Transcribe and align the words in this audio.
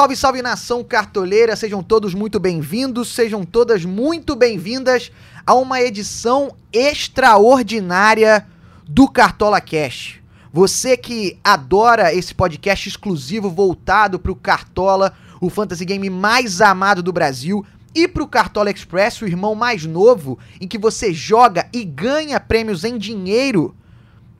Salve, 0.00 0.16
salve 0.16 0.40
nação 0.40 0.82
cartoleira, 0.82 1.54
sejam 1.54 1.82
todos 1.82 2.14
muito 2.14 2.40
bem-vindos, 2.40 3.14
sejam 3.14 3.44
todas 3.44 3.84
muito 3.84 4.34
bem-vindas 4.34 5.12
a 5.46 5.52
uma 5.52 5.82
edição 5.82 6.56
extraordinária 6.72 8.46
do 8.88 9.06
Cartola 9.06 9.60
Cash. 9.60 10.18
Você 10.50 10.96
que 10.96 11.38
adora 11.44 12.14
esse 12.14 12.34
podcast 12.34 12.88
exclusivo 12.88 13.50
voltado 13.50 14.18
para 14.18 14.32
o 14.32 14.36
Cartola, 14.36 15.12
o 15.38 15.50
fantasy 15.50 15.84
game 15.84 16.08
mais 16.08 16.62
amado 16.62 17.02
do 17.02 17.12
Brasil, 17.12 17.62
e 17.94 18.08
para 18.08 18.22
o 18.22 18.26
Cartola 18.26 18.70
Express, 18.70 19.20
o 19.20 19.26
irmão 19.26 19.54
mais 19.54 19.84
novo, 19.84 20.38
em 20.58 20.66
que 20.66 20.78
você 20.78 21.12
joga 21.12 21.68
e 21.74 21.84
ganha 21.84 22.40
prêmios 22.40 22.84
em 22.84 22.96
dinheiro, 22.96 23.76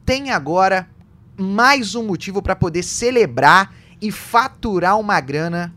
tem 0.06 0.30
agora 0.30 0.88
mais 1.36 1.94
um 1.94 2.06
motivo 2.06 2.40
para 2.40 2.56
poder 2.56 2.82
celebrar 2.82 3.74
e 4.00 4.10
faturar 4.10 4.98
uma 4.98 5.20
grana 5.20 5.74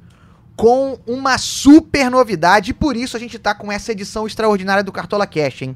com 0.56 1.00
uma 1.06 1.38
super 1.38 2.10
novidade. 2.10 2.72
E 2.72 2.74
por 2.74 2.96
isso 2.96 3.18
a 3.18 3.20
gente 3.20 3.40
tá 3.40 3.54
com 3.54 3.72
essa 3.72 3.92
edição 3.92 4.28
extraordinária 4.28 4.84
do 4.84 4.92
Cartola 4.92 5.28
Cash, 5.28 5.64
hein? 5.64 5.76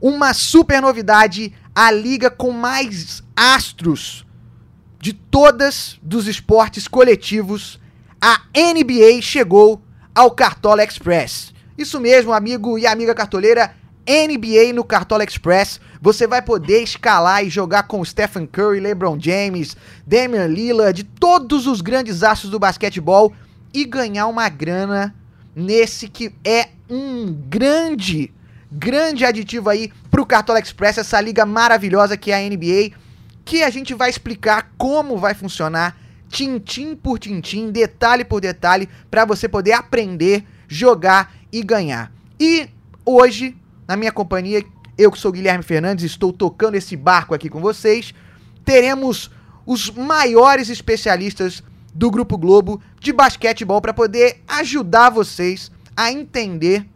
Uma 0.00 0.34
super 0.34 0.80
novidade, 0.80 1.52
a 1.74 1.90
liga 1.90 2.30
com 2.30 2.52
mais 2.52 3.22
astros 3.34 4.26
de 5.00 5.12
todas 5.12 5.98
dos 6.02 6.26
esportes 6.26 6.86
coletivos. 6.86 7.80
A 8.20 8.40
NBA 8.56 9.20
chegou 9.22 9.82
ao 10.14 10.30
Cartola 10.30 10.84
Express. 10.84 11.52
Isso 11.76 12.00
mesmo, 12.00 12.32
amigo 12.32 12.78
e 12.78 12.86
amiga 12.86 13.14
cartoleira, 13.14 13.74
NBA 14.06 14.72
no 14.72 14.84
Cartola 14.84 15.24
Express. 15.24 15.80
Você 16.00 16.26
vai 16.26 16.40
poder 16.40 16.82
escalar 16.82 17.44
e 17.44 17.50
jogar 17.50 17.84
com 17.84 18.04
Stephen 18.04 18.46
Curry, 18.46 18.80
LeBron 18.80 19.18
James, 19.20 19.76
Damian 20.06 20.46
Lillard, 20.46 21.02
todos 21.18 21.66
os 21.66 21.80
grandes 21.80 22.22
astros 22.22 22.50
do 22.50 22.58
basquetebol 22.58 23.32
e 23.74 23.84
ganhar 23.84 24.26
uma 24.26 24.48
grana 24.48 25.14
nesse 25.54 26.08
que 26.08 26.32
é 26.44 26.68
um 26.88 27.32
grande, 27.32 28.32
grande 28.70 29.24
aditivo 29.24 29.68
aí 29.68 29.92
pro 30.10 30.26
Cartola 30.26 30.60
Express, 30.60 30.98
essa 30.98 31.20
liga 31.20 31.44
maravilhosa 31.44 32.16
que 32.16 32.30
é 32.30 32.36
a 32.36 32.48
NBA, 32.48 32.92
que 33.44 33.62
a 33.62 33.70
gente 33.70 33.94
vai 33.94 34.10
explicar 34.10 34.72
como 34.76 35.18
vai 35.18 35.34
funcionar, 35.34 35.96
tintim 36.28 36.94
por 36.94 37.18
tintim, 37.18 37.70
detalhe 37.70 38.24
por 38.24 38.40
detalhe, 38.40 38.88
para 39.10 39.24
você 39.24 39.48
poder 39.48 39.72
aprender, 39.72 40.44
jogar 40.68 41.34
e 41.52 41.62
ganhar. 41.62 42.12
E 42.38 42.68
hoje, 43.04 43.56
na 43.86 43.96
minha 43.96 44.12
companhia, 44.12 44.64
eu 44.98 45.10
que 45.10 45.18
sou 45.18 45.32
Guilherme 45.32 45.62
Fernandes, 45.62 46.04
estou 46.04 46.32
tocando 46.32 46.74
esse 46.74 46.96
barco 46.96 47.34
aqui 47.34 47.48
com 47.48 47.60
vocês. 47.60 48.14
Teremos 48.64 49.30
os 49.64 49.90
maiores 49.90 50.68
especialistas 50.68 51.62
do 51.94 52.10
Grupo 52.10 52.36
Globo 52.36 52.80
de 53.00 53.12
basquetebol 53.12 53.80
para 53.80 53.94
poder 53.94 54.42
ajudar 54.48 55.10
vocês 55.10 55.70
a 55.96 56.12
entender, 56.12 56.86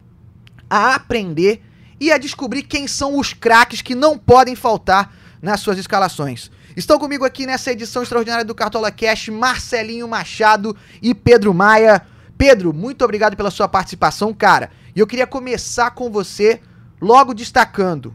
a 0.69 0.95
aprender 0.95 1.61
e 1.99 2.11
a 2.11 2.17
descobrir 2.17 2.63
quem 2.63 2.87
são 2.87 3.17
os 3.17 3.33
craques 3.33 3.81
que 3.81 3.95
não 3.95 4.17
podem 4.17 4.55
faltar 4.55 5.13
nas 5.41 5.59
suas 5.59 5.77
escalações. 5.77 6.51
Estão 6.75 6.97
comigo 6.97 7.25
aqui 7.25 7.45
nessa 7.45 7.71
edição 7.71 8.01
extraordinária 8.01 8.45
do 8.45 8.55
Cartola 8.55 8.91
Cash, 8.91 9.29
Marcelinho 9.29 10.07
Machado 10.07 10.75
e 11.01 11.13
Pedro 11.13 11.53
Maia. 11.53 12.01
Pedro, 12.37 12.73
muito 12.73 13.03
obrigado 13.03 13.35
pela 13.35 13.51
sua 13.51 13.67
participação, 13.67 14.33
cara. 14.33 14.71
E 14.95 14.99
eu 14.99 15.07
queria 15.07 15.27
começar 15.27 15.91
com 15.91 16.09
você 16.09 16.61
logo 17.01 17.33
destacando 17.33 18.13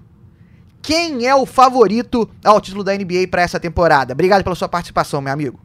quem 0.81 1.27
é 1.27 1.35
o 1.35 1.45
favorito 1.45 2.31
ao 2.45 2.61
título 2.61 2.85
da 2.85 2.95
NBA 2.95 3.27
para 3.29 3.43
essa 3.43 3.59
temporada. 3.59 4.13
Obrigado 4.13 4.45
pela 4.45 4.55
sua 4.55 4.69
participação, 4.69 5.21
meu 5.21 5.33
amigo. 5.33 5.59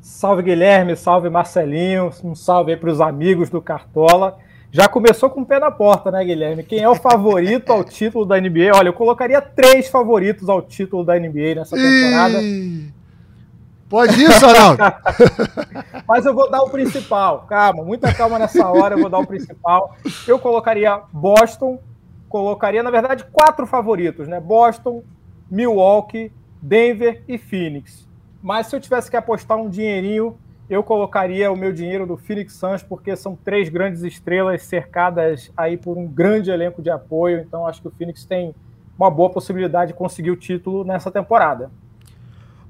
Salve 0.00 0.42
Guilherme, 0.42 0.94
salve 0.96 1.28
Marcelinho, 1.28 2.12
um 2.22 2.34
salve 2.34 2.70
aí 2.70 2.76
para 2.76 2.90
os 2.90 3.00
amigos 3.00 3.50
do 3.50 3.60
Cartola. 3.60 4.38
Já 4.70 4.88
começou 4.88 5.28
com 5.28 5.40
o 5.40 5.46
pé 5.46 5.58
na 5.58 5.70
porta, 5.70 6.10
né, 6.12 6.24
Guilherme? 6.24 6.62
Quem 6.62 6.80
é 6.80 6.88
o 6.88 6.94
favorito 6.94 7.72
ao 7.72 7.82
título 7.82 8.24
da 8.24 8.40
NBA? 8.40 8.70
Olha, 8.74 8.88
eu 8.88 8.92
colocaria 8.92 9.40
três 9.40 9.88
favoritos 9.88 10.48
ao 10.48 10.62
título 10.62 11.04
da 11.04 11.18
NBA 11.18 11.56
nessa 11.56 11.74
temporada. 11.74 12.40
Ih, 12.40 12.92
Pode 13.88 14.20
isso, 14.22 14.44
Arnaldo? 14.44 14.82
Mas 16.06 16.26
eu 16.26 16.34
vou 16.34 16.50
dar 16.50 16.62
o 16.62 16.70
principal. 16.70 17.46
Calma, 17.48 17.84
muita 17.84 18.12
calma 18.12 18.38
nessa 18.38 18.68
hora, 18.68 18.94
eu 18.94 19.00
vou 19.00 19.10
dar 19.10 19.18
o 19.18 19.26
principal. 19.26 19.96
Eu 20.26 20.38
colocaria 20.38 21.00
Boston, 21.12 21.78
colocaria, 22.28 22.82
na 22.82 22.90
verdade, 22.90 23.24
quatro 23.32 23.66
favoritos, 23.66 24.28
né? 24.28 24.40
Boston, 24.40 25.02
Milwaukee, 25.50 26.32
Denver 26.60 27.22
e 27.28 27.38
Phoenix. 27.38 28.06
Mas 28.42 28.66
se 28.66 28.76
eu 28.76 28.80
tivesse 28.80 29.10
que 29.10 29.16
apostar 29.16 29.58
um 29.58 29.68
dinheirinho, 29.68 30.36
eu 30.68 30.82
colocaria 30.82 31.50
o 31.50 31.56
meu 31.56 31.72
dinheiro 31.72 32.06
do 32.06 32.16
Phoenix 32.16 32.54
Suns, 32.54 32.82
porque 32.82 33.14
são 33.14 33.36
três 33.36 33.68
grandes 33.68 34.02
estrelas 34.02 34.62
cercadas 34.62 35.50
aí 35.56 35.76
por 35.76 35.96
um 35.96 36.06
grande 36.06 36.50
elenco 36.50 36.82
de 36.82 36.90
apoio. 36.90 37.40
Então 37.40 37.66
acho 37.66 37.80
que 37.80 37.88
o 37.88 37.92
Phoenix 37.92 38.24
tem 38.24 38.54
uma 38.98 39.10
boa 39.10 39.30
possibilidade 39.30 39.92
de 39.92 39.98
conseguir 39.98 40.30
o 40.30 40.36
título 40.36 40.84
nessa 40.84 41.10
temporada. 41.10 41.70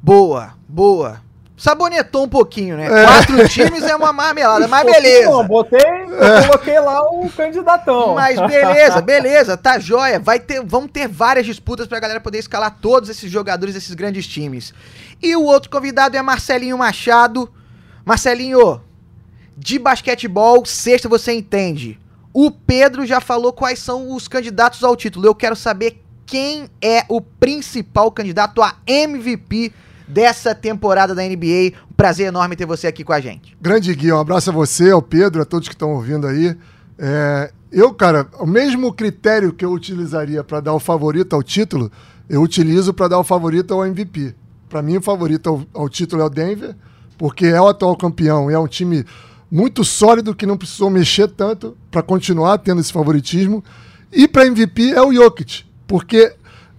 Boa, 0.02 0.54
boa. 0.68 1.20
Sabonetou 1.56 2.24
um 2.24 2.28
pouquinho, 2.28 2.76
né? 2.76 2.86
Quatro 2.88 3.48
times 3.48 3.82
é 3.82 3.96
uma 3.96 4.12
marmelada, 4.12 4.68
mas 4.68 4.84
beleza. 4.84 5.30
Não, 5.30 5.46
botei, 5.46 5.85
eu 6.06 6.46
coloquei 6.46 6.78
lá 6.80 7.02
o 7.10 7.28
candidatão. 7.30 8.14
Mas 8.14 8.38
beleza, 8.40 9.00
beleza, 9.00 9.56
tá 9.56 9.78
joia. 9.78 10.18
Vai 10.18 10.38
ter, 10.38 10.62
vão 10.64 10.86
ter 10.86 11.08
várias 11.08 11.46
disputas 11.46 11.86
pra 11.86 12.00
galera 12.00 12.20
poder 12.20 12.38
escalar 12.38 12.78
todos 12.80 13.08
esses 13.08 13.30
jogadores 13.30 13.74
desses 13.74 13.94
grandes 13.94 14.26
times. 14.26 14.72
E 15.22 15.34
o 15.36 15.44
outro 15.44 15.70
convidado 15.70 16.16
é 16.16 16.22
Marcelinho 16.22 16.78
Machado. 16.78 17.52
Marcelinho, 18.04 18.80
de 19.56 19.78
basquetebol, 19.78 20.64
sexta 20.64 21.08
você 21.08 21.32
entende. 21.32 21.98
O 22.32 22.50
Pedro 22.50 23.06
já 23.06 23.20
falou 23.20 23.52
quais 23.52 23.78
são 23.78 24.14
os 24.14 24.28
candidatos 24.28 24.84
ao 24.84 24.94
título. 24.94 25.26
Eu 25.26 25.34
quero 25.34 25.56
saber 25.56 26.02
quem 26.26 26.68
é 26.82 27.04
o 27.08 27.20
principal 27.20 28.10
candidato 28.10 28.62
a 28.62 28.76
MVP 28.86 29.72
dessa 30.06 30.54
temporada 30.54 31.14
da 31.14 31.22
NBA. 31.22 31.72
Um 31.90 31.94
prazer 31.96 32.26
enorme 32.26 32.56
ter 32.56 32.66
você 32.66 32.86
aqui 32.86 33.04
com 33.04 33.12
a 33.12 33.20
gente. 33.20 33.56
Grande 33.60 33.94
Gui, 33.94 34.12
um 34.12 34.20
abraço 34.20 34.50
a 34.50 34.52
você, 34.52 34.90
ao 34.90 35.02
Pedro, 35.02 35.42
a 35.42 35.44
todos 35.44 35.68
que 35.68 35.74
estão 35.74 35.92
ouvindo 35.92 36.26
aí. 36.26 36.56
É, 36.98 37.52
eu, 37.70 37.92
cara, 37.92 38.26
o 38.38 38.46
mesmo 38.46 38.92
critério 38.92 39.52
que 39.52 39.64
eu 39.64 39.72
utilizaria 39.72 40.42
para 40.44 40.60
dar 40.60 40.74
o 40.74 40.80
favorito 40.80 41.34
ao 41.34 41.42
título, 41.42 41.90
eu 42.28 42.42
utilizo 42.42 42.94
para 42.94 43.08
dar 43.08 43.18
o 43.18 43.24
favorito 43.24 43.74
ao 43.74 43.84
MVP. 43.84 44.34
Para 44.68 44.82
mim, 44.82 44.96
o 44.96 45.02
favorito 45.02 45.48
ao, 45.48 45.82
ao 45.82 45.88
título 45.88 46.22
é 46.22 46.24
o 46.24 46.30
Denver, 46.30 46.74
porque 47.18 47.46
é 47.46 47.60
o 47.60 47.68
atual 47.68 47.96
campeão 47.96 48.50
e 48.50 48.54
é 48.54 48.58
um 48.58 48.66
time 48.66 49.04
muito 49.50 49.84
sólido 49.84 50.34
que 50.34 50.46
não 50.46 50.56
precisou 50.56 50.90
mexer 50.90 51.28
tanto 51.28 51.76
para 51.90 52.02
continuar 52.02 52.58
tendo 52.58 52.80
esse 52.80 52.92
favoritismo. 52.92 53.62
E 54.12 54.26
para 54.26 54.46
MVP 54.46 54.90
é 54.90 55.02
o 55.02 55.12
Jokic, 55.12 55.64
porque 55.86 56.34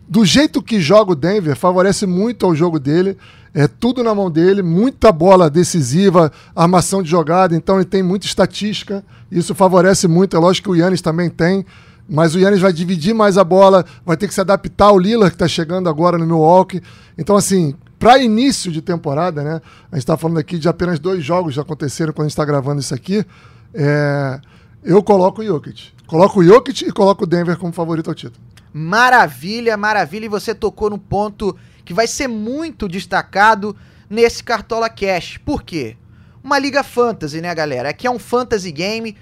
do 0.07 0.23
jeito 0.23 0.61
que 0.61 0.79
joga 0.79 1.11
o 1.11 1.15
Denver, 1.15 1.55
favorece 1.55 2.05
muito 2.05 2.45
ao 2.45 2.55
jogo 2.55 2.79
dele. 2.79 3.17
É 3.53 3.67
tudo 3.67 4.03
na 4.03 4.13
mão 4.13 4.29
dele, 4.29 4.61
muita 4.61 5.11
bola 5.11 5.49
decisiva, 5.49 6.31
armação 6.55 7.01
de 7.01 7.09
jogada, 7.09 7.55
então 7.55 7.77
ele 7.77 7.85
tem 7.85 8.03
muita 8.03 8.25
estatística. 8.25 9.03
Isso 9.31 9.55
favorece 9.55 10.07
muito. 10.07 10.37
É 10.37 10.39
lógico 10.39 10.71
que 10.71 10.77
o 10.77 10.81
Yannis 10.81 11.01
também 11.01 11.29
tem, 11.29 11.65
mas 12.07 12.35
o 12.35 12.39
Yannis 12.39 12.61
vai 12.61 12.71
dividir 12.71 13.13
mais 13.13 13.37
a 13.37 13.43
bola, 13.43 13.83
vai 14.05 14.15
ter 14.15 14.27
que 14.27 14.33
se 14.33 14.41
adaptar 14.41 14.85
ao 14.85 14.99
Lillard 14.99 15.31
que 15.31 15.35
está 15.35 15.47
chegando 15.47 15.89
agora 15.89 16.17
no 16.17 16.25
Milwaukee. 16.25 16.81
Então, 17.17 17.35
assim, 17.35 17.75
para 17.99 18.19
início 18.19 18.71
de 18.71 18.81
temporada, 18.81 19.43
né? 19.43 19.61
A 19.91 19.95
gente 19.95 20.03
está 20.03 20.15
falando 20.15 20.37
aqui 20.37 20.57
de 20.57 20.69
apenas 20.69 20.99
dois 20.99 21.23
jogos 21.23 21.55
que 21.55 21.59
aconteceram 21.59 22.13
quando 22.13 22.25
a 22.25 22.29
gente 22.29 22.33
está 22.33 22.45
gravando 22.45 22.79
isso 22.79 22.93
aqui. 22.93 23.25
É, 23.73 24.39
eu 24.83 25.01
coloco 25.03 25.41
o 25.41 25.45
Jokic. 25.45 25.91
Coloco 26.05 26.39
o 26.39 26.43
Jokic 26.43 26.85
e 26.85 26.91
coloco 26.91 27.23
o 27.23 27.27
Denver 27.27 27.57
como 27.57 27.73
favorito 27.73 28.09
ao 28.09 28.15
título. 28.15 28.39
Maravilha, 28.77 29.75
maravilha. 29.75 30.25
E 30.25 30.29
você 30.29 30.53
tocou 30.53 30.87
no 30.87 30.99
ponto 30.99 31.57
que 31.83 31.95
vai 31.95 32.05
ser 32.05 32.27
muito 32.27 32.87
destacado 32.87 33.75
nesse 34.07 34.43
Cartola 34.43 34.87
Cash. 34.87 35.39
Por 35.43 35.63
quê? 35.63 35.97
Uma 36.43 36.59
liga 36.59 36.83
fantasy, 36.83 37.41
né, 37.41 37.53
galera? 37.55 37.89
Aqui 37.89 38.05
é 38.05 38.11
um 38.11 38.19
fantasy 38.19 38.71
game 38.71 39.17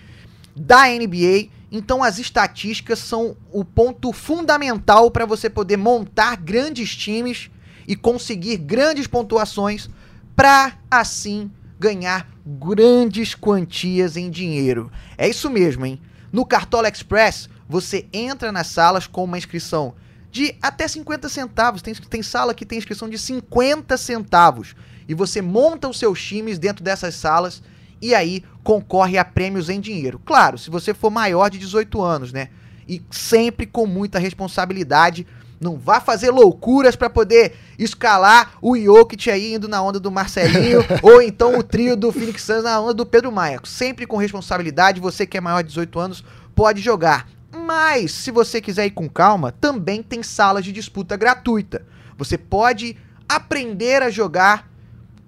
da 0.53 0.87
NBA. 0.89 1.47
Então 1.71 2.03
as 2.03 2.19
estatísticas 2.19 2.99
são 2.99 3.37
o 3.49 3.63
ponto 3.63 4.11
fundamental 4.11 5.09
para 5.09 5.25
você 5.25 5.49
poder 5.49 5.77
montar 5.77 6.35
grandes 6.35 6.93
times 6.93 7.49
e 7.87 7.95
conseguir 7.95 8.57
grandes 8.57 9.07
pontuações 9.07 9.89
para 10.35 10.73
assim 10.91 11.49
ganhar 11.79 12.29
grandes 12.45 13.33
quantias 13.33 14.17
em 14.17 14.29
dinheiro. 14.29 14.91
É 15.17 15.29
isso 15.29 15.49
mesmo, 15.49 15.85
hein? 15.85 16.01
No 16.29 16.45
Cartola 16.45 16.89
Express, 16.89 17.47
você 17.67 18.07
entra 18.13 18.51
nas 18.51 18.67
salas 18.67 19.07
com 19.07 19.23
uma 19.23 19.37
inscrição 19.37 19.95
de 20.31 20.55
até 20.61 20.87
50 20.87 21.29
centavos. 21.29 21.81
Tem, 21.81 21.93
tem 21.93 22.21
sala 22.21 22.53
que 22.53 22.65
tem 22.65 22.77
inscrição 22.77 23.09
de 23.09 23.17
50 23.17 23.95
centavos. 23.97 24.75
E 25.07 25.13
você 25.13 25.41
monta 25.41 25.87
os 25.87 25.97
seus 25.97 26.21
times 26.21 26.59
dentro 26.59 26.83
dessas 26.83 27.15
salas 27.15 27.61
e 28.01 28.13
aí 28.13 28.43
concorre 28.63 29.17
a 29.17 29.25
prêmios 29.25 29.69
em 29.69 29.79
dinheiro. 29.79 30.19
Claro, 30.25 30.57
se 30.57 30.69
você 30.69 30.93
for 30.93 31.09
maior 31.09 31.49
de 31.49 31.57
18 31.57 32.01
anos, 32.01 32.33
né? 32.33 32.49
E 32.87 33.01
sempre 33.09 33.65
com 33.65 33.87
muita 33.87 34.19
responsabilidade. 34.19 35.25
Não 35.57 35.77
vá 35.77 36.01
fazer 36.01 36.31
loucuras 36.31 36.97
para 36.97 37.09
poder 37.09 37.55
escalar 37.79 38.57
o 38.61 38.77
Jokic 38.77 39.31
aí 39.31 39.53
indo 39.53 39.69
na 39.69 39.81
onda 39.81 40.01
do 40.01 40.11
Marcelinho 40.11 40.81
ou 41.01 41.21
então 41.21 41.57
o 41.57 41.63
trio 41.63 41.95
do 41.95 42.11
Phoenix 42.11 42.43
Suns 42.43 42.63
na 42.63 42.79
onda 42.79 42.93
do 42.93 43.05
Pedro 43.05 43.31
Maia. 43.31 43.61
Sempre 43.63 44.05
com 44.05 44.17
responsabilidade, 44.17 44.99
você 44.99 45.25
que 45.25 45.37
é 45.37 45.41
maior 45.41 45.61
de 45.61 45.69
18 45.69 45.97
anos 45.97 46.23
pode 46.53 46.81
jogar. 46.81 47.27
Mas, 47.65 48.11
se 48.11 48.29
você 48.29 48.61
quiser 48.61 48.85
ir 48.85 48.91
com 48.91 49.09
calma, 49.09 49.51
também 49.51 50.03
tem 50.03 50.21
salas 50.21 50.63
de 50.63 50.71
disputa 50.71 51.17
gratuita. 51.17 51.83
Você 52.15 52.37
pode 52.37 52.95
aprender 53.27 54.03
a 54.03 54.11
jogar 54.11 54.69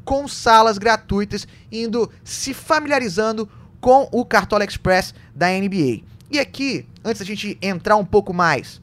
com 0.05 0.27
salas 0.27 0.77
gratuitas, 0.77 1.47
indo 1.71 2.11
se 2.23 2.53
familiarizando 2.53 3.49
com 3.81 4.07
o 4.11 4.23
Cartola 4.23 4.63
Express 4.63 5.15
da 5.33 5.47
NBA. 5.49 6.03
E 6.29 6.37
aqui, 6.39 6.87
antes 7.03 7.21
da 7.21 7.25
gente 7.25 7.57
entrar 7.59 7.95
um 7.95 8.05
pouco 8.05 8.31
mais 8.31 8.79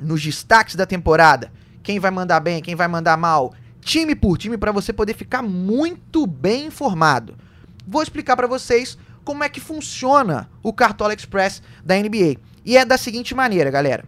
nos 0.00 0.20
destaques 0.20 0.74
da 0.74 0.84
temporada, 0.84 1.52
quem 1.80 2.00
vai 2.00 2.10
mandar 2.10 2.40
bem, 2.40 2.60
quem 2.60 2.74
vai 2.74 2.88
mandar 2.88 3.16
mal, 3.16 3.54
time 3.80 4.16
por 4.16 4.36
time, 4.36 4.58
para 4.58 4.72
você 4.72 4.92
poder 4.92 5.14
ficar 5.14 5.42
muito 5.42 6.26
bem 6.26 6.66
informado. 6.66 7.36
Vou 7.86 8.02
explicar 8.02 8.34
para 8.34 8.48
vocês 8.48 8.98
como 9.24 9.44
é 9.44 9.48
que 9.48 9.60
funciona 9.60 10.50
o 10.60 10.72
Cartola 10.72 11.14
Express 11.14 11.62
da 11.84 11.94
NBA. 11.96 12.36
E 12.64 12.76
é 12.76 12.84
da 12.84 12.96
seguinte 12.96 13.34
maneira, 13.34 13.70
galera. 13.70 14.04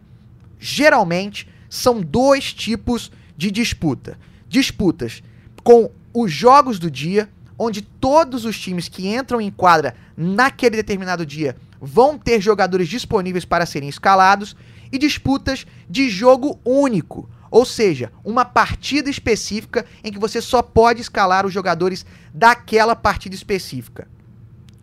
Geralmente 0.59 1.49
são 1.69 2.01
dois 2.01 2.53
tipos 2.53 3.13
de 3.37 3.51
disputa: 3.51 4.19
disputas 4.49 5.23
com 5.63 5.91
os 6.15 6.33
jogos 6.33 6.79
do 6.79 6.91
dia, 6.91 7.29
onde 7.59 7.83
todos 7.83 8.45
os 8.45 8.59
times 8.59 8.89
que 8.89 9.09
entram 9.09 9.41
em 9.41 9.51
quadra 9.51 9.95
naquele 10.17 10.77
determinado 10.77 11.27
dia 11.27 11.57
vão 11.81 12.19
ter 12.19 12.41
jogadores 12.41 12.89
disponíveis 12.89 13.45
para 13.45 13.67
serem 13.67 13.89
escalados, 13.89 14.57
e 14.91 14.99
disputas 14.99 15.67
de 15.89 16.09
jogo 16.09 16.59
único, 16.65 17.29
ou 17.51 17.65
seja, 17.65 18.13
uma 18.25 18.45
partida 18.45 19.11
específica 19.11 19.85
em 20.03 20.13
que 20.13 20.19
você 20.19 20.41
só 20.41 20.63
pode 20.63 21.01
escalar 21.01 21.47
os 21.47 21.53
jogadores 21.53 22.07
daquela 22.33 22.95
partida 22.95 23.35
específica. 23.35 24.09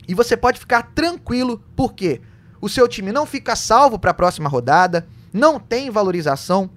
E 0.07 0.13
você 0.13 0.35
pode 0.35 0.59
ficar 0.59 0.91
tranquilo, 0.93 1.63
porque 1.75 2.21
o 2.63 2.69
seu 2.69 2.87
time 2.87 3.11
não 3.11 3.25
fica 3.25 3.57
salvo 3.57 3.99
para 3.99 4.11
a 4.11 4.13
próxima 4.13 4.47
rodada, 4.47 5.05
não 5.33 5.59
tem 5.59 5.89
valorização, 5.89 6.69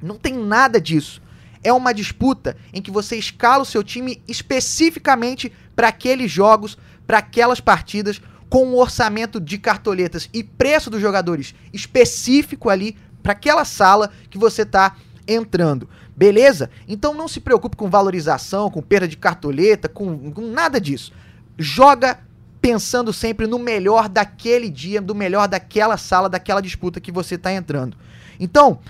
não 0.00 0.16
tem 0.16 0.32
nada 0.32 0.80
disso. 0.80 1.20
É 1.62 1.70
uma 1.70 1.92
disputa 1.92 2.56
em 2.72 2.80
que 2.80 2.90
você 2.90 3.14
escala 3.14 3.62
o 3.62 3.66
seu 3.66 3.84
time 3.84 4.22
especificamente 4.26 5.52
para 5.76 5.88
aqueles 5.88 6.32
jogos, 6.32 6.78
para 7.06 7.18
aquelas 7.18 7.60
partidas, 7.60 8.22
com 8.48 8.68
um 8.68 8.76
orçamento 8.76 9.38
de 9.38 9.58
cartoletas 9.58 10.30
e 10.32 10.42
preço 10.42 10.88
dos 10.88 11.02
jogadores 11.02 11.54
específico 11.74 12.70
ali 12.70 12.96
para 13.22 13.32
aquela 13.32 13.66
sala 13.66 14.10
que 14.30 14.38
você 14.38 14.62
está 14.62 14.96
entrando. 15.26 15.90
Beleza? 16.16 16.70
Então 16.88 17.12
não 17.12 17.28
se 17.28 17.38
preocupe 17.38 17.76
com 17.76 17.90
valorização, 17.90 18.70
com 18.70 18.80
perda 18.80 19.06
de 19.06 19.18
cartoleta, 19.18 19.90
com, 19.90 20.32
com 20.32 20.50
nada 20.50 20.80
disso. 20.80 21.12
Joga 21.58 22.18
pensando 22.60 23.12
sempre 23.12 23.46
no 23.46 23.58
melhor 23.58 24.08
daquele 24.08 24.68
dia, 24.68 25.00
do 25.00 25.14
melhor 25.14 25.48
daquela 25.48 25.96
sala, 25.96 26.28
daquela 26.28 26.60
disputa 26.60 27.00
que 27.00 27.12
você 27.12 27.36
está 27.36 27.52
entrando. 27.52 27.96
Então, 28.38 28.80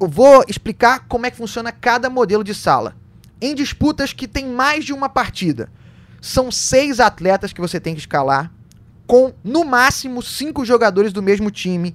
eu 0.00 0.08
vou 0.08 0.44
explicar 0.48 1.06
como 1.08 1.26
é 1.26 1.30
que 1.30 1.36
funciona 1.36 1.72
cada 1.72 2.08
modelo 2.08 2.44
de 2.44 2.54
sala. 2.54 2.94
Em 3.40 3.54
disputas 3.54 4.12
que 4.12 4.26
tem 4.26 4.46
mais 4.46 4.84
de 4.84 4.92
uma 4.92 5.08
partida, 5.08 5.70
são 6.20 6.50
seis 6.50 7.00
atletas 7.00 7.52
que 7.52 7.60
você 7.60 7.78
tem 7.78 7.94
que 7.94 8.00
escalar, 8.00 8.50
com 9.06 9.32
no 9.44 9.64
máximo 9.64 10.22
cinco 10.22 10.64
jogadores 10.64 11.12
do 11.12 11.22
mesmo 11.22 11.50
time. 11.50 11.94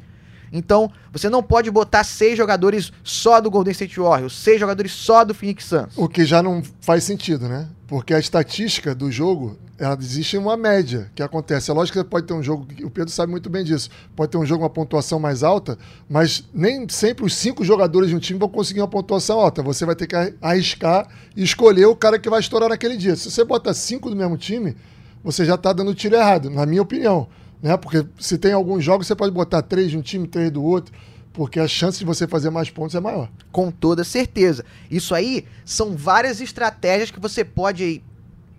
Então, 0.54 0.92
você 1.12 1.30
não 1.30 1.42
pode 1.42 1.72
botar 1.72 2.04
seis 2.04 2.38
jogadores 2.38 2.92
só 3.04 3.40
do 3.40 3.50
Golden 3.50 3.72
State 3.72 4.00
Warriors, 4.00 4.36
seis 4.36 4.60
jogadores 4.60 4.92
só 4.92 5.24
do 5.24 5.34
Phoenix 5.34 5.66
Suns. 5.66 5.98
O 5.98 6.10
que 6.10 6.26
já 6.26 6.44
não 6.44 6.62
faz 6.82 7.04
sentido, 7.06 7.48
né? 7.48 7.70
Porque 7.92 8.14
a 8.14 8.20
estatística 8.20 8.96
do 8.96 9.12
jogo, 9.12 9.58
ela 9.78 9.98
existe 10.00 10.38
uma 10.38 10.56
média 10.56 11.12
que 11.14 11.22
acontece. 11.22 11.70
É 11.70 11.74
lógico 11.74 12.02
que 12.02 12.10
pode 12.10 12.26
ter 12.26 12.32
um 12.32 12.42
jogo, 12.42 12.66
o 12.86 12.90
Pedro 12.90 13.12
sabe 13.12 13.30
muito 13.30 13.50
bem 13.50 13.66
disso, 13.66 13.90
pode 14.16 14.32
ter 14.32 14.38
um 14.38 14.46
jogo 14.46 14.64
uma 14.64 14.70
pontuação 14.70 15.20
mais 15.20 15.44
alta, 15.44 15.78
mas 16.10 16.46
nem 16.54 16.88
sempre 16.88 17.26
os 17.26 17.36
cinco 17.36 17.66
jogadores 17.66 18.08
de 18.08 18.16
um 18.16 18.20
time 18.20 18.40
vão 18.40 18.48
conseguir 18.48 18.80
uma 18.80 18.88
pontuação 18.88 19.42
alta. 19.42 19.62
Você 19.62 19.86
vai 19.86 19.94
ter 19.94 20.08
que 20.08 20.16
arriscar 20.42 21.06
e 21.36 21.44
escolher 21.44 21.86
o 21.86 21.94
cara 21.94 22.18
que 22.18 22.30
vai 22.30 22.40
estourar 22.40 22.70
naquele 22.70 22.96
dia. 22.96 23.14
Se 23.18 23.30
você 23.30 23.44
bota 23.44 23.74
cinco 23.74 24.10
do 24.10 24.16
mesmo 24.16 24.38
time, 24.38 24.74
você 25.22 25.44
já 25.44 25.56
está 25.56 25.74
dando 25.74 25.94
tiro 25.94 26.16
errado, 26.16 26.50
na 26.50 26.66
minha 26.66 26.82
opinião. 26.82 27.28
Né? 27.62 27.76
Porque 27.76 28.06
se 28.18 28.38
tem 28.38 28.54
alguns 28.54 28.86
jogos, 28.86 29.06
você 29.06 29.16
pode 29.18 29.34
botar 29.34 29.62
três 29.64 29.92
de 29.92 29.98
um 29.98 30.02
time, 30.02 30.30
três 30.30 30.50
do 30.50 30.64
outro, 30.64 30.94
porque 31.34 31.60
a 31.60 31.68
chance 31.68 32.00
de 32.00 32.06
você 32.06 32.28
fazer 32.28 32.50
mais 32.50 32.70
pontos 32.70 32.96
é 32.96 33.00
maior. 33.00 33.30
Com 33.52 33.72
toda 33.72 34.04
certeza. 34.04 34.66
Isso 34.90 35.16
aí 35.16 35.46
são 35.66 35.96
várias 35.96 36.42
estratégias 36.42 37.12
que 37.12 37.20
você 37.20 37.44
pode 37.44 38.04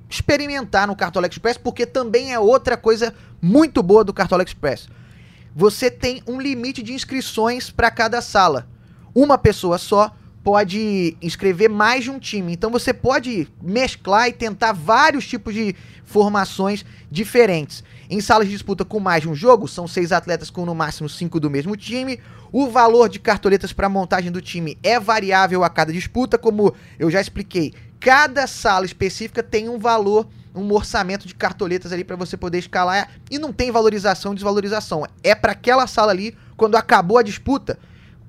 experimentar 0.08 0.86
no 0.86 0.96
Cartola 0.96 1.26
Express, 1.26 1.56
porque 1.56 1.86
também 1.86 2.32
é 2.32 2.38
outra 2.38 2.76
coisa 2.76 3.14
muito 3.40 3.82
boa 3.82 4.04
do 4.04 4.12
Cartola 4.12 4.42
Express. 4.42 4.88
Você 5.54 5.90
tem 5.90 6.22
um 6.26 6.40
limite 6.40 6.82
de 6.82 6.92
inscrições 6.92 7.70
para 7.70 7.90
cada 7.90 8.20
sala. 8.20 8.66
Uma 9.14 9.36
pessoa 9.36 9.76
só 9.76 10.14
pode 10.42 11.16
inscrever 11.22 11.68
mais 11.68 12.04
de 12.04 12.10
um 12.10 12.18
time. 12.18 12.52
Então 12.52 12.70
você 12.70 12.92
pode 12.92 13.48
mesclar 13.60 14.28
e 14.28 14.32
tentar 14.32 14.72
vários 14.72 15.26
tipos 15.26 15.54
de 15.54 15.74
formações 16.04 16.84
diferentes. 17.10 17.84
Em 18.12 18.20
salas 18.20 18.46
de 18.46 18.52
disputa 18.52 18.84
com 18.84 19.00
mais 19.00 19.22
de 19.22 19.28
um 19.30 19.34
jogo, 19.34 19.66
são 19.66 19.88
seis 19.88 20.12
atletas 20.12 20.50
com 20.50 20.66
no 20.66 20.74
máximo 20.74 21.08
cinco 21.08 21.40
do 21.40 21.48
mesmo 21.48 21.74
time. 21.74 22.20
O 22.52 22.68
valor 22.68 23.08
de 23.08 23.18
cartoletas 23.18 23.72
para 23.72 23.88
montagem 23.88 24.30
do 24.30 24.42
time 24.42 24.76
é 24.82 25.00
variável 25.00 25.64
a 25.64 25.70
cada 25.70 25.90
disputa, 25.90 26.36
como 26.36 26.74
eu 26.98 27.10
já 27.10 27.22
expliquei. 27.22 27.72
Cada 27.98 28.46
sala 28.46 28.84
específica 28.84 29.42
tem 29.42 29.66
um 29.66 29.78
valor, 29.78 30.28
um 30.54 30.70
orçamento 30.74 31.26
de 31.26 31.34
cartoletas 31.34 31.90
ali 31.90 32.04
para 32.04 32.14
você 32.14 32.36
poder 32.36 32.58
escalar 32.58 33.08
e 33.30 33.38
não 33.38 33.50
tem 33.50 33.70
valorização, 33.70 34.34
desvalorização. 34.34 35.06
É 35.24 35.34
para 35.34 35.52
aquela 35.52 35.86
sala 35.86 36.12
ali, 36.12 36.36
quando 36.54 36.76
acabou 36.76 37.16
a 37.16 37.22
disputa, 37.22 37.78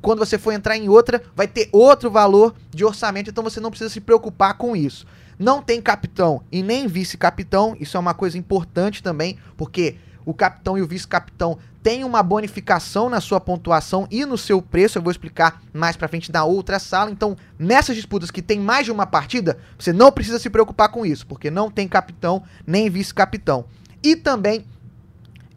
quando 0.02 0.20
você 0.20 0.38
for 0.38 0.54
entrar 0.54 0.78
em 0.78 0.88
outra, 0.88 1.22
vai 1.36 1.46
ter 1.46 1.68
outro 1.74 2.10
valor 2.10 2.56
de 2.74 2.86
orçamento, 2.86 3.30
então 3.30 3.44
você 3.44 3.60
não 3.60 3.70
precisa 3.70 3.90
se 3.90 4.00
preocupar 4.00 4.54
com 4.54 4.78
isso. 4.78 5.06
Não 5.44 5.62
tem 5.62 5.82
capitão 5.82 6.42
e 6.50 6.64
nem 6.64 6.88
vice-capitão, 6.88 7.76
isso 7.78 7.98
é 7.98 8.00
uma 8.00 8.14
coisa 8.14 8.38
importante 8.38 9.04
também, 9.04 9.38
porque 9.58 9.98
o 10.26 10.34
capitão 10.34 10.78
e 10.78 10.82
o 10.82 10.88
vice-capitão 10.88 11.58
têm 11.84 12.06
uma 12.06 12.24
bonificação 12.24 13.10
na 13.10 13.20
sua 13.20 13.42
pontuação 13.42 14.08
e 14.10 14.26
no 14.26 14.38
seu 14.38 14.62
preço, 14.62 14.98
eu 14.98 15.02
vou 15.02 15.12
explicar 15.12 15.62
mais 15.74 15.98
pra 15.98 16.08
frente 16.08 16.32
na 16.32 16.46
outra 16.46 16.80
sala. 16.80 17.12
Então, 17.12 17.36
nessas 17.60 17.98
disputas 17.98 18.32
que 18.32 18.42
tem 18.42 18.58
mais 18.58 18.86
de 18.86 18.92
uma 18.94 19.06
partida, 19.06 19.60
você 19.78 19.92
não 19.92 20.14
precisa 20.14 20.40
se 20.40 20.50
preocupar 20.50 20.88
com 20.88 21.06
isso, 21.06 21.28
porque 21.28 21.52
não 21.52 21.70
tem 21.70 21.90
capitão 21.90 22.44
nem 22.66 22.90
vice-capitão. 22.90 23.66
E 24.02 24.16
também 24.16 24.64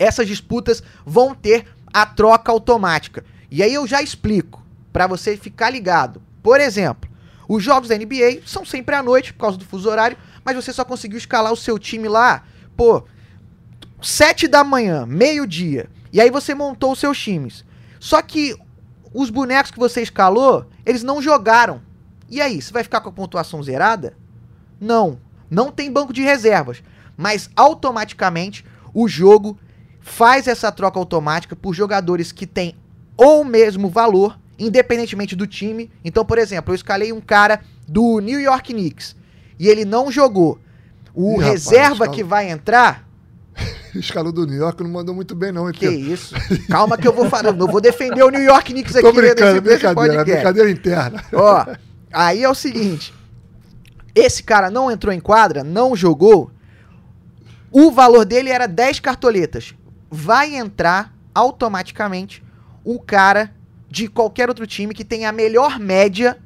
essas 0.01 0.27
disputas 0.27 0.83
vão 1.05 1.33
ter 1.33 1.65
a 1.93 2.05
troca 2.05 2.51
automática. 2.51 3.25
E 3.49 3.63
aí 3.63 3.73
eu 3.73 3.87
já 3.87 4.03
explico 4.03 4.67
para 4.93 5.07
você 5.07 5.37
ficar 5.37 5.71
ligado. 5.71 6.21
Por 6.43 6.61
exemplo, 6.61 7.09
os 7.49 7.63
jogos 7.63 7.89
da 7.89 7.97
NBA 7.97 8.43
são 8.45 8.65
sempre 8.65 8.95
à 8.95 9.03
noite 9.03 9.33
por 9.33 9.41
causa 9.41 9.57
do 9.57 9.65
fuso 9.65 9.89
horário, 9.89 10.17
mas 10.45 10.57
você 10.57 10.73
só 10.73 10.85
conseguiu 10.85 11.19
escalar 11.19 11.53
o 11.53 11.57
seu 11.57 11.79
time 11.79 12.09
lá, 12.09 12.45
pô, 12.77 13.05
sete 14.01 14.49
da 14.49 14.63
manhã, 14.65 15.07
meio-dia. 15.07 15.89
E 16.13 16.21
aí 16.21 16.31
você 16.31 16.55
montou 16.55 16.93
os 16.93 16.99
seus 16.99 17.19
times. 17.19 17.65
Só 17.99 18.21
que 18.23 18.55
os 19.13 19.31
bonecos 19.31 19.71
que 19.71 19.79
você 19.79 20.03
escalou, 20.03 20.67
eles 20.85 21.03
não 21.03 21.23
jogaram. 21.23 21.81
E 22.29 22.41
aí, 22.41 22.61
você 22.61 22.73
vai 22.73 22.83
ficar 22.83 23.01
com 23.01 23.09
a 23.09 23.13
pontuação 23.13 23.63
zerada? 23.63 24.17
Não, 24.81 25.19
não 25.51 25.71
tem 25.71 25.91
banco 25.91 26.13
de 26.13 26.23
reservas, 26.23 26.83
mas 27.17 27.49
automaticamente 27.57 28.65
o 28.93 29.09
jogo 29.09 29.59
faz 30.01 30.47
essa 30.47 30.71
troca 30.71 30.99
automática 30.99 31.57
por 31.57 31.75
jogadores 31.75 32.33
que 32.33 32.47
têm 32.47 32.77
ou 33.17 33.45
mesmo 33.45 33.89
valor, 33.89 34.39
independentemente 34.59 35.37
do 35.37 35.47
time. 35.47 35.91
Então, 36.05 36.25
por 36.25 36.39
exemplo, 36.39 36.73
eu 36.73 36.77
escalei 36.77 37.13
um 37.13 37.21
cara 37.21 37.61
do 37.87 38.21
New 38.21 38.41
York 38.41 38.73
Knicks 38.73 39.17
e 39.59 39.69
ele 39.69 39.85
não 39.85 40.11
jogou. 40.11 40.59
O 41.15 41.41
Ih, 41.41 41.45
reserva 41.45 42.05
rapaz, 42.05 42.17
que 42.17 42.23
vai 42.23 42.51
entrar. 42.51 43.07
Escalou 43.95 44.33
do 44.33 44.47
New 44.47 44.57
York 44.57 44.83
não 44.83 44.91
mandou 44.91 45.15
muito 45.15 45.35
bem, 45.35 45.51
não. 45.51 45.71
Que 45.73 45.89
isso? 45.89 46.35
Calma 46.69 46.99
que 46.99 47.09
eu 47.09 47.13
vou 47.13 47.29
falar. 47.31 47.53
Não 47.53 47.67
vou 47.67 47.81
defender 47.81 48.23
o 48.23 48.29
New 48.29 48.43
York 48.43 48.73
Knicks 48.73 48.97
aqui. 48.97 49.07
Tô 49.07 49.13
brincando, 49.13 49.53
nesse, 49.53 49.61
brincadeira, 49.61 50.25
nesse 50.25 50.35
brincadeira 50.35 50.71
interna. 50.71 51.25
Ó, 51.33 51.67
aí 52.13 52.43
é 52.43 52.49
o 52.49 52.55
seguinte. 52.55 53.15
Esse 54.15 54.43
cara 54.43 54.71
não 54.71 54.91
entrou 54.91 55.13
em 55.13 55.21
quadra, 55.21 55.65
não 55.65 55.97
jogou. 55.97 56.51
O 57.71 57.91
valor 57.91 58.25
dele 58.25 58.51
era 58.51 58.67
10 58.67 59.01
cartoletas. 59.01 59.75
vai 60.11 60.55
entrar 60.55 61.15
automaticamente 61.35 62.43
o 62.85 62.99
cara 63.01 63.53
de 63.89 64.09
qualquer 64.09 64.49
outro 64.49 64.67
time 64.67 64.95
que 64.95 65.05
tenha 65.05 65.29
a 65.29 65.33
melhor 65.33 65.79
média 65.79 66.39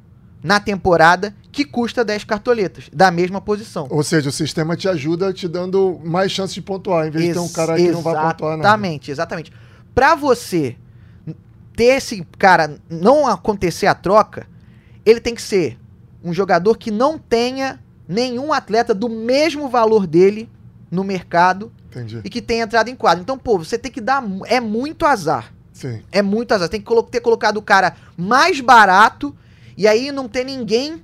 na 0.43 0.59
temporada 0.59 1.35
que 1.51 1.65
custa 1.65 2.03
10 2.03 2.23
cartoletas, 2.23 2.89
da 2.91 3.11
mesma 3.11 3.41
posição. 3.41 3.87
Ou 3.89 4.03
seja, 4.03 4.29
o 4.29 4.31
sistema 4.31 4.75
te 4.75 4.87
ajuda 4.87 5.33
te 5.33 5.47
dando 5.47 5.99
mais 6.03 6.31
chances 6.31 6.53
de 6.53 6.61
pontuar, 6.61 7.07
em 7.07 7.11
vez 7.11 7.25
de 7.25 7.33
ter 7.33 7.39
um 7.39 7.49
cara 7.49 7.75
que 7.75 7.91
não 7.91 8.01
vai 8.01 8.13
pontuar 8.15 8.57
nada. 8.57 8.69
Exatamente, 8.69 9.11
exatamente. 9.11 9.53
Pra 9.93 10.15
você 10.15 10.77
ter 11.75 11.97
esse 11.97 12.25
cara, 12.37 12.77
não 12.89 13.27
acontecer 13.27 13.87
a 13.87 13.95
troca, 13.95 14.47
ele 15.05 15.19
tem 15.19 15.35
que 15.35 15.41
ser 15.41 15.77
um 16.23 16.33
jogador 16.33 16.77
que 16.77 16.89
não 16.91 17.17
tenha 17.17 17.79
nenhum 18.07 18.53
atleta 18.53 18.93
do 18.93 19.09
mesmo 19.09 19.69
valor 19.69 20.07
dele 20.07 20.49
no 20.89 21.03
mercado 21.03 21.71
Entendi. 21.89 22.21
e 22.23 22.29
que 22.29 22.41
tenha 22.41 22.63
entrado 22.63 22.89
em 22.89 22.95
quadro. 22.95 23.21
Então, 23.21 23.37
pô, 23.37 23.57
você 23.57 23.77
tem 23.77 23.91
que 23.91 24.01
dar. 24.01 24.23
É 24.45 24.59
muito 24.59 25.05
azar. 25.05 25.53
Sim. 25.81 26.03
É 26.11 26.21
muito 26.21 26.51
azar. 26.51 26.69
Tem 26.69 26.79
que 26.79 27.03
ter 27.09 27.21
colocado 27.21 27.57
o 27.57 27.61
cara 27.61 27.95
mais 28.15 28.61
barato 28.61 29.35
e 29.75 29.87
aí 29.87 30.11
não 30.11 30.27
ter 30.27 30.43
ninguém 30.43 31.03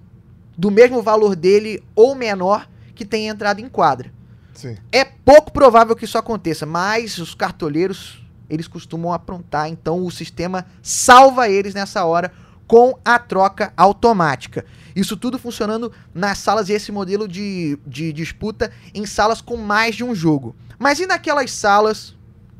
do 0.55 0.69
mesmo 0.69 1.01
valor 1.01 1.35
dele 1.35 1.83
ou 1.95 2.13
menor 2.13 2.69
que 2.93 3.03
tenha 3.03 3.31
entrado 3.31 3.59
em 3.59 3.67
quadra. 3.67 4.13
Sim. 4.53 4.77
É 4.91 5.03
pouco 5.03 5.51
provável 5.51 5.95
que 5.95 6.05
isso 6.05 6.17
aconteça, 6.17 6.63
mas 6.65 7.17
os 7.17 7.33
cartoleiros, 7.33 8.23
eles 8.47 8.67
costumam 8.67 9.11
aprontar, 9.11 9.67
então 9.67 10.05
o 10.05 10.11
sistema 10.11 10.65
salva 10.81 11.49
eles 11.49 11.73
nessa 11.73 12.05
hora 12.05 12.31
com 12.67 12.99
a 13.03 13.17
troca 13.17 13.73
automática. 13.75 14.63
Isso 14.95 15.17
tudo 15.17 15.39
funcionando 15.39 15.91
nas 16.13 16.37
salas 16.37 16.69
e 16.69 16.73
esse 16.73 16.91
modelo 16.91 17.27
de, 17.27 17.79
de 17.85 18.13
disputa 18.13 18.71
em 18.93 19.07
salas 19.07 19.41
com 19.41 19.57
mais 19.57 19.95
de 19.95 20.03
um 20.03 20.13
jogo. 20.13 20.55
Mas 20.77 20.99
e 20.99 21.07
naquelas 21.07 21.49
salas 21.51 22.15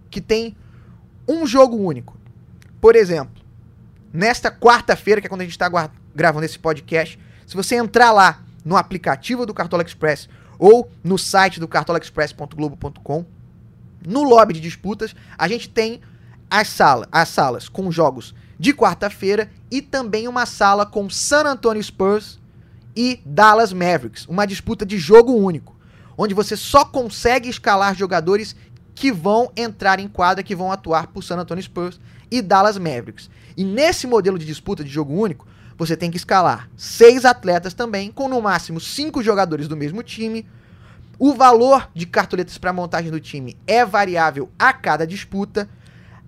que 0.09 0.21
tem 0.21 0.55
um 1.27 1.45
jogo 1.45 1.77
único? 1.77 2.17
Por 2.79 2.95
exemplo, 2.95 3.43
nesta 4.13 4.51
quarta-feira, 4.51 5.19
que 5.19 5.27
é 5.27 5.29
quando 5.29 5.41
a 5.41 5.43
gente 5.43 5.53
está 5.53 5.69
gravando 6.15 6.45
esse 6.45 6.57
podcast, 6.57 7.19
se 7.45 7.55
você 7.55 7.75
entrar 7.75 8.11
lá 8.11 8.43
no 8.63 8.75
aplicativo 8.75 9.45
do 9.45 9.53
Cartola 9.53 9.83
Express 9.83 10.27
ou 10.59 10.89
no 11.03 11.17
site 11.17 11.59
do 11.59 11.67
cartolaexpress.globo.com, 11.67 13.25
no 14.05 14.23
lobby 14.23 14.53
de 14.53 14.59
disputas, 14.59 15.15
a 15.37 15.47
gente 15.47 15.69
tem 15.69 16.01
as, 16.49 16.67
sala, 16.69 17.07
as 17.11 17.29
salas 17.29 17.69
com 17.69 17.91
jogos 17.91 18.33
de 18.59 18.73
quarta-feira 18.73 19.49
e 19.69 19.81
também 19.81 20.27
uma 20.27 20.45
sala 20.45 20.85
com 20.85 21.09
San 21.09 21.43
Antonio 21.43 21.83
Spurs 21.83 22.39
e 22.95 23.21
Dallas 23.25 23.71
Mavericks, 23.71 24.25
uma 24.25 24.47
disputa 24.47 24.85
de 24.85 24.97
jogo 24.97 25.33
único, 25.33 25.75
onde 26.17 26.33
você 26.33 26.57
só 26.57 26.83
consegue 26.83 27.47
escalar 27.47 27.95
jogadores 27.95 28.55
que 28.97 29.11
vão 29.11 29.51
entrar 29.55 29.99
em 29.99 30.07
quadra, 30.07 30.43
que 30.43 30.55
vão 30.55 30.71
atuar 30.71 31.05
por 31.05 31.23
San 31.23 31.37
Antonio 31.37 31.63
Spurs 31.63 31.99
e 32.31 32.41
Dallas 32.41 32.79
Mavericks. 32.79 33.29
E 33.55 33.63
nesse 33.63 34.07
modelo 34.07 34.39
de 34.39 34.45
disputa 34.45 34.83
de 34.83 34.89
jogo 34.89 35.13
único, 35.13 35.47
você 35.77 35.95
tem 35.95 36.09
que 36.09 36.17
escalar 36.17 36.67
seis 36.75 37.23
atletas 37.23 37.75
também, 37.75 38.11
com 38.11 38.27
no 38.27 38.41
máximo 38.41 38.79
cinco 38.79 39.21
jogadores 39.21 39.67
do 39.67 39.77
mesmo 39.77 40.01
time. 40.01 40.47
O 41.19 41.35
valor 41.35 41.91
de 41.93 42.07
cartoletas 42.07 42.57
para 42.57 42.73
montagem 42.73 43.11
do 43.11 43.19
time 43.19 43.55
é 43.67 43.85
variável 43.85 44.49
a 44.57 44.73
cada 44.73 45.05
disputa. 45.05 45.69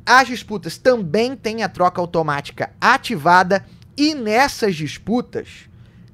As 0.06 0.28
disputas 0.28 0.78
também 0.78 1.36
têm 1.36 1.64
a 1.64 1.70
troca 1.70 2.00
automática 2.00 2.70
ativada 2.80 3.66
e 3.98 4.14
nessas 4.14 4.76
disputas 4.76 5.68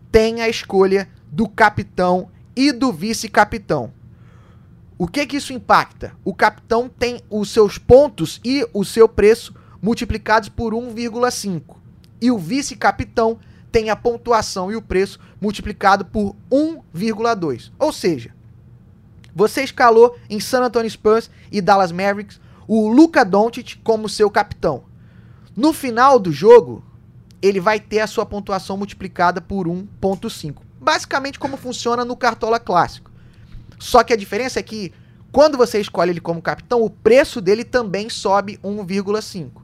tem 0.09 0.41
a 0.41 0.47
escolha 0.47 1.09
do 1.29 1.49
capitão 1.49 2.29
e 2.55 2.71
do 2.71 2.93
vice-capitão. 2.93 3.91
O 4.97 5.07
que 5.07 5.25
que 5.25 5.35
isso 5.35 5.51
impacta? 5.51 6.13
O 6.23 6.33
capitão 6.33 6.87
tem 6.87 7.19
os 7.29 7.49
seus 7.49 7.77
pontos 7.77 8.39
e 8.45 8.65
o 8.73 8.85
seu 8.85 9.09
preço 9.09 9.53
multiplicados 9.81 10.47
por 10.47 10.73
1,5. 10.73 11.75
E 12.21 12.31
o 12.31 12.37
vice-capitão 12.37 13.37
tem 13.71 13.89
a 13.89 13.95
pontuação 13.95 14.71
e 14.71 14.75
o 14.77 14.81
preço 14.81 15.19
multiplicado 15.41 16.05
por 16.05 16.33
1,2. 16.49 17.71
Ou 17.77 17.91
seja, 17.91 18.33
você 19.35 19.63
escalou 19.63 20.17
em 20.29 20.39
San 20.39 20.63
Antonio 20.63 20.89
Spurs 20.89 21.29
e 21.51 21.59
Dallas 21.59 21.91
Mavericks 21.91 22.39
o 22.65 22.87
Luka 22.87 23.25
Doncic 23.25 23.75
como 23.83 24.07
seu 24.07 24.31
capitão. 24.31 24.85
No 25.55 25.73
final 25.73 26.17
do 26.17 26.31
jogo, 26.31 26.81
ele 27.41 27.59
vai 27.59 27.81
ter 27.81 27.99
a 27.99 28.07
sua 28.07 28.25
pontuação 28.25 28.77
multiplicada 28.77 29.41
por 29.41 29.67
1.5. 29.67 30.55
Basicamente 30.79 31.37
como 31.37 31.57
funciona 31.57 32.05
no 32.05 32.15
Cartola 32.15 32.61
clássico. 32.61 33.11
Só 33.85 34.03
que 34.03 34.11
a 34.11 34.15
diferença 34.15 34.59
é 34.59 34.63
que 34.63 34.91
quando 35.31 35.59
você 35.59 35.79
escolhe 35.79 36.09
ele 36.09 36.19
como 36.19 36.41
capitão, 36.41 36.81
o 36.81 36.89
preço 36.89 37.39
dele 37.39 37.63
também 37.63 38.09
sobe 38.09 38.57
1,5. 38.63 39.61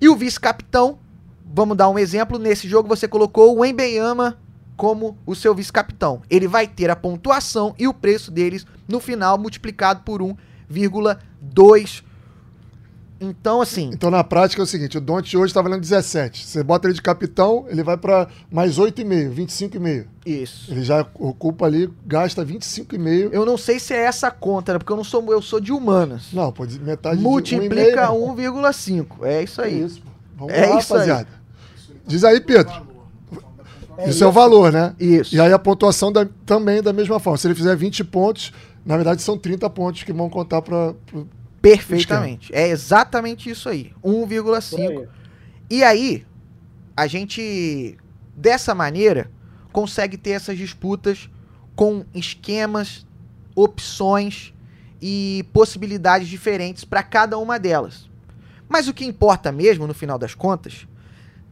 E 0.00 0.08
o 0.08 0.16
vice-capitão, 0.16 0.98
vamos 1.44 1.76
dar 1.76 1.90
um 1.90 1.98
exemplo, 1.98 2.38
nesse 2.38 2.66
jogo 2.66 2.88
você 2.88 3.06
colocou 3.06 3.58
o 3.58 3.62
Embeyama 3.62 4.40
como 4.74 5.18
o 5.26 5.34
seu 5.34 5.54
vice-capitão. 5.54 6.22
Ele 6.30 6.48
vai 6.48 6.66
ter 6.66 6.88
a 6.88 6.96
pontuação 6.96 7.74
e 7.78 7.86
o 7.86 7.92
preço 7.92 8.30
deles 8.30 8.64
no 8.88 9.00
final 9.00 9.36
multiplicado 9.36 10.00
por 10.00 10.22
1,2. 10.22 12.02
Então, 13.20 13.60
assim, 13.60 13.90
Então, 13.92 14.10
na 14.10 14.24
prática, 14.24 14.62
é 14.62 14.64
o 14.64 14.66
seguinte: 14.66 14.96
o 14.96 15.00
Don't 15.00 15.36
hoje 15.36 15.52
tá 15.52 15.60
valendo 15.60 15.82
17. 15.82 16.46
Você 16.46 16.62
bota 16.62 16.86
ele 16.86 16.94
de 16.94 17.02
capitão, 17.02 17.66
ele 17.68 17.82
vai 17.82 17.96
para 17.98 18.28
mais 18.50 18.78
8,5, 18.78 19.30
25,5. 19.34 20.06
isso. 20.24 20.72
Ele 20.72 20.82
já 20.82 21.06
ocupa 21.14 21.66
ali, 21.66 21.90
gasta 22.06 22.42
25,5. 22.44 23.28
Eu 23.32 23.44
não 23.44 23.58
sei 23.58 23.78
se 23.78 23.92
é 23.92 23.98
essa 24.04 24.28
a 24.28 24.30
conta, 24.30 24.72
né? 24.72 24.78
porque 24.78 24.90
eu 24.92 24.96
não 24.96 25.04
sou, 25.04 25.22
eu 25.32 25.42
sou 25.42 25.60
de 25.60 25.70
humanas. 25.70 26.28
Não, 26.32 26.50
pô, 26.50 26.64
metade 26.80 27.20
Multiplica 27.20 28.06
de 28.06 28.12
1,5. 28.12 28.36
1,5. 28.36 29.06
É 29.26 29.42
isso 29.42 29.60
É 29.60 29.64
aí. 29.64 29.82
isso, 29.84 30.00
pô. 30.00 30.08
Vamos 30.38 30.54
É 30.54 30.66
lá, 30.66 30.78
isso 30.78 30.94
aí. 30.94 31.00
rapaziada. 31.00 31.28
Diz 32.06 32.24
aí, 32.24 32.40
Pedro. 32.40 32.72
isso 34.06 34.24
é 34.24 34.26
o 34.26 34.32
valor, 34.32 34.72
né? 34.72 34.94
Isso. 34.98 35.34
E 35.34 35.40
aí 35.40 35.52
a 35.52 35.58
pontuação 35.58 36.10
da- 36.10 36.26
também 36.46 36.82
da 36.82 36.92
mesma 36.94 37.20
forma. 37.20 37.36
Se 37.36 37.46
ele 37.46 37.54
fizer 37.54 37.76
20 37.76 38.02
pontos, 38.02 38.50
na 38.84 38.96
verdade 38.96 39.20
são 39.20 39.36
30 39.36 39.68
pontos 39.68 40.02
que 40.04 40.12
vão 40.12 40.30
contar 40.30 40.62
para. 40.62 40.94
Perfeitamente. 41.60 42.54
É 42.54 42.68
exatamente 42.68 43.50
isso 43.50 43.68
aí. 43.68 43.92
Por 44.00 44.10
1,5. 44.28 44.88
aí. 44.88 45.08
E 45.68 45.84
aí, 45.84 46.26
a 46.96 47.06
gente, 47.06 47.96
dessa 48.36 48.74
maneira, 48.74 49.30
consegue 49.72 50.16
ter 50.16 50.30
essas 50.30 50.56
disputas 50.56 51.30
com 51.76 52.04
esquemas, 52.14 53.06
opções 53.54 54.52
e 55.00 55.44
possibilidades 55.52 56.28
diferentes 56.28 56.84
para 56.84 57.02
cada 57.02 57.38
uma 57.38 57.58
delas. 57.58 58.08
Mas 58.68 58.88
o 58.88 58.94
que 58.94 59.04
importa 59.04 59.50
mesmo, 59.50 59.86
no 59.86 59.94
final 59.94 60.18
das 60.18 60.34
contas, 60.34 60.86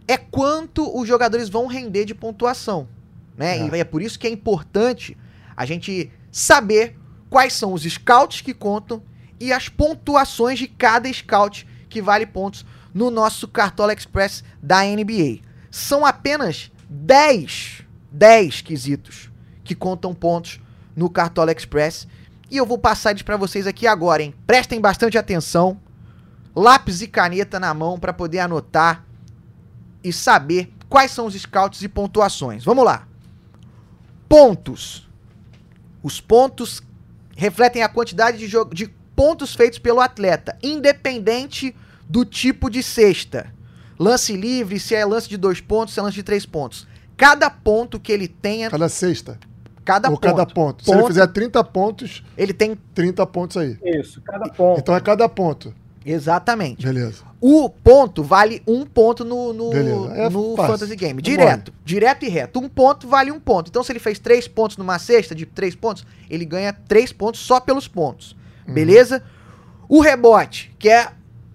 é 0.06 0.16
quanto 0.16 0.98
os 0.98 1.06
jogadores 1.06 1.48
vão 1.48 1.66
render 1.66 2.04
de 2.04 2.14
pontuação. 2.14 2.88
Né? 3.36 3.58
É. 3.58 3.68
E 3.68 3.80
é 3.80 3.84
por 3.84 4.02
isso 4.02 4.18
que 4.18 4.26
é 4.26 4.30
importante 4.30 5.16
a 5.56 5.64
gente 5.64 6.10
saber 6.30 6.96
quais 7.28 7.52
são 7.52 7.72
os 7.72 7.82
scouts 7.82 8.40
que 8.40 8.54
contam 8.54 9.02
e 9.40 9.52
as 9.52 9.68
pontuações 9.68 10.58
de 10.58 10.66
cada 10.66 11.12
scout 11.12 11.66
que 11.88 12.02
vale 12.02 12.26
pontos 12.26 12.64
no 12.92 13.10
nosso 13.10 13.46
Cartola 13.48 13.92
Express 13.92 14.42
da 14.62 14.82
NBA. 14.82 15.40
São 15.70 16.04
apenas 16.04 16.70
10, 16.88 17.82
10 18.10 18.60
quesitos 18.62 19.30
que 19.62 19.74
contam 19.74 20.14
pontos 20.14 20.60
no 20.96 21.08
Cartola 21.10 21.52
Express. 21.52 22.08
E 22.50 22.56
eu 22.56 22.66
vou 22.66 22.78
passar 22.78 23.10
eles 23.10 23.22
para 23.22 23.36
vocês 23.36 23.66
aqui 23.66 23.86
agora, 23.86 24.22
hein? 24.22 24.34
Prestem 24.46 24.80
bastante 24.80 25.18
atenção. 25.18 25.80
Lápis 26.56 27.02
e 27.02 27.06
caneta 27.06 27.60
na 27.60 27.72
mão 27.72 27.98
para 28.00 28.12
poder 28.12 28.40
anotar 28.40 29.04
e 30.02 30.12
saber 30.12 30.72
quais 30.88 31.10
são 31.10 31.26
os 31.26 31.34
scouts 31.34 31.82
e 31.82 31.88
pontuações. 31.88 32.64
Vamos 32.64 32.84
lá. 32.84 33.06
Pontos. 34.28 35.08
Os 36.02 36.20
pontos 36.20 36.82
refletem 37.36 37.82
a 37.82 37.88
quantidade 37.88 38.38
de, 38.38 38.48
de 38.72 38.97
pontos 39.18 39.52
feitos 39.52 39.80
pelo 39.80 39.98
atleta, 39.98 40.56
independente 40.62 41.74
do 42.08 42.24
tipo 42.24 42.70
de 42.70 42.84
cesta. 42.84 43.52
Lance 43.98 44.36
livre, 44.36 44.78
se 44.78 44.94
é 44.94 45.04
lance 45.04 45.28
de 45.28 45.36
dois 45.36 45.60
pontos, 45.60 45.92
se 45.92 45.98
é 45.98 46.02
lance 46.04 46.14
de 46.14 46.22
três 46.22 46.46
pontos. 46.46 46.86
Cada 47.16 47.50
ponto 47.50 47.98
que 47.98 48.12
ele 48.12 48.28
tenha, 48.28 48.70
Cada 48.70 48.88
sexta. 48.88 49.36
cada 49.84 50.08
ou 50.08 50.16
ponto, 50.16 50.22
cada 50.22 50.46
ponto. 50.46 50.84
Se 50.84 50.92
ele 50.92 51.04
fizer 51.04 51.26
30 51.26 51.64
pontos, 51.64 52.22
ele 52.36 52.52
tem 52.52 52.78
30 52.94 53.26
pontos 53.26 53.56
aí. 53.56 53.76
Isso, 53.82 54.22
cada 54.22 54.48
ponto. 54.50 54.78
Então 54.78 54.94
é 54.94 55.00
cada 55.00 55.28
ponto. 55.28 55.74
exatamente. 56.06 56.86
Beleza. 56.86 57.24
O 57.40 57.68
ponto 57.68 58.22
vale 58.22 58.62
um 58.68 58.86
ponto 58.86 59.24
no, 59.24 59.52
no. 59.52 59.72
É 60.14 60.30
no. 60.30 60.54
Fantasy 60.54 60.94
Game. 60.94 61.20
Direto. 61.20 61.72
Direto 61.84 62.24
e 62.24 62.28
reto. 62.28 62.60
Um 62.60 62.68
ponto 62.68 63.08
vale 63.08 63.32
um 63.32 63.40
ponto. 63.40 63.68
Então, 63.68 63.82
se 63.82 63.90
ele 63.90 63.98
fez 63.98 64.20
três 64.20 64.46
pontos 64.46 64.76
numa 64.76 64.98
cesta 65.00 65.34
de 65.34 65.44
três 65.44 65.74
pontos, 65.74 66.06
ele 66.30 66.44
ganha 66.44 66.72
três 66.72 67.12
pontos 67.12 67.40
só 67.40 67.58
pelos 67.58 67.88
pontos. 67.88 68.37
Uhum. 68.68 68.74
Beleza? 68.74 69.22
O 69.88 70.00
rebote, 70.00 70.74
que 70.78 70.88
é 70.88 71.10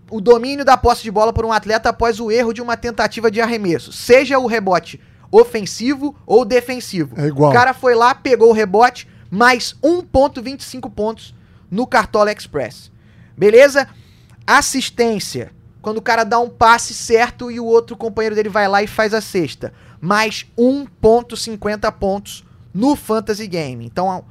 o 0.09 0.19
domínio 0.19 0.65
da 0.65 0.75
posse 0.75 1.03
de 1.03 1.11
bola 1.11 1.31
por 1.31 1.45
um 1.45 1.51
atleta 1.51 1.89
após 1.89 2.19
o 2.19 2.31
erro 2.31 2.53
de 2.53 2.61
uma 2.61 2.75
tentativa 2.75 3.31
de 3.31 3.39
arremesso. 3.39 3.93
Seja 3.93 4.39
o 4.39 4.47
rebote 4.47 4.99
ofensivo 5.31 6.15
ou 6.25 6.45
defensivo. 6.45 7.19
É 7.19 7.27
igual. 7.27 7.49
O 7.49 7.53
cara 7.53 7.73
foi 7.73 7.95
lá, 7.95 8.13
pegou 8.13 8.49
o 8.49 8.53
rebote, 8.53 9.07
mais 9.31 9.75
1.25 9.83 10.91
pontos 10.91 11.33
no 11.69 11.87
Cartola 11.87 12.31
Express. 12.31 12.91
Beleza? 13.35 13.87
Assistência. 14.45 15.51
Quando 15.81 15.97
o 15.97 16.01
cara 16.01 16.23
dá 16.23 16.39
um 16.39 16.49
passe 16.49 16.93
certo 16.93 17.49
e 17.49 17.59
o 17.59 17.65
outro 17.65 17.97
companheiro 17.97 18.35
dele 18.35 18.49
vai 18.49 18.67
lá 18.67 18.83
e 18.83 18.87
faz 18.87 19.13
a 19.13 19.21
cesta. 19.21 19.73
Mais 19.99 20.45
1.50 20.57 21.91
pontos 21.93 22.45
no 22.73 22.95
Fantasy 22.95 23.47
Game. 23.47 23.83
Então, 23.83 24.23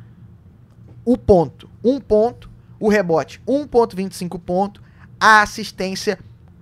o 1.04 1.18
ponto, 1.18 1.68
1 1.82 2.00
ponto, 2.00 2.51
o 2.82 2.88
rebote, 2.88 3.40
1.25 3.46 4.40
ponto, 4.40 4.82
a 5.20 5.40
assistência, 5.40 6.18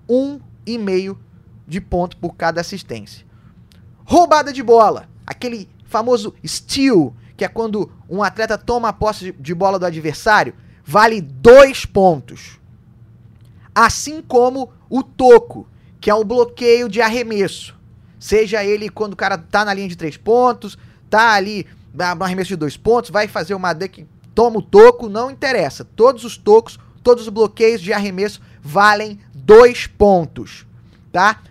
1,5 0.07 1.17
de 1.67 1.81
ponto 1.81 2.15
por 2.19 2.35
cada 2.35 2.61
assistência. 2.61 3.25
Roubada 4.05 4.53
de 4.53 4.63
bola, 4.63 5.09
aquele 5.27 5.67
famoso 5.87 6.35
steal, 6.47 7.15
que 7.39 7.43
é 7.43 7.49
quando 7.49 7.91
um 8.07 8.23
atleta 8.23 8.59
toma 8.59 8.91
a 8.91 8.93
posse 8.93 9.33
de 9.33 9.55
bola 9.55 9.79
do 9.79 9.87
adversário, 9.87 10.53
vale 10.85 11.23
2 11.23 11.87
pontos. 11.87 12.61
Assim 13.75 14.21
como 14.21 14.71
o 14.91 15.03
toco, 15.03 15.67
que 15.99 16.11
é 16.11 16.15
um 16.15 16.23
bloqueio 16.23 16.87
de 16.87 17.01
arremesso. 17.01 17.75
Seja 18.19 18.63
ele 18.63 18.91
quando 18.91 19.15
o 19.15 19.17
cara 19.17 19.39
tá 19.39 19.65
na 19.65 19.73
linha 19.73 19.89
de 19.89 19.97
3 19.97 20.19
pontos, 20.19 20.77
tá 21.09 21.33
ali 21.33 21.67
no 21.95 22.23
arremesso 22.23 22.49
de 22.49 22.57
2 22.57 22.77
pontos, 22.77 23.09
vai 23.09 23.27
fazer 23.27 23.55
uma 23.55 23.75
que 23.75 24.07
toma 24.35 24.59
o 24.59 24.63
toco, 24.63 25.09
não 25.09 25.31
interessa. 25.31 25.85
Todos 25.85 26.25
os 26.25 26.37
tocos, 26.37 26.79
todos 27.03 27.25
os 27.25 27.29
bloqueios 27.29 27.81
de 27.81 27.93
arremesso 27.93 28.41
valem 28.63 29.19
2 29.35 29.87
pontos, 29.87 30.67
tá? 31.11 31.43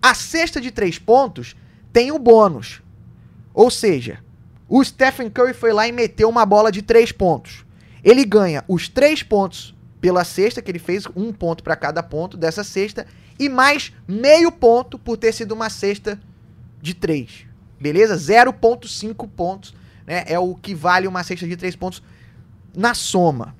A 0.00 0.14
cesta 0.14 0.60
de 0.60 0.70
3 0.70 0.98
pontos 0.98 1.56
tem 1.92 2.12
o 2.12 2.18
bônus. 2.18 2.82
Ou 3.52 3.70
seja, 3.70 4.20
o 4.68 4.84
Stephen 4.84 5.30
Curry 5.30 5.54
foi 5.54 5.72
lá 5.72 5.88
e 5.88 5.92
meteu 5.92 6.28
uma 6.28 6.46
bola 6.46 6.70
de 6.70 6.82
3 6.82 7.10
pontos. 7.12 7.64
Ele 8.04 8.24
ganha 8.24 8.64
os 8.68 8.88
3 8.88 9.22
pontos 9.24 9.74
pela 10.00 10.24
cesta, 10.24 10.62
que 10.62 10.70
ele 10.70 10.78
fez 10.78 11.04
um 11.16 11.32
ponto 11.32 11.64
para 11.64 11.74
cada 11.74 12.02
ponto 12.02 12.36
dessa 12.36 12.62
cesta, 12.62 13.06
e 13.38 13.48
mais 13.48 13.92
meio 14.06 14.52
ponto 14.52 14.98
por 14.98 15.16
ter 15.16 15.32
sido 15.32 15.52
uma 15.52 15.68
cesta 15.68 16.20
de 16.80 16.94
3. 16.94 17.46
Beleza? 17.80 18.16
0,5 18.16 19.28
pontos 19.28 19.74
né, 20.06 20.24
é 20.26 20.38
o 20.38 20.54
que 20.54 20.74
vale 20.74 21.08
uma 21.08 21.22
cesta 21.22 21.46
de 21.46 21.56
3 21.56 21.76
pontos 21.76 22.02
na 22.78 22.94
soma. 22.94 23.56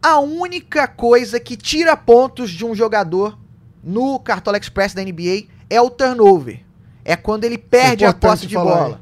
A 0.00 0.20
única 0.20 0.86
coisa 0.86 1.40
que 1.40 1.56
tira 1.56 1.96
pontos 1.96 2.52
de 2.52 2.64
um 2.64 2.72
jogador 2.72 3.36
no 3.82 4.20
Cartola 4.20 4.56
Express 4.56 4.94
da 4.94 5.02
NBA 5.02 5.48
é 5.68 5.80
o 5.80 5.90
turnover. 5.90 6.60
É 7.04 7.16
quando 7.16 7.42
ele 7.42 7.58
perde 7.58 8.04
a 8.04 8.14
posse 8.14 8.46
de 8.46 8.54
bola. 8.54 9.00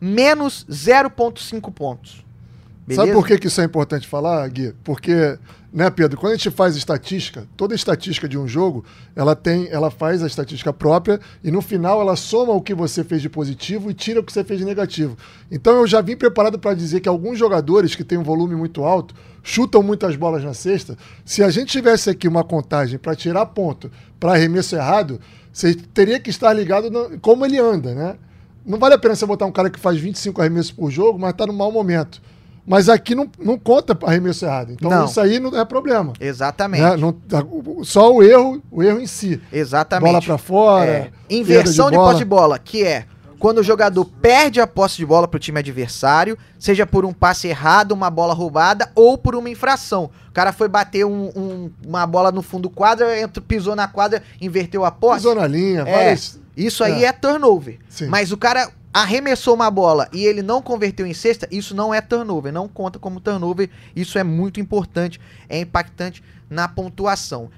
Menos 0.00 0.66
0,5 0.68 1.72
pontos. 1.72 2.26
Beleza? 2.84 3.02
Sabe 3.02 3.12
por 3.12 3.24
que, 3.28 3.38
que 3.38 3.46
isso 3.46 3.60
é 3.60 3.64
importante 3.64 4.08
falar, 4.08 4.48
Gui? 4.48 4.74
Porque, 4.82 5.38
né, 5.72 5.88
Pedro, 5.88 6.18
quando 6.18 6.34
a 6.34 6.36
gente 6.36 6.50
faz 6.50 6.76
estatística, 6.76 7.48
toda 7.56 7.74
estatística 7.74 8.28
de 8.28 8.36
um 8.36 8.46
jogo, 8.46 8.84
ela 9.16 9.34
tem, 9.34 9.68
ela 9.70 9.90
faz 9.90 10.22
a 10.22 10.26
estatística 10.26 10.70
própria 10.70 11.18
e 11.42 11.50
no 11.50 11.62
final 11.62 11.98
ela 11.98 12.14
soma 12.14 12.52
o 12.52 12.60
que 12.60 12.74
você 12.74 13.02
fez 13.02 13.22
de 13.22 13.30
positivo 13.30 13.90
e 13.90 13.94
tira 13.94 14.20
o 14.20 14.22
que 14.22 14.30
você 14.30 14.44
fez 14.44 14.58
de 14.58 14.66
negativo. 14.66 15.16
Então 15.50 15.76
eu 15.76 15.86
já 15.86 16.02
vim 16.02 16.14
preparado 16.14 16.58
para 16.58 16.74
dizer 16.74 17.00
que 17.00 17.08
alguns 17.08 17.38
jogadores 17.38 17.94
que 17.94 18.04
têm 18.04 18.18
um 18.18 18.22
volume 18.22 18.54
muito 18.54 18.84
alto 18.84 19.14
chutam 19.42 19.82
muitas 19.82 20.14
bolas 20.14 20.44
na 20.44 20.52
cesta. 20.52 20.96
Se 21.24 21.42
a 21.42 21.48
gente 21.48 21.72
tivesse 21.72 22.10
aqui 22.10 22.28
uma 22.28 22.44
contagem 22.44 22.98
para 22.98 23.16
tirar 23.16 23.46
ponto 23.46 23.90
para 24.20 24.32
arremesso 24.32 24.76
errado, 24.76 25.18
você 25.50 25.74
teria 25.74 26.20
que 26.20 26.28
estar 26.28 26.52
ligado 26.52 26.90
no, 26.90 27.18
como 27.18 27.46
ele 27.46 27.58
anda, 27.58 27.94
né? 27.94 28.16
Não 28.64 28.78
vale 28.78 28.94
a 28.94 28.98
pena 28.98 29.16
você 29.16 29.24
botar 29.24 29.46
um 29.46 29.52
cara 29.52 29.70
que 29.70 29.80
faz 29.80 29.98
25 29.98 30.40
arremessos 30.40 30.70
por 30.70 30.90
jogo, 30.90 31.18
mas 31.18 31.30
está 31.30 31.46
no 31.46 31.52
mau 31.52 31.72
momento. 31.72 32.20
Mas 32.66 32.88
aqui 32.88 33.14
não, 33.14 33.28
não 33.38 33.58
conta 33.58 33.96
arremesso 34.04 34.44
errado. 34.44 34.72
Então 34.72 34.90
não. 34.90 35.04
isso 35.04 35.20
aí 35.20 35.40
não 35.40 35.58
é 35.58 35.64
problema. 35.64 36.12
Exatamente. 36.20 36.82
Né? 36.82 36.96
Não, 36.96 37.84
só 37.84 38.12
o 38.12 38.22
erro, 38.22 38.62
o 38.70 38.82
erro 38.82 39.00
em 39.00 39.06
si. 39.06 39.40
Exatamente. 39.52 40.12
Bola 40.12 40.22
para 40.22 40.38
fora. 40.38 40.90
É. 40.90 41.10
Inversão 41.28 41.86
de, 41.86 41.92
de 41.92 41.96
posse 41.96 42.18
de 42.18 42.24
bola, 42.24 42.58
que 42.58 42.84
é 42.84 43.06
quando 43.42 43.58
o 43.58 43.62
jogador 43.64 44.04
perde 44.04 44.60
a 44.60 44.68
posse 44.68 44.98
de 44.98 45.04
bola 45.04 45.26
para 45.26 45.36
o 45.36 45.40
time 45.40 45.58
adversário, 45.58 46.38
seja 46.60 46.86
por 46.86 47.04
um 47.04 47.12
passe 47.12 47.48
errado, 47.48 47.90
uma 47.90 48.08
bola 48.08 48.32
roubada 48.32 48.88
ou 48.94 49.18
por 49.18 49.34
uma 49.34 49.50
infração. 49.50 50.08
O 50.28 50.32
cara 50.32 50.52
foi 50.52 50.68
bater 50.68 51.04
um, 51.04 51.32
um, 51.34 51.70
uma 51.84 52.06
bola 52.06 52.30
no 52.30 52.40
fundo 52.40 52.68
do 52.68 52.70
quadro, 52.70 53.04
pisou 53.48 53.74
na 53.74 53.88
quadra, 53.88 54.22
inverteu 54.40 54.84
a 54.84 54.92
posse. 54.92 55.22
Pisou 55.22 55.34
na 55.34 55.48
linha, 55.48 55.82
é. 55.82 56.16
Isso 56.56 56.84
aí 56.84 57.02
é, 57.02 57.08
é 57.08 57.12
turnover. 57.12 57.80
Sim. 57.88 58.06
Mas 58.06 58.30
o 58.30 58.36
cara 58.36 58.70
arremessou 58.92 59.54
uma 59.54 59.70
bola 59.70 60.08
e 60.12 60.24
ele 60.24 60.42
não 60.42 60.60
converteu 60.60 61.06
em 61.06 61.14
cesta, 61.14 61.48
isso 61.50 61.74
não 61.74 61.94
é 61.94 62.00
turnover, 62.00 62.52
não 62.52 62.68
conta 62.68 62.98
como 62.98 63.20
turnover. 63.20 63.70
Isso 63.96 64.18
é 64.18 64.24
muito 64.24 64.60
importante, 64.60 65.20
é 65.48 65.60
impactante 65.60 66.22
na 66.50 66.68
pontuação. 66.68 67.50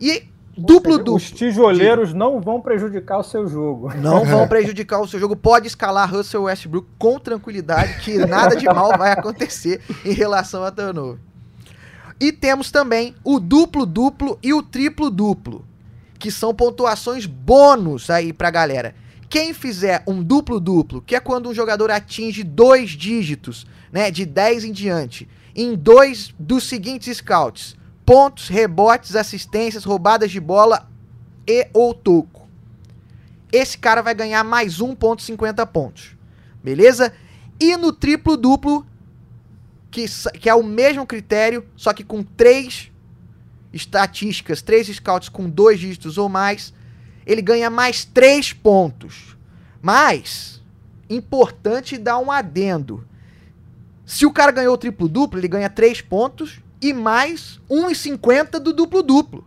E 0.00 0.24
duplo 0.56 0.98
duplo. 0.98 1.16
Os 1.16 1.30
tijoleiros 1.30 2.10
de... 2.10 2.16
não 2.16 2.40
vão 2.40 2.60
prejudicar 2.60 3.18
o 3.18 3.24
seu 3.24 3.46
jogo. 3.48 3.92
Não 3.96 4.24
vão 4.24 4.46
prejudicar 4.48 5.00
o 5.00 5.08
seu 5.08 5.18
jogo. 5.18 5.34
Pode 5.34 5.66
escalar 5.66 6.10
Russell 6.10 6.42
Westbrook 6.42 6.88
com 6.98 7.18
tranquilidade, 7.18 8.00
que 8.00 8.18
nada 8.18 8.54
de 8.54 8.66
mal 8.66 8.96
vai 8.98 9.12
acontecer 9.12 9.80
em 10.04 10.12
relação 10.12 10.62
a 10.62 10.70
turnover. 10.70 11.18
E 12.20 12.30
temos 12.30 12.70
também 12.70 13.14
o 13.24 13.40
duplo 13.40 13.84
duplo 13.84 14.38
e 14.42 14.52
o 14.52 14.62
triplo 14.62 15.10
duplo, 15.10 15.64
que 16.18 16.30
são 16.30 16.54
pontuações 16.54 17.26
bônus 17.26 18.08
aí 18.08 18.32
pra 18.32 18.50
galera. 18.50 18.94
Quem 19.34 19.52
fizer 19.52 20.04
um 20.06 20.22
duplo-duplo, 20.22 21.02
que 21.02 21.16
é 21.16 21.18
quando 21.18 21.48
um 21.48 21.54
jogador 21.54 21.90
atinge 21.90 22.44
dois 22.44 22.90
dígitos, 22.90 23.66
né, 23.90 24.08
de 24.08 24.24
10 24.24 24.62
em 24.62 24.70
diante, 24.70 25.28
em 25.56 25.74
dois 25.74 26.32
dos 26.38 26.68
seguintes 26.68 27.16
scouts: 27.16 27.76
pontos, 28.06 28.46
rebotes, 28.46 29.16
assistências, 29.16 29.82
roubadas 29.82 30.30
de 30.30 30.38
bola 30.38 30.88
e 31.48 31.66
ou 31.72 31.92
toco. 31.92 32.48
Esse 33.50 33.76
cara 33.76 34.02
vai 34.02 34.14
ganhar 34.14 34.44
mais 34.44 34.78
1.50 34.78 35.66
pontos. 35.66 36.16
Beleza? 36.62 37.12
E 37.58 37.76
no 37.76 37.92
triplo-duplo, 37.92 38.86
que, 39.90 40.04
que 40.38 40.48
é 40.48 40.54
o 40.54 40.62
mesmo 40.62 41.04
critério, 41.04 41.66
só 41.74 41.92
que 41.92 42.04
com 42.04 42.22
três 42.22 42.92
estatísticas, 43.72 44.62
três 44.62 44.86
scouts 44.86 45.28
com 45.28 45.50
dois 45.50 45.80
dígitos 45.80 46.18
ou 46.18 46.28
mais, 46.28 46.72
ele 47.26 47.42
ganha 47.42 47.70
mais 47.70 48.04
3 48.04 48.52
pontos. 48.52 49.36
Mas, 49.80 50.62
importante 51.08 51.98
dar 51.98 52.18
um 52.18 52.30
adendo. 52.30 53.06
Se 54.06 54.26
o 54.26 54.32
cara 54.32 54.52
ganhou 54.52 54.74
o 54.74 54.78
triplo-duplo, 54.78 55.38
ele 55.38 55.48
ganha 55.48 55.70
3 55.70 56.00
pontos 56.02 56.60
e 56.80 56.92
mais 56.92 57.60
1,50 57.70 58.58
do 58.58 58.72
duplo-duplo. 58.72 59.44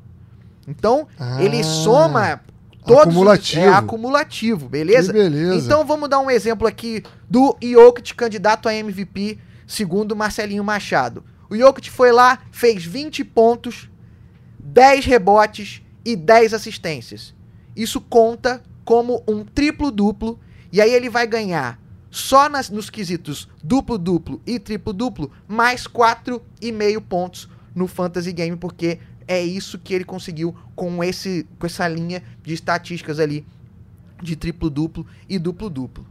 Então, 0.67 1.07
ah, 1.19 1.41
ele 1.41 1.63
soma 1.63 2.41
todos 2.85 3.03
acumulativo. 3.03 3.61
Os, 3.61 3.67
é 3.67 3.73
acumulativo, 3.73 4.69
beleza? 4.69 5.13
Que 5.13 5.19
beleza? 5.19 5.55
Então 5.55 5.85
vamos 5.85 6.09
dar 6.09 6.19
um 6.19 6.31
exemplo 6.31 6.67
aqui 6.67 7.03
do 7.29 7.55
Jokic 7.61 8.15
candidato 8.15 8.67
a 8.67 8.73
MVP, 8.73 9.37
segundo 9.67 10.15
Marcelinho 10.15 10.63
Machado. 10.63 11.23
O 11.49 11.55
Jokic 11.55 11.89
foi 11.89 12.11
lá, 12.11 12.39
fez 12.51 12.83
20 12.83 13.23
pontos, 13.23 13.89
10 14.59 15.05
rebotes 15.05 15.81
e 16.03 16.15
10 16.15 16.53
assistências. 16.53 17.33
Isso 17.77 18.01
conta 18.01 18.61
como 18.83 19.23
um 19.27 19.45
triplo-duplo, 19.45 20.39
e 20.71 20.81
aí 20.81 20.91
ele 20.91 21.09
vai 21.09 21.27
ganhar 21.27 21.79
só 22.09 22.49
nas, 22.49 22.69
nos 22.69 22.89
quesitos 22.89 23.47
duplo-duplo 23.63 24.41
e 24.45 24.59
triplo-duplo, 24.59 25.31
mais 25.47 25.87
4,5 25.87 27.01
pontos 27.01 27.47
no 27.75 27.85
Fantasy 27.85 28.33
Game, 28.33 28.57
porque 28.57 28.99
é 29.27 29.43
isso 29.43 29.77
que 29.77 29.93
ele 29.93 30.03
conseguiu 30.03 30.55
com, 30.75 31.03
esse, 31.03 31.45
com 31.59 31.67
essa 31.67 31.87
linha 31.87 32.23
de 32.41 32.53
estatísticas 32.53 33.19
ali 33.19 33.45
de 34.23 34.35
triplo-duplo 34.35 35.05
e 35.29 35.37
duplo-duplo. 35.37 36.05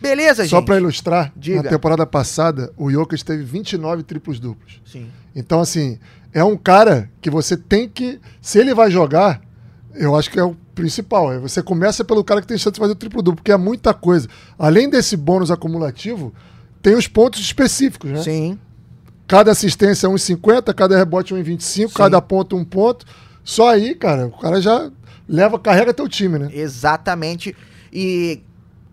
Beleza, 0.00 0.42
gente? 0.42 0.50
Só 0.50 0.62
para 0.62 0.76
ilustrar, 0.76 1.32
Diga. 1.36 1.62
na 1.62 1.68
temporada 1.70 2.06
passada, 2.06 2.72
o 2.76 2.90
Jokic 2.90 3.24
teve 3.24 3.44
29 3.44 4.02
triplos 4.02 4.40
duplos. 4.40 4.80
Sim. 4.84 5.08
Então, 5.34 5.60
assim, 5.60 5.98
é 6.32 6.42
um 6.42 6.56
cara 6.56 7.10
que 7.20 7.30
você 7.30 7.56
tem 7.56 7.88
que. 7.88 8.18
Se 8.40 8.58
ele 8.58 8.74
vai 8.74 8.90
jogar, 8.90 9.42
eu 9.94 10.14
acho 10.14 10.30
que 10.30 10.38
é 10.38 10.44
o 10.44 10.54
principal. 10.74 11.32
É 11.32 11.38
você 11.38 11.62
começa 11.62 12.04
pelo 12.04 12.24
cara 12.24 12.40
que 12.40 12.46
tem 12.46 12.58
chance 12.58 12.74
de 12.74 12.80
fazer 12.80 12.92
o 12.92 12.96
triplo-duplo, 12.96 13.36
porque 13.36 13.52
é 13.52 13.56
muita 13.56 13.92
coisa. 13.92 14.28
Além 14.58 14.88
desse 14.88 15.16
bônus 15.16 15.50
acumulativo, 15.50 16.32
tem 16.82 16.94
os 16.94 17.06
pontos 17.06 17.40
específicos, 17.40 18.10
né? 18.10 18.22
Sim. 18.22 18.58
Cada 19.26 19.52
assistência 19.52 20.06
é 20.06 20.10
1,50, 20.10 20.74
cada 20.74 20.96
rebote 20.96 21.34
é 21.34 21.36
1,25, 21.36 21.92
cada 21.92 22.20
ponto 22.20 22.56
um 22.56 22.64
ponto. 22.64 23.06
Só 23.44 23.70
aí, 23.70 23.94
cara, 23.94 24.26
o 24.26 24.38
cara 24.38 24.60
já 24.60 24.90
leva, 25.28 25.58
carrega 25.58 25.94
teu 25.94 26.08
time, 26.08 26.38
né? 26.38 26.50
Exatamente. 26.52 27.56
E 27.92 28.42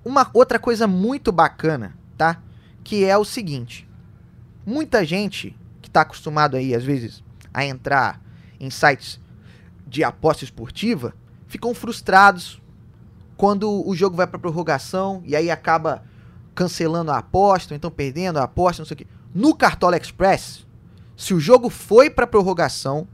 uma 0.06 0.30
outra 0.34 0.60
coisa 0.60 0.88
muito 0.88 1.32
bacana, 1.32 1.96
tá? 2.18 2.42
Que 2.84 3.04
é 3.04 3.18
o 3.18 3.26
seguinte: 3.26 3.88
muita 4.66 5.04
gente 5.04 5.56
que 5.82 5.90
tá 5.90 6.02
acostumado 6.02 6.56
aí, 6.56 6.76
às 6.76 6.84
vezes, 6.84 7.24
a 7.54 7.66
entrar 7.66 8.22
em 8.60 8.70
sites 8.70 9.20
de 9.88 10.04
aposta 10.04 10.44
esportiva 10.44 11.14
ficam 11.48 11.74
frustrados 11.74 12.62
quando 13.36 13.88
o 13.88 13.96
jogo 13.96 14.18
vai 14.18 14.28
para 14.28 14.40
prorrogação 14.40 15.22
e 15.26 15.36
aí 15.36 15.50
acaba 15.50 16.04
cancelando 16.54 17.12
a 17.12 17.20
aposta, 17.20 17.74
ou 17.74 17.76
então 17.76 17.92
perdendo 17.92 18.38
a 18.38 18.44
aposta, 18.44 18.82
não 18.82 18.88
sei 18.88 18.96
o 18.96 18.98
quê. 18.98 19.08
No 19.34 19.56
Cartola 19.56 19.96
Express, 19.96 20.66
se 21.16 21.34
o 21.34 21.40
jogo 21.40 21.70
foi 21.70 22.10
para 22.10 22.26
prorrogação, 22.26 23.08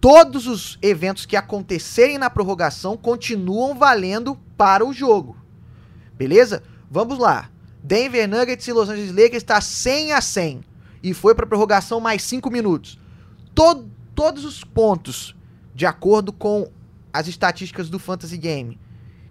todos 0.00 0.46
os 0.46 0.78
eventos 0.82 1.24
que 1.24 1.36
acontecerem 1.36 2.18
na 2.18 2.28
prorrogação 2.28 2.96
continuam 2.96 3.74
valendo 3.74 4.38
para 4.56 4.84
o 4.84 4.92
jogo. 4.92 5.36
Beleza? 6.14 6.62
Vamos 6.90 7.18
lá. 7.18 7.50
Denver 7.82 8.28
Nuggets 8.28 8.66
e 8.68 8.72
Los 8.72 8.88
Angeles 8.88 9.12
Lakers 9.12 9.36
está 9.36 9.60
100 9.60 10.12
a 10.12 10.20
100 10.20 10.60
e 11.02 11.14
foi 11.14 11.34
para 11.34 11.46
prorrogação 11.46 12.00
mais 12.00 12.22
5 12.22 12.50
minutos. 12.50 12.98
Todo, 13.54 13.90
todos 14.14 14.44
os 14.44 14.62
pontos, 14.62 15.34
de 15.78 15.86
acordo 15.86 16.32
com 16.32 16.66
as 17.12 17.28
estatísticas 17.28 17.88
do 17.88 18.00
Fantasy 18.00 18.36
Game, 18.36 18.80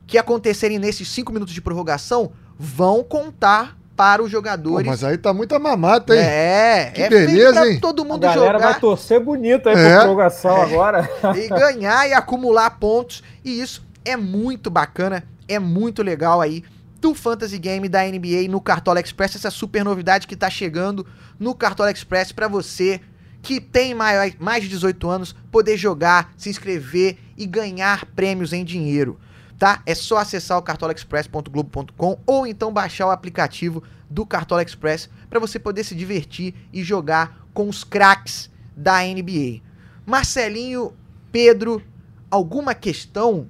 que 0.08 0.18
acontecerem 0.18 0.80
nesses 0.80 1.10
5 1.10 1.34
minutos 1.34 1.54
de 1.54 1.60
prorrogação, 1.60 2.32
vão 2.58 3.04
contar 3.04 3.78
para 3.98 4.24
os 4.24 4.32
jogadores. 4.32 4.86
Pô, 4.86 4.92
mas 4.92 5.04
aí 5.04 5.18
tá 5.18 5.34
muita 5.34 5.60
mamata, 5.60 6.16
hein? 6.16 6.22
É, 6.22 6.92
que 6.96 7.02
é 7.02 7.10
beleza, 7.10 7.68
hein? 7.68 7.82
todo 7.82 8.06
mundo 8.06 8.24
a 8.24 8.34
galera 8.34 8.54
jogar. 8.60 8.72
vai 8.72 8.80
torcer 8.80 9.20
bonito 9.20 9.68
aí 9.68 9.76
é. 9.76 9.90
pra 9.90 10.00
prorrogação 10.04 10.56
é. 10.56 10.62
agora. 10.62 11.10
E 11.36 11.50
ganhar 11.50 12.08
e 12.08 12.14
acumular 12.14 12.70
pontos. 12.80 13.22
E 13.44 13.60
isso 13.60 13.86
é 14.06 14.16
muito 14.16 14.70
bacana, 14.70 15.26
é 15.50 15.60
muito 15.60 16.02
legal 16.02 16.40
aí 16.40 16.64
do 17.02 17.14
Fantasy 17.14 17.60
Game 17.60 17.90
da 17.90 18.06
NBA 18.06 18.48
no 18.50 18.62
Cartola 18.62 19.02
Express, 19.02 19.36
essa 19.36 19.52
super 19.52 19.84
novidade 19.84 20.26
que 20.26 20.36
tá 20.38 20.50
chegando 20.50 21.06
no 21.38 21.54
Cartola 21.54 21.92
Express 21.92 22.32
para 22.32 22.48
você 22.48 23.02
que 23.42 23.62
tem 23.62 23.94
mais, 23.94 24.36
de 24.62 24.68
18 24.68 25.10
anos 25.10 25.36
poder 25.52 25.78
jogar, 25.78 26.34
se 26.38 26.50
inscrever 26.50 27.18
e 27.38 27.46
ganhar 27.46 28.06
prêmios 28.06 28.54
em 28.54 28.66
dinheiro 28.66 29.20
tá? 29.58 29.82
É 29.86 29.96
só 29.96 30.18
acessar 30.18 30.58
o 30.58 30.62
cartolaexpress.globo.com 30.62 32.20
ou 32.26 32.48
então 32.48 32.72
baixar 32.72 33.08
o 33.08 33.12
aplicativo 33.12 33.84
do 34.10 34.26
Cartola 34.26 34.64
Express 34.64 35.10
para 35.30 35.40
você 35.40 35.60
poder 35.60 35.84
se 35.84 35.96
divertir 35.96 36.54
e 36.72 36.84
jogar 36.84 37.48
com 37.54 37.68
os 37.68 37.84
craques 37.84 38.50
da 38.76 39.02
NBA. 39.02 39.62
Marcelinho, 40.06 40.94
Pedro, 41.32 41.82
alguma 42.30 42.74
questão, 42.74 43.48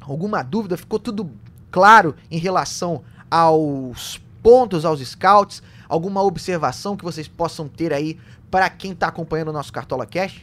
alguma 0.00 0.42
dúvida? 0.42 0.76
Ficou 0.76 0.98
tudo 0.98 1.30
claro 1.70 2.14
em 2.30 2.38
relação 2.38 3.02
aos 3.30 4.20
pontos, 4.42 4.84
aos 4.84 5.00
scouts? 5.00 5.62
Alguma 5.88 6.22
observação 6.22 6.96
que 6.96 7.04
vocês 7.04 7.26
possam 7.26 7.68
ter 7.68 7.92
aí 7.92 8.18
para 8.50 8.68
quem 8.68 8.92
está 8.92 9.08
acompanhando 9.08 9.48
o 9.48 9.52
nosso 9.52 9.72
Cartola 9.72 10.06
Cash? 10.06 10.42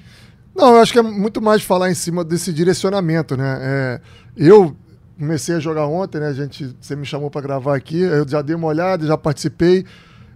Não, 0.56 0.76
eu 0.76 0.82
acho 0.82 0.92
que 0.92 1.00
é 1.00 1.04
muito 1.04 1.42
mais 1.42 1.62
falar 1.62 1.92
em 1.92 1.94
cima 1.94 2.24
desse 2.24 2.52
direcionamento, 2.52 3.38
né? 3.38 3.60
É, 3.62 4.02
eu 4.36 4.76
comecei 5.18 5.56
a 5.56 5.60
jogar 5.60 5.86
ontem, 5.86 6.20
né? 6.20 6.28
A 6.28 6.34
gente, 6.34 6.76
você 6.80 6.96
me 6.96 7.06
chamou 7.06 7.30
para 7.30 7.42
gravar 7.42 7.76
aqui, 7.76 8.00
eu 8.00 8.28
já 8.28 8.42
dei 8.42 8.56
uma 8.56 8.68
olhada, 8.68 9.06
já 9.06 9.18
participei. 9.18 9.86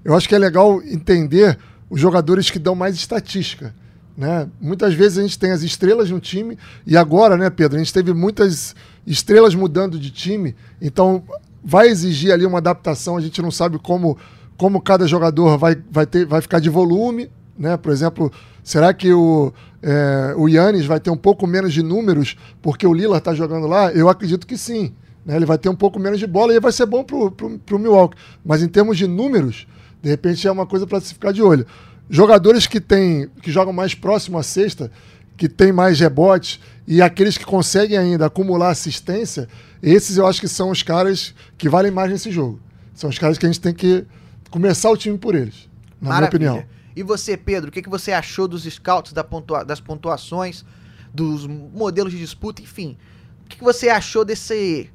Eu 0.04 0.16
acho 0.16 0.28
que 0.28 0.36
é 0.36 0.40
legal 0.40 0.82
entender 0.84 1.58
os 1.90 2.00
jogadores 2.00 2.50
que 2.50 2.60
dão 2.60 2.76
mais 2.76 2.96
estatística. 2.96 3.74
Né? 4.18 4.48
Muitas 4.60 4.94
vezes 4.94 5.18
a 5.18 5.22
gente 5.22 5.40
tem 5.40 5.52
as 5.52 5.62
estrelas 5.62 6.10
no 6.10 6.20
time 6.20 6.58
e 6.86 6.98
agora, 6.98 7.38
né, 7.38 7.50
Pedro, 7.50 7.78
a 7.78 7.80
gente 7.80 7.94
teve 7.94 8.14
muitas 8.14 8.76
estrelas 9.08 9.56
mudando 9.56 9.98
de 9.98 10.12
time, 10.12 10.56
então 10.82 11.24
vai 11.64 11.88
exigir 11.88 12.32
ali 12.32 12.46
uma 12.46 12.58
adaptação, 12.58 13.18
a 13.18 13.22
gente 13.22 13.42
não 13.42 13.52
sabe 13.52 13.80
como, 13.80 14.18
como 14.58 14.82
cada 14.82 15.08
jogador 15.08 15.58
vai, 15.58 15.76
vai, 15.90 16.06
ter, 16.06 16.26
vai 16.26 16.42
ficar 16.42 16.60
de 16.60 16.70
volume, 16.70 17.32
né? 17.58 17.78
Por 17.78 17.92
exemplo, 17.92 18.32
será 18.64 18.94
que 18.94 19.12
o, 19.14 19.54
é, 19.82 20.34
o 20.38 20.48
Yannis 20.48 20.86
vai 20.86 21.00
ter 21.00 21.10
um 21.10 21.18
pouco 21.18 21.46
menos 21.48 21.74
de 21.74 21.82
números 21.82 22.36
porque 22.62 22.86
o 22.86 22.94
Lillard 22.94 23.20
está 23.20 23.34
jogando 23.34 23.68
lá? 23.68 23.92
Eu 23.92 24.10
acredito 24.10 24.46
que 24.48 24.58
sim. 24.58 24.94
Né? 25.26 25.36
Ele 25.36 25.46
vai 25.46 25.58
ter 25.58 25.70
um 25.70 25.76
pouco 25.76 26.00
menos 26.00 26.20
de 26.20 26.28
bola 26.28 26.54
e 26.54 26.60
vai 26.60 26.72
ser 26.72 26.86
bom 26.86 27.04
para 27.04 27.76
o 27.76 27.80
Milwaukee. 27.80 28.18
Mas 28.44 28.62
em 28.62 28.68
termos 28.68 28.98
de 28.98 29.08
números, 29.08 29.68
de 30.02 30.10
repente 30.10 30.48
é 30.48 30.52
uma 30.52 30.66
coisa 30.66 30.88
para 30.88 31.00
se 31.00 31.14
ficar 31.14 31.32
de 31.32 31.42
olho. 31.42 31.66
Jogadores 32.10 32.68
que, 32.68 32.82
tem, 32.82 33.30
que 33.42 33.52
jogam 33.52 33.72
mais 33.72 33.96
próximo 33.96 34.38
à 34.38 34.44
sexta, 34.44 34.92
que 35.38 35.48
tem 35.48 35.72
mais 35.72 36.00
rebotes 36.00 36.60
e 36.86 37.02
aqueles 37.02 37.38
que 37.38 37.46
conseguem 37.46 37.98
ainda 37.98 38.26
acumular 38.26 38.70
assistência, 38.70 39.48
esses 39.82 40.18
eu 40.18 40.28
acho 40.28 40.42
que 40.42 40.48
são 40.48 40.70
os 40.70 40.84
caras 40.84 41.34
que 41.58 41.70
valem 41.70 41.92
mais 41.92 42.12
nesse 42.12 42.30
jogo. 42.30 42.60
São 42.94 43.10
os 43.10 43.18
caras 43.18 43.38
que 43.38 43.46
a 43.46 43.50
gente 43.50 43.62
tem 43.62 43.74
que 43.74 44.06
começar 44.50 44.90
o 44.92 44.98
time 44.98 45.18
por 45.18 45.34
eles, 45.34 45.70
na 46.02 46.10
Maravilha. 46.10 46.40
minha 46.40 46.52
opinião. 46.52 46.81
E 47.02 47.04
você, 47.04 47.36
Pedro, 47.36 47.70
o 47.70 47.72
que, 47.72 47.82
que 47.82 47.90
você 47.90 48.12
achou 48.12 48.48
dos 48.48 48.64
scouts, 48.64 49.12
da 49.12 49.24
pontua 49.24 49.66
das 49.66 49.82
pontuações, 49.82 50.64
dos 51.12 51.48
modelos 51.48 52.12
de 52.12 52.20
disputa, 52.20 52.62
enfim? 52.62 52.96
O 53.44 53.50
que, 53.50 53.58
que 53.58 53.64
você 53.64 53.90
achou 53.90 54.24
desse. 54.24 54.88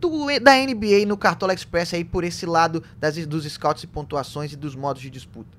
Do, 0.00 0.26
da 0.40 0.56
NBA 0.56 1.06
no 1.06 1.16
Cartola 1.16 1.54
Express 1.54 1.94
aí 1.94 2.04
por 2.04 2.24
esse 2.24 2.44
lado 2.44 2.82
das, 2.98 3.24
dos 3.24 3.44
scouts 3.44 3.84
e 3.84 3.86
pontuações 3.86 4.52
e 4.52 4.56
dos 4.56 4.74
modos 4.74 5.00
de 5.00 5.10
disputa? 5.10 5.56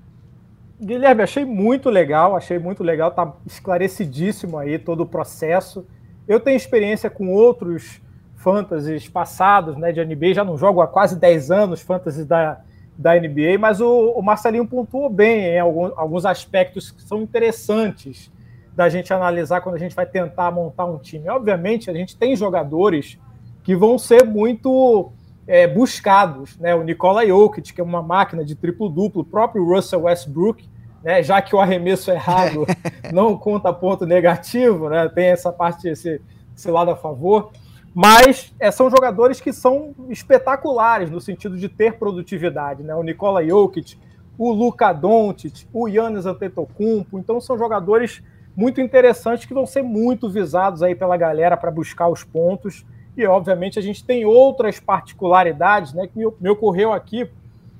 Guilherme, 0.78 1.22
achei 1.22 1.46
muito 1.46 1.88
legal, 1.88 2.36
achei 2.36 2.58
muito 2.58 2.82
legal, 2.82 3.10
tá 3.10 3.32
esclarecidíssimo 3.46 4.58
aí 4.58 4.78
todo 4.78 5.02
o 5.02 5.06
processo. 5.06 5.86
Eu 6.28 6.38
tenho 6.40 6.58
experiência 6.58 7.08
com 7.08 7.28
outros 7.28 8.02
fantasies 8.36 9.08
passados, 9.08 9.78
né, 9.78 9.92
de 9.92 10.04
NBA, 10.04 10.34
já 10.34 10.44
não 10.44 10.58
jogo 10.58 10.82
há 10.82 10.86
quase 10.86 11.18
10 11.18 11.50
anos 11.50 11.80
fantasies 11.80 12.26
da, 12.26 12.60
da 12.96 13.14
NBA, 13.14 13.58
mas 13.58 13.80
o, 13.80 14.10
o 14.10 14.22
Marcelinho 14.22 14.66
pontuou 14.66 15.08
bem 15.08 15.46
em 15.46 15.58
alguns, 15.58 15.92
alguns 15.96 16.26
aspectos 16.26 16.90
que 16.90 17.02
são 17.02 17.22
interessantes 17.22 18.30
da 18.74 18.88
gente 18.88 19.12
analisar 19.12 19.60
quando 19.60 19.74
a 19.74 19.78
gente 19.78 19.94
vai 19.94 20.06
tentar 20.06 20.50
montar 20.50 20.84
um 20.84 20.98
time. 20.98 21.28
Obviamente, 21.28 21.90
a 21.90 21.94
gente 21.94 22.16
tem 22.16 22.36
jogadores 22.36 23.18
que 23.62 23.74
vão 23.74 23.98
ser 23.98 24.24
muito 24.24 25.12
é, 25.46 25.66
buscados, 25.66 26.56
né? 26.58 26.74
O 26.74 26.82
Nikola 26.82 27.26
Jokic, 27.26 27.72
que 27.72 27.80
é 27.80 27.84
uma 27.84 28.02
máquina 28.02 28.44
de 28.44 28.54
triplo-duplo, 28.54 29.22
o 29.22 29.24
próprio 29.24 29.64
Russell 29.64 30.02
Westbrook, 30.02 30.68
né? 31.02 31.22
Já 31.22 31.42
que 31.42 31.54
o 31.54 31.60
arremesso 31.60 32.10
errado 32.10 32.66
não 33.12 33.36
conta 33.36 33.72
ponto 33.72 34.06
negativo, 34.06 34.88
né? 34.88 35.08
Tem 35.08 35.26
essa 35.26 35.52
parte, 35.52 35.88
esse, 35.88 36.20
esse 36.56 36.70
lado 36.70 36.90
a 36.90 36.96
favor. 36.96 37.50
Mas 37.94 38.54
é, 38.60 38.70
são 38.70 38.88
jogadores 38.88 39.40
que 39.40 39.52
são 39.52 39.94
espetaculares 40.08 41.10
no 41.10 41.20
sentido 41.20 41.56
de 41.56 41.68
ter 41.68 41.94
produtividade, 41.94 42.82
né? 42.82 42.94
O 42.94 43.02
Nikola 43.02 43.44
Jokic, 43.44 43.98
o 44.38 44.52
Luka 44.52 44.92
Doncic, 44.92 45.66
o 45.72 45.88
Yannis 45.88 46.24
Antetokounmpo, 46.24 47.18
então 47.18 47.40
são 47.40 47.58
jogadores 47.58 48.22
muito 48.56 48.80
interessantes 48.80 49.44
que 49.44 49.54
vão 49.54 49.66
ser 49.66 49.82
muito 49.82 50.28
visados 50.30 50.82
aí 50.82 50.94
pela 50.94 51.16
galera 51.16 51.56
para 51.56 51.70
buscar 51.70 52.08
os 52.08 52.24
pontos. 52.24 52.86
E 53.16 53.26
obviamente 53.26 53.78
a 53.78 53.82
gente 53.82 54.04
tem 54.04 54.24
outras 54.24 54.78
particularidades, 54.78 55.92
né, 55.92 56.06
que 56.06 56.18
me, 56.18 56.48
ocorreu 56.48 56.92
aqui, 56.92 57.28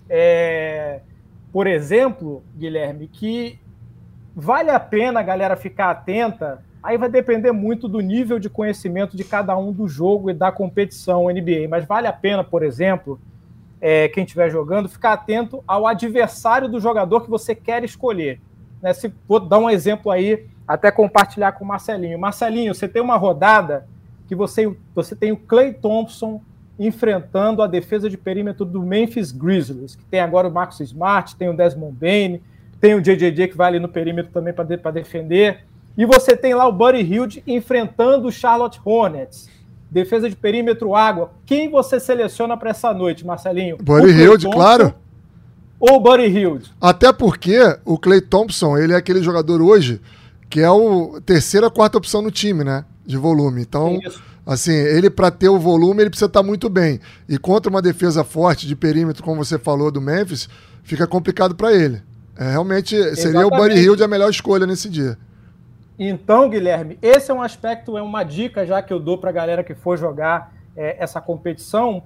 é, 0.09 1.01
por 1.53 1.67
exemplo, 1.67 2.43
Guilherme, 2.57 3.09
que 3.09 3.59
vale 4.35 4.71
a 4.71 4.81
pena 4.81 5.21
a 5.21 5.23
galera 5.23 5.57
ficar 5.57 5.91
atenta 5.91 6.63
Aí 6.83 6.97
vai 6.97 7.09
depender 7.09 7.53
muito 7.53 7.87
do 7.89 8.01
nível 8.01 8.39
de 8.39 8.49
conhecimento 8.49 9.17
de 9.17 9.25
cada 9.25 9.57
um 9.57 9.73
do 9.73 9.87
jogo 9.87 10.31
e 10.31 10.35
da 10.35 10.51
competição 10.51 11.27
NBA. 11.27 11.69
Mas 11.69 11.85
vale 11.85 12.07
a 12.07 12.13
pena, 12.13 12.43
por 12.43 12.63
exemplo, 12.63 13.21
é, 13.81 14.09
quem 14.09 14.25
estiver 14.25 14.51
jogando, 14.51 14.89
ficar 14.89 15.13
atento 15.13 15.63
ao 15.67 15.87
adversário 15.87 16.69
do 16.69 16.81
jogador 16.81 17.23
que 17.23 17.31
você 17.31 17.55
quer 17.55 17.85
escolher. 17.85 18.41
Né? 18.83 18.93
Se, 18.93 19.13
vou 19.29 19.41
dar 19.41 19.59
um 19.59 19.69
exemplo 19.69 20.11
aí, 20.11 20.47
até 20.67 20.91
compartilhar 20.91 21.53
com 21.53 21.65
o 21.65 21.69
Marcelinho. 21.69 22.19
Marcelinho, 22.19 22.75
você 22.75 22.89
tem 22.89 23.03
uma 23.03 23.17
rodada 23.17 23.87
que 24.27 24.35
você, 24.35 24.73
você 24.95 25.17
tem 25.17 25.33
o 25.33 25.37
Clay 25.37 25.73
Thompson 25.73 26.41
enfrentando 26.79 27.61
a 27.61 27.67
defesa 27.67 28.09
de 28.09 28.17
perímetro 28.17 28.65
do 28.65 28.81
Memphis 28.83 29.33
Grizzlies, 29.33 29.95
que 29.95 30.05
tem 30.07 30.21
agora 30.21 30.49
o 30.49 30.51
Marcus 30.51 30.81
Smart, 30.81 31.37
tem 31.37 31.49
o 31.49 31.57
Desmond 31.57 31.95
Bain, 31.95 32.41
tem 32.81 32.95
o 32.95 33.03
JJJ 33.03 33.49
que 33.49 33.57
vai 33.57 33.69
ali 33.69 33.79
no 33.79 33.89
perímetro 33.89 34.33
também 34.33 34.55
para 34.55 34.65
de, 34.65 34.77
defender. 34.93 35.67
E 36.01 36.07
você 36.07 36.35
tem 36.35 36.55
lá 36.55 36.67
o 36.67 36.73
Buddy 36.73 37.03
Hilde 37.03 37.43
enfrentando 37.47 38.29
o 38.29 38.33
Charlotte 38.33 38.81
Hornets. 38.83 39.51
Defesa 39.91 40.31
de 40.31 40.35
perímetro 40.35 40.95
água. 40.95 41.31
Quem 41.45 41.69
você 41.69 42.01
seleciona 42.01 42.57
para 42.57 42.71
essa 42.71 42.95
noite, 42.95 43.27
Marcelinho? 43.27 43.77
Buddy 43.77 44.11
Hilde, 44.11 44.49
claro. 44.51 44.95
Ou 45.79 45.97
o 45.97 46.01
Buddy 46.01 46.25
Hilde? 46.25 46.73
Até 46.81 47.13
porque 47.13 47.59
o 47.85 47.99
Clay 47.99 48.23
Thompson, 48.23 48.79
ele 48.79 48.95
é 48.95 48.97
aquele 48.97 49.23
jogador 49.23 49.61
hoje 49.61 50.01
que 50.49 50.61
é 50.61 50.71
o 50.71 51.21
terceira, 51.21 51.69
quarta 51.69 51.99
opção 51.99 52.23
no 52.23 52.31
time, 52.31 52.65
né? 52.65 52.87
De 53.05 53.19
volume. 53.19 53.61
Então, 53.61 54.01
Isso. 54.03 54.23
assim, 54.47 54.73
ele 54.73 55.11
para 55.11 55.31
ter 55.31 55.51
o 55.51 55.59
volume, 55.59 56.03
ele 56.03 56.09
precisa 56.09 56.29
estar 56.29 56.41
tá 56.41 56.47
muito 56.47 56.71
bem. 56.71 56.99
E 57.29 57.37
contra 57.37 57.69
uma 57.69 57.83
defesa 57.83 58.25
forte 58.25 58.67
de 58.67 58.75
perímetro, 58.75 59.23
como 59.23 59.45
você 59.45 59.59
falou 59.59 59.91
do 59.91 60.01
Memphis, 60.01 60.49
fica 60.83 61.07
complicado 61.07 61.55
para 61.55 61.75
ele. 61.75 62.01
É, 62.39 62.53
realmente 62.53 62.97
seria 62.97 63.11
Exatamente. 63.11 63.45
o 63.45 63.51
Buddy 63.51 63.79
Hilde 63.79 64.03
a 64.03 64.09
melhor 64.09 64.31
escolha 64.31 64.67
nesse 64.67 64.89
dia. 64.89 65.19
Então, 66.03 66.49
Guilherme, 66.49 66.99
esse 67.03 67.31
é 67.31 67.35
um 67.35 67.43
aspecto, 67.43 67.99
é 67.99 68.01
uma 68.01 68.25
dica 68.25 68.65
já 68.65 68.81
que 68.81 68.91
eu 68.91 68.99
dou 68.99 69.19
para 69.19 69.29
a 69.29 69.33
galera 69.35 69.63
que 69.63 69.75
for 69.75 69.99
jogar 69.99 70.51
é, 70.75 70.97
essa 70.99 71.21
competição, 71.21 72.05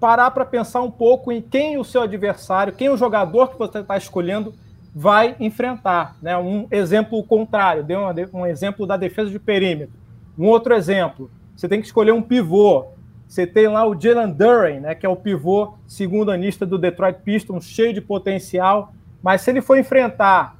parar 0.00 0.30
para 0.30 0.46
pensar 0.46 0.80
um 0.80 0.90
pouco 0.90 1.30
em 1.30 1.42
quem 1.42 1.76
o 1.76 1.84
seu 1.84 2.00
adversário, 2.00 2.72
quem 2.72 2.88
o 2.88 2.96
jogador 2.96 3.48
que 3.48 3.58
você 3.58 3.80
está 3.80 3.98
escolhendo 3.98 4.54
vai 4.94 5.36
enfrentar. 5.38 6.16
Né? 6.22 6.38
Um 6.38 6.66
exemplo 6.70 7.22
contrário, 7.22 7.84
deu 7.84 8.00
um 8.32 8.46
exemplo 8.46 8.86
da 8.86 8.96
defesa 8.96 9.30
de 9.30 9.38
perímetro. 9.38 9.94
Um 10.38 10.46
outro 10.46 10.72
exemplo, 10.72 11.30
você 11.54 11.68
tem 11.68 11.82
que 11.82 11.86
escolher 11.86 12.12
um 12.12 12.22
pivô. 12.22 12.86
Você 13.28 13.46
tem 13.46 13.68
lá 13.68 13.86
o 13.86 14.00
Jalen 14.00 14.32
Duren, 14.32 14.80
né, 14.80 14.94
que 14.94 15.04
é 15.04 15.08
o 15.08 15.14
pivô 15.14 15.74
segundo 15.86 16.30
anista 16.30 16.64
do 16.64 16.78
Detroit 16.78 17.18
Pistons, 17.22 17.66
cheio 17.66 17.92
de 17.92 18.00
potencial, 18.00 18.94
mas 19.22 19.42
se 19.42 19.50
ele 19.50 19.60
for 19.60 19.76
enfrentar 19.76 20.57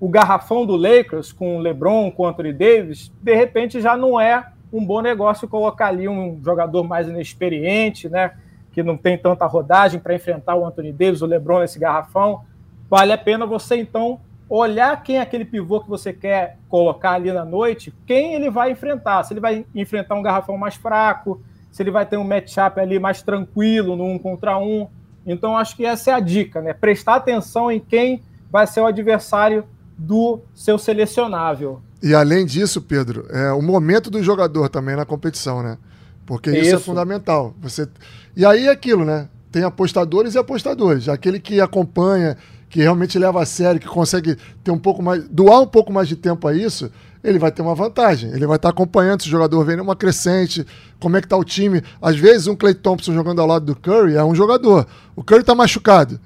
o 0.00 0.08
garrafão 0.08 0.66
do 0.66 0.76
Lakers 0.76 1.32
com 1.32 1.56
o 1.56 1.60
LeBron, 1.60 2.10
com 2.10 2.24
o 2.24 2.26
Anthony 2.26 2.52
Davis, 2.52 3.12
de 3.22 3.34
repente 3.34 3.80
já 3.80 3.96
não 3.96 4.20
é 4.20 4.46
um 4.72 4.84
bom 4.84 5.00
negócio 5.00 5.48
colocar 5.48 5.86
ali 5.86 6.08
um 6.08 6.40
jogador 6.44 6.82
mais 6.82 7.08
inexperiente, 7.08 8.08
né? 8.08 8.32
Que 8.72 8.82
não 8.82 8.96
tem 8.96 9.16
tanta 9.16 9.46
rodagem 9.46 10.00
para 10.00 10.14
enfrentar 10.14 10.56
o 10.56 10.66
Anthony 10.66 10.92
Davis, 10.92 11.22
o 11.22 11.26
LeBron 11.26 11.60
nesse 11.60 11.78
garrafão. 11.78 12.42
Vale 12.90 13.12
a 13.12 13.18
pena 13.18 13.46
você 13.46 13.76
então 13.76 14.20
olhar 14.48 15.02
quem 15.02 15.16
é 15.16 15.20
aquele 15.20 15.44
pivô 15.44 15.80
que 15.80 15.88
você 15.88 16.12
quer 16.12 16.58
colocar 16.68 17.12
ali 17.12 17.32
na 17.32 17.44
noite, 17.44 17.94
quem 18.04 18.34
ele 18.34 18.50
vai 18.50 18.72
enfrentar. 18.72 19.22
Se 19.22 19.32
ele 19.32 19.40
vai 19.40 19.64
enfrentar 19.74 20.16
um 20.16 20.22
garrafão 20.22 20.58
mais 20.58 20.74
fraco, 20.74 21.40
se 21.70 21.82
ele 21.82 21.90
vai 21.90 22.04
ter 22.04 22.16
um 22.16 22.24
matchup 22.24 22.78
ali 22.80 22.98
mais 22.98 23.22
tranquilo 23.22 23.96
no 23.96 24.04
um 24.04 24.18
contra 24.18 24.58
um. 24.58 24.88
Então 25.26 25.56
acho 25.56 25.76
que 25.76 25.86
essa 25.86 26.10
é 26.10 26.14
a 26.14 26.20
dica, 26.20 26.60
né? 26.60 26.72
Prestar 26.72 27.14
atenção 27.14 27.70
em 27.70 27.80
quem 27.80 28.22
vai 28.50 28.66
ser 28.66 28.80
o 28.80 28.86
adversário 28.86 29.64
do 29.96 30.40
seu 30.54 30.78
selecionável. 30.78 31.80
E 32.02 32.14
além 32.14 32.44
disso, 32.44 32.82
Pedro, 32.82 33.26
é 33.30 33.52
o 33.52 33.62
momento 33.62 34.10
do 34.10 34.22
jogador 34.22 34.68
também 34.68 34.96
na 34.96 35.04
competição, 35.04 35.62
né? 35.62 35.78
Porque 36.26 36.50
isso, 36.50 36.58
é 36.58 36.62
isso 36.62 36.76
é 36.76 36.78
fundamental. 36.78 37.54
Você 37.60 37.88
E 38.36 38.44
aí 38.44 38.66
é 38.66 38.70
aquilo, 38.70 39.04
né? 39.04 39.28
Tem 39.50 39.62
apostadores 39.62 40.34
e 40.34 40.38
apostadores. 40.38 41.08
Aquele 41.08 41.38
que 41.38 41.60
acompanha, 41.60 42.36
que 42.68 42.80
realmente 42.80 43.18
leva 43.18 43.42
a 43.42 43.46
sério, 43.46 43.80
que 43.80 43.86
consegue 43.86 44.36
ter 44.62 44.70
um 44.70 44.78
pouco 44.78 45.02
mais, 45.02 45.26
doar 45.28 45.60
um 45.60 45.66
pouco 45.66 45.92
mais 45.92 46.08
de 46.08 46.16
tempo 46.16 46.46
a 46.48 46.54
isso, 46.54 46.90
ele 47.22 47.38
vai 47.38 47.50
ter 47.50 47.62
uma 47.62 47.74
vantagem. 47.74 48.30
Ele 48.30 48.46
vai 48.46 48.56
estar 48.56 48.68
acompanhando 48.68 49.22
se 49.22 49.28
o 49.28 49.30
jogador 49.30 49.64
vem 49.64 49.76
numa 49.76 49.96
crescente, 49.96 50.66
como 51.00 51.16
é 51.16 51.22
que 51.22 51.28
tá 51.28 51.36
o 51.36 51.44
time. 51.44 51.82
Às 52.02 52.16
vezes 52.16 52.46
um 52.46 52.56
Clay 52.56 52.74
Thompson 52.74 53.14
jogando 53.14 53.40
ao 53.40 53.46
lado 53.46 53.64
do 53.64 53.76
Curry 53.76 54.14
é 54.14 54.24
um 54.24 54.34
jogador. 54.34 54.86
O 55.16 55.24
Curry 55.24 55.40
está 55.40 55.54
machucado. 55.54 56.20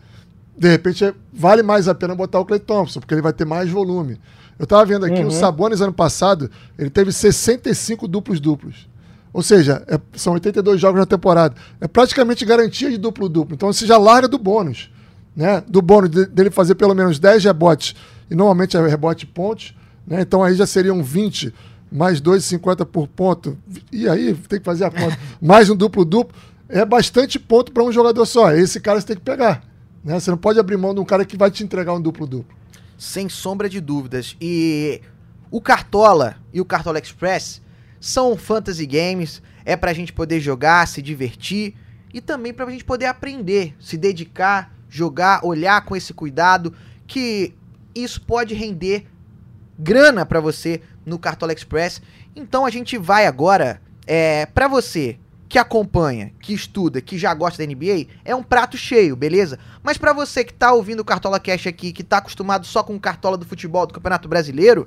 De 0.58 0.68
repente 0.68 1.14
vale 1.32 1.62
mais 1.62 1.86
a 1.86 1.94
pena 1.94 2.14
botar 2.14 2.40
o 2.40 2.44
Clay 2.44 2.58
Thompson, 2.58 3.00
porque 3.00 3.14
ele 3.14 3.22
vai 3.22 3.32
ter 3.32 3.44
mais 3.44 3.70
volume. 3.70 4.18
Eu 4.58 4.64
estava 4.64 4.84
vendo 4.84 5.06
aqui, 5.06 5.20
uhum. 5.20 5.28
o 5.28 5.30
Sabonis 5.30 5.80
ano 5.80 5.92
passado, 5.92 6.50
ele 6.76 6.90
teve 6.90 7.12
65 7.12 8.08
duplos-duplos. 8.08 8.88
Ou 9.32 9.42
seja, 9.42 9.84
é, 9.86 10.00
são 10.14 10.32
82 10.32 10.80
jogos 10.80 10.98
na 10.98 11.06
temporada. 11.06 11.54
É 11.80 11.86
praticamente 11.86 12.44
garantia 12.44 12.90
de 12.90 12.98
duplo-duplo. 12.98 13.54
Então 13.54 13.72
você 13.72 13.86
já 13.86 13.96
larga 13.96 14.26
do 14.26 14.36
bônus. 14.36 14.90
Né? 15.36 15.62
Do 15.68 15.80
bônus 15.80 16.10
de, 16.10 16.26
dele 16.26 16.50
fazer 16.50 16.74
pelo 16.74 16.94
menos 16.94 17.20
10 17.20 17.44
rebotes, 17.44 17.94
e 18.28 18.34
normalmente 18.34 18.76
é 18.76 18.84
rebote 18.84 19.26
pontos. 19.26 19.74
Né? 20.04 20.22
Então 20.22 20.42
aí 20.42 20.56
já 20.56 20.66
seriam 20.66 21.04
20, 21.04 21.54
mais 21.92 22.20
2,50 22.20 22.84
por 22.84 23.06
ponto. 23.06 23.56
E 23.92 24.08
aí 24.08 24.34
tem 24.34 24.58
que 24.58 24.64
fazer 24.64 24.86
a 24.86 24.90
conta. 24.90 25.16
mais 25.40 25.70
um 25.70 25.76
duplo-duplo. 25.76 26.34
É 26.68 26.84
bastante 26.84 27.38
ponto 27.38 27.70
para 27.70 27.84
um 27.84 27.92
jogador 27.92 28.26
só. 28.26 28.50
Esse 28.52 28.80
cara 28.80 29.00
você 29.00 29.06
tem 29.06 29.16
que 29.16 29.22
pegar. 29.22 29.62
Né? 30.04 30.18
Você 30.18 30.30
não 30.30 30.38
pode 30.38 30.58
abrir 30.58 30.76
mão 30.76 30.94
de 30.94 31.00
um 31.00 31.04
cara 31.04 31.24
que 31.24 31.36
vai 31.36 31.50
te 31.50 31.62
entregar 31.62 31.92
um 31.92 32.00
duplo-duplo 32.00 32.58
sem 32.98 33.28
sombra 33.28 33.68
de 33.68 33.80
dúvidas. 33.80 34.36
E 34.40 35.00
o 35.50 35.60
Cartola 35.60 36.36
e 36.52 36.60
o 36.60 36.64
Cartola 36.64 36.98
Express 36.98 37.62
são 38.00 38.36
fantasy 38.36 38.84
games, 38.84 39.40
é 39.64 39.76
pra 39.76 39.92
gente 39.92 40.12
poder 40.12 40.40
jogar, 40.40 40.86
se 40.88 41.00
divertir 41.00 41.74
e 42.12 42.20
também 42.20 42.52
pra 42.52 42.68
gente 42.70 42.84
poder 42.84 43.06
aprender, 43.06 43.74
se 43.78 43.96
dedicar, 43.96 44.74
jogar, 44.88 45.44
olhar 45.44 45.84
com 45.84 45.94
esse 45.94 46.12
cuidado, 46.12 46.74
que 47.06 47.54
isso 47.94 48.20
pode 48.20 48.54
render 48.54 49.06
grana 49.78 50.26
para 50.26 50.40
você 50.40 50.82
no 51.06 51.18
Cartola 51.18 51.52
Express. 51.52 52.02
Então 52.34 52.66
a 52.66 52.70
gente 52.70 52.98
vai 52.98 53.26
agora 53.26 53.80
é, 54.06 54.46
para 54.46 54.66
você 54.66 55.18
que 55.48 55.58
acompanha, 55.58 56.32
que 56.40 56.52
estuda, 56.52 57.00
que 57.00 57.16
já 57.16 57.32
gosta 57.32 57.64
da 57.64 57.72
NBA, 57.72 58.06
é 58.24 58.34
um 58.34 58.42
prato 58.42 58.76
cheio, 58.76 59.16
beleza? 59.16 59.58
Mas 59.82 59.96
para 59.96 60.12
você 60.12 60.44
que 60.44 60.52
tá 60.52 60.72
ouvindo 60.72 61.00
o 61.00 61.04
Cartola 61.04 61.40
Cash 61.40 61.66
aqui, 61.66 61.92
que 61.92 62.04
tá 62.04 62.18
acostumado 62.18 62.66
só 62.66 62.82
com 62.82 62.94
o 62.94 63.00
Cartola 63.00 63.36
do 63.36 63.46
futebol 63.46 63.86
do 63.86 63.94
Campeonato 63.94 64.28
Brasileiro, 64.28 64.86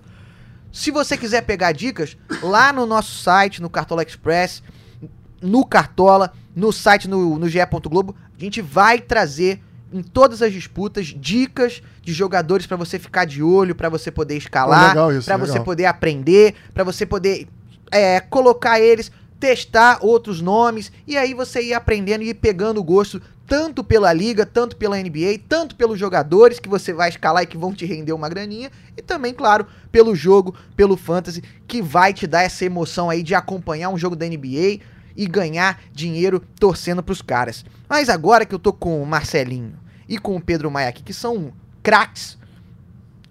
se 0.71 0.91
você 0.91 1.17
quiser 1.17 1.41
pegar 1.41 1.71
dicas, 1.71 2.15
lá 2.43 2.71
no 2.71 2.85
nosso 2.85 3.17
site, 3.17 3.61
no 3.61 3.69
Cartola 3.69 4.03
Express, 4.03 4.61
no 5.41 5.65
Cartola, 5.65 6.31
no 6.55 6.71
site 6.71 7.07
no, 7.07 7.39
no 7.39 7.49
GE. 7.49 7.59
Globo, 7.85 8.15
a 8.37 8.39
gente 8.39 8.61
vai 8.61 8.99
trazer 8.99 9.59
em 9.91 10.01
todas 10.01 10.41
as 10.41 10.53
disputas 10.53 11.07
dicas 11.07 11.81
de 12.01 12.13
jogadores 12.13 12.65
para 12.65 12.77
você 12.77 12.97
ficar 12.97 13.25
de 13.25 13.43
olho, 13.43 13.75
para 13.75 13.89
você 13.89 14.09
poder 14.11 14.37
escalar, 14.37 14.95
para 15.25 15.37
você 15.37 15.59
poder 15.59 15.85
aprender, 15.85 16.55
para 16.73 16.83
você 16.83 17.05
poder 17.05 17.47
é, 17.91 18.19
colocar 18.21 18.79
eles 18.79 19.11
testar 19.41 19.97
outros 20.01 20.39
nomes 20.39 20.91
e 21.07 21.17
aí 21.17 21.33
você 21.33 21.63
ir 21.63 21.73
aprendendo 21.73 22.23
e 22.23 22.29
ir 22.29 22.35
pegando 22.35 22.79
o 22.79 22.83
gosto 22.83 23.19
tanto 23.47 23.83
pela 23.83 24.13
liga, 24.13 24.45
tanto 24.45 24.77
pela 24.77 24.95
NBA, 24.95 25.41
tanto 25.49 25.75
pelos 25.75 25.99
jogadores 25.99 26.59
que 26.59 26.69
você 26.69 26.93
vai 26.93 27.09
escalar 27.09 27.43
e 27.43 27.47
que 27.47 27.57
vão 27.57 27.73
te 27.73 27.83
render 27.83 28.13
uma 28.13 28.29
graninha 28.29 28.71
e 28.95 29.01
também, 29.01 29.33
claro, 29.33 29.65
pelo 29.91 30.15
jogo, 30.15 30.55
pelo 30.75 30.95
fantasy 30.95 31.43
que 31.67 31.81
vai 31.81 32.13
te 32.13 32.27
dar 32.27 32.43
essa 32.43 32.63
emoção 32.63 33.09
aí 33.09 33.23
de 33.23 33.33
acompanhar 33.33 33.89
um 33.89 33.97
jogo 33.97 34.15
da 34.15 34.27
NBA 34.27 34.79
e 35.17 35.27
ganhar 35.27 35.81
dinheiro 35.91 36.39
torcendo 36.59 37.01
pros 37.01 37.21
caras. 37.21 37.65
Mas 37.89 38.09
agora 38.09 38.45
que 38.45 38.53
eu 38.53 38.59
tô 38.59 38.71
com 38.71 39.01
o 39.01 39.05
Marcelinho 39.07 39.73
e 40.07 40.19
com 40.19 40.35
o 40.35 40.41
Pedro 40.41 40.69
Maia 40.69 40.89
aqui, 40.89 41.01
que 41.01 41.13
são 41.13 41.51
craques, 41.81 42.37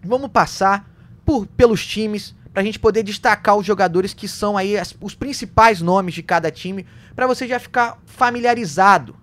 vamos 0.03 0.29
passar 0.31 0.91
por, 1.25 1.47
pelos 1.47 1.87
times 1.87 2.35
para 2.53 2.63
a 2.63 2.65
gente 2.65 2.79
poder 2.79 3.03
destacar 3.03 3.57
os 3.57 3.65
jogadores 3.65 4.13
que 4.13 4.27
são 4.27 4.57
aí 4.57 4.77
as, 4.77 4.95
os 5.01 5.15
principais 5.15 5.81
nomes 5.81 6.15
de 6.15 6.23
cada 6.23 6.51
time, 6.51 6.87
para 7.15 7.27
você 7.27 7.47
já 7.47 7.59
ficar 7.59 7.99
familiarizado 8.07 9.17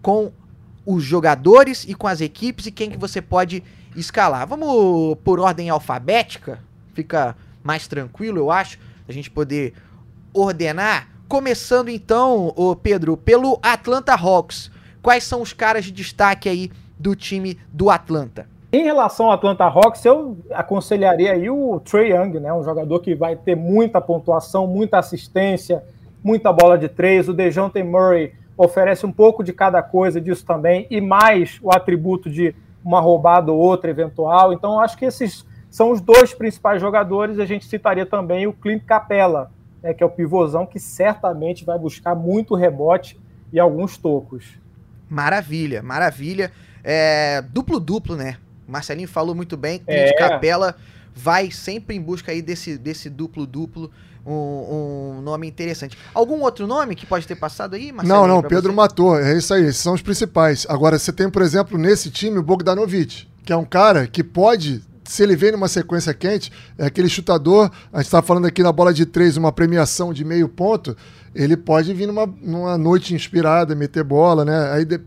com 0.00 0.32
os 0.86 1.04
jogadores 1.04 1.84
e 1.86 1.94
com 1.94 2.06
as 2.06 2.20
equipes 2.20 2.66
e 2.66 2.72
quem 2.72 2.90
que 2.90 2.98
você 2.98 3.20
pode 3.20 3.62
escalar. 3.94 4.46
Vamos 4.46 5.16
por 5.22 5.38
ordem 5.38 5.68
alfabética, 5.68 6.62
fica 6.94 7.36
mais 7.62 7.86
tranquilo, 7.86 8.38
eu 8.38 8.50
acho, 8.50 8.78
a 9.06 9.12
gente 9.12 9.30
poder 9.30 9.74
ordenar. 10.32 11.08
Começando 11.28 11.88
então, 11.88 12.52
o 12.56 12.74
Pedro, 12.74 13.16
pelo 13.16 13.58
Atlanta 13.62 14.14
Hawks. 14.14 14.70
Quais 15.00 15.24
são 15.24 15.40
os 15.40 15.52
caras 15.52 15.84
de 15.84 15.92
destaque 15.92 16.48
aí 16.48 16.70
do 16.98 17.14
time 17.14 17.58
do 17.72 17.88
Atlanta? 17.88 18.48
Em 18.72 18.84
relação 18.84 19.26
ao 19.26 19.32
Atlanta 19.32 19.64
Hawks, 19.64 20.04
eu 20.04 20.38
aconselharia 20.52 21.32
aí 21.32 21.50
o 21.50 21.80
Trey 21.80 22.12
Young, 22.12 22.38
né? 22.38 22.52
Um 22.52 22.62
jogador 22.62 23.00
que 23.00 23.16
vai 23.16 23.34
ter 23.34 23.56
muita 23.56 24.00
pontuação, 24.00 24.64
muita 24.68 24.96
assistência, 24.98 25.82
muita 26.22 26.52
bola 26.52 26.78
de 26.78 26.88
três. 26.88 27.28
O 27.28 27.34
DeJounte 27.34 27.82
Murray 27.82 28.32
oferece 28.56 29.04
um 29.04 29.10
pouco 29.10 29.42
de 29.42 29.52
cada 29.52 29.82
coisa 29.82 30.20
disso 30.20 30.46
também, 30.46 30.86
e 30.88 31.00
mais 31.00 31.58
o 31.60 31.72
atributo 31.72 32.30
de 32.30 32.54
uma 32.84 33.00
roubada 33.00 33.50
ou 33.50 33.58
outra 33.58 33.90
eventual. 33.90 34.52
Então, 34.52 34.78
acho 34.78 34.96
que 34.96 35.04
esses 35.04 35.44
são 35.68 35.90
os 35.90 36.00
dois 36.00 36.32
principais 36.32 36.80
jogadores. 36.80 37.40
A 37.40 37.46
gente 37.46 37.64
citaria 37.64 38.06
também 38.06 38.46
o 38.46 38.52
Clint 38.52 38.84
Capella, 38.84 39.50
né, 39.82 39.92
que 39.92 40.02
é 40.02 40.06
o 40.06 40.10
pivôzão 40.10 40.64
que 40.64 40.78
certamente 40.78 41.64
vai 41.64 41.78
buscar 41.78 42.14
muito 42.14 42.54
rebote 42.54 43.18
e 43.52 43.58
alguns 43.58 43.96
tocos. 43.96 44.60
Maravilha, 45.08 45.82
maravilha. 45.82 46.52
É, 46.84 47.42
duplo 47.42 47.80
duplo, 47.80 48.14
né? 48.14 48.36
Marcelinho 48.70 49.08
falou 49.08 49.34
muito 49.34 49.56
bem, 49.56 49.78
Clint 49.78 49.98
é. 49.98 50.12
Capela 50.14 50.76
vai 51.14 51.50
sempre 51.50 51.96
em 51.96 52.00
busca 52.00 52.32
aí 52.32 52.40
desse, 52.40 52.78
desse 52.78 53.10
duplo-duplo, 53.10 53.90
um, 54.24 54.32
um, 55.18 55.20
nome 55.22 55.48
interessante. 55.48 55.98
Algum 56.14 56.40
outro 56.42 56.66
nome 56.66 56.94
que 56.94 57.06
pode 57.06 57.26
ter 57.26 57.34
passado 57.34 57.74
aí, 57.74 57.90
Marcelinho? 57.90 58.26
Não, 58.26 58.28
não, 58.36 58.42
Pedro 58.42 58.70
você? 58.70 58.76
matou, 58.76 59.18
é 59.18 59.36
isso 59.36 59.52
aí, 59.52 59.64
esses 59.64 59.80
são 59.80 59.94
os 59.94 60.02
principais. 60.02 60.66
Agora, 60.68 60.98
você 60.98 61.12
tem, 61.12 61.28
por 61.28 61.42
exemplo, 61.42 61.76
nesse 61.76 62.10
time 62.10 62.38
o 62.38 62.42
Bogdanovic, 62.42 63.26
que 63.44 63.52
é 63.52 63.56
um 63.56 63.64
cara 63.64 64.06
que 64.06 64.22
pode 64.22 64.82
se 65.10 65.24
ele 65.24 65.34
vem 65.34 65.50
numa 65.50 65.66
sequência 65.66 66.14
quente, 66.14 66.52
é 66.78 66.86
aquele 66.86 67.08
chutador, 67.08 67.68
a 67.92 67.96
gente 67.96 68.06
está 68.06 68.22
falando 68.22 68.46
aqui 68.46 68.62
na 68.62 68.70
bola 68.70 68.94
de 68.94 69.04
três, 69.04 69.36
uma 69.36 69.50
premiação 69.50 70.12
de 70.12 70.24
meio 70.24 70.48
ponto, 70.48 70.96
ele 71.34 71.56
pode 71.56 71.92
vir 71.92 72.06
numa, 72.06 72.32
numa 72.40 72.78
noite 72.78 73.12
inspirada, 73.12 73.74
meter 73.74 74.04
bola, 74.04 74.44
né? 74.44 74.70
Aí 74.70 74.84
de, 74.84 75.00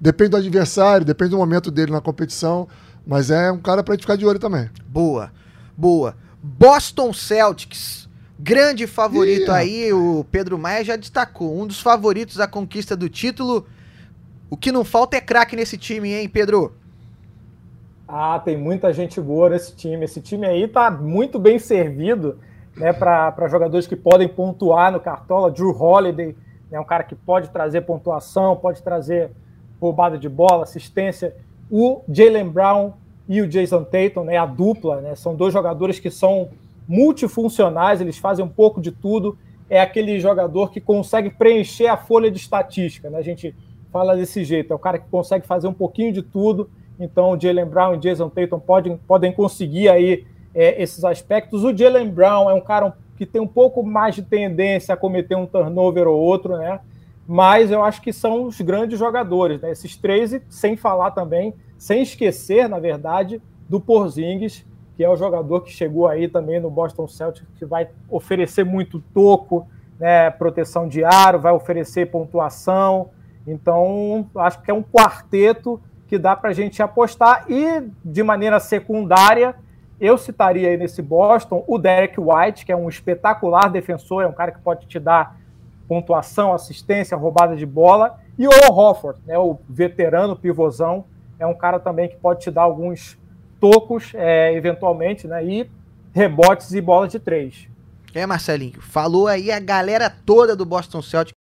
depende 0.00 0.30
do 0.30 0.36
adversário, 0.36 1.04
depende 1.04 1.32
do 1.32 1.38
momento 1.38 1.72
dele 1.72 1.90
na 1.90 2.00
competição. 2.00 2.68
Mas 3.08 3.30
é 3.30 3.50
um 3.50 3.58
cara 3.58 3.82
pra 3.82 3.94
gente 3.94 4.02
ficar 4.02 4.16
de 4.16 4.26
olho 4.26 4.38
também. 4.38 4.68
Boa, 4.86 5.32
boa. 5.74 6.14
Boston 6.42 7.10
Celtics, 7.14 8.06
grande 8.38 8.86
favorito 8.86 9.50
aí, 9.50 9.90
o 9.94 10.26
Pedro 10.30 10.58
Maia 10.58 10.84
já 10.84 10.94
destacou. 10.94 11.58
Um 11.58 11.66
dos 11.66 11.80
favoritos 11.80 12.38
à 12.38 12.46
conquista 12.46 12.94
do 12.94 13.08
título. 13.08 13.66
O 14.50 14.58
que 14.58 14.70
não 14.70 14.84
falta 14.84 15.16
é 15.16 15.22
craque 15.22 15.56
nesse 15.56 15.78
time, 15.78 16.12
hein, 16.12 16.28
Pedro? 16.28 16.74
Ah, 18.06 18.38
tem 18.44 18.58
muita 18.58 18.92
gente 18.92 19.18
boa 19.22 19.48
nesse 19.48 19.74
time. 19.74 20.04
Esse 20.04 20.20
time 20.20 20.46
aí 20.46 20.68
tá 20.68 20.90
muito 20.90 21.38
bem 21.38 21.58
servido 21.58 22.38
né, 22.76 22.92
para 22.92 23.48
jogadores 23.48 23.86
que 23.86 23.96
podem 23.96 24.28
pontuar 24.28 24.92
no 24.92 25.00
Cartola. 25.00 25.50
Drew 25.50 25.74
Holiday 25.74 26.36
é 26.70 26.74
né, 26.74 26.80
um 26.80 26.84
cara 26.84 27.04
que 27.04 27.14
pode 27.14 27.48
trazer 27.48 27.80
pontuação, 27.82 28.54
pode 28.54 28.82
trazer 28.82 29.30
roubada 29.80 30.18
de 30.18 30.28
bola, 30.28 30.64
assistência 30.64 31.34
o 31.70 32.02
Jalen 32.08 32.48
Brown 32.48 32.92
e 33.28 33.40
o 33.42 33.48
Jason 33.48 33.84
Tatum, 33.84 34.24
né, 34.24 34.36
a 34.36 34.46
dupla, 34.46 35.00
né, 35.00 35.14
são 35.14 35.34
dois 35.34 35.52
jogadores 35.52 36.00
que 36.00 36.10
são 36.10 36.48
multifuncionais, 36.88 38.00
eles 38.00 38.16
fazem 38.16 38.44
um 38.44 38.48
pouco 38.48 38.80
de 38.80 38.90
tudo. 38.90 39.36
É 39.68 39.80
aquele 39.80 40.18
jogador 40.18 40.70
que 40.70 40.80
consegue 40.80 41.28
preencher 41.28 41.88
a 41.88 41.96
folha 41.96 42.30
de 42.30 42.38
estatística, 42.38 43.10
né? 43.10 43.18
A 43.18 43.22
gente 43.22 43.54
fala 43.92 44.16
desse 44.16 44.42
jeito, 44.42 44.72
é 44.72 44.76
o 44.76 44.78
cara 44.78 44.98
que 44.98 45.06
consegue 45.10 45.46
fazer 45.46 45.68
um 45.68 45.74
pouquinho 45.74 46.10
de 46.12 46.22
tudo 46.22 46.70
Então, 46.98 47.30
o 47.30 47.40
Jalen 47.40 47.66
Brown 47.66 47.94
e 47.94 47.98
Jason 47.98 48.28
Tatum 48.28 48.58
podem, 48.58 48.96
podem 48.96 49.32
conseguir 49.32 49.88
aí 49.88 50.26
é, 50.54 50.82
esses 50.82 51.04
aspectos. 51.04 51.62
O 51.62 51.76
Jalen 51.76 52.08
Brown 52.08 52.50
é 52.50 52.54
um 52.54 52.60
cara 52.60 52.92
que 53.16 53.24
tem 53.24 53.40
um 53.40 53.46
pouco 53.46 53.82
mais 53.82 54.14
de 54.14 54.22
tendência 54.22 54.94
a 54.94 54.96
cometer 54.96 55.36
um 55.36 55.46
turnover 55.46 56.08
ou 56.08 56.18
outro, 56.18 56.56
né? 56.56 56.80
Mas 57.30 57.70
eu 57.70 57.84
acho 57.84 58.00
que 58.00 58.10
são 58.10 58.44
os 58.44 58.58
grandes 58.58 58.98
jogadores, 58.98 59.60
né? 59.60 59.70
Esses 59.70 59.94
três, 59.98 60.32
e 60.32 60.42
sem 60.48 60.78
falar 60.78 61.10
também, 61.10 61.52
sem 61.76 62.00
esquecer, 62.00 62.66
na 62.70 62.78
verdade, 62.78 63.42
do 63.68 63.78
Porzingis, 63.78 64.64
que 64.96 65.04
é 65.04 65.10
o 65.10 65.16
jogador 65.16 65.60
que 65.60 65.70
chegou 65.70 66.08
aí 66.08 66.26
também 66.26 66.58
no 66.58 66.70
Boston 66.70 67.06
Celtics, 67.06 67.46
que 67.58 67.66
vai 67.66 67.90
oferecer 68.08 68.64
muito 68.64 68.98
toco, 69.12 69.68
né, 70.00 70.30
proteção 70.30 70.88
de 70.88 71.04
aro, 71.04 71.38
vai 71.38 71.52
oferecer 71.52 72.10
pontuação. 72.10 73.10
Então, 73.46 74.28
acho 74.36 74.62
que 74.62 74.70
é 74.70 74.74
um 74.74 74.82
quarteto 74.82 75.78
que 76.06 76.16
dá 76.18 76.34
para 76.34 76.50
a 76.50 76.54
gente 76.54 76.82
apostar. 76.82 77.44
E, 77.48 77.90
de 78.02 78.22
maneira 78.22 78.58
secundária, 78.58 79.54
eu 80.00 80.16
citaria 80.16 80.70
aí 80.70 80.78
nesse 80.78 81.02
Boston 81.02 81.62
o 81.66 81.78
Derek 81.78 82.18
White, 82.18 82.64
que 82.64 82.72
é 82.72 82.76
um 82.76 82.88
espetacular 82.88 83.68
defensor, 83.68 84.22
é 84.22 84.26
um 84.26 84.32
cara 84.32 84.50
que 84.50 84.60
pode 84.60 84.86
te 84.86 84.98
dar 84.98 85.37
pontuação, 85.88 86.52
assistência, 86.52 87.16
roubada 87.16 87.56
de 87.56 87.64
bola. 87.64 88.20
E 88.38 88.46
o 88.46 88.50
Hofford, 88.70 89.18
né, 89.26 89.36
o 89.38 89.58
veterano 89.68 90.36
pivôzão, 90.36 91.06
é 91.38 91.46
um 91.46 91.54
cara 91.54 91.80
também 91.80 92.08
que 92.08 92.16
pode 92.16 92.40
te 92.40 92.50
dar 92.50 92.62
alguns 92.62 93.18
tocos, 93.58 94.12
é, 94.14 94.54
eventualmente, 94.54 95.26
né? 95.26 95.44
E 95.44 95.70
rebotes 96.12 96.72
e 96.72 96.80
bolas 96.80 97.10
de 97.10 97.18
três. 97.18 97.68
É, 98.14 98.26
Marcelinho, 98.26 98.80
falou 98.80 99.26
aí 99.26 99.50
a 99.50 99.60
galera 99.60 100.08
toda 100.08 100.54
do 100.54 100.64
Boston 100.64 101.02
Celtics, 101.02 101.36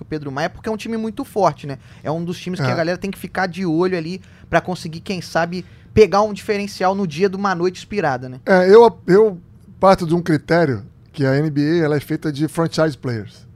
o 0.00 0.04
Pedro 0.04 0.30
Maia, 0.30 0.48
porque 0.48 0.68
é 0.68 0.72
um 0.72 0.76
time 0.76 0.96
muito 0.96 1.24
forte, 1.24 1.66
né? 1.66 1.78
É 2.02 2.10
um 2.10 2.24
dos 2.24 2.38
times 2.38 2.60
é. 2.60 2.64
que 2.64 2.70
a 2.70 2.74
galera 2.74 2.98
tem 2.98 3.10
que 3.10 3.18
ficar 3.18 3.46
de 3.46 3.66
olho 3.66 3.98
ali 3.98 4.20
para 4.48 4.60
conseguir, 4.60 5.00
quem 5.00 5.20
sabe, 5.20 5.64
pegar 5.92 6.22
um 6.22 6.32
diferencial 6.32 6.94
no 6.94 7.06
dia 7.06 7.28
de 7.28 7.36
uma 7.36 7.54
noite 7.54 7.78
inspirada, 7.78 8.28
né? 8.28 8.40
É, 8.46 8.72
eu, 8.72 8.98
eu 9.06 9.38
parto 9.80 10.06
de 10.06 10.14
um 10.14 10.22
critério 10.22 10.84
que 11.12 11.26
a 11.26 11.32
NBA 11.32 11.82
ela 11.84 11.96
é 11.96 12.00
feita 12.00 12.30
de 12.30 12.46
franchise 12.46 12.96
players. 12.96 13.47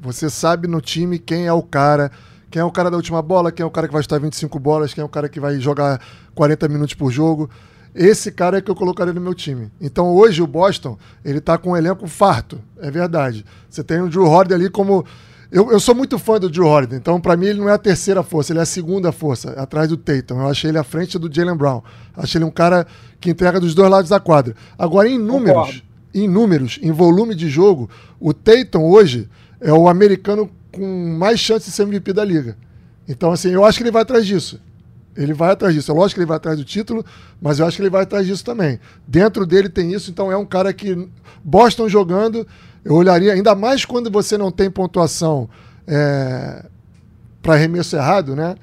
Você 0.00 0.30
sabe 0.30 0.68
no 0.68 0.80
time 0.80 1.18
quem 1.18 1.46
é 1.46 1.52
o 1.52 1.62
cara, 1.62 2.10
quem 2.50 2.60
é 2.60 2.64
o 2.64 2.70
cara 2.70 2.90
da 2.90 2.96
última 2.96 3.20
bola, 3.20 3.50
quem 3.50 3.64
é 3.64 3.66
o 3.66 3.70
cara 3.70 3.86
que 3.86 3.92
vai 3.92 4.00
estar 4.00 4.18
25 4.18 4.58
bolas, 4.58 4.94
quem 4.94 5.02
é 5.02 5.04
o 5.04 5.08
cara 5.08 5.28
que 5.28 5.40
vai 5.40 5.58
jogar 5.58 6.00
40 6.34 6.68
minutos 6.68 6.94
por 6.94 7.10
jogo. 7.10 7.50
Esse 7.94 8.30
cara 8.30 8.58
é 8.58 8.60
que 8.60 8.70
eu 8.70 8.76
colocaria 8.76 9.12
no 9.12 9.20
meu 9.20 9.34
time. 9.34 9.70
Então 9.80 10.08
hoje 10.14 10.40
o 10.40 10.46
Boston, 10.46 10.96
ele 11.24 11.40
tá 11.40 11.58
com 11.58 11.70
um 11.70 11.76
elenco 11.76 12.06
farto, 12.06 12.60
é 12.78 12.90
verdade. 12.90 13.44
Você 13.68 13.82
tem 13.82 14.00
o 14.00 14.08
Drew 14.08 14.24
Holiday 14.26 14.56
ali 14.56 14.70
como... 14.70 15.04
Eu, 15.50 15.72
eu 15.72 15.80
sou 15.80 15.94
muito 15.94 16.18
fã 16.18 16.38
do 16.38 16.50
Drew 16.50 16.66
Holiday, 16.66 16.98
então 16.98 17.18
para 17.18 17.34
mim 17.34 17.46
ele 17.46 17.58
não 17.58 17.70
é 17.70 17.72
a 17.72 17.78
terceira 17.78 18.22
força, 18.22 18.52
ele 18.52 18.58
é 18.58 18.62
a 18.62 18.66
segunda 18.66 19.10
força, 19.10 19.52
atrás 19.52 19.88
do 19.88 19.96
Tatum. 19.96 20.42
Eu 20.42 20.48
achei 20.48 20.70
ele 20.70 20.76
à 20.78 20.84
frente 20.84 21.18
do 21.18 21.32
Jalen 21.32 21.56
Brown. 21.56 21.82
Achei 22.14 22.38
ele 22.38 22.44
um 22.44 22.50
cara 22.50 22.86
que 23.18 23.30
entrega 23.30 23.58
dos 23.58 23.74
dois 23.74 23.90
lados 23.90 24.10
da 24.10 24.20
quadra. 24.20 24.54
Agora, 24.78 25.08
em 25.08 25.18
números, 25.18 25.54
Concordo. 25.54 25.82
em 26.14 26.28
números, 26.28 26.78
em 26.82 26.92
volume 26.92 27.34
de 27.34 27.48
jogo, 27.48 27.88
o 28.20 28.34
Tatum 28.34 28.84
hoje 28.84 29.26
é 29.60 29.72
o 29.72 29.88
americano 29.88 30.50
com 30.72 31.16
mais 31.18 31.40
chance 31.40 31.66
de 31.66 31.72
ser 31.72 31.82
MVP 31.82 32.12
da 32.12 32.24
liga. 32.24 32.56
Então, 33.08 33.32
assim, 33.32 33.50
eu 33.50 33.64
acho 33.64 33.78
que 33.78 33.84
ele 33.84 33.90
vai 33.90 34.02
atrás 34.02 34.26
disso. 34.26 34.60
Ele 35.16 35.32
vai 35.32 35.50
atrás 35.50 35.74
disso. 35.74 35.90
É 35.90 35.94
lógico 35.94 36.16
que 36.16 36.20
ele 36.20 36.28
vai 36.28 36.36
atrás 36.36 36.58
do 36.58 36.64
título, 36.64 37.04
mas 37.40 37.58
eu 37.58 37.66
acho 37.66 37.76
que 37.76 37.82
ele 37.82 37.90
vai 37.90 38.02
atrás 38.02 38.26
disso 38.26 38.44
também. 38.44 38.78
Dentro 39.06 39.44
dele 39.44 39.68
tem 39.68 39.92
isso, 39.92 40.10
então 40.10 40.30
é 40.30 40.36
um 40.36 40.46
cara 40.46 40.72
que 40.72 41.08
Boston 41.42 41.88
jogando, 41.88 42.46
eu 42.84 42.94
olharia, 42.94 43.32
ainda 43.32 43.54
mais 43.54 43.84
quando 43.84 44.10
você 44.10 44.38
não 44.38 44.52
tem 44.52 44.70
pontuação 44.70 45.48
é, 45.86 46.66
para 47.42 47.54
arremesso 47.54 47.96
errado, 47.96 48.36
né? 48.36 48.54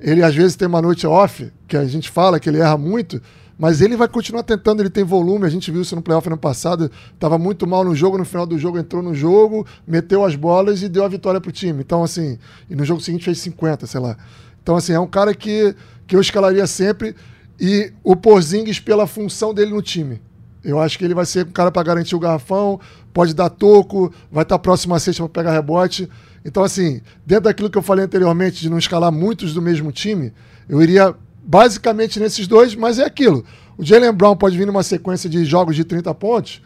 Ele 0.00 0.22
às 0.24 0.34
vezes 0.34 0.56
tem 0.56 0.66
uma 0.66 0.82
noite 0.82 1.06
off, 1.06 1.52
que 1.68 1.76
a 1.76 1.84
gente 1.84 2.10
fala 2.10 2.40
que 2.40 2.48
ele 2.48 2.58
erra 2.58 2.76
muito, 2.76 3.22
mas 3.62 3.80
ele 3.80 3.96
vai 3.96 4.08
continuar 4.08 4.42
tentando, 4.42 4.82
ele 4.82 4.90
tem 4.90 5.04
volume. 5.04 5.46
A 5.46 5.48
gente 5.48 5.70
viu 5.70 5.82
isso 5.82 5.94
no 5.94 6.02
playoff 6.02 6.26
ano 6.26 6.36
passado. 6.36 6.90
Estava 7.14 7.38
muito 7.38 7.64
mal 7.64 7.84
no 7.84 7.94
jogo, 7.94 8.18
no 8.18 8.24
final 8.24 8.44
do 8.44 8.58
jogo 8.58 8.76
entrou 8.76 9.00
no 9.00 9.14
jogo, 9.14 9.64
meteu 9.86 10.24
as 10.24 10.34
bolas 10.34 10.82
e 10.82 10.88
deu 10.88 11.04
a 11.04 11.08
vitória 11.08 11.40
pro 11.40 11.52
time. 11.52 11.80
Então, 11.80 12.02
assim, 12.02 12.40
e 12.68 12.74
no 12.74 12.84
jogo 12.84 13.00
seguinte 13.00 13.24
fez 13.24 13.38
50, 13.38 13.86
sei 13.86 14.00
lá. 14.00 14.16
Então, 14.60 14.74
assim, 14.74 14.94
é 14.94 14.98
um 14.98 15.06
cara 15.06 15.32
que, 15.32 15.76
que 16.08 16.16
eu 16.16 16.20
escalaria 16.20 16.66
sempre. 16.66 17.14
E 17.60 17.92
o 18.02 18.16
Porzingis 18.16 18.80
pela 18.80 19.06
função 19.06 19.54
dele 19.54 19.70
no 19.70 19.80
time. 19.80 20.20
Eu 20.64 20.80
acho 20.80 20.98
que 20.98 21.04
ele 21.04 21.14
vai 21.14 21.24
ser 21.24 21.46
um 21.46 21.52
cara 21.52 21.70
para 21.70 21.84
garantir 21.84 22.16
o 22.16 22.18
garrafão, 22.18 22.80
pode 23.14 23.32
dar 23.32 23.48
toco, 23.48 24.12
vai 24.28 24.42
estar 24.42 24.56
tá 24.56 24.58
próximo 24.58 24.92
a 24.92 24.98
sexta 24.98 25.22
para 25.22 25.40
pegar 25.40 25.52
rebote. 25.52 26.10
Então, 26.44 26.64
assim, 26.64 27.00
dentro 27.24 27.44
daquilo 27.44 27.70
que 27.70 27.78
eu 27.78 27.82
falei 27.82 28.06
anteriormente, 28.06 28.60
de 28.60 28.68
não 28.68 28.78
escalar 28.78 29.12
muitos 29.12 29.54
do 29.54 29.62
mesmo 29.62 29.92
time, 29.92 30.32
eu 30.68 30.82
iria 30.82 31.14
basicamente 31.42 32.20
nesses 32.20 32.46
dois, 32.46 32.74
mas 32.74 32.98
é 32.98 33.04
aquilo. 33.04 33.44
O 33.76 33.84
Jalen 33.84 34.12
Brown 34.12 34.36
pode 34.36 34.56
vir 34.56 34.66
numa 34.66 34.82
sequência 34.82 35.28
de 35.28 35.44
jogos 35.44 35.74
de 35.74 35.84
30 35.84 36.14
pontos. 36.14 36.62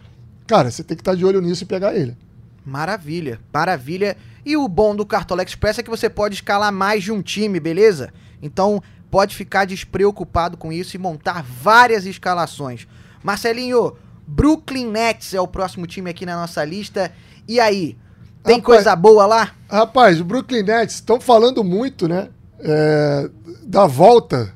Cara, 0.46 0.70
você 0.70 0.84
tem 0.84 0.96
que 0.96 1.00
estar 1.00 1.14
de 1.14 1.24
olho 1.24 1.40
nisso 1.40 1.64
e 1.64 1.66
pegar 1.66 1.94
ele. 1.94 2.16
Maravilha, 2.64 3.40
maravilha. 3.52 4.16
E 4.44 4.56
o 4.56 4.68
bom 4.68 4.94
do 4.94 5.06
Cartola 5.06 5.42
Express 5.42 5.78
é 5.78 5.82
que 5.82 5.90
você 5.90 6.10
pode 6.10 6.34
escalar 6.34 6.72
mais 6.72 7.02
de 7.02 7.12
um 7.12 7.22
time, 7.22 7.58
beleza? 7.58 8.12
Então 8.42 8.82
pode 9.10 9.34
ficar 9.34 9.64
despreocupado 9.64 10.56
com 10.56 10.72
isso 10.72 10.96
e 10.96 10.98
montar 10.98 11.42
várias 11.42 12.06
escalações. 12.06 12.86
Marcelinho, 13.22 13.96
Brooklyn 14.26 14.90
Nets 14.90 15.32
é 15.32 15.40
o 15.40 15.48
próximo 15.48 15.86
time 15.86 16.10
aqui 16.10 16.26
na 16.26 16.36
nossa 16.36 16.64
lista. 16.64 17.12
E 17.48 17.60
aí, 17.60 17.96
tem 18.42 18.56
rapaz, 18.56 18.64
coisa 18.64 18.96
boa 18.96 19.26
lá? 19.26 19.52
Rapaz, 19.70 20.20
o 20.20 20.24
Brooklyn 20.24 20.62
Nets 20.62 20.96
estão 20.96 21.20
falando 21.20 21.62
muito, 21.62 22.08
né? 22.08 22.28
É, 22.58 23.30
da 23.62 23.86
volta 23.86 24.55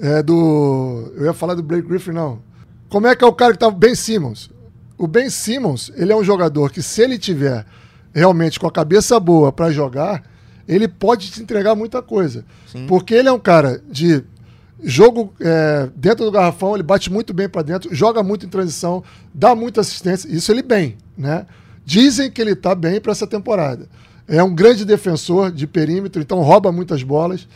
é, 0.00 0.22
do. 0.22 1.12
Eu 1.16 1.26
ia 1.26 1.32
falar 1.32 1.54
do 1.54 1.62
Blake 1.62 1.86
Griffin, 1.86 2.12
não. 2.12 2.40
Como 2.88 3.06
é 3.06 3.14
que 3.14 3.22
é 3.22 3.26
o 3.26 3.32
cara 3.32 3.52
que 3.52 3.58
tá. 3.58 3.70
Ben 3.70 3.94
Simmons. 3.94 4.50
O 4.98 5.06
Ben 5.06 5.30
Simmons, 5.30 5.92
ele 5.96 6.12
é 6.12 6.16
um 6.16 6.24
jogador 6.24 6.70
que, 6.70 6.82
se 6.82 7.02
ele 7.02 7.18
tiver 7.18 7.64
realmente 8.12 8.58
com 8.58 8.66
a 8.66 8.72
cabeça 8.72 9.18
boa 9.18 9.52
para 9.52 9.70
jogar, 9.70 10.22
ele 10.66 10.86
pode 10.88 11.30
te 11.30 11.42
entregar 11.42 11.74
muita 11.74 12.02
coisa. 12.02 12.44
Sim. 12.70 12.86
Porque 12.86 13.14
ele 13.14 13.28
é 13.28 13.32
um 13.32 13.38
cara 13.38 13.82
de 13.90 14.22
jogo 14.82 15.32
é, 15.40 15.88
dentro 15.94 16.24
do 16.24 16.30
garrafão, 16.30 16.74
ele 16.74 16.82
bate 16.82 17.10
muito 17.10 17.32
bem 17.32 17.48
para 17.48 17.62
dentro, 17.62 17.94
joga 17.94 18.22
muito 18.22 18.46
em 18.46 18.48
transição, 18.48 19.02
dá 19.32 19.54
muita 19.54 19.80
assistência. 19.80 20.28
Isso 20.28 20.50
ele 20.50 20.62
bem, 20.62 20.96
né? 21.16 21.46
Dizem 21.84 22.30
que 22.30 22.40
ele 22.40 22.54
tá 22.54 22.74
bem 22.74 23.00
para 23.00 23.12
essa 23.12 23.26
temporada. 23.26 23.88
É 24.28 24.42
um 24.42 24.54
grande 24.54 24.84
defensor 24.84 25.50
de 25.50 25.66
perímetro, 25.66 26.22
então 26.22 26.40
rouba 26.40 26.70
muitas 26.70 27.02
bolas. 27.02 27.48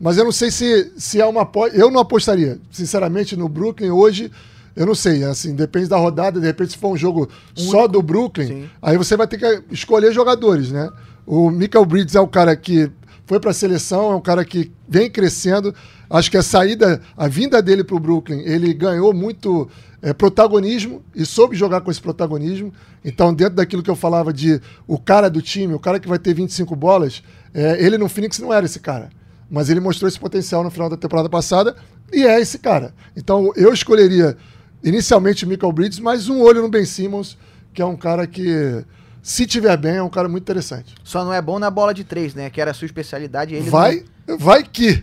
Mas 0.00 0.16
eu 0.16 0.24
não 0.24 0.32
sei 0.32 0.50
se, 0.50 0.92
se 0.96 1.20
é 1.20 1.26
uma. 1.26 1.48
Eu 1.72 1.90
não 1.90 2.00
apostaria, 2.00 2.58
sinceramente, 2.70 3.36
no 3.36 3.48
Brooklyn 3.48 3.90
hoje. 3.90 4.30
Eu 4.76 4.86
não 4.86 4.94
sei, 4.94 5.24
assim, 5.24 5.56
depende 5.56 5.88
da 5.88 5.96
rodada, 5.96 6.38
de 6.38 6.46
repente, 6.46 6.70
se 6.70 6.78
for 6.78 6.92
um 6.92 6.96
jogo 6.96 7.28
só 7.52 7.88
do 7.88 8.00
Brooklyn, 8.00 8.46
Sim. 8.46 8.70
aí 8.80 8.96
você 8.96 9.16
vai 9.16 9.26
ter 9.26 9.36
que 9.36 9.74
escolher 9.74 10.12
jogadores, 10.12 10.70
né? 10.70 10.88
O 11.26 11.50
Michael 11.50 11.84
Bridges 11.84 12.14
é 12.14 12.20
o 12.20 12.28
cara 12.28 12.54
que 12.54 12.88
foi 13.26 13.40
para 13.40 13.50
a 13.50 13.54
seleção, 13.54 14.12
é 14.12 14.14
um 14.14 14.20
cara 14.20 14.44
que 14.44 14.70
vem 14.88 15.10
crescendo. 15.10 15.74
Acho 16.08 16.30
que 16.30 16.36
a 16.36 16.44
saída, 16.44 17.02
a 17.16 17.26
vinda 17.26 17.60
dele 17.60 17.82
para 17.82 17.96
o 17.96 17.98
Brooklyn, 17.98 18.38
ele 18.44 18.72
ganhou 18.72 19.12
muito 19.12 19.68
é, 20.00 20.12
protagonismo 20.12 21.02
e 21.12 21.26
soube 21.26 21.56
jogar 21.56 21.80
com 21.80 21.90
esse 21.90 22.00
protagonismo. 22.00 22.72
Então, 23.04 23.34
dentro 23.34 23.56
daquilo 23.56 23.82
que 23.82 23.90
eu 23.90 23.96
falava 23.96 24.32
de 24.32 24.60
o 24.86 24.96
cara 24.96 25.28
do 25.28 25.42
time, 25.42 25.74
o 25.74 25.80
cara 25.80 25.98
que 25.98 26.06
vai 26.06 26.20
ter 26.20 26.34
25 26.34 26.76
bolas, 26.76 27.20
é, 27.52 27.84
ele 27.84 27.98
no 27.98 28.08
Phoenix 28.08 28.38
não 28.38 28.54
era 28.54 28.64
esse 28.64 28.78
cara 28.78 29.10
mas 29.50 29.70
ele 29.70 29.80
mostrou 29.80 30.08
esse 30.08 30.18
potencial 30.18 30.62
no 30.62 30.70
final 30.70 30.88
da 30.88 30.96
temporada 30.96 31.28
passada 31.28 31.76
e 32.12 32.26
é 32.26 32.40
esse 32.40 32.58
cara. 32.58 32.92
Então 33.16 33.52
eu 33.56 33.72
escolheria 33.72 34.36
inicialmente 34.82 35.44
o 35.44 35.48
Michael 35.48 35.72
Bridges, 35.72 36.00
mas 36.00 36.28
um 36.28 36.40
olho 36.40 36.62
no 36.62 36.68
Ben 36.68 36.84
Simmons, 36.84 37.36
que 37.72 37.82
é 37.82 37.84
um 37.84 37.96
cara 37.96 38.26
que, 38.26 38.84
se 39.22 39.46
tiver 39.46 39.76
bem, 39.76 39.96
é 39.96 40.02
um 40.02 40.08
cara 40.08 40.28
muito 40.28 40.44
interessante. 40.44 40.94
Só 41.02 41.24
não 41.24 41.32
é 41.32 41.40
bom 41.40 41.58
na 41.58 41.70
bola 41.70 41.92
de 41.92 42.04
três, 42.04 42.34
né? 42.34 42.50
Que 42.50 42.60
era 42.60 42.70
a 42.70 42.74
sua 42.74 42.86
especialidade. 42.86 43.54
Ele 43.54 43.68
vai, 43.68 44.04
não... 44.26 44.38
vai 44.38 44.62
que. 44.62 45.02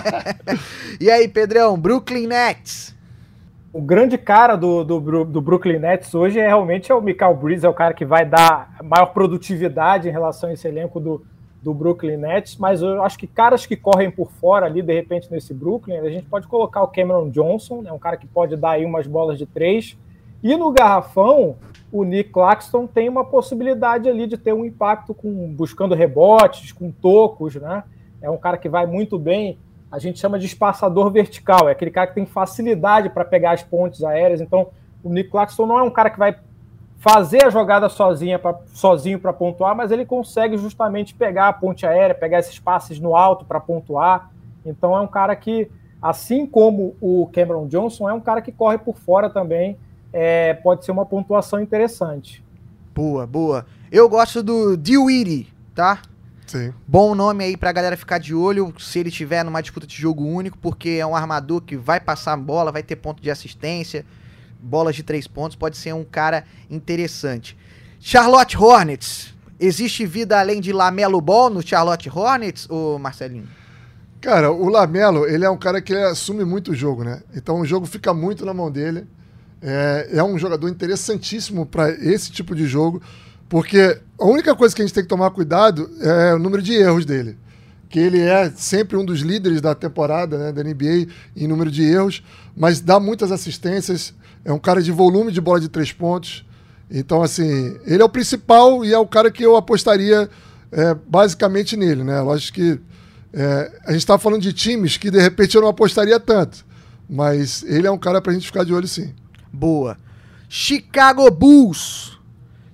e 1.00 1.10
aí, 1.10 1.28
Pedrão, 1.28 1.78
Brooklyn 1.78 2.26
Nets. 2.26 2.94
O 3.72 3.80
grande 3.80 4.18
cara 4.18 4.56
do, 4.56 4.82
do, 4.82 5.24
do, 5.24 5.40
Brooklyn 5.40 5.78
Nets 5.78 6.12
hoje 6.12 6.40
é 6.40 6.46
realmente 6.48 6.90
é 6.90 6.94
o 6.94 7.00
Michael 7.00 7.36
Bridges, 7.36 7.62
é 7.62 7.68
o 7.68 7.74
cara 7.74 7.94
que 7.94 8.04
vai 8.04 8.26
dar 8.26 8.76
maior 8.82 9.06
produtividade 9.06 10.08
em 10.08 10.10
relação 10.10 10.50
a 10.50 10.52
esse 10.52 10.66
elenco 10.66 10.98
do, 10.98 11.24
do 11.62 11.74
Brooklyn 11.74 12.16
Nets, 12.16 12.56
mas 12.56 12.80
eu 12.80 13.02
acho 13.02 13.18
que 13.18 13.26
caras 13.26 13.66
que 13.66 13.76
correm 13.76 14.10
por 14.10 14.30
fora 14.30 14.66
ali, 14.66 14.80
de 14.80 14.94
repente, 14.94 15.30
nesse 15.30 15.52
Brooklyn, 15.52 15.98
a 15.98 16.10
gente 16.10 16.26
pode 16.26 16.46
colocar 16.46 16.82
o 16.82 16.88
Cameron 16.88 17.28
Johnson, 17.28 17.82
né, 17.82 17.92
um 17.92 17.98
cara 17.98 18.16
que 18.16 18.26
pode 18.26 18.56
dar 18.56 18.72
aí 18.72 18.84
umas 18.84 19.06
bolas 19.06 19.38
de 19.38 19.44
três. 19.44 19.96
E 20.42 20.56
no 20.56 20.72
garrafão, 20.72 21.56
o 21.92 22.02
Nick 22.02 22.30
Claxton 22.30 22.86
tem 22.86 23.08
uma 23.08 23.24
possibilidade 23.24 24.08
ali 24.08 24.26
de 24.26 24.38
ter 24.38 24.54
um 24.54 24.64
impacto 24.64 25.12
com 25.12 25.52
buscando 25.54 25.94
rebotes, 25.94 26.72
com 26.72 26.90
tocos, 26.90 27.56
né? 27.56 27.84
É 28.22 28.30
um 28.30 28.38
cara 28.38 28.56
que 28.56 28.68
vai 28.68 28.86
muito 28.86 29.18
bem. 29.18 29.58
A 29.92 29.98
gente 29.98 30.18
chama 30.18 30.38
de 30.38 30.46
espaçador 30.46 31.10
vertical, 31.10 31.68
é 31.68 31.72
aquele 31.72 31.90
cara 31.90 32.06
que 32.06 32.14
tem 32.14 32.24
facilidade 32.24 33.10
para 33.10 33.24
pegar 33.24 33.52
as 33.52 33.62
pontes 33.62 34.02
aéreas. 34.02 34.40
Então, 34.40 34.68
o 35.02 35.10
Nick 35.10 35.30
Claxton 35.30 35.66
não 35.66 35.78
é 35.78 35.82
um 35.82 35.90
cara 35.90 36.08
que 36.08 36.18
vai 36.18 36.34
fazer 37.00 37.44
a 37.44 37.50
jogada 37.50 37.88
sozinha 37.88 38.38
pra, 38.38 38.54
sozinho 38.72 39.18
para 39.18 39.32
pontuar, 39.32 39.74
mas 39.74 39.90
ele 39.90 40.06
consegue 40.06 40.56
justamente 40.56 41.12
pegar 41.14 41.48
a 41.48 41.52
ponte 41.52 41.84
aérea, 41.84 42.14
pegar 42.14 42.38
esses 42.38 42.60
passes 42.60 43.00
no 43.00 43.16
alto 43.16 43.44
para 43.44 43.58
pontuar. 43.58 44.30
Então 44.64 44.96
é 44.96 45.00
um 45.00 45.08
cara 45.08 45.34
que 45.34 45.68
Assim 46.00 46.46
como 46.46 46.96
o 47.00 47.28
Cameron 47.32 47.66
Johnson 47.66 48.08
é 48.08 48.12
um 48.12 48.20
cara 48.20 48.40
que 48.40 48.50
corre 48.50 48.78
por 48.78 48.96
fora 48.96 49.28
também, 49.28 49.76
é, 50.12 50.54
pode 50.54 50.84
ser 50.84 50.92
uma 50.92 51.04
pontuação 51.04 51.60
interessante. 51.60 52.42
Boa, 52.94 53.26
boa. 53.26 53.66
Eu 53.92 54.08
gosto 54.08 54.42
do 54.42 54.76
Dewey, 54.76 55.46
tá? 55.74 56.00
Sim. 56.46 56.72
Bom 56.88 57.14
nome 57.14 57.44
aí 57.44 57.56
pra 57.56 57.70
galera 57.70 57.96
ficar 57.96 58.18
de 58.18 58.34
olho 58.34 58.72
se 58.78 58.98
ele 58.98 59.10
tiver 59.10 59.44
numa 59.44 59.60
disputa 59.60 59.86
de 59.86 59.94
jogo 59.94 60.24
único, 60.24 60.56
porque 60.58 60.90
é 61.00 61.06
um 61.06 61.14
armador 61.14 61.60
que 61.60 61.76
vai 61.76 62.00
passar 62.00 62.32
a 62.32 62.36
bola, 62.36 62.72
vai 62.72 62.82
ter 62.82 62.96
ponto 62.96 63.22
de 63.22 63.30
assistência, 63.30 64.04
bolas 64.62 64.94
de 64.94 65.02
três 65.02 65.26
pontos, 65.26 65.56
pode 65.56 65.76
ser 65.76 65.94
um 65.94 66.04
cara 66.04 66.44
interessante. 66.68 67.56
Charlotte 67.98 68.56
Hornets. 68.56 69.34
Existe 69.58 70.06
vida 70.06 70.40
além 70.40 70.58
de 70.58 70.72
Lamelo 70.72 71.20
Ball 71.20 71.50
no 71.50 71.60
Charlotte 71.60 72.08
Hornets, 72.08 72.66
ô 72.70 72.98
Marcelinho? 72.98 73.46
Cara, 74.20 74.50
o 74.50 74.68
Lamelo, 74.68 75.26
ele 75.26 75.44
é 75.44 75.50
um 75.50 75.56
cara 75.56 75.80
que 75.80 75.94
assume 75.94 76.44
muito 76.44 76.72
o 76.72 76.74
jogo, 76.74 77.04
né? 77.04 77.22
Então 77.34 77.60
o 77.60 77.66
jogo 77.66 77.86
fica 77.86 78.12
muito 78.14 78.44
na 78.44 78.54
mão 78.54 78.70
dele. 78.70 79.06
É, 79.62 80.08
é 80.12 80.24
um 80.24 80.38
jogador 80.38 80.68
interessantíssimo 80.68 81.66
para 81.66 81.90
esse 81.90 82.30
tipo 82.30 82.54
de 82.54 82.66
jogo, 82.66 83.02
porque 83.48 84.00
a 84.18 84.24
única 84.24 84.54
coisa 84.54 84.74
que 84.74 84.80
a 84.80 84.84
gente 84.86 84.94
tem 84.94 85.02
que 85.02 85.08
tomar 85.08 85.30
cuidado 85.30 85.90
é 86.00 86.34
o 86.34 86.38
número 86.38 86.62
de 86.62 86.74
erros 86.74 87.04
dele. 87.04 87.36
Que 87.90 87.98
ele 87.98 88.20
é 88.20 88.50
sempre 88.56 88.96
um 88.96 89.04
dos 89.04 89.20
líderes 89.20 89.60
da 89.60 89.74
temporada, 89.74 90.38
né, 90.38 90.52
da 90.52 90.62
NBA, 90.62 91.08
em 91.36 91.46
número 91.46 91.70
de 91.70 91.82
erros, 91.82 92.22
mas 92.56 92.80
dá 92.80 92.98
muitas 92.98 93.30
assistências, 93.30 94.14
é 94.44 94.52
um 94.52 94.58
cara 94.58 94.80
de 94.80 94.90
volume 94.90 95.30
de 95.30 95.40
bola 95.40 95.60
de 95.60 95.68
três 95.68 95.92
pontos. 95.92 96.46
Então, 96.90 97.22
assim, 97.22 97.78
ele 97.84 98.00
é 98.00 98.04
o 98.04 98.08
principal 98.08 98.84
e 98.84 98.94
é 98.94 98.98
o 98.98 99.06
cara 99.06 99.30
que 99.30 99.44
eu 99.44 99.56
apostaria 99.56 100.30
é, 100.72 100.94
basicamente 101.06 101.76
nele, 101.76 102.02
né? 102.02 102.20
Lógico 102.20 102.56
que 102.56 102.80
é, 103.32 103.80
a 103.84 103.92
gente 103.92 104.00
está 104.00 104.18
falando 104.18 104.42
de 104.42 104.52
times 104.52 104.96
que 104.96 105.10
de 105.10 105.20
repente 105.20 105.54
eu 105.54 105.60
não 105.62 105.68
apostaria 105.68 106.18
tanto, 106.18 106.64
mas 107.08 107.62
ele 107.64 107.86
é 107.86 107.90
um 107.90 107.98
cara 107.98 108.20
para 108.20 108.32
a 108.32 108.34
gente 108.34 108.46
ficar 108.46 108.64
de 108.64 108.72
olho 108.72 108.88
sim. 108.88 109.12
Boa. 109.52 109.96
Chicago 110.48 111.30
Bulls. 111.30 112.18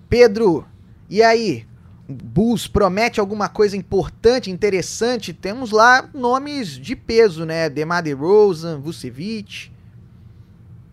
Pedro, 0.09 0.65
e 1.11 1.23
aí? 1.23 1.66
Bulls 2.09 2.69
promete 2.69 3.19
alguma 3.19 3.49
coisa 3.49 3.77
importante, 3.77 4.51
interessante? 4.51 5.33
Temos 5.33 5.73
lá 5.73 6.09
nomes 6.15 6.69
de 6.69 6.95
peso, 6.95 7.45
né? 7.45 7.69
Demar 7.69 8.03
DeRozan, 8.03 8.79
Vucevic. 8.79 9.73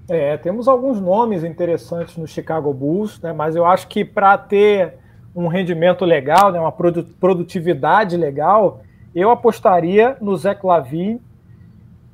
É, 0.10 0.36
temos 0.38 0.68
alguns 0.68 1.00
nomes 1.00 1.44
interessantes 1.44 2.18
no 2.18 2.28
Chicago 2.28 2.74
Bulls, 2.74 3.20
né? 3.22 3.32
Mas 3.32 3.56
eu 3.56 3.66
acho 3.66 3.88
que 3.88 4.04
para 4.04 4.38
ter 4.38 4.96
um 5.36 5.48
rendimento 5.48 6.06
legal, 6.06 6.52
né, 6.52 6.60
uma 6.60 6.72
produtividade 6.72 8.16
legal, 8.16 8.82
eu 9.16 9.32
apostaria 9.32 10.18
no 10.22 10.36
Zach 10.36 10.64
Lavine, 10.66 11.20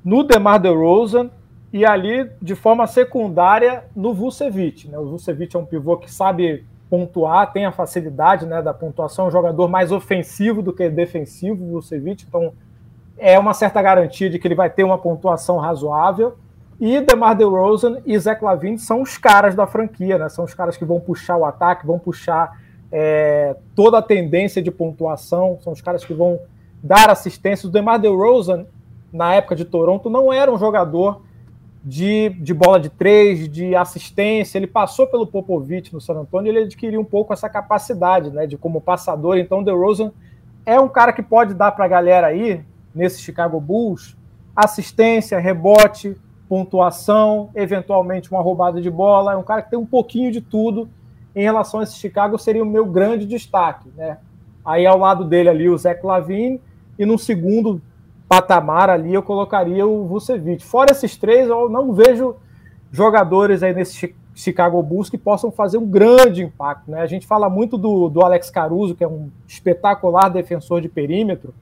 no 0.03 0.23
DeMar 0.23 0.59
DeRozan 0.59 1.29
e 1.71 1.85
ali, 1.85 2.29
de 2.41 2.55
forma 2.55 2.87
secundária, 2.87 3.83
no 3.95 4.13
Vucevic. 4.13 4.87
Né? 4.87 4.97
O 4.97 5.05
Vucevic 5.05 5.55
é 5.55 5.59
um 5.59 5.65
pivô 5.65 5.97
que 5.97 6.11
sabe 6.11 6.65
pontuar, 6.89 7.51
tem 7.51 7.65
a 7.65 7.71
facilidade 7.71 8.45
né, 8.45 8.61
da 8.61 8.73
pontuação, 8.73 9.25
é 9.25 9.27
um 9.27 9.31
jogador 9.31 9.67
mais 9.67 9.91
ofensivo 9.91 10.61
do 10.61 10.73
que 10.73 10.89
defensivo, 10.89 11.63
o 11.63 11.71
Vucevic, 11.73 12.25
então 12.27 12.51
é 13.17 13.37
uma 13.37 13.53
certa 13.53 13.81
garantia 13.81 14.29
de 14.29 14.39
que 14.39 14.47
ele 14.47 14.55
vai 14.55 14.69
ter 14.69 14.83
uma 14.83 14.97
pontuação 14.97 15.57
razoável. 15.57 16.35
E 16.79 17.01
DeMar 17.01 17.35
DeRozan 17.35 17.97
e 18.05 18.17
Zach 18.17 18.41
Lavine 18.41 18.79
são 18.79 19.01
os 19.01 19.17
caras 19.17 19.53
da 19.53 19.67
franquia, 19.67 20.17
né? 20.17 20.29
São 20.29 20.45
os 20.45 20.53
caras 20.53 20.77
que 20.77 20.85
vão 20.85 20.99
puxar 20.99 21.35
o 21.35 21.43
ataque, 21.43 21.85
vão 21.85 21.99
puxar 21.99 22.57
é, 22.89 23.57
toda 23.75 23.97
a 23.97 24.01
tendência 24.01 24.61
de 24.61 24.71
pontuação, 24.71 25.59
são 25.61 25.73
os 25.73 25.81
caras 25.81 26.05
que 26.05 26.13
vão 26.13 26.39
dar 26.81 27.09
assistência. 27.09 27.67
O 27.67 27.71
DeMar 27.71 27.99
DeRozan, 27.99 28.65
na 29.11 29.33
época 29.33 29.57
de 29.57 29.65
Toronto, 29.65 30.09
não 30.09 30.31
era 30.31 30.49
um 30.49 30.57
jogador 30.57 31.21
de, 31.84 32.30
de 32.30 32.53
bola 32.53 32.80
de 32.80 32.89
três, 32.89 33.49
de 33.49 33.75
assistência. 33.75 34.57
Ele 34.57 34.67
passou 34.67 35.07
pelo 35.07 35.27
Popovich 35.27 35.93
no 35.93 36.01
San 36.01 36.15
Antonio 36.15 36.51
e 36.51 36.55
ele 36.55 36.65
adquiriu 36.65 36.99
um 36.99 37.05
pouco 37.05 37.34
essa 37.34 37.49
capacidade, 37.49 38.30
né, 38.30 38.45
de 38.45 38.57
como 38.57 38.82
passador. 38.82 39.38
Então, 39.38 39.63
DeRozan 39.63 40.11
é 40.65 40.80
um 40.80 40.89
cara 40.89 41.13
que 41.13 41.23
pode 41.23 41.53
dar 41.53 41.71
para 41.71 41.86
a 41.86 41.88
galera 41.88 42.27
aí, 42.27 42.61
nesse 42.93 43.21
Chicago 43.21 43.59
Bulls, 43.59 44.17
assistência, 44.55 45.39
rebote, 45.39 46.17
pontuação, 46.47 47.49
eventualmente 47.55 48.32
uma 48.32 48.41
roubada 48.41 48.82
de 48.82 48.89
bola. 48.89 49.34
É 49.34 49.38
um 49.38 49.43
cara 49.43 49.61
que 49.61 49.69
tem 49.69 49.80
um 49.80 49.86
pouquinho 49.86 50.32
de 50.32 50.41
tudo. 50.41 50.89
Em 51.36 51.43
relação 51.43 51.80
a 51.80 51.84
esse 51.84 51.95
Chicago, 51.95 52.38
seria 52.38 52.63
o 52.63 52.65
meu 52.65 52.86
grande 52.86 53.25
destaque, 53.25 53.89
né? 53.95 54.17
Aí 54.65 54.86
ao 54.86 54.97
lado 54.97 55.23
dele 55.23 55.47
ali 55.47 55.69
o 55.69 55.77
Zé 55.77 55.97
Lavine 56.03 56.59
e 56.97 57.05
no 57.05 57.17
segundo 57.17 57.82
patamar 58.30 58.91
ali 58.91 59.11
eu 59.11 59.23
colocaria 59.23 59.86
o 59.88 60.05
Vucevic. 60.05 60.63
Fora 60.63 60.91
esses 60.91 61.17
três, 61.17 61.49
eu 61.49 61.67
não 61.67 61.91
vejo 61.91 62.36
jogadores 62.91 63.63
aí 63.63 63.73
nesse 63.73 64.15
Chicago 64.36 64.82
Bulls 64.84 65.09
que 65.09 65.17
possam 65.17 65.51
fazer 65.51 65.80
um 65.80 65.86
grande 65.86 66.43
impacto. 66.43 66.91
Né? 66.91 67.01
A 67.01 67.07
gente 67.07 67.25
fala 67.25 67.49
muito 67.49 67.75
do, 67.75 68.07
do 68.07 68.21
Alex 68.21 68.51
Caruso, 68.51 68.93
que 68.95 69.03
é 69.03 69.07
um 69.07 69.30
espetacular 69.47 70.30
defensor 70.30 70.80
de 70.80 70.88
perímetro. 70.88 71.53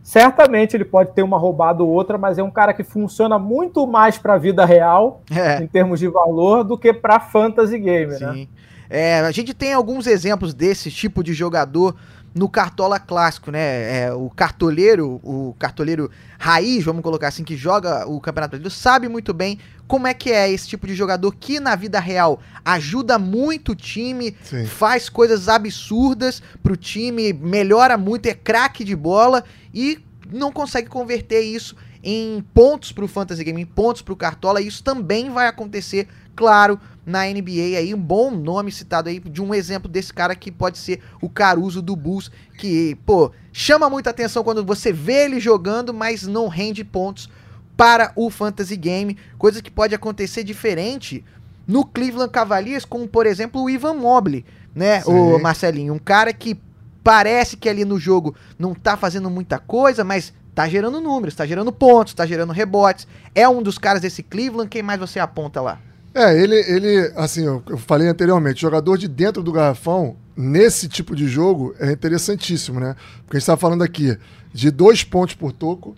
Certamente 0.00 0.76
ele 0.76 0.84
pode 0.84 1.12
ter 1.12 1.22
uma 1.22 1.38
roubada 1.38 1.82
ou 1.82 1.88
outra, 1.88 2.16
mas 2.16 2.38
é 2.38 2.42
um 2.42 2.50
cara 2.50 2.72
que 2.72 2.84
funciona 2.84 3.38
muito 3.38 3.86
mais 3.86 4.16
para 4.16 4.34
a 4.34 4.38
vida 4.38 4.64
real, 4.64 5.22
é. 5.30 5.62
em 5.62 5.66
termos 5.66 6.00
de 6.00 6.08
valor, 6.08 6.64
do 6.64 6.78
que 6.78 6.92
para 6.92 7.20
fantasy 7.20 7.78
game. 7.78 8.12
Né? 8.12 8.18
Sim. 8.18 8.24
Né? 8.24 8.48
É, 8.88 9.20
a 9.20 9.30
gente 9.30 9.54
tem 9.54 9.72
alguns 9.72 10.06
exemplos 10.06 10.52
desse 10.54 10.90
tipo 10.90 11.24
de 11.24 11.32
jogador 11.32 11.96
no 12.34 12.48
cartola 12.48 12.98
clássico, 12.98 13.50
né? 13.50 14.04
É, 14.04 14.12
o 14.12 14.30
cartoleiro, 14.30 15.20
o 15.22 15.54
cartoleiro 15.58 16.10
raiz, 16.38 16.84
vamos 16.84 17.02
colocar 17.02 17.28
assim, 17.28 17.44
que 17.44 17.56
joga 17.56 18.06
o 18.08 18.20
Campeonato 18.20 18.52
Brasileiro, 18.52 18.74
sabe 18.74 19.08
muito 19.08 19.34
bem 19.34 19.58
como 19.86 20.06
é 20.06 20.14
que 20.14 20.32
é 20.32 20.50
esse 20.50 20.66
tipo 20.66 20.86
de 20.86 20.94
jogador 20.94 21.34
que 21.34 21.60
na 21.60 21.76
vida 21.76 22.00
real 22.00 22.40
ajuda 22.64 23.18
muito 23.18 23.72
o 23.72 23.76
time, 23.76 24.34
Sim. 24.42 24.64
faz 24.64 25.08
coisas 25.08 25.48
absurdas 25.48 26.42
pro 26.62 26.76
time, 26.76 27.32
melhora 27.32 27.98
muito, 27.98 28.26
é 28.26 28.34
craque 28.34 28.84
de 28.84 28.96
bola 28.96 29.44
e 29.74 30.00
não 30.32 30.50
consegue 30.50 30.88
converter 30.88 31.42
isso 31.42 31.76
em 32.02 32.44
pontos 32.54 32.90
pro 32.90 33.06
fantasy 33.06 33.44
game, 33.44 33.60
em 33.60 33.66
pontos 33.66 34.02
pro 34.02 34.16
cartola, 34.16 34.60
isso 34.60 34.82
também 34.82 35.30
vai 35.30 35.46
acontecer, 35.46 36.08
claro, 36.34 36.78
na 37.04 37.24
NBA 37.24 37.76
aí, 37.78 37.92
um 37.94 38.00
bom 38.00 38.30
nome 38.30 38.70
citado 38.70 39.08
aí 39.08 39.18
de 39.18 39.42
um 39.42 39.52
exemplo 39.52 39.90
desse 39.90 40.12
cara 40.12 40.34
que 40.36 40.50
pode 40.50 40.78
ser 40.78 41.00
o 41.20 41.28
Caruso 41.28 41.82
do 41.82 41.96
Bulls, 41.96 42.30
que, 42.56 42.96
pô, 43.04 43.32
chama 43.52 43.90
muita 43.90 44.10
atenção 44.10 44.44
quando 44.44 44.64
você 44.64 44.92
vê 44.92 45.24
ele 45.24 45.40
jogando, 45.40 45.92
mas 45.92 46.26
não 46.26 46.48
rende 46.48 46.84
pontos 46.84 47.28
para 47.76 48.12
o 48.14 48.30
fantasy 48.30 48.76
game, 48.76 49.16
coisa 49.36 49.60
que 49.60 49.70
pode 49.70 49.94
acontecer 49.94 50.44
diferente 50.44 51.24
no 51.66 51.84
Cleveland 51.84 52.30
Cavaliers, 52.30 52.84
como 52.84 53.08
por 53.08 53.26
exemplo 53.26 53.62
o 53.62 53.70
Ivan 53.70 53.94
Mobley, 53.94 54.44
né, 54.74 55.00
Sim. 55.00 55.10
o 55.12 55.38
Marcelinho, 55.38 55.94
um 55.94 55.98
cara 55.98 56.32
que 56.32 56.58
parece 57.02 57.56
que 57.56 57.68
ali 57.68 57.84
no 57.84 57.98
jogo 57.98 58.34
não 58.58 58.74
tá 58.74 58.96
fazendo 58.96 59.28
muita 59.28 59.58
coisa, 59.58 60.04
mas 60.04 60.32
tá 60.54 60.68
gerando 60.68 61.00
números, 61.00 61.34
tá 61.34 61.46
gerando 61.46 61.72
pontos, 61.72 62.14
tá 62.14 62.26
gerando 62.26 62.52
rebotes. 62.52 63.06
É 63.34 63.48
um 63.48 63.62
dos 63.62 63.78
caras 63.78 64.02
desse 64.02 64.22
Cleveland, 64.22 64.68
quem 64.68 64.82
mais 64.82 65.00
você 65.00 65.18
aponta 65.18 65.60
lá? 65.60 65.80
É, 66.14 66.38
ele, 66.38 66.56
ele 66.56 67.12
assim, 67.16 67.44
eu, 67.44 67.62
falei 67.78 68.08
anteriormente, 68.08 68.60
jogador 68.60 68.98
de 68.98 69.08
dentro 69.08 69.42
do 69.42 69.50
garrafão, 69.50 70.16
nesse 70.36 70.88
tipo 70.88 71.16
de 71.16 71.26
jogo, 71.26 71.74
é 71.78 71.92
interessantíssimo, 71.92 72.78
né? 72.78 72.94
Porque 73.24 73.36
a 73.36 73.40
gente 73.40 73.44
está 73.44 73.56
falando 73.56 73.82
aqui 73.82 74.16
de 74.52 74.70
dois 74.70 75.02
pontos 75.02 75.34
por 75.34 75.52
toco, 75.52 75.96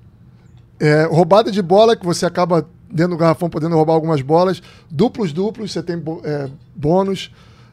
é, 0.78 1.04
roubada 1.04 1.50
de 1.50 1.60
bola, 1.60 1.96
que 1.96 2.04
você 2.04 2.24
acaba 2.24 2.68
dentro 2.88 3.12
do 3.12 3.16
garrafão 3.16 3.50
podendo 3.50 3.74
roubar 3.74 3.94
algumas 3.94 4.22
bolas, 4.22 4.62
duplos, 4.88 5.32
duplos, 5.32 5.72
você 5.72 5.82
tem 5.82 6.00
é, 6.22 6.48
bônus, 6.76 7.32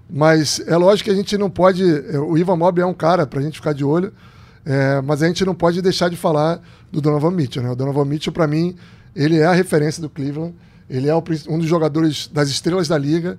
mas 0.10 0.60
é 0.66 0.76
lógico 0.76 1.06
que 1.06 1.12
a 1.12 1.16
gente 1.16 1.38
não 1.38 1.50
pode. 1.50 1.84
É, 1.84 2.20
o 2.20 2.38
Ivan 2.38 2.56
Mobley 2.56 2.84
é 2.84 2.88
um 2.88 2.94
cara 2.94 3.28
para 3.28 3.40
a 3.40 3.44
gente 3.44 3.60
ficar 3.60 3.74
de 3.74 3.86
olho, 3.86 4.12
é, 4.66 5.00
mas 5.02 5.22
a 5.22 5.28
gente 5.28 5.46
não 5.46 5.54
pode 5.54 5.80
deixar 5.80 6.10
de 6.10 6.18
falar 6.18 6.60
do 6.92 7.00
Donovan 7.00 7.32
Mitchell, 7.32 7.62
né? 7.62 7.70
O 7.70 7.76
Donovan 7.76 8.06
Mitchell, 8.06 8.34
para 8.34 8.48
mim, 8.48 8.76
ele 9.16 9.38
é 9.38 9.46
a 9.46 9.54
referência 9.54 10.02
do 10.02 10.10
Cleveland. 10.10 10.56
Ele 10.90 11.08
é 11.08 11.16
um 11.16 11.58
dos 11.58 11.68
jogadores 11.68 12.28
das 12.28 12.50
estrelas 12.50 12.88
da 12.88 12.98
liga. 12.98 13.38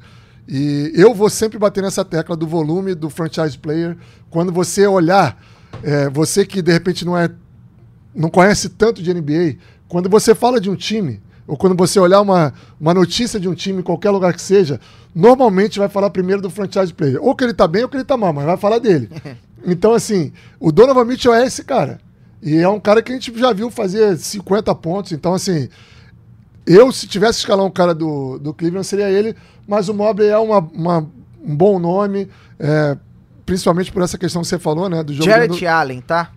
E 0.49 0.93
eu 0.95 1.15
vou 1.15 1.31
sempre 1.31 1.59
bater 1.59 1.83
nessa 1.83 2.05
tecla 2.05 2.37
do 2.37 2.47
volume 2.47 2.95
do 2.95 3.09
franchise 3.09 3.57
player. 3.57 3.97
Quando 4.31 4.53
você 4.53 4.87
olhar, 4.87 5.41
é, 5.83 6.09
você 6.09 6.45
que 6.45 6.61
de 6.61 6.73
repente 6.73 7.05
não 7.05 7.17
é 7.17 7.31
não 8.15 8.29
conhece 8.29 8.69
tanto 8.69 9.03
de 9.03 9.13
NBA, 9.13 9.57
quando 9.89 10.09
você 10.09 10.35
fala 10.35 10.61
de 10.61 10.69
um 10.69 10.77
time, 10.77 11.21
ou 11.47 11.57
quando 11.57 11.75
você 11.75 11.99
olhar 11.99 12.21
uma, 12.21 12.53
uma 12.81 12.95
notícia 12.95 13.41
de 13.41 13.49
um 13.49 13.55
time 13.55 13.81
em 13.81 13.83
qualquer 13.83 14.11
lugar 14.11 14.33
que 14.33 14.41
seja, 14.41 14.81
normalmente 15.15 15.79
vai 15.79 15.89
falar 15.89 16.11
primeiro 16.11 16.41
do 16.41 16.51
franchise 16.51 16.93
player. 16.93 17.19
Ou 17.23 17.35
que 17.35 17.45
ele 17.45 17.55
tá 17.55 17.67
bem 17.67 17.83
ou 17.83 17.89
que 17.89 17.97
ele 17.97 18.05
tá 18.05 18.17
mal, 18.17 18.33
mas 18.33 18.45
vai 18.45 18.57
falar 18.57 18.79
dele. 18.79 19.09
Então, 19.65 19.95
assim, 19.95 20.33
o 20.59 20.73
Donovan 20.73 21.05
Mitchell 21.05 21.33
é 21.33 21.47
esse 21.47 21.63
cara. 21.63 22.01
E 22.43 22.57
é 22.57 22.69
um 22.69 22.81
cara 22.81 23.01
que 23.01 23.13
a 23.13 23.15
gente 23.15 23.33
já 23.39 23.53
viu 23.53 23.71
fazer 23.71 24.19
50 24.19 24.75
pontos. 24.75 25.13
Então, 25.13 25.35
assim, 25.35 25.69
eu, 26.67 26.91
se 26.93 27.07
tivesse 27.07 27.41
escalar 27.41 27.65
um 27.65 27.71
cara 27.71 27.95
do, 27.95 28.39
do 28.39 28.55
Cleveland, 28.55 28.87
seria 28.87 29.11
ele, 29.11 29.35
mas 29.67 29.89
o 29.89 29.95
Mobley 29.95 30.29
é 30.29 30.39
uma, 30.39 30.59
uma 30.59 30.99
um 31.45 31.57
bom 31.57 31.79
nome, 31.79 32.29
é, 32.59 32.97
principalmente 33.45 33.91
por 33.91 34.03
essa 34.03 34.17
questão 34.17 34.43
que 34.43 34.49
você 34.49 34.59
falou, 34.59 34.89
né? 34.89 35.03
Do 35.03 35.13
jogo 35.13 35.29
Jarrett 35.29 35.61
do... 35.61 35.69
Allen, 35.69 36.01
tá? 36.01 36.31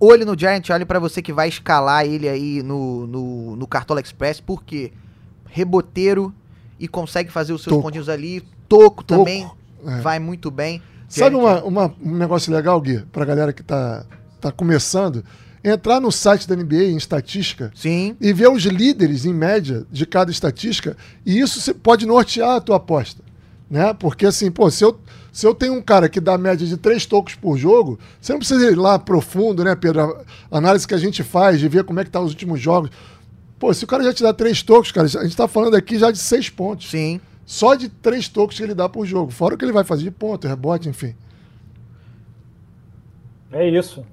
olho 0.00 0.26
no 0.26 0.38
Giant 0.38 0.68
Allen 0.70 0.86
para 0.86 0.98
você 0.98 1.22
que 1.22 1.32
vai 1.32 1.48
escalar 1.48 2.04
ele 2.04 2.28
aí 2.28 2.62
no, 2.62 3.06
no, 3.06 3.56
no 3.56 3.66
Cartola 3.66 4.00
Express, 4.00 4.40
porque 4.40 4.92
reboteiro 5.46 6.34
e 6.78 6.88
consegue 6.88 7.30
fazer 7.30 7.52
os 7.52 7.62
seus 7.62 7.80
pontinhos 7.80 8.08
ali. 8.08 8.40
Toco, 8.68 9.04
Toco, 9.04 9.20
também 9.20 9.48
é. 9.86 10.00
vai 10.00 10.18
muito 10.18 10.50
bem. 10.50 10.82
Sabe 11.08 11.36
Jared 11.36 11.64
uma, 11.64 11.84
uma- 11.84 11.94
um 12.02 12.16
negócio 12.16 12.52
legal, 12.52 12.80
Gui, 12.80 13.00
pra 13.12 13.24
galera 13.24 13.52
que 13.52 13.62
tá, 13.62 14.04
tá 14.40 14.50
começando? 14.50 15.24
Entrar 15.64 15.98
no 15.98 16.12
site 16.12 16.46
da 16.46 16.54
NBA 16.54 16.90
em 16.90 16.96
estatística 16.96 17.72
Sim, 17.74 18.16
e 18.20 18.32
ver 18.32 18.50
os 18.50 18.64
líderes, 18.64 19.24
em 19.24 19.32
média, 19.32 19.86
de 19.90 20.04
cada 20.04 20.30
estatística, 20.30 20.94
e 21.24 21.40
isso 21.40 21.74
pode 21.76 22.04
nortear 22.04 22.56
a 22.56 22.60
tua 22.60 22.76
aposta. 22.76 23.22
Né? 23.70 23.94
Porque 23.94 24.26
assim, 24.26 24.50
pô, 24.50 24.70
se 24.70 24.84
eu, 24.84 25.00
se 25.32 25.46
eu 25.46 25.54
tenho 25.54 25.72
um 25.72 25.80
cara 25.80 26.08
que 26.08 26.20
dá 26.20 26.36
média 26.36 26.66
de 26.66 26.76
três 26.76 27.06
tocos 27.06 27.34
por 27.34 27.56
jogo, 27.56 27.98
você 28.20 28.32
não 28.32 28.38
precisa 28.38 28.70
ir 28.70 28.76
lá 28.76 28.98
profundo, 28.98 29.64
né, 29.64 29.74
Pedro? 29.74 30.22
A 30.50 30.58
análise 30.58 30.86
que 30.86 30.94
a 30.94 30.98
gente 30.98 31.22
faz 31.22 31.58
de 31.58 31.66
ver 31.66 31.84
como 31.84 31.98
é 31.98 32.04
que 32.04 32.10
tá 32.10 32.20
os 32.20 32.30
últimos 32.30 32.60
jogos. 32.60 32.90
Pô, 33.58 33.72
se 33.72 33.84
o 33.84 33.86
cara 33.86 34.04
já 34.04 34.12
te 34.12 34.22
dá 34.22 34.34
três 34.34 34.62
tocos, 34.62 34.92
cara, 34.92 35.06
a 35.06 35.24
gente 35.24 35.36
tá 35.36 35.48
falando 35.48 35.74
aqui 35.74 35.98
já 35.98 36.10
de 36.10 36.18
seis 36.18 36.50
pontos. 36.50 36.90
sim. 36.90 37.20
Só 37.46 37.74
de 37.74 37.88
três 37.88 38.26
tocos 38.26 38.56
que 38.56 38.62
ele 38.62 38.74
dá 38.74 38.88
por 38.88 39.04
jogo. 39.04 39.30
Fora 39.30 39.54
o 39.54 39.58
que 39.58 39.64
ele 39.64 39.72
vai 39.72 39.84
fazer 39.84 40.04
de 40.04 40.10
ponto, 40.10 40.48
rebote, 40.48 40.88
enfim. 40.88 41.14
É 43.52 43.68
isso. 43.68 44.04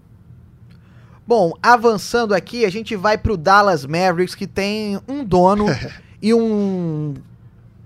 Bom, 1.28 1.54
avançando 1.62 2.34
aqui, 2.34 2.66
a 2.66 2.70
gente 2.70 2.96
vai 2.96 3.18
pro 3.18 3.38
Dallas 3.38 3.86
Mavericks, 3.86 4.36
que 4.36 4.48
tem 4.48 5.00
um 5.08 5.24
dono 5.24 5.68
e 6.22 6.34
um 6.34 7.14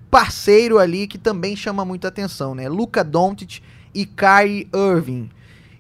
parceiro 0.10 0.80
ali 0.80 1.08
que 1.08 1.18
também 1.18 1.56
chama 1.56 1.84
muita 1.84 2.08
atenção, 2.08 2.56
né? 2.56 2.70
Luca 2.70 3.04
Doncic 3.04 3.62
e 3.94 4.06
Kyrie 4.06 4.70
Irving. 4.74 5.30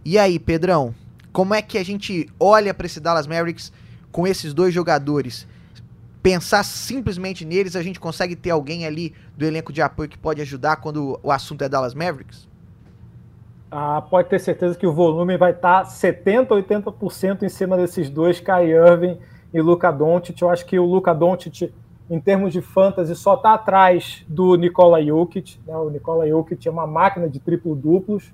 E 0.03 0.17
aí, 0.17 0.37
Pedrão, 0.37 0.93
como 1.31 1.53
é 1.53 1.61
que 1.61 1.77
a 1.77 1.83
gente 1.83 2.29
olha 2.39 2.73
pra 2.73 2.85
esse 2.85 2.99
Dallas 2.99 3.27
Mavericks 3.27 3.71
com 4.11 4.27
esses 4.27 4.53
dois 4.53 4.73
jogadores? 4.73 5.47
Pensar 6.21 6.63
simplesmente 6.63 7.45
neles, 7.45 7.75
a 7.75 7.81
gente 7.81 7.99
consegue 7.99 8.35
ter 8.35 8.49
alguém 8.49 8.85
ali 8.85 9.13
do 9.37 9.45
elenco 9.45 9.71
de 9.71 9.81
apoio 9.81 10.09
que 10.09 10.17
pode 10.17 10.41
ajudar 10.41 10.77
quando 10.77 11.19
o 11.23 11.31
assunto 11.31 11.63
é 11.63 11.69
Dallas 11.69 11.93
Mavericks? 11.93 12.47
Ah, 13.77 14.01
pode 14.01 14.29
ter 14.29 14.39
certeza 14.39 14.79
que 14.79 14.87
o 14.87 14.93
volume 14.93 15.35
vai 15.35 15.51
tá 15.51 15.81
estar 15.83 16.13
70%, 16.13 16.47
80% 16.47 17.43
em 17.43 17.49
cima 17.49 17.75
desses 17.75 18.09
dois, 18.09 18.39
Kai 18.39 18.67
Irving 18.67 19.17
e 19.53 19.59
Luca 19.59 19.91
Doncic. 19.91 20.41
Eu 20.41 20.49
acho 20.49 20.65
que 20.65 20.79
o 20.79 20.85
Luca 20.85 21.13
Doncic, 21.13 21.73
em 22.09 22.17
termos 22.17 22.53
de 22.53 22.61
fantasy, 22.61 23.13
só 23.17 23.33
está 23.33 23.53
atrás 23.53 24.23
do 24.29 24.55
Nikola 24.55 25.03
Jokic. 25.03 25.59
Né? 25.67 25.75
O 25.75 25.89
Nikola 25.89 26.25
Jokic 26.25 26.65
é 26.65 26.71
uma 26.71 26.87
máquina 26.87 27.27
de 27.27 27.37
triplo-duplos. 27.37 28.31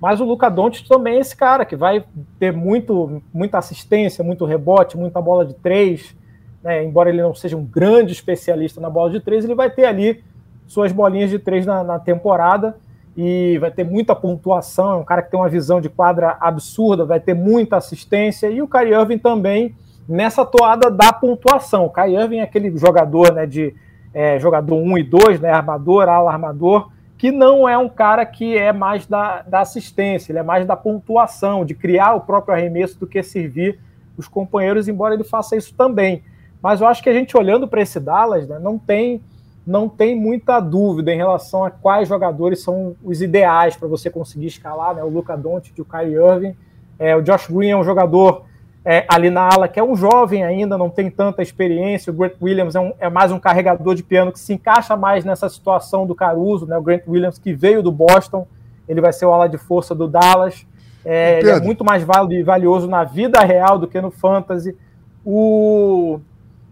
Mas 0.00 0.22
o 0.22 0.24
Luca 0.24 0.48
Doncic 0.48 0.88
também 0.88 1.16
é 1.16 1.20
esse 1.20 1.36
cara 1.36 1.66
que 1.66 1.76
vai 1.76 2.02
ter 2.38 2.54
muito, 2.54 3.20
muita 3.30 3.58
assistência, 3.58 4.24
muito 4.24 4.46
rebote, 4.46 4.96
muita 4.96 5.20
bola 5.20 5.44
de 5.44 5.52
três. 5.52 6.16
Né? 6.62 6.82
Embora 6.82 7.10
ele 7.10 7.20
não 7.20 7.34
seja 7.34 7.58
um 7.58 7.64
grande 7.66 8.14
especialista 8.14 8.80
na 8.80 8.88
bola 8.88 9.10
de 9.10 9.20
três, 9.20 9.44
ele 9.44 9.54
vai 9.54 9.68
ter 9.68 9.84
ali 9.84 10.24
suas 10.66 10.92
bolinhas 10.92 11.28
de 11.28 11.38
três 11.38 11.66
na, 11.66 11.84
na 11.84 11.98
temporada 11.98 12.74
e 13.20 13.58
vai 13.58 13.72
ter 13.72 13.82
muita 13.82 14.14
pontuação. 14.14 14.92
É 14.92 14.94
um 14.94 15.04
cara 15.04 15.22
que 15.22 15.32
tem 15.32 15.40
uma 15.40 15.48
visão 15.48 15.80
de 15.80 15.88
quadra 15.88 16.36
absurda, 16.40 17.04
vai 17.04 17.18
ter 17.18 17.34
muita 17.34 17.76
assistência. 17.76 18.48
E 18.48 18.62
o 18.62 18.68
Kyrie 18.68 18.94
Irving 18.94 19.18
também 19.18 19.74
nessa 20.08 20.46
toada 20.46 20.88
da 20.88 21.12
pontuação. 21.12 21.86
O 21.86 21.90
Kyrie 21.90 22.14
Irving 22.14 22.38
é 22.38 22.42
aquele 22.42 22.78
jogador 22.78 23.34
né, 23.34 23.44
de 23.44 23.74
é, 24.14 24.38
jogador 24.38 24.76
1 24.76 24.98
e 24.98 25.02
2, 25.02 25.40
né, 25.40 25.50
armador, 25.50 26.08
ala 26.08 26.30
armador, 26.30 26.92
que 27.18 27.32
não 27.32 27.68
é 27.68 27.76
um 27.76 27.88
cara 27.88 28.24
que 28.24 28.56
é 28.56 28.72
mais 28.72 29.04
da, 29.04 29.42
da 29.42 29.60
assistência, 29.62 30.30
ele 30.30 30.38
é 30.38 30.44
mais 30.44 30.64
da 30.64 30.76
pontuação, 30.76 31.64
de 31.64 31.74
criar 31.74 32.14
o 32.14 32.20
próprio 32.20 32.54
arremesso 32.54 33.00
do 33.00 33.06
que 33.06 33.20
servir 33.20 33.80
os 34.16 34.28
companheiros, 34.28 34.86
embora 34.86 35.14
ele 35.14 35.24
faça 35.24 35.56
isso 35.56 35.74
também. 35.74 36.22
Mas 36.62 36.80
eu 36.80 36.86
acho 36.86 37.02
que 37.02 37.10
a 37.10 37.12
gente 37.12 37.36
olhando 37.36 37.66
para 37.66 37.82
esse 37.82 37.98
Dallas, 37.98 38.46
né, 38.46 38.60
não 38.60 38.78
tem 38.78 39.20
não 39.68 39.86
tem 39.86 40.16
muita 40.16 40.60
dúvida 40.60 41.12
em 41.12 41.16
relação 41.18 41.62
a 41.62 41.70
quais 41.70 42.08
jogadores 42.08 42.62
são 42.62 42.96
os 43.04 43.20
ideais 43.20 43.76
para 43.76 43.86
você 43.86 44.08
conseguir 44.08 44.46
escalar, 44.46 44.94
né? 44.94 45.04
O 45.04 45.10
Luca 45.10 45.36
Doncic, 45.36 45.78
o 45.78 45.84
Kyrie 45.84 46.14
Irving, 46.14 46.56
é, 46.98 47.14
o 47.14 47.20
Josh 47.20 47.48
Green 47.48 47.68
é 47.68 47.76
um 47.76 47.84
jogador 47.84 48.46
é, 48.82 49.04
ali 49.06 49.28
na 49.28 49.42
ala 49.42 49.68
que 49.68 49.78
é 49.78 49.84
um 49.84 49.94
jovem 49.94 50.42
ainda, 50.42 50.78
não 50.78 50.88
tem 50.88 51.10
tanta 51.10 51.42
experiência. 51.42 52.10
O 52.10 52.16
Grant 52.16 52.32
Williams 52.40 52.74
é, 52.74 52.80
um, 52.80 52.94
é, 52.98 53.10
mais 53.10 53.30
um 53.30 53.38
carregador 53.38 53.94
de 53.94 54.02
piano 54.02 54.32
que 54.32 54.40
se 54.40 54.54
encaixa 54.54 54.96
mais 54.96 55.22
nessa 55.22 55.50
situação 55.50 56.06
do 56.06 56.14
Caruso, 56.14 56.64
né? 56.64 56.78
O 56.78 56.82
Grant 56.82 57.02
Williams 57.06 57.38
que 57.38 57.52
veio 57.52 57.82
do 57.82 57.92
Boston, 57.92 58.48
ele 58.88 59.02
vai 59.02 59.12
ser 59.12 59.26
o 59.26 59.32
ala 59.34 59.50
de 59.50 59.58
força 59.58 59.94
do 59.94 60.08
Dallas. 60.08 60.66
É, 61.04 61.40
ele 61.40 61.50
é 61.50 61.60
muito 61.60 61.84
mais 61.84 62.02
valioso 62.02 62.88
na 62.88 63.04
vida 63.04 63.40
real 63.40 63.78
do 63.78 63.86
que 63.86 64.00
no 64.00 64.10
fantasy. 64.10 64.74
O 65.22 66.20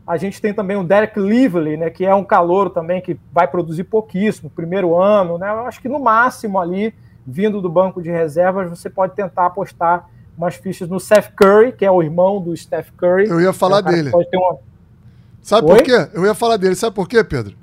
a 0.07 0.17
gente 0.17 0.41
tem 0.41 0.55
também 0.55 0.77
o 0.77 0.85
Derek 0.85 1.19
Lively, 1.19 1.77
né, 1.77 1.91
que 1.91 2.05
é 2.05 2.15
um 2.15 2.25
calouro 2.25 2.71
também 2.71 3.01
que 3.01 3.19
vai 3.33 3.49
produzir 3.49 3.85
pouquíssimo, 3.85 4.49
primeiro 4.49 4.97
ano, 4.97 5.37
né? 5.37 5.49
Eu 5.51 5.67
acho 5.67 5.81
que 5.81 5.89
no 5.89 5.99
máximo 5.99 6.61
ali, 6.61 6.95
vindo 7.27 7.61
do 7.61 7.69
banco 7.69 8.01
de 8.01 8.11
reservas, 8.11 8.71
você 8.71 8.89
pode 8.89 9.15
tentar 9.17 9.47
apostar 9.47 10.09
umas 10.39 10.55
fichas 10.55 10.89
no 10.89 11.01
Seth 11.01 11.33
Curry, 11.35 11.73
que 11.73 11.85
é 11.85 11.91
o 11.91 12.03
irmão 12.03 12.41
do 12.41 12.57
Steph 12.57 12.91
Curry. 12.97 13.29
Eu 13.29 13.41
ia 13.41 13.53
falar 13.53 13.79
é 13.79 13.83
dele. 13.83 14.11
Uma... 14.13 14.59
Sabe 15.43 15.71
Oi? 15.71 15.79
por 15.79 15.85
quê? 15.85 16.09
Eu 16.13 16.25
ia 16.25 16.35
falar 16.35 16.57
dele. 16.57 16.75
Sabe 16.75 16.95
por 16.95 17.09
quê, 17.09 17.25
Pedro? 17.25 17.57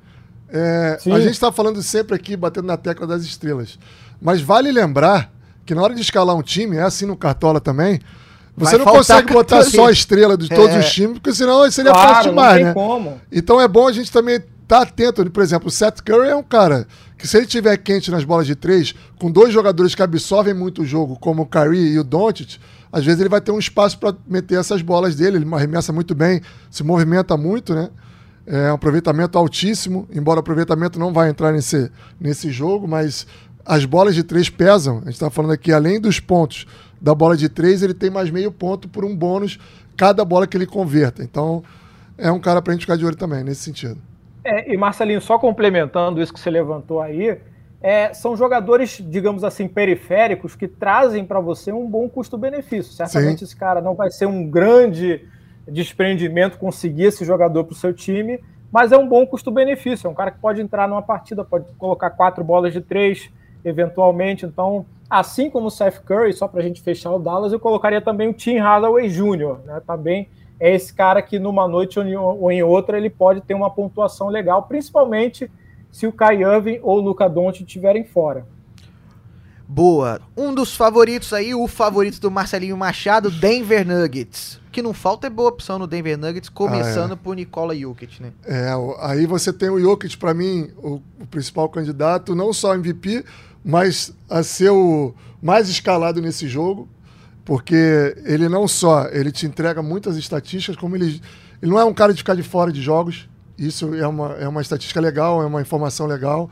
É, 0.49 0.97
a 1.05 1.19
gente 1.19 1.33
está 1.33 1.51
falando 1.51 1.81
sempre 1.81 2.15
aqui, 2.15 2.35
batendo 2.35 2.67
na 2.67 2.77
tecla 2.77 3.07
das 3.07 3.23
estrelas. 3.23 3.79
Mas 4.21 4.41
vale 4.41 4.71
lembrar 4.71 5.31
que 5.65 5.73
na 5.73 5.81
hora 5.81 5.95
de 5.95 6.01
escalar 6.01 6.35
um 6.35 6.41
time, 6.41 6.77
é 6.77 6.81
assim 6.81 7.05
no 7.05 7.15
Cartola 7.15 7.61
também, 7.61 7.99
você 8.55 8.77
Vai 8.77 8.85
não 8.85 8.93
consegue 8.93 9.33
botar 9.33 9.59
ali. 9.59 9.71
só 9.71 9.87
a 9.87 9.91
estrela 9.91 10.37
de 10.37 10.47
todos 10.47 10.75
é. 10.75 10.79
os 10.79 10.91
times, 10.91 11.13
porque 11.19 11.33
senão 11.33 11.69
seria 11.71 11.91
claro, 11.91 12.09
fácil 12.09 12.29
demais, 12.29 12.65
né? 12.65 12.73
Como. 12.73 13.19
Então 13.31 13.59
é 13.59 13.67
bom 13.67 13.87
a 13.87 13.91
gente 13.91 14.11
também 14.11 14.35
estar 14.35 14.47
tá 14.67 14.81
atento. 14.83 15.29
Por 15.31 15.41
exemplo, 15.41 15.67
o 15.67 15.71
Seth 15.71 16.01
Curry 16.01 16.29
é 16.29 16.35
um 16.35 16.43
cara 16.43 16.87
que 17.17 17.27
se 17.27 17.37
ele 17.37 17.47
tiver 17.47 17.75
quente 17.77 18.11
nas 18.11 18.23
bolas 18.23 18.45
de 18.45 18.55
três, 18.55 18.93
com 19.19 19.31
dois 19.31 19.51
jogadores 19.51 19.95
que 19.95 20.03
absorvem 20.03 20.53
muito 20.53 20.83
o 20.83 20.85
jogo, 20.85 21.17
como 21.19 21.43
o 21.43 21.45
Kyrie 21.45 21.93
e 21.93 21.99
o 21.99 22.03
Doncic, 22.03 22.59
às 22.91 23.03
vezes 23.03 23.19
ele 23.19 23.29
vai 23.29 23.41
ter 23.41 23.51
um 23.51 23.57
espaço 23.57 23.97
para 23.97 24.15
meter 24.27 24.59
essas 24.59 24.83
bolas 24.83 25.15
dele. 25.15 25.37
Ele 25.37 25.55
arremessa 25.55 25.91
muito 25.91 26.13
bem, 26.13 26.41
se 26.69 26.83
movimenta 26.83 27.35
muito, 27.35 27.73
né? 27.73 27.89
É 28.45 28.69
um 28.71 28.75
aproveitamento 28.75 29.37
altíssimo, 29.37 30.07
embora 30.13 30.37
o 30.37 30.41
aproveitamento 30.41 30.99
não 30.99 31.13
vai 31.13 31.29
entrar 31.29 31.53
nesse, 31.53 31.89
nesse 32.19 32.51
jogo, 32.51 32.87
mas 32.87 33.25
as 33.65 33.85
bolas 33.85 34.15
de 34.15 34.23
três 34.23 34.49
pesam. 34.49 34.97
A 34.97 35.05
gente 35.05 35.13
está 35.13 35.29
falando 35.29 35.51
aqui, 35.51 35.71
além 35.71 35.99
dos 35.99 36.19
pontos 36.19 36.65
da 37.01 37.13
bola 37.13 37.35
de 37.35 37.49
três, 37.49 37.83
ele 37.83 37.93
tem 37.93 38.09
mais 38.09 38.29
meio 38.29 38.51
ponto 38.51 38.87
por 38.87 39.03
um 39.03 39.15
bônus 39.15 39.59
cada 39.97 40.23
bola 40.23 40.47
que 40.47 40.57
ele 40.57 40.65
converta. 40.65 41.23
Então, 41.23 41.63
é 42.17 42.31
um 42.31 42.39
cara 42.39 42.61
para 42.61 42.71
a 42.71 42.75
gente 42.75 42.81
ficar 42.81 42.95
de 42.95 43.05
olho 43.05 43.15
também, 43.15 43.43
nesse 43.43 43.61
sentido. 43.61 43.97
É, 44.43 44.73
e 44.73 44.77
Marcelinho, 44.77 45.21
só 45.21 45.39
complementando 45.39 46.21
isso 46.21 46.33
que 46.33 46.39
você 46.39 46.49
levantou 46.49 47.01
aí, 47.01 47.37
é, 47.81 48.13
são 48.13 48.35
jogadores, 48.35 49.01
digamos 49.05 49.43
assim, 49.43 49.67
periféricos 49.67 50.55
que 50.55 50.67
trazem 50.67 51.25
para 51.25 51.39
você 51.39 51.71
um 51.71 51.85
bom 51.85 52.07
custo-benefício. 52.09 52.93
Certamente 52.93 53.39
Sim. 53.39 53.45
esse 53.45 53.55
cara 53.55 53.81
não 53.81 53.93
vai 53.93 54.09
ser 54.09 54.25
um 54.25 54.49
grande 54.49 55.27
desprendimento 55.67 56.57
conseguir 56.57 57.05
esse 57.05 57.25
jogador 57.25 57.63
para 57.63 57.73
o 57.73 57.75
seu 57.75 57.93
time, 57.93 58.39
mas 58.71 58.91
é 58.91 58.97
um 58.97 59.07
bom 59.07 59.25
custo-benefício. 59.25 60.07
É 60.07 60.09
um 60.09 60.13
cara 60.13 60.31
que 60.31 60.39
pode 60.39 60.61
entrar 60.61 60.87
numa 60.87 61.01
partida, 61.01 61.43
pode 61.43 61.65
colocar 61.77 62.09
quatro 62.09 62.43
bolas 62.43 62.71
de 62.71 62.81
três, 62.81 63.29
eventualmente. 63.63 64.45
Então, 64.45 64.85
assim 65.09 65.49
como 65.49 65.67
o 65.67 65.71
Seth 65.71 65.99
Curry, 66.03 66.33
só 66.33 66.47
para 66.47 66.61
a 66.61 66.63
gente 66.63 66.81
fechar 66.81 67.11
o 67.11 67.19
Dallas, 67.19 67.53
eu 67.53 67.59
colocaria 67.59 68.01
também 68.01 68.29
o 68.29 68.33
Tim 68.33 68.57
Hardaway 68.57 69.09
Jr., 69.09 69.57
né? 69.65 69.81
Também 69.85 70.27
é 70.59 70.73
esse 70.73 70.93
cara 70.93 71.21
que 71.21 71.39
numa 71.39 71.67
noite 71.67 71.99
ou 71.99 72.51
em 72.51 72.63
outra 72.63 72.97
ele 72.97 73.09
pode 73.09 73.41
ter 73.41 73.53
uma 73.53 73.69
pontuação 73.69 74.29
legal, 74.29 74.63
principalmente 74.63 75.49
se 75.91 76.07
o 76.07 76.11
Kai 76.11 76.41
Irving 76.41 76.79
ou 76.81 76.97
o 76.97 77.01
Luca 77.01 77.27
Doncic 77.27 77.65
estiverem 77.65 78.03
fora. 78.03 78.45
Boa. 79.67 80.21
Um 80.37 80.53
dos 80.53 80.75
favoritos 80.75 81.33
aí, 81.33 81.55
o 81.55 81.67
favorito 81.67 82.19
do 82.19 82.29
Marcelinho 82.29 82.77
Machado, 82.77 83.31
Denver 83.31 83.87
Nuggets. 83.87 84.61
O 84.67 84.71
que 84.71 84.81
não 84.81 84.93
falta 84.93 85.27
é 85.27 85.29
boa 85.29 85.49
opção 85.49 85.79
no 85.79 85.87
Denver 85.87 86.17
Nuggets, 86.17 86.49
começando 86.49 87.11
ah, 87.11 87.13
é. 87.13 87.17
por 87.17 87.35
Nikola 87.35 87.75
Jokic, 87.75 88.21
né? 88.21 88.33
É, 88.45 88.69
aí 88.99 89.25
você 89.25 89.51
tem 89.51 89.69
o 89.69 89.79
Jokic, 89.79 90.17
para 90.17 90.33
mim, 90.33 90.69
o, 90.77 91.01
o, 91.19 91.25
principal 91.25 91.67
candidato, 91.69 92.35
não 92.35 92.53
só 92.53 92.75
MVP, 92.75 93.23
mas 93.63 94.13
a 94.29 94.43
ser 94.43 94.71
o 94.71 95.13
mais 95.41 95.69
escalado 95.69 96.21
nesse 96.21 96.47
jogo, 96.47 96.87
porque 97.45 98.15
ele 98.25 98.47
não 98.47 98.67
só 98.67 99.07
ele 99.09 99.31
te 99.31 99.45
entrega 99.45 99.81
muitas 99.81 100.17
estatísticas, 100.17 100.75
como 100.75 100.95
ele, 100.95 101.21
ele 101.61 101.71
não 101.71 101.79
é 101.79 101.85
um 101.85 101.93
cara 101.93 102.13
de 102.13 102.19
ficar 102.19 102.35
de 102.35 102.43
fora 102.43 102.71
de 102.71 102.81
jogos. 102.81 103.27
Isso 103.57 103.93
é 103.93 104.07
uma, 104.07 104.33
é 104.33 104.47
uma 104.47 104.61
estatística 104.61 104.99
legal, 104.99 105.41
é 105.41 105.45
uma 105.45 105.61
informação 105.61 106.07
legal. 106.07 106.49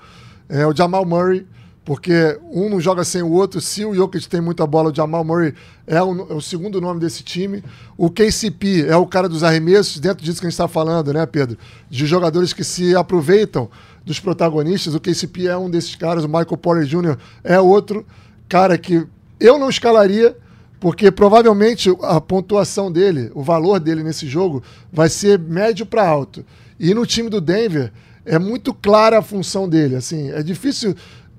É 0.47 0.65
o 0.67 0.75
Jamal 0.75 1.05
Murray, 1.05 1.47
porque 1.83 2.39
um 2.51 2.69
não 2.69 2.79
joga 2.79 3.03
sem 3.03 3.21
o 3.21 3.31
outro. 3.31 3.59
Se 3.59 3.83
o 3.85 3.95
Jokic 3.95 4.27
tem 4.27 4.41
muita 4.41 4.67
bola, 4.67 4.91
o 4.91 4.95
Jamal 4.95 5.23
Murray 5.23 5.53
é 5.87 6.01
o, 6.01 6.31
é 6.31 6.33
o, 6.33 6.41
segundo 6.41 6.79
nome 6.79 6.99
desse 6.99 7.23
time. 7.23 7.63
O 7.97 8.09
KCP 8.09 8.85
é 8.87 8.95
o 8.95 9.07
cara 9.07 9.27
dos 9.27 9.43
arremessos, 9.43 9.99
dentro 9.99 10.23
disso 10.23 10.39
que 10.39 10.45
a 10.45 10.49
gente 10.49 10.53
está 10.53 10.67
falando, 10.67 11.11
né, 11.13 11.25
Pedro? 11.25 11.57
De 11.89 12.05
jogadores 12.05 12.53
que 12.53 12.63
se 12.63 12.95
aproveitam 12.95 13.69
dos 14.05 14.19
protagonistas. 14.19 14.95
O 14.95 14.99
KCP 14.99 15.47
é 15.47 15.57
um 15.57 15.69
desses 15.69 15.95
caras, 15.95 16.23
o 16.23 16.27
Michael 16.27 16.57
Porter 16.57 16.85
Jr. 16.85 17.17
é 17.43 17.59
outro 17.59 18.05
cara 18.49 18.77
que 18.77 19.07
eu 19.39 19.57
não 19.57 19.69
escalaria, 19.69 20.35
Porque 20.81 21.11
provavelmente 21.11 21.95
a 22.01 22.19
pontuação 22.19 22.91
dele, 22.91 23.31
o 23.35 23.43
valor 23.43 23.79
dele 23.79 24.01
nesse 24.01 24.27
jogo, 24.27 24.63
vai 24.91 25.09
ser 25.09 25.37
médio 25.37 25.85
para 25.85 26.05
alto. 26.05 26.43
E 26.79 26.91
no 26.95 27.05
time 27.05 27.29
do 27.29 27.39
Denver, 27.39 27.93
é 28.25 28.39
muito 28.39 28.73
clara 28.73 29.19
a 29.19 29.21
função 29.21 29.69
dele. 29.69 29.95
Assim, 29.95 30.31
é 30.31 30.41
difícil. 30.41 30.95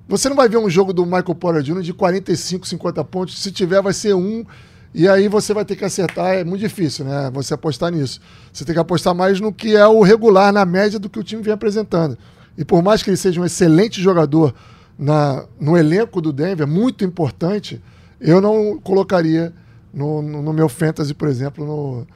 Você 0.07 0.29
não 0.29 0.35
vai 0.37 0.47
ver 0.47 0.55
um 0.55 0.69
jogo 0.69 0.93
do 0.93 1.05
Michael 1.05 1.35
Porter 1.35 1.61
Jr. 1.61 1.81
de 1.81 1.93
45, 1.93 2.65
50 2.65 3.03
pontos. 3.03 3.37
Se 3.37 3.51
tiver, 3.51 3.81
vai 3.81 3.91
ser 3.91 4.15
um. 4.15 4.45
E 4.93 5.09
aí 5.09 5.27
você 5.27 5.53
vai 5.53 5.65
ter 5.65 5.75
que 5.75 5.83
acertar. 5.83 6.35
É 6.35 6.45
muito 6.45 6.61
difícil, 6.61 7.03
né? 7.03 7.29
Você 7.33 7.53
apostar 7.53 7.91
nisso. 7.91 8.21
Você 8.53 8.63
tem 8.63 8.73
que 8.73 8.79
apostar 8.79 9.13
mais 9.13 9.41
no 9.41 9.51
que 9.51 9.75
é 9.75 9.85
o 9.85 10.01
regular, 10.03 10.53
na 10.53 10.65
média 10.65 10.97
do 10.97 11.09
que 11.09 11.19
o 11.19 11.23
time 11.23 11.41
vem 11.41 11.53
apresentando. 11.53 12.17
E 12.57 12.63
por 12.63 12.83
mais 12.83 13.01
que 13.01 13.09
ele 13.09 13.17
seja 13.17 13.41
um 13.41 13.45
excelente 13.45 14.01
jogador 14.01 14.53
na, 14.97 15.45
no 15.59 15.77
elenco 15.77 16.21
do 16.21 16.31
Denver, 16.31 16.67
muito 16.67 17.03
importante, 17.03 17.81
eu 18.19 18.39
não 18.39 18.79
colocaria 18.79 19.53
no, 19.93 20.21
no, 20.21 20.41
no 20.41 20.53
meu 20.53 20.69
fantasy, 20.69 21.13
por 21.13 21.27
exemplo, 21.27 21.65
no, 21.65 22.07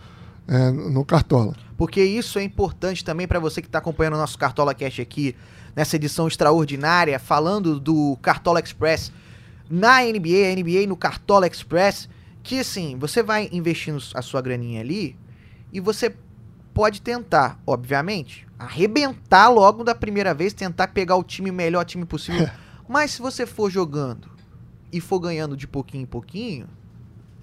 é, 0.48 0.72
no 0.72 1.04
Cartola. 1.04 1.56
Porque 1.78 2.04
isso 2.04 2.40
é 2.40 2.44
importante 2.44 3.04
também 3.04 3.28
para 3.28 3.40
você 3.40 3.62
que 3.62 3.68
está 3.68 3.80
acompanhando 3.80 4.16
o 4.16 4.18
nosso 4.18 4.38
Cartola 4.38 4.74
Cash 4.74 5.00
aqui, 5.00 5.36
nessa 5.76 5.96
edição 5.96 6.28
extraordinária, 6.28 7.20
falando 7.20 7.80
do 7.80 8.18
Cartola 8.22 8.60
Express 8.60 9.12
na 9.70 10.02
NBA, 10.02 10.52
a 10.52 10.56
NBA 10.56 10.88
no 10.88 10.96
Cartola 10.96 11.46
Express, 11.46 12.10
que 12.42 12.60
assim, 12.60 12.98
você 12.98 13.22
vai 13.22 13.50
investindo 13.52 14.02
a 14.16 14.22
sua 14.22 14.42
graninha 14.42 14.82
ali 14.82 15.16
e 15.72 15.80
você 15.80 16.16
pode 16.74 17.02
tentar, 17.02 17.60
obviamente, 17.68 18.47
arrebentar 18.58 19.50
logo 19.50 19.84
da 19.84 19.94
primeira 19.94 20.34
vez, 20.34 20.54
tentar 20.54 20.88
pegar 20.88 21.16
o 21.16 21.24
time 21.24 21.52
melhor 21.52 21.86
time 21.86 22.06
possível. 22.06 22.50
Mas 22.88 23.12
se 23.12 23.22
você 23.22 23.46
for 23.46 23.70
jogando 23.70 24.30
e 24.92 25.02
for 25.02 25.20
ganhando 25.20 25.56
de 25.58 25.68
pouquinho 25.68 26.04
em 26.04 26.08
pouquinho, 26.08 26.68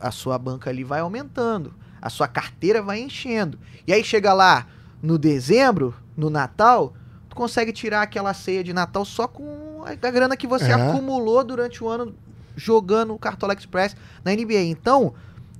a 0.00 0.10
sua 0.10 0.38
banca 0.38 0.70
ali 0.70 0.82
vai 0.82 1.00
aumentando, 1.00 1.74
a 2.00 2.10
sua 2.10 2.26
carteira 2.26 2.82
vai 2.82 3.00
enchendo. 3.00 3.58
E 3.86 3.92
aí 3.92 4.02
chega 4.02 4.32
lá 4.32 4.66
no 5.02 5.18
dezembro, 5.18 5.94
no 6.16 6.30
Natal, 6.30 6.94
tu 7.28 7.36
consegue 7.36 7.72
tirar 7.72 8.02
aquela 8.02 8.32
ceia 8.32 8.64
de 8.64 8.72
Natal 8.72 9.04
só 9.04 9.28
com 9.28 9.82
a 9.84 10.10
grana 10.10 10.36
que 10.36 10.46
você 10.46 10.70
é. 10.70 10.74
acumulou 10.74 11.44
durante 11.44 11.84
o 11.84 11.88
ano 11.88 12.14
jogando 12.56 13.14
o 13.14 13.18
Cartola 13.18 13.54
Express 13.54 13.96
na 14.24 14.32
NBA. 14.32 14.62
Então, 14.62 15.14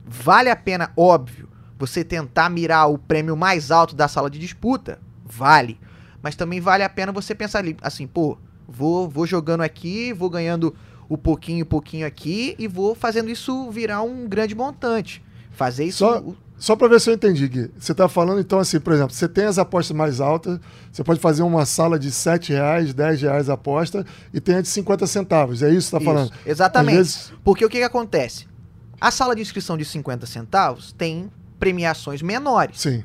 vale 0.05 0.49
a 0.49 0.57
pena, 0.57 0.93
óbvio, 0.97 1.49
você 1.79 2.05
tentar 2.05 2.49
mirar 2.49 2.91
o 2.91 2.99
prêmio 2.99 3.37
mais 3.37 3.71
alto 3.71 3.95
da 3.95 4.09
sala 4.09 4.31
de 4.31 4.39
disputa, 4.39 4.99
vale. 5.25 5.79
Mas 6.23 6.37
também 6.37 6.61
vale 6.61 6.83
a 6.83 6.89
pena 6.89 7.13
você 7.13 7.35
pensar 7.35 7.59
ali, 7.59 7.77
assim, 7.83 8.07
pô, 8.07 8.39
Vou, 8.67 9.09
vou 9.09 9.27
jogando 9.27 9.61
aqui, 9.61 10.13
vou 10.13 10.31
ganhando 10.31 10.75
o 11.09 11.19
pouquinho, 11.19 11.67
pouquinho 11.67 12.07
aqui 12.07 12.55
e 12.59 12.67
vou 12.67 12.95
fazendo 12.95 13.31
isso 13.31 13.71
virar 13.71 14.03
um 14.03 14.27
grande 14.27 14.55
montante. 14.55 15.23
Fazer 15.53 15.85
isso. 15.85 15.99
Só, 15.99 16.23
só 16.57 16.75
para 16.75 16.89
ver 16.89 17.01
se 17.01 17.11
eu 17.11 17.15
entendi, 17.15 17.47
Gui. 17.47 17.71
Você 17.79 17.93
está 17.93 18.09
falando, 18.09 18.41
então, 18.41 18.59
assim, 18.59 18.81
por 18.81 18.93
exemplo, 18.93 19.15
você 19.15 19.29
tem 19.29 19.45
as 19.45 19.59
apostas 19.59 19.97
mais 19.97 20.21
altas, 20.21 20.59
você 20.91 21.05
pode 21.05 21.21
fazer 21.21 21.43
uma 21.43 21.67
sala 21.67 21.99
de 21.99 22.11
7 22.11 22.53
reais, 22.53 22.95
10 22.95 23.23
reais 23.23 23.51
a 23.51 23.55
aposta 23.55 24.05
e 24.33 24.41
tem 24.41 24.57
a 24.57 24.61
de 24.61 24.69
50 24.69 25.07
centavos. 25.07 25.63
É 25.63 25.69
isso 25.69 25.91
que 25.91 25.91
você 25.91 25.97
está 25.97 26.01
falando? 26.01 26.33
Exatamente. 26.45 26.97
Vezes... 26.97 27.33
Porque 27.45 27.65
o 27.65 27.69
que, 27.69 27.79
que 27.79 27.85
acontece? 27.85 28.47
A 29.01 29.11
sala 29.11 29.37
de 29.37 29.43
inscrição 29.43 29.77
de 29.77 29.85
50 29.85 30.27
centavos 30.27 30.93
tem 30.93 31.31
premiações 31.61 32.23
menores. 32.23 32.81
Sim. 32.81 33.05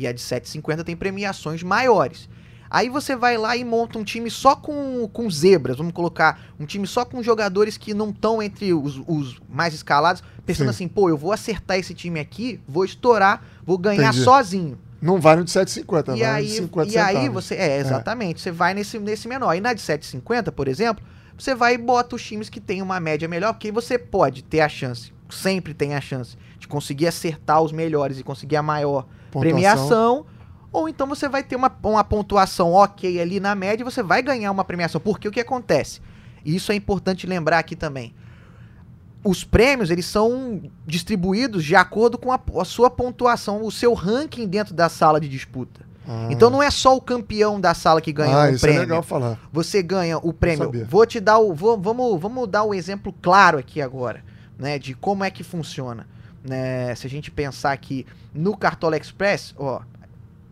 E 0.00 0.06
a 0.06 0.12
de 0.12 0.20
7,50 0.20 0.82
tem 0.82 0.96
premiações 0.96 1.62
maiores. 1.62 2.26
Aí 2.70 2.88
você 2.88 3.14
vai 3.14 3.36
lá 3.36 3.54
e 3.54 3.64
monta 3.64 3.98
um 3.98 4.04
time 4.04 4.30
só 4.30 4.56
com, 4.56 5.06
com 5.12 5.28
zebras, 5.28 5.76
vamos 5.76 5.92
colocar 5.92 6.40
um 6.58 6.64
time 6.64 6.86
só 6.86 7.04
com 7.04 7.22
jogadores 7.22 7.76
que 7.76 7.92
não 7.92 8.10
estão 8.10 8.40
entre 8.40 8.72
os, 8.72 9.02
os, 9.06 9.40
mais 9.46 9.74
escalados, 9.74 10.22
pensando 10.46 10.68
Sim. 10.68 10.70
assim, 10.70 10.88
pô, 10.88 11.10
eu 11.10 11.18
vou 11.18 11.32
acertar 11.32 11.78
esse 11.78 11.92
time 11.92 12.18
aqui, 12.18 12.60
vou 12.66 12.84
estourar, 12.84 13.44
vou 13.66 13.76
ganhar 13.76 14.10
Entendi. 14.10 14.22
sozinho. 14.24 14.78
Não 15.02 15.20
vai 15.20 15.34
no 15.36 15.44
de 15.44 15.50
7,50, 15.50 16.16
e 16.16 16.22
aí, 16.22 16.46
de 16.46 16.52
50 16.52 16.92
E 16.92 16.98
aí 16.98 17.28
você, 17.28 17.56
é, 17.56 17.78
exatamente, 17.78 18.36
é. 18.36 18.42
você 18.44 18.50
vai 18.52 18.72
nesse, 18.72 18.98
nesse 18.98 19.26
menor. 19.26 19.54
E 19.54 19.60
na 19.60 19.72
de 19.72 19.82
7,50, 19.82 20.52
por 20.52 20.68
exemplo, 20.68 21.04
você 21.36 21.54
vai 21.54 21.74
e 21.74 21.78
bota 21.78 22.14
os 22.14 22.22
times 22.22 22.48
que 22.48 22.60
tem 22.60 22.80
uma 22.80 23.00
média 23.00 23.26
melhor, 23.26 23.52
porque 23.52 23.72
você 23.72 23.98
pode 23.98 24.44
ter 24.44 24.60
a 24.60 24.68
chance, 24.68 25.12
sempre 25.28 25.74
tem 25.74 25.94
a 25.94 26.00
chance, 26.00 26.36
de 26.58 26.68
conseguir 26.68 27.08
acertar 27.08 27.60
os 27.60 27.72
melhores 27.72 28.18
e 28.18 28.22
conseguir 28.22 28.56
a 28.56 28.62
maior 28.62 29.06
Pontuação. 29.30 29.40
premiação 29.40 30.26
ou 30.72 30.88
então 30.88 31.06
você 31.06 31.28
vai 31.28 31.42
ter 31.42 31.56
uma, 31.56 31.72
uma 31.82 32.04
pontuação 32.04 32.72
ok 32.72 33.20
ali 33.20 33.40
na 33.40 33.54
média 33.54 33.82
e 33.82 33.84
você 33.84 34.02
vai 34.02 34.22
ganhar 34.22 34.50
uma 34.50 34.64
premiação. 34.64 35.00
Porque 35.00 35.26
o 35.26 35.32
que 35.32 35.40
acontece? 35.40 36.00
E 36.44 36.54
isso 36.54 36.70
é 36.70 36.74
importante 36.74 37.26
lembrar 37.26 37.58
aqui 37.58 37.74
também. 37.74 38.14
Os 39.22 39.44
prêmios, 39.44 39.90
eles 39.90 40.06
são 40.06 40.62
distribuídos 40.86 41.64
de 41.64 41.76
acordo 41.76 42.16
com 42.16 42.32
a, 42.32 42.40
a 42.58 42.64
sua 42.64 42.88
pontuação, 42.88 43.64
o 43.64 43.70
seu 43.70 43.92
ranking 43.92 44.46
dentro 44.46 44.72
da 44.72 44.88
sala 44.88 45.20
de 45.20 45.28
disputa. 45.28 45.80
Ah. 46.08 46.28
Então 46.30 46.48
não 46.48 46.62
é 46.62 46.70
só 46.70 46.96
o 46.96 47.00
campeão 47.00 47.60
da 47.60 47.74
sala 47.74 48.00
que 48.00 48.12
ganha 48.12 48.34
ah, 48.34 48.50
o 48.50 48.58
prêmio. 48.58 48.78
É 48.78 48.80
legal 48.80 49.02
falar. 49.02 49.38
Você 49.52 49.82
ganha 49.82 50.18
o 50.18 50.32
prêmio. 50.32 50.86
Vou 50.88 51.04
te 51.04 51.20
dar 51.20 51.38
o. 51.38 51.52
Vou, 51.52 51.78
vamos, 51.78 52.18
vamos 52.18 52.48
dar 52.48 52.64
um 52.64 52.72
exemplo 52.72 53.12
claro 53.20 53.58
aqui 53.58 53.82
agora, 53.82 54.24
né? 54.58 54.78
De 54.78 54.94
como 54.94 55.22
é 55.22 55.30
que 55.30 55.42
funciona. 55.42 56.06
Né? 56.42 56.94
Se 56.94 57.06
a 57.06 57.10
gente 57.10 57.30
pensar 57.30 57.72
aqui 57.72 58.06
no 58.34 58.56
Cartola 58.56 58.96
Express, 58.96 59.54
ó, 59.58 59.82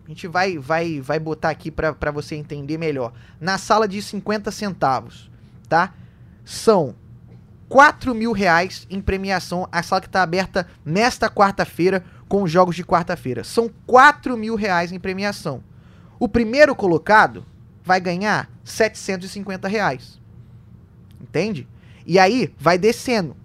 a 0.04 0.08
gente 0.08 0.26
vai, 0.26 0.56
vai, 0.56 1.00
vai 1.00 1.18
botar 1.18 1.50
aqui 1.50 1.70
para 1.70 2.10
você 2.10 2.34
entender 2.34 2.78
melhor. 2.78 3.12
Na 3.40 3.58
sala 3.58 3.86
de 3.86 4.00
50 4.00 4.50
centavos, 4.50 5.30
tá? 5.68 5.92
São 6.44 6.94
4 7.68 8.14
mil 8.14 8.32
reais 8.32 8.86
em 8.88 9.02
premiação. 9.02 9.68
A 9.70 9.82
sala 9.82 10.00
que 10.00 10.06
está 10.06 10.22
aberta 10.22 10.66
nesta 10.84 11.28
quarta-feira 11.28 12.02
com 12.26 12.42
os 12.42 12.50
jogos 12.50 12.74
de 12.74 12.84
quarta-feira. 12.84 13.44
São 13.44 13.70
4 13.86 14.36
mil 14.36 14.54
reais 14.54 14.92
em 14.92 14.98
premiação. 14.98 15.62
O 16.18 16.28
primeiro 16.28 16.74
colocado 16.74 17.44
vai 17.84 18.00
ganhar 18.00 18.50
750 18.64 19.68
reais. 19.68 20.18
Entende? 21.20 21.68
E 22.06 22.18
aí 22.18 22.54
vai 22.58 22.78
descendo. 22.78 23.36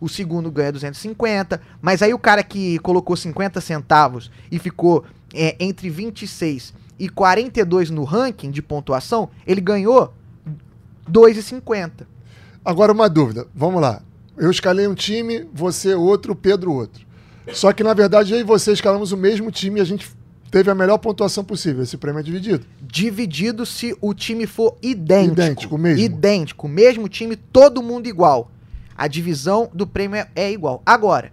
O 0.00 0.08
segundo 0.08 0.50
ganha 0.50 0.72
250, 0.72 1.60
mas 1.80 2.02
aí 2.02 2.12
o 2.12 2.18
cara 2.18 2.42
que 2.42 2.78
colocou 2.80 3.16
50 3.16 3.60
centavos 3.60 4.30
e 4.50 4.58
ficou 4.58 5.04
é, 5.34 5.56
entre 5.58 5.88
26 5.88 6.74
e 6.98 7.08
42 7.08 7.90
no 7.90 8.04
ranking 8.04 8.50
de 8.50 8.62
pontuação, 8.62 9.30
ele 9.46 9.60
ganhou 9.60 10.12
2,50. 11.10 12.06
Agora 12.64 12.92
uma 12.92 13.08
dúvida, 13.08 13.46
vamos 13.54 13.80
lá. 13.80 14.02
Eu 14.36 14.50
escalei 14.50 14.86
um 14.86 14.94
time, 14.94 15.48
você 15.52 15.94
outro, 15.94 16.34
Pedro 16.34 16.72
outro. 16.72 17.06
Só 17.52 17.72
que 17.72 17.84
na 17.84 17.94
verdade 17.94 18.34
eu 18.34 18.40
e 18.40 18.42
você 18.42 18.72
escalamos 18.72 19.12
o 19.12 19.16
mesmo 19.16 19.50
time 19.50 19.78
e 19.78 19.82
a 19.82 19.84
gente 19.84 20.10
teve 20.50 20.70
a 20.70 20.74
melhor 20.74 20.98
pontuação 20.98 21.44
possível. 21.44 21.82
Esse 21.82 21.96
prêmio 21.96 22.20
é 22.20 22.22
dividido. 22.22 22.66
Dividido 22.80 23.64
se 23.64 23.96
o 24.00 24.12
time 24.12 24.46
for 24.46 24.76
idêntico. 24.82 25.40
Idêntico 25.40 25.78
mesmo. 25.78 26.02
Idêntico, 26.02 26.68
mesmo 26.68 27.08
time, 27.08 27.36
todo 27.36 27.82
mundo 27.82 28.08
igual. 28.08 28.50
A 28.96 29.08
divisão 29.08 29.70
do 29.72 29.86
prêmio 29.86 30.26
é 30.34 30.50
igual. 30.50 30.82
Agora, 30.84 31.30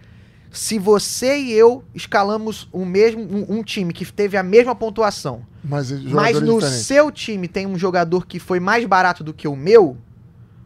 se 0.52 0.78
você 0.78 1.38
e 1.38 1.52
eu 1.52 1.84
escalamos 1.96 2.68
o 2.72 2.86
mesmo 2.86 3.22
um, 3.22 3.60
um 3.60 3.64
time 3.64 3.94
que 3.94 4.06
teve 4.12 4.38
a 4.38 4.44
mesma 4.44 4.76
pontuação, 4.76 5.42
mas, 5.64 5.92
mas 5.92 6.42
no 6.42 6.62
seu 6.62 7.12
time 7.12 7.48
tem 7.48 7.66
um 7.66 7.78
jogador 7.78 8.28
que 8.28 8.40
foi 8.40 8.60
mais 8.60 8.86
barato 8.86 9.24
do 9.24 9.34
que 9.34 9.48
o 9.48 9.56
meu, 9.56 9.98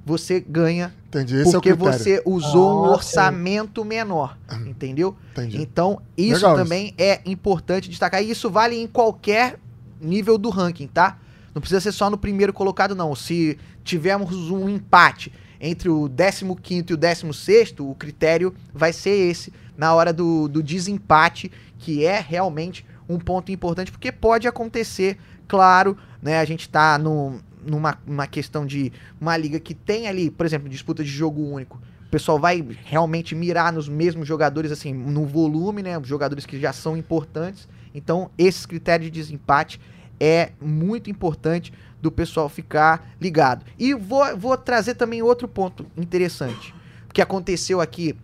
você 0.06 0.40
ganha 0.40 0.94
Entendi. 1.08 1.38
Esse 1.38 1.52
porque 1.52 1.70
é 1.70 1.74
você 1.74 2.22
usou 2.26 2.70
ah, 2.70 2.76
um 2.76 2.92
orçamento 2.92 3.82
okay. 3.82 3.98
menor, 3.98 4.38
entendeu? 4.66 5.16
Entendi. 5.32 5.62
Então, 5.62 6.02
isso 6.18 6.36
Legal 6.36 6.56
também 6.58 6.88
isso. 6.88 6.96
é 6.98 7.22
importante 7.26 7.90
destacar. 7.90 8.22
E 8.22 8.30
isso 8.30 8.50
vale 8.50 8.76
em 8.76 8.88
qualquer 8.88 9.58
nível 10.02 10.38
do 10.38 10.50
ranking, 10.50 10.88
tá? 10.88 11.18
Não 11.56 11.62
precisa 11.62 11.80
ser 11.80 11.94
só 11.94 12.10
no 12.10 12.18
primeiro 12.18 12.52
colocado, 12.52 12.94
não. 12.94 13.16
Se 13.16 13.58
tivermos 13.84 14.52
um 14.52 14.68
empate 14.68 15.32
entre 15.60 15.90
o 15.90 16.10
15 16.10 16.86
e 16.90 16.94
o 16.94 16.98
16, 16.98 17.76
o 17.80 17.96
critério 17.96 18.54
vai 18.74 18.94
ser 18.94 19.12
esse 19.12 19.54
na 19.78 19.94
hora 19.94 20.12
do, 20.12 20.48
do 20.48 20.64
desempate, 20.64 21.52
que 21.78 22.06
é 22.06 22.20
realmente 22.20 22.86
um 23.08 23.20
ponto 23.20 23.52
importante, 23.52 23.92
porque 23.92 24.12
pode 24.12 24.48
acontecer, 24.48 25.18
claro, 25.48 25.98
né? 26.22 26.40
A 26.40 26.46
gente 26.46 26.68
tá 26.68 26.98
no, 26.98 27.40
numa, 27.64 28.28
questão 28.28 28.66
de 28.66 28.92
uma 29.20 29.38
liga 29.38 29.60
que 29.60 29.74
tem 29.74 30.08
ali, 30.08 30.30
por 30.30 30.46
exemplo, 30.46 30.68
disputa 30.68 31.04
de 31.04 31.10
jogo 31.10 31.42
único. 31.42 31.80
O 32.08 32.10
pessoal 32.10 32.40
vai 32.40 32.66
realmente 32.86 33.36
mirar 33.36 33.72
nos 33.72 33.88
mesmos 33.88 34.28
jogadores, 34.28 34.72
assim, 34.72 34.94
no 34.94 35.26
volume, 35.26 35.84
né? 35.84 36.00
Jogadores 36.04 36.46
que 36.46 36.60
já 36.60 36.74
são 36.74 36.98
importantes. 36.98 37.68
Então, 37.94 38.32
esses 38.38 38.66
critérios 38.66 39.12
de 39.12 39.20
desempate 39.20 39.80
é 40.20 40.52
muito 40.60 41.10
importante 41.10 41.72
do 42.02 42.12
pessoal 42.12 42.48
ficar 42.48 43.10
ligado. 43.20 43.66
E 43.78 43.94
vou, 43.94 44.38
vou 44.38 44.58
trazer 44.58 44.96
também 44.96 45.22
outro 45.22 45.48
ponto 45.48 45.86
interessante 45.98 46.74
que 47.14 47.22
aconteceu 47.22 47.82
aqui 47.82 48.16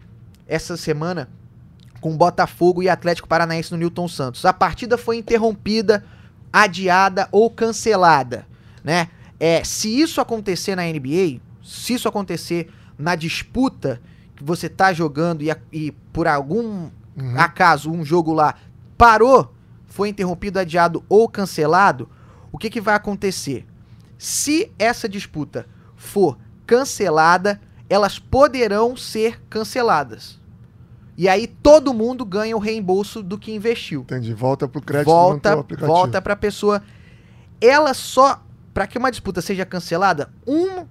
essa 0.48 0.78
semana 0.78 1.28
com 2.00 2.16
Botafogo 2.16 2.84
e 2.84 2.90
Atlético 2.90 3.28
Paranaense 3.28 3.72
no 3.72 3.78
Newton 3.78 4.08
Santos. 4.08 4.46
A 4.46 4.54
partida 4.54 4.98
foi 4.98 5.18
interrompida, 5.18 6.06
adiada 6.52 7.28
ou 7.32 7.50
cancelada, 7.50 8.46
né? 8.84 9.10
É, 9.40 9.64
se 9.64 10.00
isso 10.00 10.22
acontecer 10.22 10.76
na 10.76 10.84
NBA, 10.84 11.40
se 11.64 11.94
isso 11.94 12.08
acontecer 12.08 12.72
na 12.98 13.16
disputa 13.16 14.00
que 14.36 14.44
você 14.44 14.70
tá 14.70 14.94
jogando 14.94 15.42
e, 15.42 15.56
e 15.72 15.92
por 16.12 16.28
algum 16.28 16.90
acaso 17.36 17.92
um 17.92 18.06
jogo 18.06 18.34
lá 18.34 18.56
parou, 18.98 19.54
foi 19.88 20.10
interrompido, 20.10 20.60
adiado 20.60 21.04
ou 21.10 21.28
cancelado, 21.28 22.10
o 22.54 22.58
que, 22.60 22.70
que 22.70 22.80
vai 22.80 22.94
acontecer? 22.94 23.66
Se 24.18 24.72
essa 24.78 25.10
disputa 25.10 25.68
for 25.98 26.38
cancelada, 26.68 27.60
elas 27.90 28.20
poderão 28.20 28.96
ser 28.96 29.42
canceladas. 29.50 30.40
E 31.18 31.28
aí 31.28 31.48
todo 31.48 31.94
mundo 31.94 32.24
ganha 32.24 32.56
o 32.56 32.60
reembolso 32.60 33.22
do 33.22 33.38
que 33.38 33.54
investiu 33.54 34.02
Entendi. 34.02 34.34
Volta 34.34 34.68
pro 34.68 34.82
crédito 34.82 35.06
volta, 35.12 35.54
aplicativo. 35.54 35.88
volta 35.88 36.22
para 36.22 36.34
a 36.34 36.38
pessoa. 36.38 36.82
Ela 37.60 37.94
só, 37.94 38.44
para 38.74 38.88
que 38.88 38.98
uma 38.98 39.12
disputa 39.12 39.42
seja 39.42 39.66
cancelada, 39.66 40.32
um, 40.48 40.86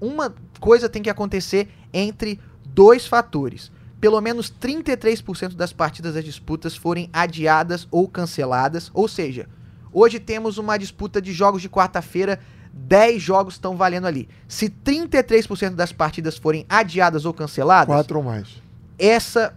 uma 0.00 0.34
coisa 0.60 0.88
tem 0.88 1.02
que 1.02 1.10
acontecer 1.10 1.68
entre 1.92 2.40
dois 2.64 3.06
fatores. 3.06 3.70
Pelo 4.00 4.20
menos 4.20 4.52
33% 4.52 5.54
das 5.54 5.72
partidas 5.72 6.14
das 6.14 6.24
disputas 6.24 6.76
forem 6.76 7.08
adiadas 7.12 7.86
ou 7.90 8.08
canceladas. 8.08 8.90
Ou 8.94 9.06
seja, 9.06 9.48
hoje 9.92 10.18
temos 10.18 10.58
uma 10.58 10.78
disputa 10.78 11.20
de 11.20 11.32
jogos 11.32 11.62
de 11.62 11.68
quarta-feira, 11.68 12.40
10 12.72 13.22
jogos 13.22 13.54
estão 13.54 13.76
valendo 13.76 14.06
ali. 14.06 14.28
Se 14.48 14.68
33% 14.68 15.74
das 15.74 15.92
partidas 15.92 16.38
forem 16.38 16.64
adiadas 16.68 17.24
ou 17.24 17.34
canceladas, 17.34 17.94
Quatro 17.94 18.18
ou 18.18 18.24
mais. 18.24 18.62
essa 18.98 19.54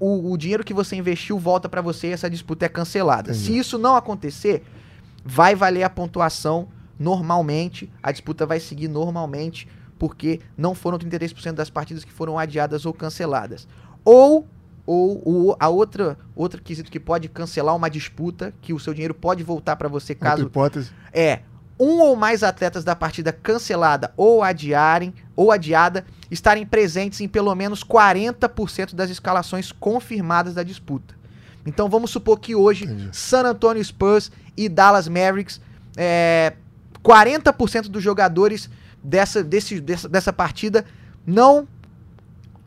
o, 0.00 0.32
o 0.32 0.36
dinheiro 0.36 0.62
que 0.62 0.72
você 0.72 0.94
investiu 0.94 1.38
volta 1.38 1.68
pra 1.68 1.80
você 1.80 2.08
e 2.08 2.12
essa 2.12 2.30
disputa 2.30 2.66
é 2.66 2.68
cancelada. 2.68 3.30
Entendi. 3.30 3.46
Se 3.46 3.58
isso 3.58 3.78
não 3.78 3.96
acontecer, 3.96 4.62
vai 5.24 5.54
valer 5.54 5.82
a 5.82 5.90
pontuação 5.90 6.68
normalmente, 6.98 7.90
a 8.02 8.12
disputa 8.12 8.46
vai 8.46 8.60
seguir 8.60 8.88
normalmente, 8.88 9.68
porque 9.98 10.40
não 10.56 10.74
foram 10.74 10.98
33% 10.98 11.52
das 11.52 11.70
partidas 11.70 12.04
que 12.04 12.12
foram 12.12 12.38
adiadas 12.38 12.86
ou 12.86 12.92
canceladas. 12.92 13.66
Ou 14.04 14.46
ou 14.90 15.20
o- 15.50 15.56
a 15.60 15.68
outra 15.68 16.16
outro 16.34 16.62
quesito 16.62 16.90
que 16.90 16.98
pode 16.98 17.28
cancelar 17.28 17.76
uma 17.76 17.90
disputa, 17.90 18.54
que 18.62 18.72
o 18.72 18.78
seu 18.80 18.94
dinheiro 18.94 19.12
pode 19.14 19.42
voltar 19.42 19.76
pra 19.76 19.86
você 19.88 20.12
Outra 20.14 20.30
caso 20.30 20.42
hipótese. 20.46 20.90
é 21.12 21.40
um 21.78 22.00
ou 22.00 22.16
mais 22.16 22.42
atletas 22.42 22.84
da 22.84 22.96
partida 22.96 23.30
cancelada 23.32 24.12
ou 24.16 24.42
adiarem 24.42 25.12
ou 25.36 25.52
adiada 25.52 26.04
estarem 26.30 26.64
presentes 26.64 27.20
em 27.20 27.28
pelo 27.28 27.54
menos 27.54 27.84
40% 27.84 28.94
das 28.94 29.10
escalações 29.10 29.70
confirmadas 29.72 30.54
da 30.54 30.62
disputa. 30.62 31.14
Então 31.66 31.88
vamos 31.90 32.10
supor 32.10 32.40
que 32.40 32.54
hoje 32.54 32.84
Entendi. 32.84 33.10
San 33.12 33.42
Antonio 33.42 33.84
Spurs 33.84 34.32
e 34.56 34.68
Dallas 34.70 35.06
Mavericks, 35.06 35.60
é, 35.96 36.54
40% 37.02 37.88
dos 37.88 38.02
jogadores 38.02 38.70
dessa, 39.04 39.44
desse, 39.44 39.80
dessa, 39.80 40.08
dessa 40.08 40.32
partida 40.32 40.84
não 41.26 41.68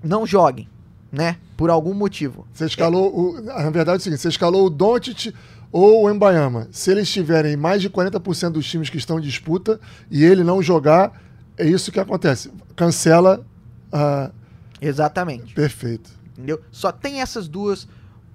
não 0.03 0.25
joguem, 0.25 0.67
né? 1.11 1.37
Por 1.57 1.69
algum 1.69 1.93
motivo. 1.93 2.47
Você 2.53 2.65
escalou 2.65 3.13
o. 3.13 3.41
Na 3.41 3.69
verdade 3.69 3.97
é 3.97 3.97
o 3.97 3.99
seguinte: 3.99 4.21
você 4.21 4.29
escalou 4.29 4.65
o 4.65 4.69
Doncic 4.69 5.33
ou 5.71 6.03
o 6.03 6.09
Embayama. 6.09 6.67
Se 6.71 6.91
eles 6.91 7.09
tiverem 7.11 7.55
mais 7.55 7.81
de 7.81 7.89
40% 7.89 8.51
dos 8.51 8.65
times 8.69 8.89
que 8.89 8.97
estão 8.97 9.19
em 9.19 9.21
disputa 9.21 9.79
e 10.09 10.23
ele 10.23 10.43
não 10.43 10.61
jogar, 10.61 11.21
é 11.57 11.67
isso 11.67 11.91
que 11.91 11.99
acontece. 11.99 12.51
Cancela. 12.75 13.45
ah, 13.91 14.31
Exatamente. 14.81 15.53
perfeito. 15.53 16.09
Entendeu? 16.33 16.59
Só 16.71 16.91
tem 16.91 17.21
essas 17.21 17.47
duas 17.47 17.87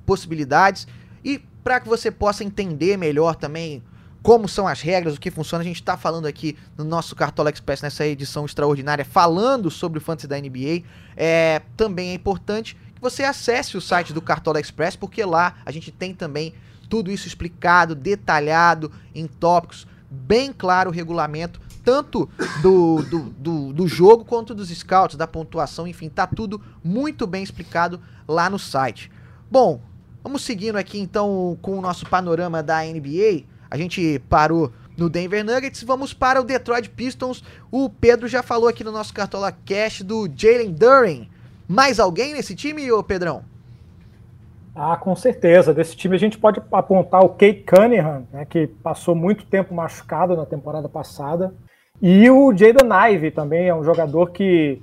possibilidades. 0.05 0.87
E 1.25 1.41
para 1.65 1.81
que 1.81 1.89
você 1.89 2.11
possa 2.11 2.45
entender 2.45 2.97
melhor 2.97 3.35
também 3.35 3.83
como 4.27 4.49
são 4.49 4.67
as 4.67 4.81
regras, 4.81 5.15
o 5.15 5.21
que 5.21 5.31
funciona, 5.31 5.63
a 5.63 5.65
gente 5.65 5.77
está 5.77 5.97
falando 5.97 6.27
aqui 6.27 6.59
no 6.77 6.83
nosso 6.83 7.15
Cartola 7.15 7.49
Express 7.49 7.81
nessa 7.81 8.05
edição 8.05 8.45
extraordinária, 8.45 9.05
falando 9.05 9.71
sobre 9.71 10.01
o 10.01 10.03
fantasy 10.03 10.27
da 10.27 10.37
NBA. 10.37 10.83
É, 11.17 11.63
também 11.77 12.11
é 12.11 12.15
importante 12.15 12.77
que 12.93 13.01
você 13.01 13.23
acesse 13.23 13.77
o 13.77 13.81
site 13.81 14.13
do 14.13 14.21
Cartola 14.21 14.59
Express, 14.59 14.97
porque 14.97 15.25
lá 15.25 15.55
a 15.65 15.71
gente 15.71 15.93
tem 15.93 16.13
também 16.13 16.53
tudo 16.91 17.09
isso 17.09 17.29
explicado, 17.29 17.95
detalhado, 17.95 18.91
em 19.15 19.29
tópicos, 19.29 19.87
bem 20.11 20.53
claro 20.53 20.91
o 20.91 20.93
regulamento, 20.93 21.61
tanto 21.85 22.29
do, 22.61 23.03
do, 23.03 23.21
do, 23.31 23.73
do 23.73 23.87
jogo 23.87 24.25
quanto 24.25 24.57
dos 24.57 24.71
scouts, 24.71 25.17
da 25.17 25.29
pontuação, 25.29 25.87
enfim, 25.87 26.09
tá 26.09 26.27
tudo 26.27 26.61
muito 26.83 27.29
bem 27.29 27.45
explicado 27.45 28.01
lá 28.27 28.51
no 28.51 28.59
site. 28.59 29.09
Bom, 29.49 29.81
vamos 30.21 30.43
seguindo 30.43 30.75
aqui 30.75 30.99
então 30.99 31.57
com 31.63 31.79
o 31.79 31.81
nosso 31.81 32.05
panorama 32.07 32.61
da 32.61 32.83
NBA. 32.83 33.55
A 33.71 33.77
gente 33.77 34.19
parou 34.29 34.73
no 34.97 35.09
Denver 35.11 35.45
Nuggets, 35.45 35.83
vamos 35.83 36.15
para 36.15 36.41
o 36.41 36.45
Detroit 36.45 36.89
Pistons. 36.91 37.45
O 37.71 37.89
Pedro 37.91 38.27
já 38.29 38.43
falou 38.43 38.69
aqui 38.69 38.83
no 38.83 38.93
nosso 38.93 39.13
Cartola 39.13 39.53
Cash 39.53 40.03
do 40.03 40.29
Jalen 40.35 40.73
Duren. 40.73 41.29
Mais 41.69 41.99
alguém 41.99 42.33
nesse 42.33 42.55
time, 42.55 42.91
ô 42.93 43.03
Pedrão? 43.03 43.43
Ah, 44.75 44.97
com 44.97 45.17
certeza. 45.17 45.73
Desse 45.73 45.97
time 45.97 46.15
a 46.17 46.19
gente 46.19 46.39
pode 46.39 46.61
apontar 46.71 47.25
o 47.25 47.31
Kate 47.31 47.65
Cunningham, 47.67 48.27
né, 48.33 48.45
que 48.45 48.67
passou 48.67 49.15
muito 49.15 49.45
tempo 49.47 49.75
machucado 49.75 50.37
na 50.37 50.45
temporada 50.45 50.89
passada. 50.89 51.53
E 52.01 52.29
o 52.31 52.55
Jaden 52.55 52.89
Ive 53.13 53.31
também 53.31 53.69
é 53.69 53.75
um 53.75 53.83
jogador 53.83 54.31
que 54.31 54.83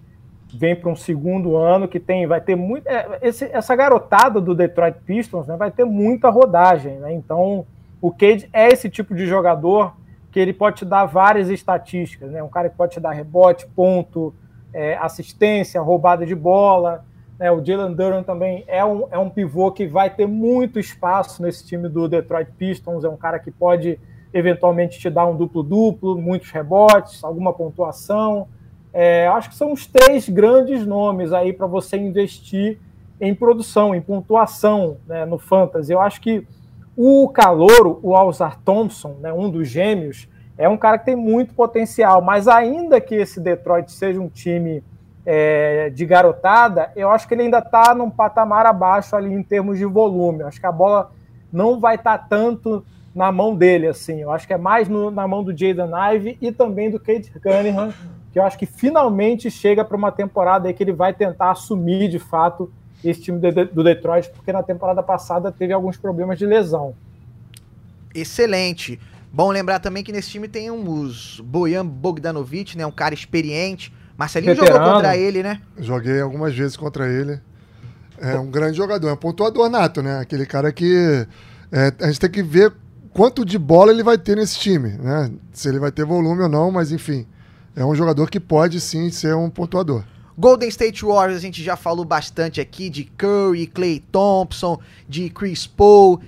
vem 0.52 0.76
para 0.76 0.90
um 0.90 0.96
segundo 0.96 1.56
ano, 1.56 1.88
que 1.88 2.00
tem, 2.00 2.26
vai 2.28 2.42
ter 2.42 2.56
muito. 2.56 2.88
é, 2.88 3.20
esse- 3.22 3.50
essa 3.52 3.76
garotada 3.76 4.42
do 4.42 4.54
Detroit 4.56 4.98
Pistons 5.06 5.48
né, 5.48 5.56
vai 5.56 5.70
ter 5.72 5.86
muita 5.86 6.30
rodagem. 6.30 6.98
Né? 6.98 7.14
Então, 7.14 7.66
o 8.04 8.12
Cade 8.12 8.49
é 8.51 8.68
esse 8.68 8.89
tipo 8.89 9.16
de 9.16 9.26
jogador 9.26 9.95
que 10.30 10.38
ele 10.38 10.51
pode 10.51 10.80
te 10.80 10.84
dar 10.84 11.06
várias 11.06 11.47
estatísticas. 11.47 12.32
Né? 12.32 12.43
Um 12.43 12.49
cara 12.49 12.70
que 12.70 12.76
pode 12.76 12.91
te 12.91 12.99
dar 12.99 13.12
rebote, 13.12 13.66
ponto, 13.66 14.36
é, 14.74 14.97
assistência, 14.97 15.80
roubada 15.80 16.26
de 16.26 16.36
bola. 16.36 17.06
né? 17.39 17.49
O 17.49 17.64
Jalen 17.64 17.95
Duran 17.95 18.22
também 18.22 18.66
é 18.68 18.84
um, 18.84 19.08
é 19.10 19.18
um 19.18 19.30
pivô 19.30 19.72
que 19.72 19.88
vai 19.88 20.10
ter 20.10 20.28
muito 20.28 20.82
espaço 20.82 21.41
nesse 21.41 21.66
time 21.66 21.88
do 21.88 22.10
Detroit 22.10 22.51
Pistons. 22.58 23.06
É 23.06 23.08
um 23.08 23.16
cara 23.16 23.39
que 23.39 23.49
pode 23.49 23.97
eventualmente 24.34 24.99
te 24.99 25.10
dar 25.10 25.26
um 25.26 25.38
duplo-duplo, 25.38 26.22
muitos 26.22 26.51
rebotes, 26.51 27.24
alguma 27.24 27.54
pontuação. 27.54 28.49
É, 28.91 29.28
acho 29.28 29.49
que 29.49 29.56
são 29.56 29.72
os 29.72 29.88
três 29.88 30.28
grandes 30.28 30.86
nomes 30.86 31.32
aí 31.32 31.54
para 31.54 31.68
você 31.68 31.95
investir 31.95 32.78
em 33.22 33.34
produção, 33.34 33.95
em 33.95 34.01
pontuação 34.01 34.97
né, 35.08 35.26
no 35.26 35.39
Fantasy. 35.39 35.93
Eu 35.93 36.01
acho 36.01 36.20
que 36.20 36.45
o 36.96 37.28
Calouro, 37.30 38.00
o 38.04 38.16
Alzar 38.16 38.60
Thompson, 38.64 39.18
né, 39.20 39.34
um 39.34 39.50
dos 39.50 39.68
gêmeos, 39.68 40.28
é 40.58 40.70
um 40.70 40.78
cara 40.78 40.98
que 40.98 41.06
tem 41.06 41.16
muito 41.16 41.54
potencial, 41.54 42.22
mas 42.22 42.48
ainda 42.48 43.02
que 43.02 43.16
esse 43.16 43.39
Detroit 43.39 43.91
seja 43.91 44.22
um 44.22 44.30
time 44.30 44.84
é, 45.26 45.89
de 45.89 46.06
garotada, 46.06 46.91
eu 46.96 47.10
acho 47.10 47.28
que 47.28 47.34
ele 47.34 47.44
ainda 47.44 47.60
está 47.60 47.96
num 47.96 48.10
patamar 48.10 48.66
abaixo 48.66 49.16
ali 49.16 49.34
em 49.34 49.41
termos 49.41 49.78
de 49.78 49.86
volume. 49.86 50.41
Eu 50.41 50.48
acho 50.48 50.60
que 50.60 50.66
a 50.68 50.72
bola 50.72 51.12
não 51.52 51.80
vai 51.80 51.96
estar 51.96 52.18
tanto 52.28 52.84
na 53.16 53.32
mão 53.32 53.56
dele, 53.56 53.88
assim. 53.88 54.22
Eu 54.22 54.32
acho 54.32 54.46
que 54.46 54.54
é 54.54 54.58
mais 54.58 54.89
no- 54.89 55.10
na 55.10 55.28
mão 55.28 55.44
do 55.44 55.56
Jaden 55.56 55.91
Ive 56.14 56.38
e 56.41 56.52
também 56.52 56.91
do 56.91 57.00
Kate 57.00 57.32
Cunningham, 57.39 57.94
que 58.32 58.39
eu 58.39 58.44
acho 58.44 58.58
que 58.58 58.66
finalmente 58.66 59.50
chega 59.50 59.86
para 59.86 59.96
uma 59.96 60.12
temporada 60.12 60.68
aí 60.68 60.74
que 60.74 60.84
ele 60.84 60.91
vai 60.94 61.14
tentar 61.14 61.52
assumir 61.52 62.10
de 62.10 62.20
fato 62.20 62.72
esse 63.10 63.22
time 63.22 63.39
de- 63.39 63.66
do 63.66 63.84
Detroit, 63.84 64.30
porque 64.32 64.51
na 64.51 64.64
temporada 64.64 65.01
passada 65.04 65.51
teve 65.51 65.74
alguns 65.74 65.97
problemas 65.97 66.38
de 66.38 66.45
lesão. 66.45 66.93
Excelente. 68.14 68.99
Bom 69.32 69.49
lembrar 69.51 69.80
também 69.80 70.04
que 70.04 70.12
nesse 70.12 70.30
time 70.30 70.47
tem 70.47 70.70
um, 70.70 70.88
os 71.01 71.39
Bojan 71.43 71.86
Bogdanovic, 71.86 72.78
né? 72.78 72.86
Um 72.86 72.91
cara 72.91 73.14
experiente. 73.14 73.91
Marcelinho 74.16 74.54
jogou 74.56 74.68
Veterano. 74.72 74.93
contra 74.93 75.18
ele, 75.18 75.41
né? 75.41 75.60
Joguei 75.80 76.22
algumas 76.22 76.56
vezes 76.56 76.78
contra 76.78 77.08
ele. 77.12 77.39
É 78.20 78.38
um 78.38 78.49
grande 78.49 78.78
jogador, 78.78 79.10
é 79.10 79.14
um 79.14 79.18
pontuador 79.18 79.68
nato, 79.70 80.04
né? 80.04 80.20
Aquele 80.20 80.45
cara 80.45 80.72
que 80.72 81.26
é, 81.72 81.91
a 81.99 82.08
gente 82.08 82.20
tem 82.20 82.30
que 82.30 82.43
ver 82.43 82.72
quanto 83.12 83.43
de 83.43 83.58
bola 83.58 83.91
ele 83.91 84.04
vai 84.04 84.18
ter 84.20 84.36
nesse 84.36 84.60
time, 84.60 84.89
né? 84.89 85.32
Se 85.51 85.68
ele 85.68 85.80
vai 85.80 85.91
ter 85.91 86.06
volume 86.06 86.43
ou 86.43 86.49
não, 86.49 86.70
mas 86.72 86.91
enfim, 86.91 87.26
é 87.76 87.84
um 87.84 87.95
jogador 87.95 88.30
que 88.30 88.39
pode 88.39 88.80
sim 88.80 89.10
ser 89.10 89.36
um 89.36 89.49
pontuador. 89.49 90.04
Golden 90.38 90.70
State 90.70 91.06
Warriors, 91.06 91.38
a 91.38 91.42
gente 91.42 91.64
já 91.64 91.76
falou 91.76 92.04
bastante 92.04 92.60
aqui 92.60 92.90
de 92.90 93.04
Curry, 93.04 93.68
Clay 93.68 94.00
Thompson, 94.00 94.80
de 95.08 95.30
Chris 95.30 95.68
Paul, 95.68 96.20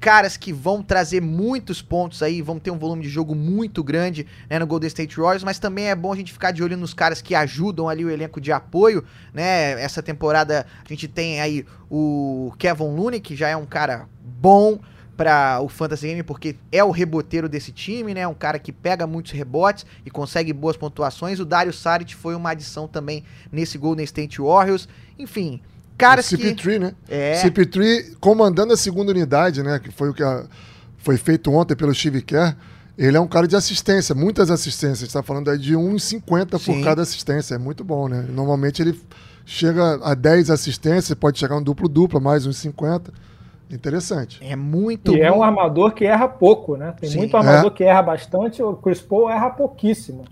caras 0.00 0.36
que 0.36 0.52
vão 0.52 0.82
trazer 0.82 1.20
muitos 1.20 1.80
pontos 1.80 2.22
aí, 2.22 2.42
vão 2.42 2.58
ter 2.58 2.70
um 2.70 2.78
volume 2.78 3.02
de 3.02 3.08
jogo 3.08 3.34
muito 3.34 3.84
grande 3.84 4.26
né, 4.48 4.58
no 4.58 4.66
Golden 4.66 4.88
State 4.88 5.16
Warriors, 5.16 5.44
mas 5.44 5.58
também 5.58 5.90
é 5.90 5.94
bom 5.94 6.12
a 6.12 6.16
gente 6.16 6.32
ficar 6.32 6.50
de 6.50 6.62
olho 6.62 6.76
nos 6.76 6.94
caras 6.94 7.20
que 7.22 7.34
ajudam 7.34 7.88
ali 7.88 8.04
o 8.04 8.10
elenco 8.10 8.40
de 8.40 8.50
apoio, 8.52 9.04
né? 9.32 9.80
Essa 9.80 10.02
temporada 10.02 10.66
a 10.84 10.88
gente 10.88 11.06
tem 11.06 11.40
aí 11.40 11.66
o 11.90 12.52
Kevin 12.58 12.94
Looney, 12.94 13.20
que 13.20 13.36
já 13.36 13.48
é 13.48 13.56
um 13.56 13.66
cara 13.66 14.08
bom 14.22 14.78
para 15.20 15.60
o 15.60 15.68
Fantasy 15.68 16.06
Game, 16.06 16.22
porque 16.22 16.56
é 16.72 16.82
o 16.82 16.90
reboteiro 16.90 17.46
desse 17.46 17.70
time, 17.70 18.14
né? 18.14 18.26
Um 18.26 18.32
cara 18.32 18.58
que 18.58 18.72
pega 18.72 19.06
muitos 19.06 19.32
rebotes 19.32 19.84
e 20.02 20.10
consegue 20.10 20.50
boas 20.50 20.78
pontuações. 20.78 21.38
O 21.38 21.44
Dario 21.44 21.74
Saric 21.74 22.14
foi 22.16 22.34
uma 22.34 22.52
adição 22.52 22.88
também 22.88 23.22
nesse 23.52 23.76
Golden 23.76 24.02
State 24.02 24.40
Warriors. 24.40 24.88
Enfim, 25.18 25.60
caras 25.98 26.32
o 26.32 26.38
que... 26.38 26.54
CP3, 26.54 26.78
né? 26.78 26.94
É. 27.06 27.42
CP3 27.44 28.16
comandando 28.18 28.72
a 28.72 28.78
segunda 28.78 29.10
unidade, 29.12 29.62
né? 29.62 29.78
Que 29.78 29.90
foi 29.92 30.08
o 30.08 30.14
que 30.14 30.22
a- 30.22 30.46
foi 30.96 31.18
feito 31.18 31.52
ontem 31.52 31.76
pelo 31.76 31.94
Steve 31.94 32.22
Kerr. 32.22 32.56
Ele 32.96 33.14
é 33.18 33.20
um 33.20 33.28
cara 33.28 33.46
de 33.46 33.54
assistência, 33.54 34.14
muitas 34.14 34.50
assistências. 34.50 35.00
A 35.02 35.04
gente 35.04 35.12
tá 35.12 35.22
falando 35.22 35.50
aí 35.50 35.58
de 35.58 35.74
1,50 35.76 36.58
Sim. 36.58 36.64
por 36.72 36.82
cada 36.82 37.02
assistência. 37.02 37.56
É 37.56 37.58
muito 37.58 37.84
bom, 37.84 38.08
né? 38.08 38.24
Normalmente 38.26 38.80
ele 38.80 38.98
chega 39.44 40.00
a 40.02 40.14
10 40.14 40.48
assistências, 40.48 41.14
pode 41.18 41.38
chegar 41.38 41.56
um 41.58 41.62
duplo-duplo, 41.62 42.18
mais 42.22 42.46
uns 42.46 42.56
50. 42.56 43.12
Interessante. 43.70 44.38
É 44.42 44.56
muito 44.56 45.14
E 45.14 45.20
é 45.20 45.30
bom. 45.30 45.38
um 45.38 45.42
armador 45.42 45.92
que 45.92 46.04
erra 46.04 46.28
pouco, 46.28 46.76
né? 46.76 46.94
Tem 47.00 47.08
Sim. 47.10 47.18
muito 47.18 47.36
armador 47.36 47.70
que 47.70 47.84
erra 47.84 48.02
bastante, 48.02 48.62
o 48.62 48.74
Chris 48.74 49.00
Paul 49.00 49.30
erra 49.30 49.50
pouquíssimo. 49.50 50.24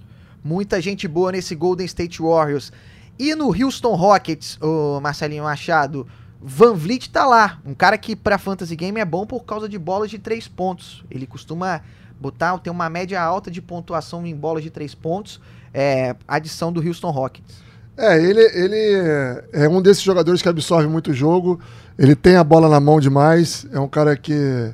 Muita 0.43 0.81
gente 0.81 1.07
boa 1.07 1.33
nesse 1.33 1.55
Golden 1.55 1.87
State 1.87 2.21
Warriors. 2.21 2.73
E 3.19 3.35
no 3.35 3.47
Houston 3.47 3.95
Rockets, 3.95 4.59
o 4.63 5.01
Marcelinho 5.01 5.45
Machado, 5.45 6.07
Van 6.41 6.75
Vliet 6.75 7.09
tá 7.11 7.27
lá. 7.27 7.59
Um 7.67 7.75
cara 7.75 7.99
que 7.99 8.15
pra 8.15 8.39
fantasy 8.39 8.77
game 8.77 9.01
é 9.01 9.05
bom 9.05 9.27
por 9.27 9.45
causa 9.45 9.69
de 9.69 9.79
bolas 9.79 10.11
de 10.11 10.19
três 10.19 10.47
pontos. 10.47 11.05
Ele 11.11 11.27
costuma 11.27 11.81
botar, 12.21 12.57
tem 12.59 12.73
uma 12.73 12.89
média 12.89 13.21
alta 13.21 13.51
de 13.51 13.61
pontuação 13.61 14.25
em 14.27 14.35
bolas 14.35 14.63
de 14.63 14.71
três 14.71 14.95
pontos. 14.95 15.41
É, 15.75 16.15
adição 16.27 16.73
do 16.73 16.81
Houston 16.81 17.11
Rockets. 17.11 17.63
É, 17.97 18.17
ele, 18.23 18.41
ele 18.41 19.43
é 19.53 19.69
um 19.69 19.83
desses 19.83 20.03
jogadores 20.03 20.41
que 20.41 20.49
absorve 20.49 20.87
muito 20.89 21.11
o 21.11 21.15
jogo. 21.15 21.59
Ele 21.99 22.15
tem 22.15 22.37
a 22.37 22.45
bola 22.45 22.69
na 22.69 22.79
mão 22.79 23.01
demais. 23.01 23.67
É 23.73 23.81
um 23.81 23.89
cara 23.89 24.17
que, 24.17 24.73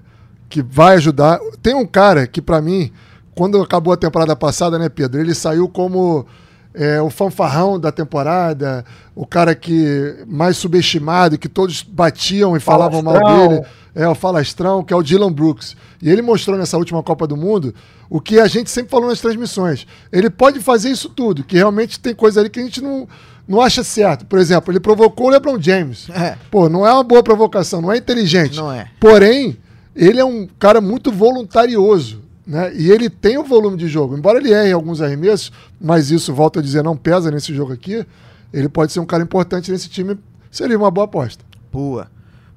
que 0.48 0.62
vai 0.62 0.96
ajudar. 0.96 1.40
Tem 1.62 1.74
um 1.74 1.86
cara 1.86 2.26
que, 2.26 2.42
pra 2.42 2.60
mim, 2.60 2.92
quando 3.34 3.60
acabou 3.62 3.92
a 3.92 3.96
temporada 3.96 4.36
passada, 4.36 4.78
né, 4.78 4.88
Pedro? 4.88 5.20
Ele 5.20 5.34
saiu 5.34 5.68
como 5.68 6.26
é, 6.74 7.00
o 7.00 7.08
fanfarrão 7.08 7.78
da 7.78 7.92
temporada, 7.92 8.84
o 9.14 9.24
cara 9.24 9.54
que 9.54 10.24
mais 10.26 10.56
subestimado, 10.56 11.38
que 11.38 11.48
todos 11.48 11.82
batiam 11.82 12.56
e 12.56 12.60
falavam 12.60 13.00
mal 13.00 13.14
Falastrão. 13.14 13.48
dele. 13.48 13.66
É, 13.96 14.08
o 14.08 14.14
falastrão, 14.14 14.82
que 14.82 14.92
é 14.92 14.96
o 14.96 15.02
Dylan 15.04 15.32
Brooks. 15.32 15.76
E 16.02 16.10
ele 16.10 16.20
mostrou 16.20 16.58
nessa 16.58 16.76
última 16.76 17.00
Copa 17.00 17.28
do 17.28 17.36
Mundo 17.36 17.72
o 18.10 18.20
que 18.20 18.40
a 18.40 18.48
gente 18.48 18.68
sempre 18.68 18.90
falou 18.90 19.08
nas 19.08 19.20
transmissões. 19.20 19.86
Ele 20.10 20.28
pode 20.28 20.58
fazer 20.58 20.90
isso 20.90 21.08
tudo, 21.08 21.44
que 21.44 21.56
realmente 21.56 22.00
tem 22.00 22.12
coisa 22.12 22.40
ali 22.40 22.50
que 22.50 22.58
a 22.58 22.62
gente 22.64 22.82
não, 22.82 23.06
não 23.46 23.60
acha 23.60 23.84
certo. 23.84 24.24
Por 24.26 24.38
exemplo, 24.38 24.72
ele 24.72 24.80
provocou 24.80 25.26
o 25.26 25.30
LeBron 25.30 25.60
James. 25.60 26.08
É. 26.10 26.36
Pô, 26.50 26.68
não 26.68 26.86
é 26.86 26.92
uma 26.92 27.04
boa 27.04 27.22
provocação, 27.22 27.80
não 27.80 27.92
é 27.92 27.98
inteligente. 27.98 28.56
Não 28.56 28.72
é. 28.72 28.88
Porém, 28.98 29.56
ele 29.94 30.18
é 30.18 30.24
um 30.24 30.48
cara 30.58 30.80
muito 30.80 31.12
voluntarioso. 31.12 32.22
Né? 32.46 32.72
E 32.74 32.90
ele 32.90 33.08
tem 33.08 33.38
o 33.38 33.44
volume 33.44 33.76
de 33.76 33.88
jogo. 33.88 34.16
Embora 34.16 34.38
ele 34.38 34.52
erre 34.52 34.72
alguns 34.72 35.00
arremessos, 35.00 35.52
mas 35.80 36.10
isso, 36.10 36.34
volto 36.34 36.58
a 36.58 36.62
dizer, 36.62 36.82
não 36.82 36.96
pesa 36.96 37.30
nesse 37.30 37.54
jogo 37.54 37.72
aqui. 37.72 38.04
Ele 38.52 38.68
pode 38.68 38.92
ser 38.92 39.00
um 39.00 39.06
cara 39.06 39.22
importante 39.22 39.70
nesse 39.70 39.88
time. 39.88 40.18
Seria 40.50 40.76
uma 40.76 40.90
boa 40.90 41.06
aposta. 41.06 41.44
Boa, 41.72 42.06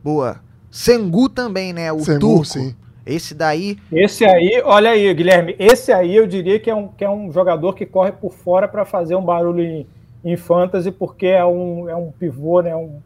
boa. 0.03 0.39
Sengu 0.69 1.27
também, 1.29 1.73
né? 1.73 1.91
O 1.91 1.99
Sengu, 1.99 2.19
turco. 2.19 2.45
sim. 2.45 2.75
Esse 3.05 3.33
daí, 3.33 3.77
Esse 3.89 4.25
aí, 4.25 4.61
olha 4.65 4.89
aí, 4.89 5.13
Guilherme, 5.13 5.55
esse 5.57 5.93
aí 5.93 6.13
eu 6.13 6.27
diria 6.27 6.59
que 6.59 6.69
é 6.69 6.75
um, 6.75 6.89
que 6.89 7.05
é 7.05 7.09
um 7.09 7.31
jogador 7.31 7.73
que 7.73 7.85
corre 7.85 8.11
por 8.11 8.33
fora 8.33 8.67
para 8.67 8.83
fazer 8.83 9.15
um 9.15 9.23
barulho 9.23 9.63
em, 9.63 9.87
em 10.31 10.35
fantasy, 10.37 10.91
porque 10.91 11.27
é 11.27 11.45
um, 11.45 11.89
é 11.89 11.95
um 11.95 12.11
pivô, 12.11 12.61
né? 12.61 12.75
Um, 12.75 12.99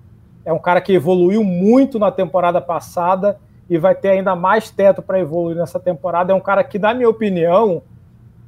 é 0.44 0.52
um 0.52 0.60
cara 0.60 0.82
que 0.82 0.94
evoluiu 0.94 1.44
muito 1.44 2.00
na 2.00 2.12
temporada 2.12 2.60
passada 2.60 3.38
e 3.70 3.78
vai 3.78 3.94
ter 3.94 4.10
ainda 4.10 4.36
mais 4.36 4.72
teto 4.72 5.02
para 5.02 5.20
evoluir 5.20 5.56
nessa 5.56 5.80
temporada. 5.80 6.34
É 6.34 6.36
um 6.36 6.42
cara 6.42 6.64
que, 6.64 6.80
na 6.80 6.94
minha 6.94 7.08
opinião, 7.08 7.84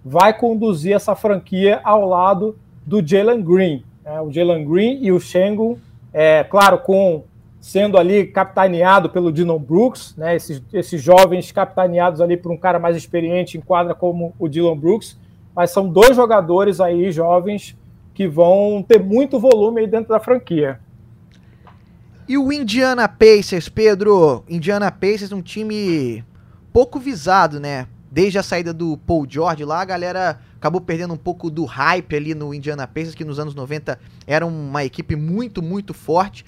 vai 0.03 0.37
conduzir 0.37 0.95
essa 0.95 1.15
franquia 1.15 1.79
ao 1.83 2.07
lado 2.07 2.57
do 2.85 3.05
Jalen 3.05 3.41
Green. 3.41 3.83
né? 4.03 4.19
O 4.21 4.31
Jalen 4.31 4.65
Green 4.65 4.99
e 5.03 5.11
o 5.11 5.19
Shengun, 5.19 5.77
é, 6.11 6.43
claro, 6.43 6.79
com 6.79 7.23
sendo 7.61 7.97
ali 7.97 8.25
capitaneado 8.25 9.09
pelo 9.09 9.31
Dylan 9.31 9.57
Brooks, 9.57 10.15
né? 10.17 10.35
Esses, 10.35 10.61
esses 10.73 11.01
jovens 11.01 11.49
capitaneados 11.51 12.19
ali 12.19 12.35
por 12.35 12.51
um 12.51 12.57
cara 12.57 12.77
mais 12.77 12.97
experiente 12.97 13.57
em 13.57 13.61
quadra 13.61 13.95
como 13.95 14.33
o 14.37 14.49
Dylan 14.49 14.75
Brooks, 14.75 15.17
mas 15.55 15.71
são 15.71 15.87
dois 15.87 16.15
jogadores 16.15 16.81
aí 16.81 17.11
jovens 17.11 17.77
que 18.13 18.27
vão 18.27 18.83
ter 18.87 19.01
muito 19.01 19.39
volume 19.39 19.81
aí 19.81 19.87
dentro 19.87 20.09
da 20.09 20.19
franquia. 20.19 20.79
E 22.27 22.37
o 22.37 22.51
Indiana 22.51 23.07
Pacers, 23.07 23.67
Pedro? 23.67 24.43
Indiana 24.47 24.91
Pacers, 24.91 25.31
um 25.31 25.41
time 25.41 26.23
pouco 26.71 26.99
visado, 26.99 27.59
né? 27.59 27.87
Desde 28.09 28.37
a 28.37 28.43
saída 28.43 28.73
do 28.73 28.95
Paul 28.97 29.25
George 29.27 29.65
lá, 29.65 29.81
a 29.81 29.85
galera 29.85 30.39
acabou 30.55 30.79
perdendo 30.79 31.13
um 31.13 31.17
pouco 31.17 31.49
do 31.49 31.65
hype 31.65 32.15
ali 32.15 32.33
no 32.33 32.53
Indiana 32.53 32.87
Pacers, 32.87 33.15
que 33.15 33.25
nos 33.25 33.39
anos 33.39 33.55
90 33.55 33.99
era 34.25 34.45
uma 34.45 34.85
equipe 34.85 35.15
muito, 35.15 35.61
muito 35.61 35.93
forte. 35.93 36.45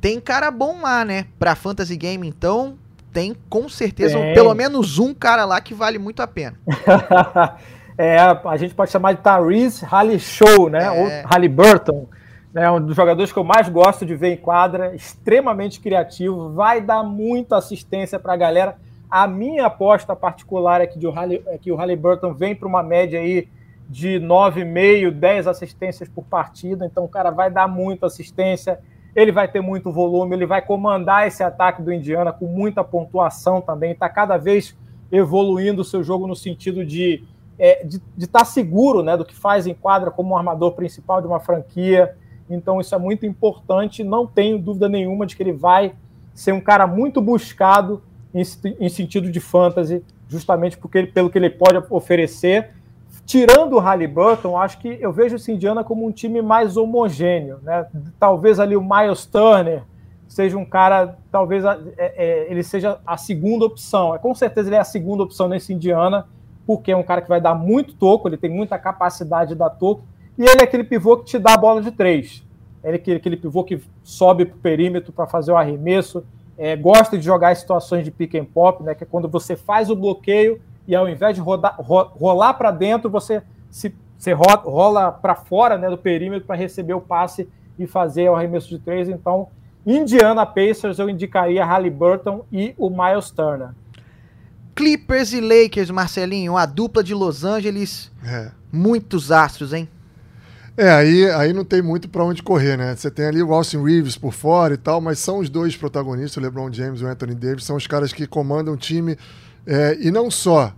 Tem 0.00 0.20
cara 0.20 0.50
bom 0.50 0.82
lá, 0.82 1.04
né? 1.04 1.26
Pra 1.38 1.54
Fantasy 1.54 1.96
Game, 1.96 2.28
então, 2.28 2.76
tem 3.12 3.34
com 3.48 3.66
certeza 3.68 4.18
Tem. 4.18 4.34
pelo 4.34 4.54
menos 4.54 4.98
um 4.98 5.14
cara 5.14 5.44
lá 5.46 5.58
que 5.60 5.72
vale 5.72 5.98
muito 5.98 6.20
a 6.20 6.26
pena. 6.26 6.58
é, 7.98 8.18
a 8.18 8.56
gente 8.56 8.74
pode 8.74 8.90
chamar 8.90 9.14
de 9.14 9.22
Tyrese 9.22 9.84
Hallishow, 9.84 10.68
né? 10.68 10.84
É. 10.84 10.90
Ou 10.90 11.26
Halliburton. 11.28 12.06
Né? 12.52 12.70
Um 12.70 12.80
dos 12.80 12.96
jogadores 12.96 13.32
que 13.32 13.38
eu 13.38 13.44
mais 13.44 13.68
gosto 13.68 14.04
de 14.04 14.14
ver 14.14 14.32
em 14.32 14.36
quadra, 14.36 14.94
extremamente 14.94 15.80
criativo, 15.80 16.50
vai 16.52 16.80
dar 16.80 17.02
muita 17.02 17.56
assistência 17.56 18.18
para 18.18 18.32
a 18.32 18.36
galera. 18.36 18.76
A 19.10 19.26
minha 19.26 19.66
aposta 19.66 20.16
particular 20.16 20.80
é 20.80 20.86
que, 20.86 20.98
de 20.98 21.06
o 21.06 21.10
Halli- 21.10 21.42
é 21.46 21.58
que 21.58 21.70
o 21.70 21.76
Halliburton 21.76 22.32
vem 22.34 22.54
para 22.54 22.66
uma 22.66 22.82
média 22.82 23.20
aí 23.20 23.48
de 23.88 24.18
9,5, 24.18 25.10
10 25.10 25.46
assistências 25.46 26.08
por 26.08 26.24
partida. 26.24 26.84
Então 26.84 27.04
o 27.04 27.08
cara 27.08 27.30
vai 27.30 27.50
dar 27.50 27.68
muita 27.68 28.06
assistência, 28.06 28.80
ele 29.14 29.30
vai 29.32 29.48
ter 29.48 29.60
muito 29.60 29.92
volume, 29.92 30.34
ele 30.34 30.46
vai 30.46 30.60
comandar 30.60 31.26
esse 31.26 31.42
ataque 31.42 31.80
do 31.82 31.92
Indiana 31.92 32.32
com 32.32 32.46
muita 32.46 32.82
pontuação 32.82 33.60
também. 33.60 33.92
Está 33.92 34.08
cada 34.08 34.36
vez 34.36 34.76
evoluindo 35.10 35.82
o 35.82 35.84
seu 35.84 36.02
jogo 36.02 36.26
no 36.26 36.34
sentido 36.34 36.84
de 36.84 37.22
é, 37.58 37.84
de 37.84 38.00
estar 38.18 38.44
seguro 38.44 39.02
né, 39.02 39.16
do 39.16 39.24
que 39.24 39.34
faz 39.34 39.66
em 39.66 39.74
quadra 39.74 40.10
como 40.10 40.34
um 40.34 40.36
armador 40.36 40.72
principal 40.72 41.20
de 41.20 41.26
uma 41.26 41.40
franquia. 41.40 42.16
Então, 42.48 42.80
isso 42.80 42.94
é 42.94 42.98
muito 42.98 43.26
importante. 43.26 44.04
Não 44.04 44.26
tenho 44.26 44.58
dúvida 44.58 44.88
nenhuma 44.88 45.26
de 45.26 45.36
que 45.36 45.42
ele 45.42 45.52
vai 45.52 45.94
ser 46.34 46.52
um 46.52 46.60
cara 46.60 46.86
muito 46.86 47.20
buscado 47.20 48.02
em, 48.34 48.42
em 48.78 48.88
sentido 48.88 49.30
de 49.30 49.40
fantasy, 49.40 50.04
justamente 50.28 50.76
porque 50.76 50.98
ele, 50.98 51.06
pelo 51.06 51.30
que 51.30 51.38
ele 51.38 51.50
pode 51.50 51.82
oferecer. 51.90 52.70
Tirando 53.24 53.72
o 53.74 53.80
Halliburton, 53.80 54.56
acho 54.56 54.78
que 54.78 54.98
eu 55.00 55.12
vejo 55.12 55.36
esse 55.36 55.50
Indiana 55.50 55.82
como 55.82 56.06
um 56.06 56.12
time 56.12 56.40
mais 56.42 56.76
homogêneo. 56.76 57.58
Né? 57.62 57.86
Talvez 58.20 58.60
ali 58.60 58.76
o 58.76 58.82
Miles 58.82 59.26
Turner 59.26 59.82
seja 60.28 60.56
um 60.56 60.64
cara, 60.64 61.16
talvez 61.30 61.64
é, 61.64 61.78
é, 61.96 62.46
ele 62.50 62.62
seja 62.62 62.98
a 63.06 63.16
segunda 63.16 63.64
opção. 63.64 64.14
É, 64.14 64.18
com 64.18 64.34
certeza 64.34 64.68
ele 64.68 64.76
é 64.76 64.80
a 64.80 64.84
segunda 64.84 65.22
opção 65.22 65.48
nesse 65.48 65.72
Indiana, 65.72 66.26
porque 66.66 66.92
é 66.92 66.96
um 66.96 67.02
cara 67.02 67.22
que 67.22 67.28
vai 67.28 67.40
dar 67.40 67.54
muito 67.54 67.94
toco, 67.94 68.28
ele 68.28 68.36
tem 68.36 68.50
muita 68.50 68.78
capacidade 68.78 69.50
de 69.50 69.54
dar 69.54 69.70
toco, 69.70 70.02
e 70.36 70.42
ele 70.42 70.60
é 70.60 70.64
aquele 70.64 70.84
pivô 70.84 71.16
que 71.18 71.24
te 71.24 71.38
dá 71.38 71.54
a 71.54 71.56
bola 71.56 71.80
de 71.80 71.90
três. 71.90 72.44
Ele 72.82 72.96
é 72.96 73.14
aquele, 73.14 73.36
pivô 73.36 73.64
que 73.64 73.80
sobe 74.02 74.44
para 74.44 74.56
o 74.56 74.60
perímetro 74.60 75.12
para 75.12 75.26
fazer 75.26 75.52
o 75.52 75.56
arremesso, 75.56 76.24
é, 76.58 76.74
gosta 76.76 77.16
de 77.16 77.24
jogar 77.24 77.52
em 77.52 77.54
situações 77.54 78.04
de 78.04 78.10
pick 78.10 78.34
and 78.34 78.46
pop, 78.46 78.82
né, 78.82 78.94
que 78.94 79.04
é 79.04 79.06
quando 79.06 79.28
você 79.28 79.56
faz 79.56 79.90
o 79.90 79.96
bloqueio 79.96 80.60
e 80.86 80.94
ao 80.94 81.08
invés 81.08 81.34
de 81.34 81.40
rodar, 81.40 81.76
ro, 81.78 82.10
rolar 82.18 82.54
para 82.54 82.70
dentro, 82.70 83.10
você 83.10 83.42
se 83.70 83.94
você 84.18 84.32
rola, 84.32 84.56
rola 84.56 85.12
para 85.12 85.34
fora 85.34 85.76
né, 85.76 85.90
do 85.90 85.98
perímetro 85.98 86.46
para 86.46 86.56
receber 86.56 86.94
o 86.94 87.00
passe 87.00 87.48
e 87.78 87.86
fazer 87.86 88.28
o 88.30 88.34
arremesso 88.34 88.68
de 88.68 88.78
três. 88.78 89.08
Então, 89.08 89.48
Indiana 89.84 90.46
Pacers, 90.46 90.98
eu 90.98 91.08
indicaria 91.08 91.64
Halliburton 91.64 92.44
e 92.50 92.74
o 92.78 92.88
Miles 92.88 93.30
Turner. 93.30 93.70
Clippers 94.76 95.32
e 95.32 95.40
Lakers, 95.40 95.90
Marcelinho, 95.90 96.56
a 96.56 96.66
dupla 96.66 97.02
de 97.02 97.14
Los 97.14 97.42
Angeles, 97.44 98.12
É. 98.24 98.50
muitos 98.70 99.32
astros, 99.32 99.72
hein? 99.72 99.88
É, 100.76 100.90
aí, 100.90 101.30
aí 101.30 101.52
não 101.54 101.64
tem 101.64 101.80
muito 101.80 102.06
pra 102.06 102.22
onde 102.22 102.42
correr, 102.42 102.76
né? 102.76 102.94
Você 102.94 103.10
tem 103.10 103.24
ali 103.24 103.42
o 103.42 103.54
Austin 103.54 103.82
Reeves 103.82 104.18
por 104.18 104.34
fora 104.34 104.74
e 104.74 104.76
tal, 104.76 105.00
mas 105.00 105.18
são 105.18 105.38
os 105.38 105.48
dois 105.48 105.74
protagonistas, 105.74 106.36
o 106.36 106.40
LeBron 106.40 106.70
James 106.70 107.00
e 107.00 107.04
o 107.04 107.08
Anthony 107.08 107.34
Davis, 107.34 107.64
são 107.64 107.76
os 107.76 107.86
caras 107.86 108.12
que 108.12 108.26
comandam 108.26 108.74
o 108.74 108.76
time. 108.76 109.16
É, 109.66 109.96
e 109.98 110.10
não 110.10 110.30
só. 110.30 110.74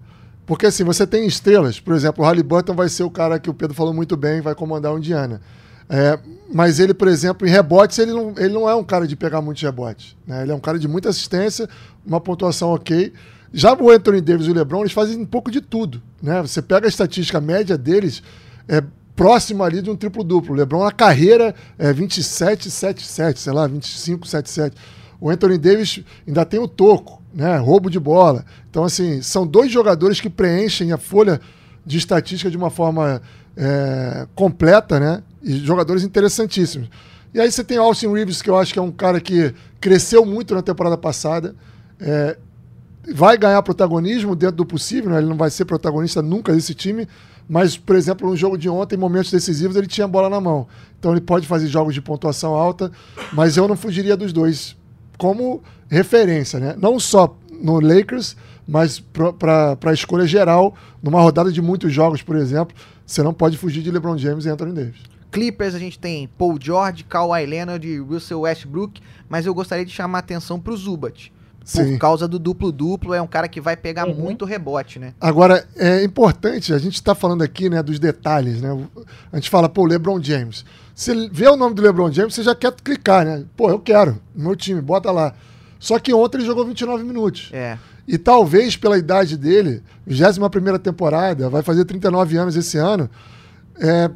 Porque 0.46 0.66
assim, 0.66 0.84
você 0.84 1.04
tem 1.04 1.26
estrelas, 1.26 1.80
por 1.80 1.94
exemplo, 1.94 2.22
o 2.22 2.26
Halliburton 2.26 2.74
vai 2.74 2.88
ser 2.88 3.02
o 3.02 3.10
cara 3.10 3.40
que 3.40 3.50
o 3.50 3.54
Pedro 3.54 3.74
falou 3.74 3.92
muito 3.92 4.16
bem, 4.16 4.40
vai 4.40 4.54
comandar 4.54 4.94
o 4.94 4.98
Indiana. 4.98 5.40
É, 5.90 6.18
mas 6.54 6.78
ele, 6.78 6.94
por 6.94 7.08
exemplo, 7.08 7.46
em 7.46 7.50
rebotes, 7.50 7.98
ele 7.98 8.12
não, 8.12 8.32
ele 8.36 8.54
não 8.54 8.68
é 8.68 8.74
um 8.76 8.84
cara 8.84 9.06
de 9.06 9.16
pegar 9.16 9.42
muitos 9.42 9.62
rebotes. 9.62 10.16
Né? 10.26 10.42
Ele 10.42 10.52
é 10.52 10.54
um 10.54 10.60
cara 10.60 10.78
de 10.78 10.86
muita 10.86 11.08
assistência, 11.08 11.68
uma 12.06 12.20
pontuação 12.20 12.70
ok. 12.72 13.12
Já 13.52 13.74
o 13.74 13.90
Anthony 13.90 14.20
Davis 14.20 14.46
e 14.46 14.50
o 14.50 14.54
LeBron, 14.54 14.80
eles 14.80 14.92
fazem 14.92 15.18
um 15.18 15.26
pouco 15.26 15.50
de 15.50 15.60
tudo. 15.60 16.02
Né? 16.22 16.40
Você 16.42 16.60
pega 16.60 16.86
a 16.86 16.88
estatística 16.88 17.40
média 17.40 17.78
deles, 17.78 18.22
é 18.66 18.82
próximo 19.16 19.64
ali 19.64 19.82
de 19.82 19.90
um 19.90 19.96
triplo-duplo. 19.96 20.54
LeBron, 20.54 20.84
na 20.84 20.92
carreira, 20.92 21.54
é 21.78 21.92
27, 21.92 22.70
7, 22.70 23.04
7, 23.04 23.40
sei 23.40 23.52
lá, 23.52 23.66
25, 23.66 24.26
7, 24.26 24.50
7. 24.50 24.76
O 25.20 25.30
Anthony 25.30 25.58
Davis 25.58 26.00
ainda 26.26 26.44
tem 26.44 26.60
o 26.60 26.68
toco, 26.68 27.20
né? 27.34 27.56
roubo 27.56 27.90
de 27.90 27.98
bola. 27.98 28.44
Então, 28.70 28.84
assim, 28.84 29.20
são 29.22 29.46
dois 29.46 29.72
jogadores 29.72 30.20
que 30.20 30.30
preenchem 30.30 30.92
a 30.92 30.98
folha 30.98 31.40
de 31.84 31.98
estatística 31.98 32.50
de 32.50 32.56
uma 32.56 32.70
forma 32.70 33.20
é, 33.56 34.28
completa, 34.34 35.00
né? 35.00 35.22
E 35.42 35.56
jogadores 35.58 36.04
interessantíssimos. 36.04 36.88
E 37.34 37.40
aí 37.40 37.50
você 37.50 37.64
tem 37.64 37.78
o 37.78 37.82
Austin 37.82 38.12
Reeves, 38.12 38.40
que 38.40 38.48
eu 38.48 38.56
acho 38.56 38.72
que 38.72 38.78
é 38.78 38.82
um 38.82 38.92
cara 38.92 39.20
que 39.20 39.54
cresceu 39.80 40.24
muito 40.24 40.54
na 40.54 40.62
temporada 40.62 40.96
passada. 40.96 41.54
É, 42.00 42.36
vai 43.06 43.36
ganhar 43.36 43.62
protagonismo 43.62 44.34
dentro 44.36 44.56
do 44.56 44.66
possível, 44.66 45.10
né? 45.10 45.18
ele 45.18 45.28
não 45.28 45.36
vai 45.36 45.50
ser 45.50 45.64
protagonista 45.64 46.20
nunca 46.22 46.52
desse 46.52 46.74
time, 46.74 47.08
Mas, 47.48 47.78
por 47.78 47.96
exemplo, 47.96 48.28
no 48.28 48.36
jogo 48.36 48.58
de 48.58 48.68
ontem, 48.68 48.94
em 48.94 48.98
momentos 48.98 49.30
decisivos, 49.30 49.74
ele 49.74 49.86
tinha 49.86 50.04
a 50.04 50.08
bola 50.08 50.28
na 50.28 50.40
mão. 50.40 50.66
Então 50.98 51.12
ele 51.12 51.20
pode 51.20 51.46
fazer 51.46 51.66
jogos 51.66 51.94
de 51.94 52.02
pontuação 52.02 52.54
alta, 52.54 52.92
mas 53.32 53.56
eu 53.56 53.66
não 53.66 53.76
fugiria 53.76 54.16
dos 54.16 54.32
dois 54.32 54.76
como 55.16 55.62
referência, 55.88 56.60
né? 56.60 56.76
Não 56.78 57.00
só 57.00 57.34
no 57.50 57.80
Lakers, 57.80 58.36
mas 58.66 59.00
para 59.00 59.78
a 59.82 59.92
escolha 59.92 60.26
geral, 60.26 60.74
numa 61.02 61.22
rodada 61.22 61.50
de 61.50 61.62
muitos 61.62 61.90
jogos, 61.90 62.22
por 62.22 62.36
exemplo, 62.36 62.76
você 63.06 63.22
não 63.22 63.32
pode 63.32 63.56
fugir 63.56 63.82
de 63.82 63.90
LeBron 63.90 64.18
James 64.18 64.44
e 64.44 64.50
Anthony 64.50 64.72
Davis. 64.74 65.00
Clippers 65.30 65.74
a 65.74 65.78
gente 65.78 65.98
tem 65.98 66.28
Paul 66.38 66.58
George, 66.60 67.04
Kawhi 67.04 67.46
Leonard 67.46 67.98
Russell 68.00 68.40
Westbrook, 68.40 69.00
mas 69.28 69.46
eu 69.46 69.54
gostaria 69.54 69.84
de 69.84 69.92
chamar 69.92 70.18
a 70.18 70.20
atenção 70.20 70.60
para 70.60 70.72
o 70.72 70.76
Zubat. 70.76 71.32
Sim. 71.68 71.92
Por 71.92 71.98
causa 71.98 72.26
do 72.26 72.38
duplo-duplo, 72.38 73.12
é 73.12 73.20
um 73.20 73.26
cara 73.26 73.46
que 73.46 73.60
vai 73.60 73.76
pegar 73.76 74.08
uhum. 74.08 74.14
muito 74.14 74.46
rebote, 74.46 74.98
né? 74.98 75.12
Agora, 75.20 75.68
é 75.76 76.02
importante, 76.02 76.72
a 76.72 76.78
gente 76.78 76.94
está 76.94 77.14
falando 77.14 77.42
aqui 77.42 77.68
né, 77.68 77.82
dos 77.82 77.98
detalhes, 77.98 78.62
né? 78.62 78.74
A 79.30 79.36
gente 79.36 79.50
fala, 79.50 79.68
pô, 79.68 79.84
LeBron 79.84 80.18
James. 80.22 80.64
Você 80.94 81.28
vê 81.30 81.46
o 81.46 81.58
nome 81.58 81.74
do 81.74 81.82
LeBron 81.82 82.10
James, 82.10 82.34
você 82.34 82.42
já 82.42 82.54
quer 82.54 82.72
clicar, 82.72 83.26
né? 83.26 83.44
Pô, 83.54 83.68
eu 83.68 83.78
quero, 83.78 84.18
meu 84.34 84.56
time, 84.56 84.80
bota 84.80 85.12
lá. 85.12 85.34
Só 85.78 85.98
que 85.98 86.10
ontem 86.10 86.38
ele 86.38 86.46
jogou 86.46 86.64
29 86.64 87.04
minutos. 87.04 87.50
É. 87.52 87.76
E 88.06 88.16
talvez 88.16 88.74
pela 88.74 88.96
idade 88.96 89.36
dele, 89.36 89.82
21 90.06 90.48
primeira 90.48 90.78
temporada, 90.78 91.50
vai 91.50 91.62
fazer 91.62 91.84
39 91.84 92.38
anos 92.38 92.56
esse 92.56 92.78
ano, 92.78 93.10
é, 93.78 94.10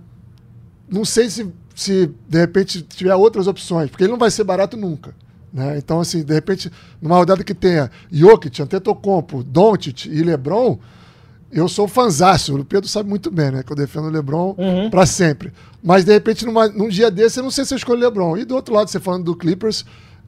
não 0.90 1.04
sei 1.04 1.28
se, 1.28 1.52
se 1.74 2.10
de 2.26 2.38
repente 2.38 2.80
tiver 2.80 3.14
outras 3.14 3.46
opções, 3.46 3.90
porque 3.90 4.04
ele 4.04 4.12
não 4.12 4.18
vai 4.18 4.30
ser 4.30 4.44
barato 4.44 4.74
nunca. 4.74 5.14
Né? 5.52 5.76
Então, 5.76 6.00
assim, 6.00 6.22
de 6.22 6.32
repente, 6.32 6.70
numa 7.00 7.16
rodada 7.16 7.44
que 7.44 7.54
tenha 7.54 7.90
Jokic, 8.10 8.62
Antetokounmpo, 8.62 9.42
Doncic 9.44 10.06
e 10.06 10.22
LeBron, 10.22 10.78
eu 11.50 11.68
sou 11.68 11.86
fanzácio. 11.86 12.58
O 12.58 12.64
Pedro 12.64 12.88
sabe 12.88 13.08
muito 13.08 13.30
bem, 13.30 13.50
né? 13.50 13.62
Que 13.62 13.70
eu 13.70 13.76
defendo 13.76 14.06
o 14.06 14.10
LeBron 14.10 14.54
uhum. 14.56 14.88
para 14.88 15.04
sempre. 15.04 15.52
Mas, 15.82 16.04
de 16.04 16.12
repente, 16.12 16.46
numa, 16.46 16.68
num 16.68 16.88
dia 16.88 17.10
desse, 17.10 17.38
eu 17.38 17.42
não 17.42 17.50
sei 17.50 17.64
se 17.64 17.74
eu 17.74 17.76
escolho 17.76 18.00
o 18.00 18.02
LeBron. 18.02 18.38
E 18.38 18.44
do 18.44 18.54
outro 18.54 18.74
lado, 18.74 18.88
você 18.88 18.98
falando 18.98 19.24
do 19.24 19.36
Clippers, 19.36 19.84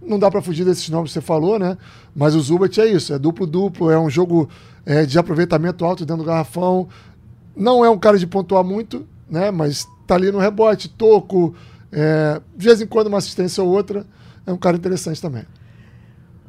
não 0.07 0.19
dá 0.19 0.31
para 0.31 0.43
fugir 0.43 0.65
desses 0.67 0.91
nomes 0.91 1.11
que 1.11 1.15
você 1.15 1.21
falou, 1.23 1.59
né? 1.59 1.79
Mas 2.15 2.35
o 2.35 2.41
Zubat 2.41 2.79
é 2.79 2.87
isso, 2.87 3.15
é 3.15 3.19
duplo-duplo, 3.19 3.91
é 3.91 3.99
um 3.99 4.11
jogo 4.11 4.49
é, 4.85 5.07
de 5.07 5.19
aproveitamento 5.19 5.85
alto 5.85 6.05
dentro 6.05 6.23
do 6.23 6.27
garrafão. 6.27 6.89
Não 7.57 7.83
é 7.83 7.89
um 7.89 7.99
cara 7.99 8.19
de 8.19 8.27
pontuar 8.27 8.63
muito, 8.63 9.07
né? 9.31 9.51
Mas 9.51 9.87
tá 10.07 10.17
ali 10.17 10.31
no 10.31 10.39
rebote, 10.39 10.91
toco, 10.91 11.55
é, 11.91 12.39
de 12.55 12.65
vez 12.67 12.83
em 12.83 12.87
quando 12.87 13.07
uma 13.07 13.17
assistência 13.17 13.63
ou 13.63 13.71
outra 13.71 14.05
é 14.47 14.53
um 14.53 14.59
cara 14.59 14.77
interessante 14.77 15.21
também. 15.21 15.45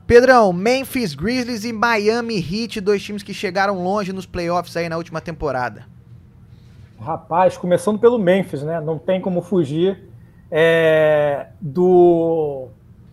Pedrão, 0.07 0.53
Memphis 0.53 1.15
Grizzlies 1.15 1.65
e 1.65 1.73
Miami 1.73 2.37
Heat, 2.37 2.79
dois 2.79 3.01
times 3.03 3.23
que 3.23 3.33
chegaram 3.33 3.83
longe 3.83 4.13
nos 4.13 4.25
playoffs 4.25 4.77
aí 4.77 4.87
na 4.87 4.97
última 4.97 5.19
temporada. 5.19 5.85
Rapaz, 6.99 7.57
começando 7.57 7.99
pelo 7.99 8.17
Memphis, 8.19 8.61
né? 8.63 8.79
Não 8.79 8.99
tem 8.99 9.19
como 9.19 9.41
fugir 9.41 10.09
é, 10.51 11.47
do, 11.59 12.67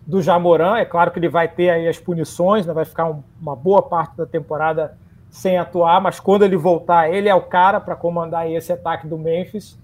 do 0.05 0.21
Jamoran. 0.21 0.77
É 0.77 0.85
claro 0.85 1.11
que 1.11 1.19
ele 1.19 1.29
vai 1.29 1.47
ter 1.47 1.69
aí 1.69 1.87
as 1.87 1.97
punições, 1.97 2.65
né? 2.65 2.73
vai 2.73 2.85
ficar 2.85 3.09
um, 3.09 3.23
uma 3.41 3.55
boa 3.55 3.81
parte 3.81 4.15
da 4.15 4.25
temporada 4.25 4.97
sem 5.29 5.57
atuar, 5.57 5.99
mas 5.99 6.19
quando 6.19 6.45
ele 6.45 6.55
voltar, 6.55 7.11
ele 7.11 7.27
é 7.27 7.33
o 7.33 7.41
cara 7.41 7.81
para 7.81 7.95
comandar 7.95 8.49
esse 8.49 8.71
ataque 8.71 9.07
do 9.07 9.17
Memphis. 9.17 9.77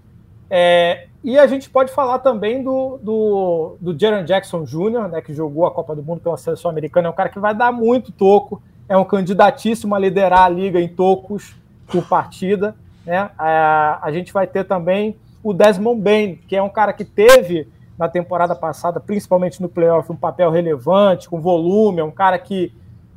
É, 0.48 1.08
e 1.24 1.38
a 1.38 1.46
gente 1.48 1.70
pode 1.70 1.92
falar 1.92 2.20
também 2.20 2.64
do, 2.64 2.98
do, 3.02 3.78
do 3.80 4.00
Jaron 4.00 4.24
Jackson 4.24 4.64
Jr., 4.64 5.08
né, 5.10 5.22
que 5.22 5.34
jogou 5.34 5.66
a 5.66 5.72
Copa 5.72 5.96
do 5.96 6.04
Mundo 6.04 6.22
pela 6.22 6.38
seleção 6.38 6.72
americana, 6.72 7.08
é 7.08 7.12
um 7.12 7.16
cara 7.16 7.30
que 7.30 7.40
vai 7.40 7.54
dar 7.54 7.72
muito 7.72 8.12
toco, 8.12 8.62
é 8.88 8.96
um 8.96 9.04
candidatíssimo 9.04 9.94
a 9.94 10.00
liderar 10.00 10.44
a 10.44 10.50
liga 10.50 10.80
em 10.80 10.88
tocos 10.88 11.56
por 11.88 12.08
partida. 12.08 12.76
Né? 13.06 13.30
A, 13.38 14.00
a 14.02 14.12
gente 14.12 14.32
vai 14.32 14.48
ter 14.48 14.64
também 14.64 15.18
o 15.44 15.54
Desmond 15.54 16.02
Bain, 16.02 16.36
que 16.48 16.56
é 16.56 16.64
um 16.64 16.70
cara 16.70 16.94
que 16.94 17.04
teve 17.04 17.68
na 17.98 18.08
temporada 18.08 18.56
passada, 18.56 19.00
principalmente 19.00 19.62
no 19.62 19.68
playoff, 19.68 20.10
um 20.12 20.16
papel 20.16 20.50
relevante, 20.50 21.30
com 21.30 21.42
volume, 21.42 22.00
é 22.00 22.04
um 22.04 22.12
cara 22.12 22.40
que 22.40 22.74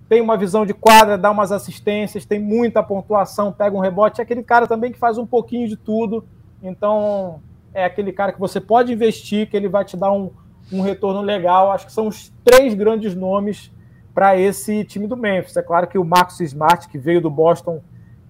tem 0.09 0.21
uma 0.21 0.37
visão 0.37 0.67
de 0.67 0.75
quadra, 0.75 1.17
dá 1.17 1.31
umas 1.31 1.53
assistências, 1.53 2.27
tem 2.27 2.39
muita 2.39 2.83
pontuação, 2.83 3.53
pega 3.53 3.77
um 3.77 3.81
rebote, 3.81 4.21
é 4.21 4.25
aquele 4.25 4.43
cara 4.43 4.67
também 4.67 4.91
que 4.91 4.99
faz 4.99 5.17
um 5.17 5.27
pouquinho 5.27 5.69
de 5.69 5.77
tudo 5.77 6.25
então, 6.63 7.41
é 7.75 7.85
aquele 7.85 8.13
cara 8.13 8.33
que 8.33 8.41
você 8.41 8.61
pode 8.61 8.93
investir, 8.93 9.49
que 9.49 9.57
ele 9.57 9.69
vai 9.69 9.85
te 9.85 9.97
dar 9.97 10.13
um, 10.13 10.31
um 10.73 10.81
retorno 10.83 11.21
legal. 11.21 11.71
Acho 11.71 11.87
que 11.87 11.93
são 11.93 12.07
os 12.07 12.33
três 12.45 12.75
grandes 12.75 13.15
nomes 13.15 13.73
para 14.15 14.37
esse 14.37 14.85
time 14.85 15.07
do 15.07 15.17
Memphis. 15.17 15.57
É 15.57 15.63
claro 15.63 15.87
que 15.87 15.99
o 15.99 16.05
Marcus 16.05 16.41
Smart, 16.41 16.89
que 16.89 16.99
veio 16.99 17.21
do 17.21 17.31
Boston, 17.31 17.81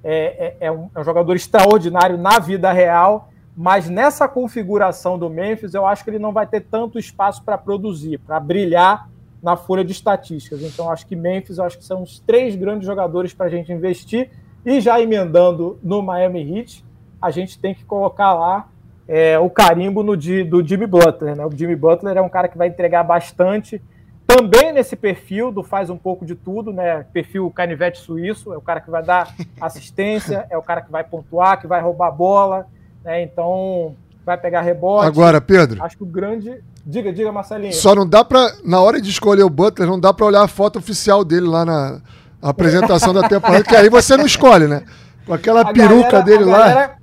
é, 0.05 0.57
é, 0.61 0.66
é, 0.66 0.72
um, 0.72 0.90
é 0.95 1.01
um 1.01 1.05
jogador 1.05 1.34
extraordinário 1.34 2.16
na 2.16 2.38
vida 2.38 2.72
real, 2.72 3.30
mas 3.57 3.88
nessa 3.88 4.26
configuração 4.26 5.18
do 5.18 5.28
Memphis, 5.28 5.74
eu 5.74 5.86
acho 5.86 6.03
que 6.03 6.11
ele 6.11 6.18
não 6.18 6.32
vai 6.32 6.47
ter 6.47 6.61
tanto 6.61 6.99
espaço 6.99 7.43
para 7.43 7.59
produzir, 7.59 8.18
para 8.18 8.40
brilhar 8.40 9.09
na 9.43 9.57
folha 9.57 9.84
de 9.84 9.93
estatísticas. 9.93 10.62
Então, 10.62 10.90
acho 10.90 11.07
que 11.07 11.16
Memphis, 11.16 11.59
acho 11.59 11.76
que 11.76 11.84
são 11.84 12.03
os 12.03 12.20
três 12.20 12.55
grandes 12.55 12.86
jogadores 12.86 13.34
para 13.34 13.47
a 13.47 13.49
gente 13.49 13.72
investir. 13.72 14.30
E 14.64 14.80
já 14.80 15.01
emendando 15.01 15.78
no 15.82 16.01
Miami 16.01 16.59
Heat, 16.59 16.84
a 17.20 17.30
gente 17.30 17.59
tem 17.59 17.74
que 17.74 17.84
colocar 17.84 18.32
lá 18.32 18.68
é, 19.09 19.38
o 19.38 19.50
carimbo 19.50 20.03
no, 20.03 20.16
do 20.16 20.66
Jimmy 20.66 20.86
Butler. 20.86 21.36
Né? 21.36 21.44
O 21.44 21.50
Jimmy 21.50 21.76
Butler 21.76 22.16
é 22.16 22.22
um 22.22 22.28
cara 22.28 22.48
que 22.48 22.59
vai 22.59 22.68
entregar 22.68 23.03
bastante, 23.03 23.80
também 24.26 24.72
nesse 24.72 24.96
perfil 24.96 25.50
do 25.50 25.62
faz 25.62 25.90
um 25.90 25.96
pouco 25.96 26.24
de 26.24 26.34
tudo, 26.34 26.72
né? 26.72 27.05
Perfil 27.12 27.50
canivete 27.50 27.98
suíço, 27.98 28.53
é 28.53 28.57
o 28.57 28.61
cara 28.62 28.80
que 28.80 28.90
vai 28.90 29.03
dar 29.03 29.34
assistência, 29.61 30.46
é 30.48 30.57
o 30.57 30.62
cara 30.62 30.80
que 30.80 30.90
vai 30.90 31.05
pontuar, 31.05 31.61
que 31.61 31.66
vai 31.66 31.80
roubar 31.82 32.11
bola, 32.12 32.66
né? 33.05 33.22
Então 33.22 33.94
vai 34.24 34.38
pegar 34.38 34.62
rebote. 34.62 35.07
Agora, 35.07 35.40
Pedro. 35.40 35.82
Acho 35.82 35.96
que 35.96 36.05
o 36.05 36.07
grande. 36.07 36.62
Diga, 36.86 37.12
diga, 37.12 37.30
Marcelinho. 37.30 37.72
Só 37.72 37.94
não 37.94 38.09
dá 38.09 38.24
para 38.24 38.55
Na 38.64 38.80
hora 38.80 39.00
de 39.00 39.11
escolher 39.11 39.42
o 39.42 39.50
Butler, 39.50 39.88
não 39.88 40.00
dá 40.00 40.12
para 40.12 40.26
olhar 40.26 40.42
a 40.42 40.48
foto 40.48 40.78
oficial 40.78 41.24
dele 41.24 41.46
lá 41.46 41.64
na 41.64 42.00
apresentação 42.40 43.12
da 43.12 43.28
temporada, 43.28 43.62
que 43.64 43.76
aí 43.76 43.88
você 43.88 44.16
não 44.16 44.24
escolhe, 44.24 44.66
né? 44.66 44.82
Com 45.26 45.34
aquela 45.34 45.61
a 45.61 45.72
peruca 45.72 46.11
galera, 46.11 46.22
dele 46.22 46.44
lá. 46.44 46.59
Galera 46.68 47.01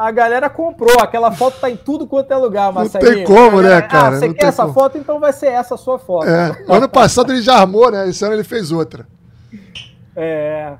a 0.00 0.10
galera 0.10 0.48
comprou. 0.48 0.98
Aquela 0.98 1.30
foto 1.30 1.60
tá 1.60 1.68
em 1.68 1.76
tudo 1.76 2.06
quanto 2.06 2.32
é 2.32 2.36
lugar, 2.36 2.72
Marcelinho. 2.72 3.10
Não 3.10 3.16
tem 3.18 3.24
como, 3.26 3.60
né, 3.60 3.82
cara? 3.82 4.16
Ah, 4.16 4.18
você 4.18 4.32
quer 4.32 4.46
essa 4.46 4.62
como. 4.62 4.72
foto? 4.72 4.96
Então 4.96 5.20
vai 5.20 5.30
ser 5.30 5.48
essa 5.48 5.74
a 5.74 5.78
sua 5.78 5.98
foto. 5.98 6.26
É. 6.26 6.64
Ano 6.66 6.88
passado 6.88 7.30
ele 7.30 7.42
já 7.42 7.56
armou, 7.56 7.90
né? 7.90 8.08
Esse 8.08 8.24
ano 8.24 8.32
ele 8.32 8.42
fez 8.42 8.72
outra. 8.72 9.06
É. 10.16 10.72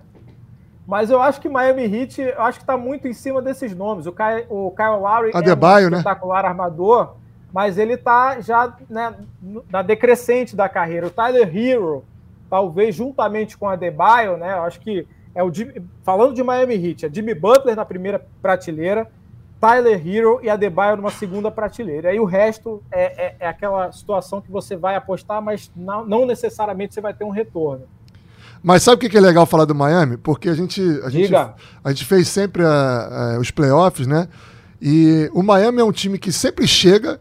Mas 0.86 1.10
eu 1.10 1.20
acho 1.20 1.38
que 1.38 1.50
Miami 1.50 1.84
Heat, 1.84 2.18
eu 2.22 2.42
acho 2.42 2.60
que 2.60 2.64
tá 2.64 2.78
muito 2.78 3.06
em 3.06 3.12
cima 3.12 3.42
desses 3.42 3.76
nomes. 3.76 4.06
O 4.06 4.12
Kyle, 4.12 4.46
o 4.48 4.70
Kyle 4.70 4.98
Lowry 4.98 5.32
Adebayo, 5.34 5.84
é 5.84 5.88
um 5.88 5.90
né? 5.90 5.98
espetacular 5.98 6.46
armador, 6.46 7.16
mas 7.52 7.76
ele 7.76 7.98
tá 7.98 8.40
já 8.40 8.74
né, 8.88 9.14
na 9.70 9.82
decrescente 9.82 10.56
da 10.56 10.66
carreira. 10.66 11.08
O 11.08 11.10
Tyler 11.10 11.54
Hero, 11.54 12.02
talvez 12.48 12.94
juntamente 12.94 13.58
com 13.58 13.68
a 13.68 13.74
Adebayo, 13.74 14.38
né? 14.38 14.54
Eu 14.54 14.62
acho 14.62 14.80
que 14.80 15.06
é 15.34 15.42
o 15.42 15.52
Jimmy, 15.52 15.82
falando 16.02 16.34
de 16.34 16.42
Miami 16.42 16.74
Heat, 16.74 17.06
é 17.06 17.10
Jimmy 17.12 17.34
Butler 17.34 17.76
na 17.76 17.84
primeira 17.84 18.24
prateleira, 18.42 19.10
Tyler 19.60 20.00
Hero 20.06 20.40
e 20.42 20.48
Adebayo 20.48 20.96
numa 20.96 21.10
segunda 21.10 21.50
prateleira. 21.50 22.08
Aí 22.08 22.18
o 22.18 22.24
resto 22.24 22.82
é, 22.90 23.26
é, 23.26 23.36
é 23.40 23.46
aquela 23.46 23.92
situação 23.92 24.40
que 24.40 24.50
você 24.50 24.74
vai 24.74 24.96
apostar, 24.96 25.42
mas 25.42 25.70
não, 25.76 26.04
não, 26.04 26.26
necessariamente 26.26 26.94
você 26.94 27.00
vai 27.00 27.12
ter 27.12 27.24
um 27.24 27.30
retorno. 27.30 27.84
Mas 28.62 28.82
sabe 28.82 29.06
o 29.06 29.10
que 29.10 29.16
é 29.16 29.20
legal 29.20 29.46
falar 29.46 29.66
do 29.66 29.74
Miami? 29.74 30.16
Porque 30.16 30.48
a 30.48 30.54
gente, 30.54 30.80
a 31.04 31.10
gente, 31.10 31.34
a 31.34 31.92
gente 31.92 32.04
fez 32.04 32.28
sempre 32.28 32.62
a, 32.64 33.34
a, 33.36 33.38
os 33.38 33.50
playoffs, 33.50 34.06
né? 34.06 34.28
E 34.80 35.30
o 35.34 35.42
Miami 35.42 35.80
é 35.80 35.84
um 35.84 35.92
time 35.92 36.18
que 36.18 36.32
sempre 36.32 36.66
chega 36.66 37.20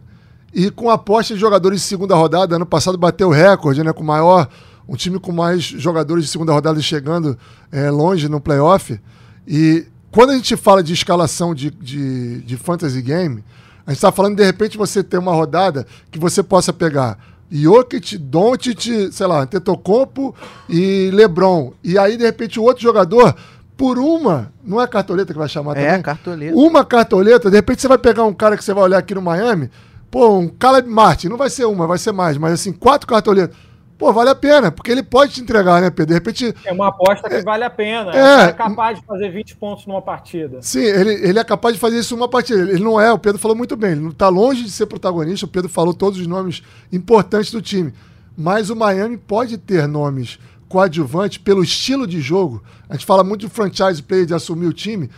e 0.54 0.72
com 0.72 0.90
aposta 0.90 1.34
de 1.34 1.40
jogadores 1.40 1.82
de 1.82 1.88
segunda 1.88 2.16
rodada, 2.16 2.56
ano 2.56 2.66
passado 2.66 2.98
bateu 2.98 3.30
o 3.30 3.34
recorde, 3.34 3.84
né? 3.84 3.94
Com 3.94 4.04
maior 4.04 4.48
um 4.90 4.96
time 4.96 5.20
com 5.20 5.32
mais 5.32 5.62
jogadores 5.62 6.26
de 6.26 6.32
segunda 6.32 6.52
rodada 6.52 6.82
chegando 6.82 7.38
é, 7.72 7.92
longe 7.92 8.28
no 8.28 8.42
playoff. 8.42 9.00
E 9.48 9.86
quando 10.12 10.32
a 10.32 10.36
gente 10.36 10.58
fala 10.58 10.82
de 10.82 10.94
escalação 10.94 11.54
de, 11.54 11.70
de, 11.70 12.42
de 12.42 12.58
fantasy 12.58 13.00
game, 13.02 13.44
a 13.86 13.92
gente 13.92 13.98
está 13.98 14.12
falando 14.12 14.36
de 14.36 14.44
repente 14.44 14.78
você 14.78 15.04
ter 15.04 15.20
uma 15.20 15.32
rodada 15.32 15.86
que 16.10 16.18
você 16.18 16.42
possa 16.42 16.74
pegar 16.74 17.20
Jokic, 17.52 18.18
Doncic, 18.18 19.12
sei 19.12 19.28
lá, 19.28 19.46
Tetocompo 19.46 20.36
e 20.68 21.12
LeBron. 21.14 21.74
E 21.84 21.98
aí, 21.98 22.18
de 22.18 22.24
repente, 22.24 22.60
o 22.60 22.64
outro 22.64 22.82
jogador, 22.82 23.36
por 23.78 24.00
uma, 24.00 24.52
não 24.64 24.82
é 24.82 24.88
cartoleta 24.88 25.34
que 25.34 25.40
vai 25.40 25.50
chamar 25.50 25.74
é, 25.74 25.76
também? 25.76 26.00
É, 26.00 26.02
cartoleta. 26.02 26.56
Uma 26.56 26.84
cartoleta, 26.84 27.50
de 27.50 27.56
repente 27.56 27.82
você 27.82 27.88
vai 27.88 27.98
pegar 28.00 28.24
um 28.24 28.34
cara 28.34 28.58
que 28.58 28.64
você 28.64 28.74
vai 28.74 28.84
olhar 28.84 28.98
aqui 28.98 29.14
no 29.14 29.22
Miami, 29.22 29.70
pô, 30.10 30.38
um 30.38 30.48
Caleb 30.48 30.90
Martin, 30.90 31.28
não 31.28 31.38
vai 31.38 31.50
ser 31.50 31.66
uma, 31.66 31.86
vai 31.86 31.98
ser 32.00 32.12
mais, 32.12 32.38
mas 32.38 32.54
assim, 32.54 32.72
quatro 32.72 33.08
cartoletas 33.08 33.56
pô, 34.00 34.14
vale 34.14 34.30
a 34.30 34.36
pena, 34.36 34.72
porque 34.72 34.90
ele 34.90 35.04
pode 35.04 35.34
te 35.34 35.42
entregar, 35.42 35.82
né, 35.82 35.90
Pedro? 35.90 36.08
De 36.08 36.14
repente. 36.14 36.56
É 36.64 36.72
uma 36.72 36.88
aposta 36.88 37.28
que 37.28 37.36
é, 37.36 37.44
vale 37.44 37.66
a 37.66 37.70
pena. 37.70 38.12
É, 38.16 38.46
é 38.46 38.54
capaz 38.54 38.98
de 38.98 39.06
fazer 39.06 39.30
20 39.30 39.58
pontos 39.58 39.86
numa 39.86 40.02
partida. 40.02 40.62
Sim, 40.62 40.80
ele, 40.80 41.14
ele 41.16 41.38
é 41.38 41.44
capaz 41.44 41.76
de 41.76 41.82
fazer 41.82 42.00
isso 42.00 42.16
numa 42.16 42.30
partida. 42.30 42.62
Ele 42.62 42.82
não 42.82 43.00
é, 43.00 43.12
o 43.12 43.20
Pedro 43.20 43.38
falou 43.38 43.58
muito 43.58 43.76
bem, 43.76 43.92
ele 43.92 44.00
não 44.00 44.12
está 44.12 44.30
longe 44.30 44.64
de 44.64 44.72
ser 44.72 44.86
protagonista. 44.86 45.46
O 45.46 45.50
Pedro 45.50 45.70
falou 45.70 45.94
todos 45.94 46.18
os 46.18 46.26
nomes 46.26 46.64
importantes 46.92 47.52
do 47.52 47.62
time. 47.62 47.94
Mas 48.38 48.70
o 48.70 48.76
Miami 48.76 49.18
pode 49.18 49.58
ter 49.58 49.86
nomes 49.86 50.40
coadjuvantes 50.70 51.38
pelo 51.38 51.62
estilo 51.62 52.08
de 52.08 52.22
jogo. 52.22 52.64
A 52.88 52.94
gente 52.94 53.06
fala 53.06 53.22
muito 53.22 53.42
de 53.42 53.50
franchise 53.50 54.02
player, 54.02 54.26
de 54.26 54.34
assumir 54.34 54.68
o 54.68 54.74
time. 54.74 55.10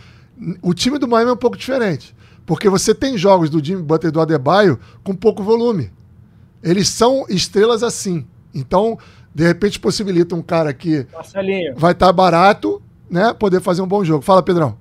O 0.60 0.74
time 0.74 0.98
do 0.98 1.06
Miami 1.06 1.30
é 1.30 1.34
um 1.34 1.36
pouco 1.36 1.56
diferente. 1.56 2.16
Porque 2.44 2.68
você 2.68 2.92
tem 2.92 3.16
jogos 3.16 3.48
do 3.48 3.64
Jimmy 3.64 3.82
Butler 3.82 4.10
e 4.10 4.12
do 4.12 4.20
Adebayo 4.20 4.76
com 5.04 5.14
pouco 5.14 5.40
volume. 5.40 5.92
Eles 6.60 6.88
são 6.88 7.24
estrelas 7.28 7.84
assim. 7.84 8.26
Então, 8.54 8.98
de 9.34 9.44
repente, 9.44 9.80
possibilita 9.80 10.34
um 10.34 10.42
cara 10.42 10.72
que 10.74 11.06
Marcelinho, 11.12 11.74
vai 11.76 11.92
estar 11.92 12.12
barato, 12.12 12.82
né? 13.10 13.32
Poder 13.32 13.60
fazer 13.60 13.82
um 13.82 13.86
bom 13.86 14.04
jogo. 14.04 14.22
Fala, 14.22 14.42
Pedrão. 14.42 14.76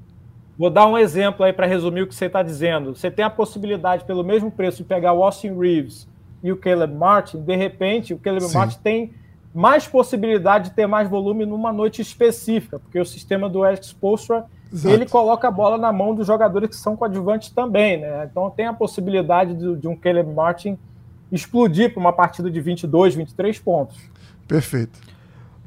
vou 0.57 0.69
dar 0.69 0.87
um 0.87 0.97
exemplo 0.97 1.45
aí 1.45 1.53
para 1.53 1.65
resumir 1.65 2.01
o 2.01 2.07
que 2.07 2.15
você 2.15 2.25
está 2.25 2.43
dizendo. 2.43 2.95
Você 2.95 3.09
tem 3.09 3.23
a 3.23 3.29
possibilidade, 3.29 4.05
pelo 4.05 4.23
mesmo 4.23 4.51
preço, 4.51 4.77
de 4.77 4.83
pegar 4.83 5.13
o 5.13 5.23
Austin 5.23 5.57
Reeves 5.57 6.07
e 6.43 6.51
o 6.51 6.57
Caleb 6.57 6.93
Martin. 6.93 7.41
De 7.41 7.55
repente, 7.55 8.13
o 8.13 8.19
Caleb 8.19 8.45
Sim. 8.45 8.57
Martin 8.57 8.79
tem 8.83 9.13
mais 9.53 9.87
possibilidade 9.87 10.69
de 10.69 10.75
ter 10.75 10.87
mais 10.87 11.09
volume 11.09 11.45
numa 11.45 11.73
noite 11.73 12.01
específica, 12.01 12.79
porque 12.79 12.99
o 12.99 13.05
sistema 13.05 13.49
do 13.49 13.65
Eric 13.65 13.85
Spoelstra 13.85 14.45
Exato. 14.71 14.95
ele 14.95 15.05
coloca 15.05 15.47
a 15.47 15.51
bola 15.51 15.77
na 15.77 15.91
mão 15.91 16.15
dos 16.15 16.25
jogadores 16.25 16.69
que 16.69 16.75
são 16.75 16.95
coadjuvantes 16.95 17.49
também, 17.49 17.97
né? 17.97 18.27
Então 18.29 18.49
tem 18.49 18.65
a 18.65 18.73
possibilidade 18.73 19.53
de, 19.53 19.75
de 19.75 19.87
um 19.87 19.95
Caleb 19.95 20.33
Martin 20.33 20.77
explodir 21.31 21.93
para 21.93 21.99
uma 21.99 22.13
partida 22.13 22.49
de 22.49 22.59
22, 22.59 23.15
23 23.15 23.59
pontos. 23.59 23.97
Perfeito. 24.47 24.99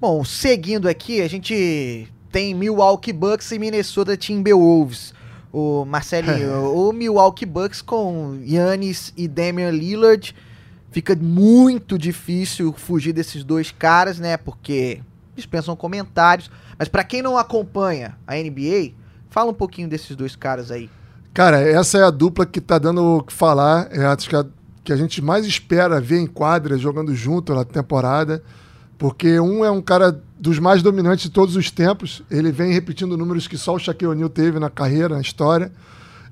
Bom, 0.00 0.24
seguindo 0.24 0.88
aqui, 0.88 1.22
a 1.22 1.28
gente 1.28 2.08
tem 2.30 2.52
Milwaukee 2.54 3.12
Bucks 3.12 3.50
e 3.52 3.58
Minnesota 3.58 4.16
Timberwolves. 4.16 5.14
O 5.52 5.84
Marcelinho, 5.84 6.64
o 6.74 6.92
Milwaukee 6.92 7.46
Bucks 7.46 7.80
com 7.80 8.40
Yannis 8.44 9.12
e 9.16 9.28
Damian 9.28 9.70
Lillard 9.70 10.34
fica 10.90 11.16
muito 11.16 11.96
difícil 11.96 12.72
fugir 12.72 13.12
desses 13.12 13.42
dois 13.44 13.70
caras, 13.70 14.18
né? 14.18 14.36
Porque 14.36 15.00
dispensam 15.34 15.74
comentários. 15.74 16.50
Mas 16.78 16.88
pra 16.88 17.04
quem 17.04 17.22
não 17.22 17.38
acompanha 17.38 18.16
a 18.26 18.34
NBA, 18.34 18.92
fala 19.30 19.50
um 19.50 19.54
pouquinho 19.54 19.88
desses 19.88 20.14
dois 20.14 20.36
caras 20.36 20.70
aí. 20.70 20.90
Cara, 21.32 21.60
essa 21.60 21.98
é 21.98 22.04
a 22.04 22.10
dupla 22.10 22.46
que 22.46 22.60
tá 22.60 22.78
dando 22.78 23.18
o 23.18 23.22
que 23.22 23.32
falar. 23.32 23.88
É 23.90 24.06
a 24.06 24.16
que 24.16 24.36
a, 24.36 24.46
que 24.84 24.92
a 24.92 24.96
gente 24.96 25.22
mais 25.22 25.46
espera 25.46 26.00
ver 26.00 26.18
em 26.18 26.26
quadra 26.26 26.76
jogando 26.76 27.14
junto 27.14 27.54
na 27.54 27.64
temporada. 27.64 28.42
Porque 28.96 29.40
um 29.40 29.64
é 29.64 29.70
um 29.70 29.82
cara 29.82 30.22
dos 30.38 30.58
mais 30.58 30.82
dominantes 30.82 31.24
de 31.24 31.30
todos 31.30 31.56
os 31.56 31.70
tempos. 31.70 32.22
Ele 32.30 32.52
vem 32.52 32.72
repetindo 32.72 33.16
números 33.16 33.48
que 33.48 33.56
só 33.56 33.74
o 33.74 33.78
Shaquille 33.78 34.12
O'Neal 34.12 34.28
teve 34.28 34.58
na 34.58 34.70
carreira, 34.70 35.14
na 35.16 35.20
história. 35.20 35.72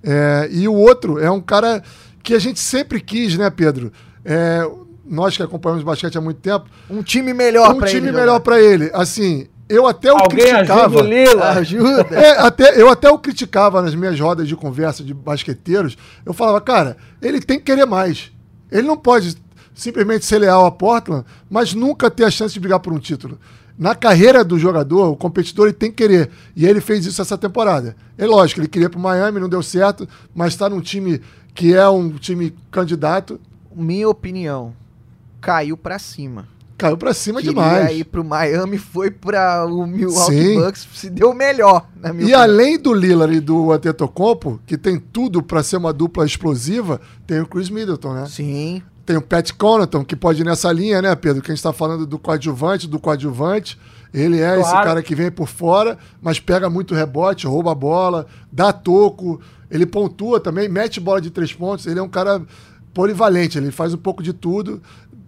É, 0.04 0.48
e 0.52 0.68
o 0.68 0.74
outro 0.74 1.18
é 1.18 1.30
um 1.30 1.40
cara 1.40 1.82
que 2.22 2.34
a 2.34 2.38
gente 2.38 2.60
sempre 2.60 3.00
quis, 3.00 3.36
né, 3.36 3.50
Pedro? 3.50 3.92
É, 4.24 4.68
nós 5.04 5.36
que 5.36 5.42
acompanhamos 5.42 5.82
basquete 5.82 6.16
há 6.16 6.20
muito 6.20 6.40
tempo, 6.40 6.66
Um 6.88 7.02
time 7.02 7.34
melhor 7.34 7.74
um 7.74 7.78
pra 7.78 7.88
time 7.88 8.08
ele 8.08 8.16
melhor 8.16 8.38
para 8.40 8.60
ele. 8.60 8.90
Assim, 8.94 9.48
eu 9.68 9.86
até 9.86 10.12
o 10.12 10.16
Alguém 10.18 10.44
ajuda 10.52 10.56
criticava. 10.56 10.98
o 10.98 11.02
Lila? 11.02 11.50
Ajuda. 11.50 12.06
É, 12.14 12.38
até, 12.38 12.80
eu 12.80 12.88
até 12.88 13.10
o 13.10 13.18
criticava 13.18 13.82
nas 13.82 13.94
minhas 13.94 14.18
rodas 14.18 14.46
de 14.46 14.54
conversa 14.54 15.02
de 15.02 15.14
basqueteiros. 15.14 15.96
Eu 16.24 16.32
falava, 16.32 16.60
cara, 16.60 16.96
ele 17.20 17.40
tem 17.40 17.58
que 17.58 17.64
querer 17.64 17.86
mais. 17.86 18.30
Ele 18.72 18.86
não 18.86 18.96
pode 18.96 19.36
simplesmente 19.74 20.24
ser 20.24 20.38
leal 20.38 20.66
a 20.66 20.70
Portland, 20.70 21.24
mas 21.48 21.74
nunca 21.74 22.10
ter 22.10 22.24
a 22.24 22.30
chance 22.30 22.54
de 22.54 22.60
brigar 22.60 22.80
por 22.80 22.92
um 22.92 22.98
título. 22.98 23.38
Na 23.78 23.94
carreira 23.94 24.44
do 24.44 24.58
jogador, 24.58 25.10
o 25.10 25.16
competidor 25.16 25.66
ele 25.66 25.74
tem 25.74 25.90
que 25.90 25.96
querer. 25.96 26.30
E 26.56 26.66
ele 26.66 26.80
fez 26.80 27.06
isso 27.06 27.20
essa 27.22 27.38
temporada. 27.38 27.96
É 28.18 28.26
lógico, 28.26 28.60
ele 28.60 28.68
queria 28.68 28.90
para 28.90 28.98
Miami, 28.98 29.40
não 29.40 29.48
deu 29.48 29.62
certo, 29.62 30.08
mas 30.34 30.52
está 30.52 30.68
num 30.68 30.80
time 30.80 31.20
que 31.54 31.74
é 31.74 31.88
um 31.88 32.10
time 32.10 32.54
candidato. 32.70 33.40
Minha 33.74 34.08
opinião, 34.08 34.74
caiu 35.40 35.76
pra 35.76 35.98
cima. 35.98 36.48
Caiu 36.82 36.96
para 36.96 37.14
cima 37.14 37.40
Queria 37.40 37.52
demais. 37.52 37.96
ir 37.98 38.04
pro 38.04 38.24
Miami, 38.24 38.76
foi 38.76 39.10
para 39.10 39.64
o 39.66 39.86
Milwaukee 39.86 40.32
Sim. 40.34 40.60
Bucks, 40.60 40.88
se 40.94 41.08
deu 41.08 41.32
melhor, 41.32 41.86
na 41.96 42.12
minha 42.12 42.22
E 42.22 42.24
opinião. 42.34 42.40
além 42.42 42.78
do 42.78 42.92
Lillard 42.92 43.34
e 43.36 43.40
do 43.40 43.70
Antetokounmpo, 43.72 44.60
que 44.66 44.76
tem 44.76 44.98
tudo 44.98 45.42
para 45.42 45.62
ser 45.62 45.76
uma 45.76 45.92
dupla 45.92 46.26
explosiva, 46.26 47.00
tem 47.26 47.40
o 47.40 47.46
Chris 47.46 47.70
Middleton, 47.70 48.14
né? 48.14 48.26
Sim. 48.28 48.82
Tem 49.06 49.16
o 49.16 49.22
Pat 49.22 49.50
Connaughton, 49.52 50.04
que 50.04 50.14
pode 50.16 50.42
ir 50.42 50.44
nessa 50.44 50.70
linha, 50.72 51.00
né, 51.02 51.14
Pedro? 51.14 51.40
Que 51.42 51.50
a 51.50 51.54
gente 51.54 51.58
está 51.58 51.72
falando 51.72 52.06
do 52.06 52.18
coadjuvante, 52.18 52.88
do 52.88 52.98
coadjuvante. 53.00 53.78
Ele 54.14 54.40
é 54.40 54.60
esse 54.60 54.70
Claro. 54.70 54.86
cara 54.86 55.02
que 55.02 55.14
vem 55.14 55.30
por 55.30 55.48
fora, 55.48 55.96
mas 56.20 56.38
pega 56.38 56.68
muito 56.70 56.94
rebote, 56.94 57.46
rouba 57.46 57.72
a 57.72 57.74
bola, 57.74 58.26
dá 58.50 58.72
toco. 58.72 59.40
Ele 59.70 59.86
pontua 59.86 60.38
também, 60.38 60.68
mete 60.68 61.00
bola 61.00 61.20
de 61.20 61.30
três 61.30 61.52
pontos. 61.52 61.86
Ele 61.86 61.98
é 61.98 62.02
um 62.02 62.08
cara 62.08 62.42
polivalente, 62.94 63.56
ele 63.58 63.70
faz 63.70 63.94
um 63.94 63.98
pouco 63.98 64.22
de 64.22 64.32
tudo. 64.32 64.82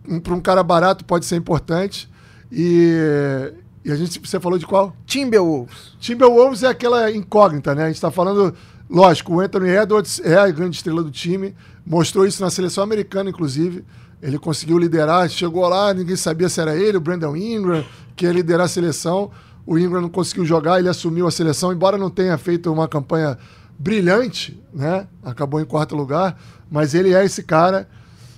Um, 0.08 0.20
Para 0.20 0.34
um 0.34 0.40
cara 0.40 0.62
barato 0.62 1.04
pode 1.04 1.24
ser 1.24 1.36
importante. 1.36 2.08
E, 2.50 3.52
e 3.84 3.90
a 3.90 3.96
gente, 3.96 4.20
você 4.20 4.38
falou 4.38 4.58
de 4.58 4.66
qual? 4.66 4.94
Timberwolves. 5.06 5.92
Timberwolves 5.98 6.62
é 6.62 6.68
aquela 6.68 7.10
incógnita, 7.10 7.74
né? 7.74 7.84
A 7.84 7.86
gente 7.86 7.96
está 7.96 8.10
falando, 8.10 8.54
lógico, 8.88 9.34
o 9.34 9.40
Anthony 9.40 9.70
Edwards 9.70 10.20
é 10.24 10.36
a 10.36 10.50
grande 10.50 10.76
estrela 10.76 11.02
do 11.02 11.10
time, 11.10 11.54
mostrou 11.84 12.26
isso 12.26 12.42
na 12.42 12.50
seleção 12.50 12.84
americana, 12.84 13.30
inclusive. 13.30 13.84
Ele 14.22 14.38
conseguiu 14.38 14.78
liderar, 14.78 15.28
chegou 15.28 15.68
lá, 15.68 15.92
ninguém 15.92 16.16
sabia 16.16 16.48
se 16.48 16.60
era 16.60 16.74
ele, 16.74 16.96
o 16.96 17.00
Brandon 17.00 17.36
Ingram, 17.36 17.84
que 18.16 18.24
ia 18.24 18.32
liderar 18.32 18.64
a 18.64 18.68
seleção. 18.68 19.30
O 19.66 19.78
Ingram 19.78 20.00
não 20.00 20.08
conseguiu 20.08 20.46
jogar, 20.46 20.78
ele 20.78 20.88
assumiu 20.88 21.26
a 21.26 21.30
seleção, 21.30 21.72
embora 21.72 21.98
não 21.98 22.08
tenha 22.08 22.36
feito 22.38 22.72
uma 22.72 22.88
campanha 22.88 23.36
brilhante, 23.78 24.62
né? 24.72 25.06
Acabou 25.22 25.60
em 25.60 25.64
quarto 25.64 25.96
lugar, 25.96 26.38
mas 26.70 26.94
ele 26.94 27.12
é 27.12 27.24
esse 27.24 27.42
cara. 27.42 27.88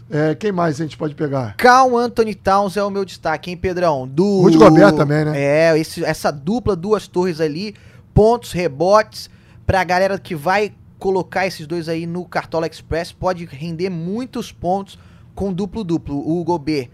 É, 0.09 0.35
quem 0.37 0.53
mais 0.53 0.81
a 0.81 0.85
gente 0.85 0.97
pode 0.97 1.15
pegar? 1.15 1.57
Cal 1.57 1.97
Anthony 1.97 2.35
Towns 2.35 2.77
é 2.77 2.83
o 2.85 2.91
meu 2.91 3.05
destaque, 3.05 3.51
hein, 3.51 3.57
Pedrão? 3.57 4.07
Do 4.07 4.43
Rudy 4.43 4.57
Gobert 4.57 4.95
também, 4.95 5.25
né? 5.25 5.33
É, 5.37 5.79
esse- 5.79 6.05
essa 6.05 6.31
dupla, 6.31 6.77
duas 6.77 7.09
torres 7.09 7.41
ali, 7.41 7.75
pontos, 8.15 8.53
rebotes, 8.53 9.29
pra 9.67 9.83
galera 9.83 10.17
que 10.19 10.35
vai 10.35 10.73
colocar 10.99 11.47
esses 11.47 11.67
dois 11.67 11.89
aí 11.89 12.07
no 12.07 12.25
Cartola 12.25 12.67
Express, 12.69 13.11
pode 13.13 13.45
render 13.47 13.91
muitos 13.91 14.53
pontos 14.53 14.97
com 15.35 15.53
duplo-duplo. 15.53 16.17
O 16.19 16.43
Gobert, 16.45 16.89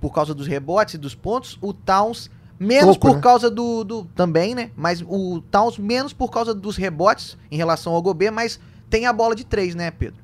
por 0.00 0.12
causa 0.12 0.34
dos 0.34 0.46
rebotes 0.46 0.94
e 0.94 0.98
dos 0.98 1.14
pontos, 1.14 1.58
o 1.60 1.72
Towns, 1.74 2.30
menos 2.58 2.96
Toco, 2.96 3.08
por 3.08 3.16
né? 3.16 3.20
causa 3.22 3.50
do, 3.50 3.84
do- 3.84 4.04
Também, 4.16 4.54
né? 4.54 4.70
Mas 4.74 5.02
o 5.06 5.42
Towns, 5.50 5.78
menos 5.78 6.14
por 6.14 6.30
causa 6.30 6.54
dos 6.54 6.76
rebotes 6.78 7.36
em 7.50 7.56
relação 7.58 7.92
ao 7.92 8.00
Gobert, 8.00 8.32
mas 8.32 8.58
tem 8.88 9.04
a 9.04 9.12
bola 9.12 9.34
de 9.36 9.44
três, 9.44 9.74
né, 9.74 9.90
Pedro? 9.90 10.23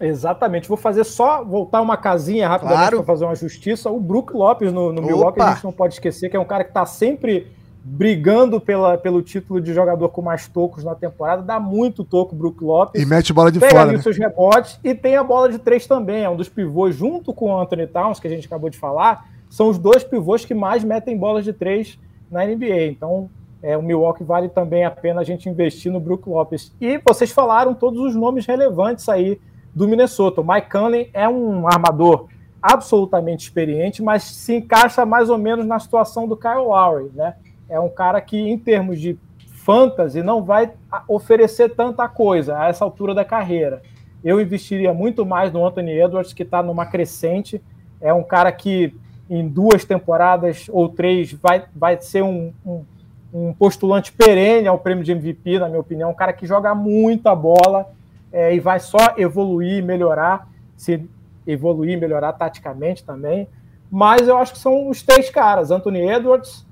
Exatamente. 0.00 0.66
Vou 0.66 0.78
fazer 0.78 1.04
só 1.04 1.44
voltar 1.44 1.80
uma 1.80 1.96
casinha 1.96 2.48
rapidamente 2.48 2.80
Claro. 2.80 2.96
para 2.98 3.06
fazer 3.06 3.24
uma 3.26 3.34
justiça. 3.34 3.90
O 3.90 4.00
Brook 4.00 4.32
Lopes 4.32 4.72
no, 4.72 4.92
no! 4.92 5.02
Milwaukee, 5.02 5.40
a 5.42 5.52
gente 5.52 5.64
não 5.64 5.72
pode 5.72 5.94
esquecer 5.94 6.30
que 6.30 6.36
é 6.36 6.40
um 6.40 6.44
cara 6.44 6.64
que 6.64 6.70
está 6.70 6.86
sempre 6.86 7.48
brigando 7.82 8.60
pela, 8.60 8.98
pelo 8.98 9.22
título 9.22 9.60
de 9.60 9.72
jogador 9.72 10.08
com 10.10 10.22
mais 10.22 10.46
tocos 10.48 10.84
na 10.84 10.94
temporada. 10.94 11.42
Dá 11.42 11.58
muito 11.60 12.04
toco 12.04 12.34
o 12.34 12.38
Brook 12.38 12.62
Lopes. 12.62 13.00
E 13.00 13.06
mete 13.06 13.32
bola 13.32 13.50
de 13.50 13.58
Pega 13.58 13.72
fora, 13.72 13.82
ali 13.82 13.92
né? 13.92 13.98
os 13.98 14.02
seus 14.02 14.16
rebotes 14.18 14.78
e 14.82 14.94
tem 14.94 15.16
a 15.16 15.24
bola 15.24 15.50
de 15.50 15.58
três 15.58 15.86
também. 15.86 16.24
É 16.24 16.30
um 16.30 16.36
dos 16.36 16.48
pivôs, 16.48 16.94
junto 16.94 17.32
com 17.32 17.50
o 17.50 17.60
Anthony 17.60 17.86
Towns, 17.86 18.20
que 18.20 18.26
a 18.26 18.30
gente 18.30 18.46
acabou 18.46 18.70
de 18.70 18.78
falar, 18.78 19.26
são 19.48 19.68
os 19.68 19.78
dois 19.78 20.04
pivôs 20.04 20.44
que 20.44 20.54
mais 20.54 20.84
metem 20.84 21.16
bolas 21.16 21.44
de 21.44 21.52
três 21.52 21.98
na 22.30 22.44
NBA. 22.44 22.86
Então, 22.86 23.28
é, 23.62 23.76
o 23.76 23.82
Milwaukee 23.82 24.24
vale 24.24 24.48
também 24.48 24.84
a 24.84 24.90
pena 24.90 25.20
a 25.20 25.24
gente 25.24 25.48
investir 25.48 25.90
no 25.92 26.00
Brook 26.00 26.28
Lopes. 26.28 26.72
E 26.80 26.98
vocês 27.04 27.30
falaram 27.30 27.74
todos 27.74 28.00
os 28.00 28.14
nomes 28.14 28.46
relevantes 28.46 29.08
aí 29.08 29.38
do 29.74 29.88
Minnesota. 29.88 30.40
O 30.40 30.46
Mike 30.46 30.70
Conley 30.70 31.10
é 31.12 31.28
um 31.28 31.66
armador 31.66 32.28
absolutamente 32.62 33.44
experiente, 33.44 34.02
mas 34.02 34.22
se 34.22 34.56
encaixa 34.56 35.06
mais 35.06 35.30
ou 35.30 35.38
menos 35.38 35.66
na 35.66 35.78
situação 35.78 36.28
do 36.28 36.36
Kyle 36.36 36.56
Lowry, 36.56 37.10
né? 37.14 37.34
É 37.68 37.78
um 37.80 37.88
cara 37.88 38.20
que, 38.20 38.36
em 38.36 38.58
termos 38.58 39.00
de 39.00 39.18
fantasy, 39.46 40.22
não 40.22 40.42
vai 40.42 40.72
oferecer 41.06 41.70
tanta 41.70 42.08
coisa 42.08 42.58
a 42.58 42.68
essa 42.68 42.84
altura 42.84 43.14
da 43.14 43.24
carreira. 43.24 43.82
Eu 44.22 44.40
investiria 44.40 44.92
muito 44.92 45.24
mais 45.24 45.52
no 45.52 45.64
Anthony 45.64 45.92
Edwards, 45.92 46.32
que 46.32 46.42
está 46.42 46.62
numa 46.62 46.84
crescente. 46.84 47.62
É 48.00 48.12
um 48.12 48.22
cara 48.22 48.50
que, 48.52 48.94
em 49.28 49.48
duas 49.48 49.84
temporadas 49.84 50.66
ou 50.70 50.88
três, 50.88 51.32
vai, 51.32 51.64
vai 51.74 52.00
ser 52.00 52.22
um, 52.22 52.52
um, 52.66 52.84
um 53.32 53.52
postulante 53.54 54.12
perene 54.12 54.68
ao 54.68 54.78
prêmio 54.78 55.04
de 55.04 55.12
MVP, 55.12 55.58
na 55.58 55.68
minha 55.68 55.80
opinião. 55.80 56.10
Um 56.10 56.14
cara 56.14 56.32
que 56.32 56.46
joga 56.46 56.74
muita 56.74 57.34
bola 57.34 57.86
é, 58.32 58.54
e 58.54 58.60
vai 58.60 58.78
só 58.80 59.14
evoluir 59.16 59.78
e 59.78 59.82
melhorar, 59.82 60.48
se 60.76 61.04
evoluir 61.46 61.92
e 61.92 62.00
melhorar 62.00 62.32
taticamente 62.34 63.02
também. 63.04 63.48
Mas 63.90 64.28
eu 64.28 64.36
acho 64.36 64.52
que 64.52 64.58
são 64.58 64.88
os 64.88 65.02
três 65.02 65.30
caras: 65.30 65.70
Anthony 65.70 66.00
Edwards, 66.08 66.64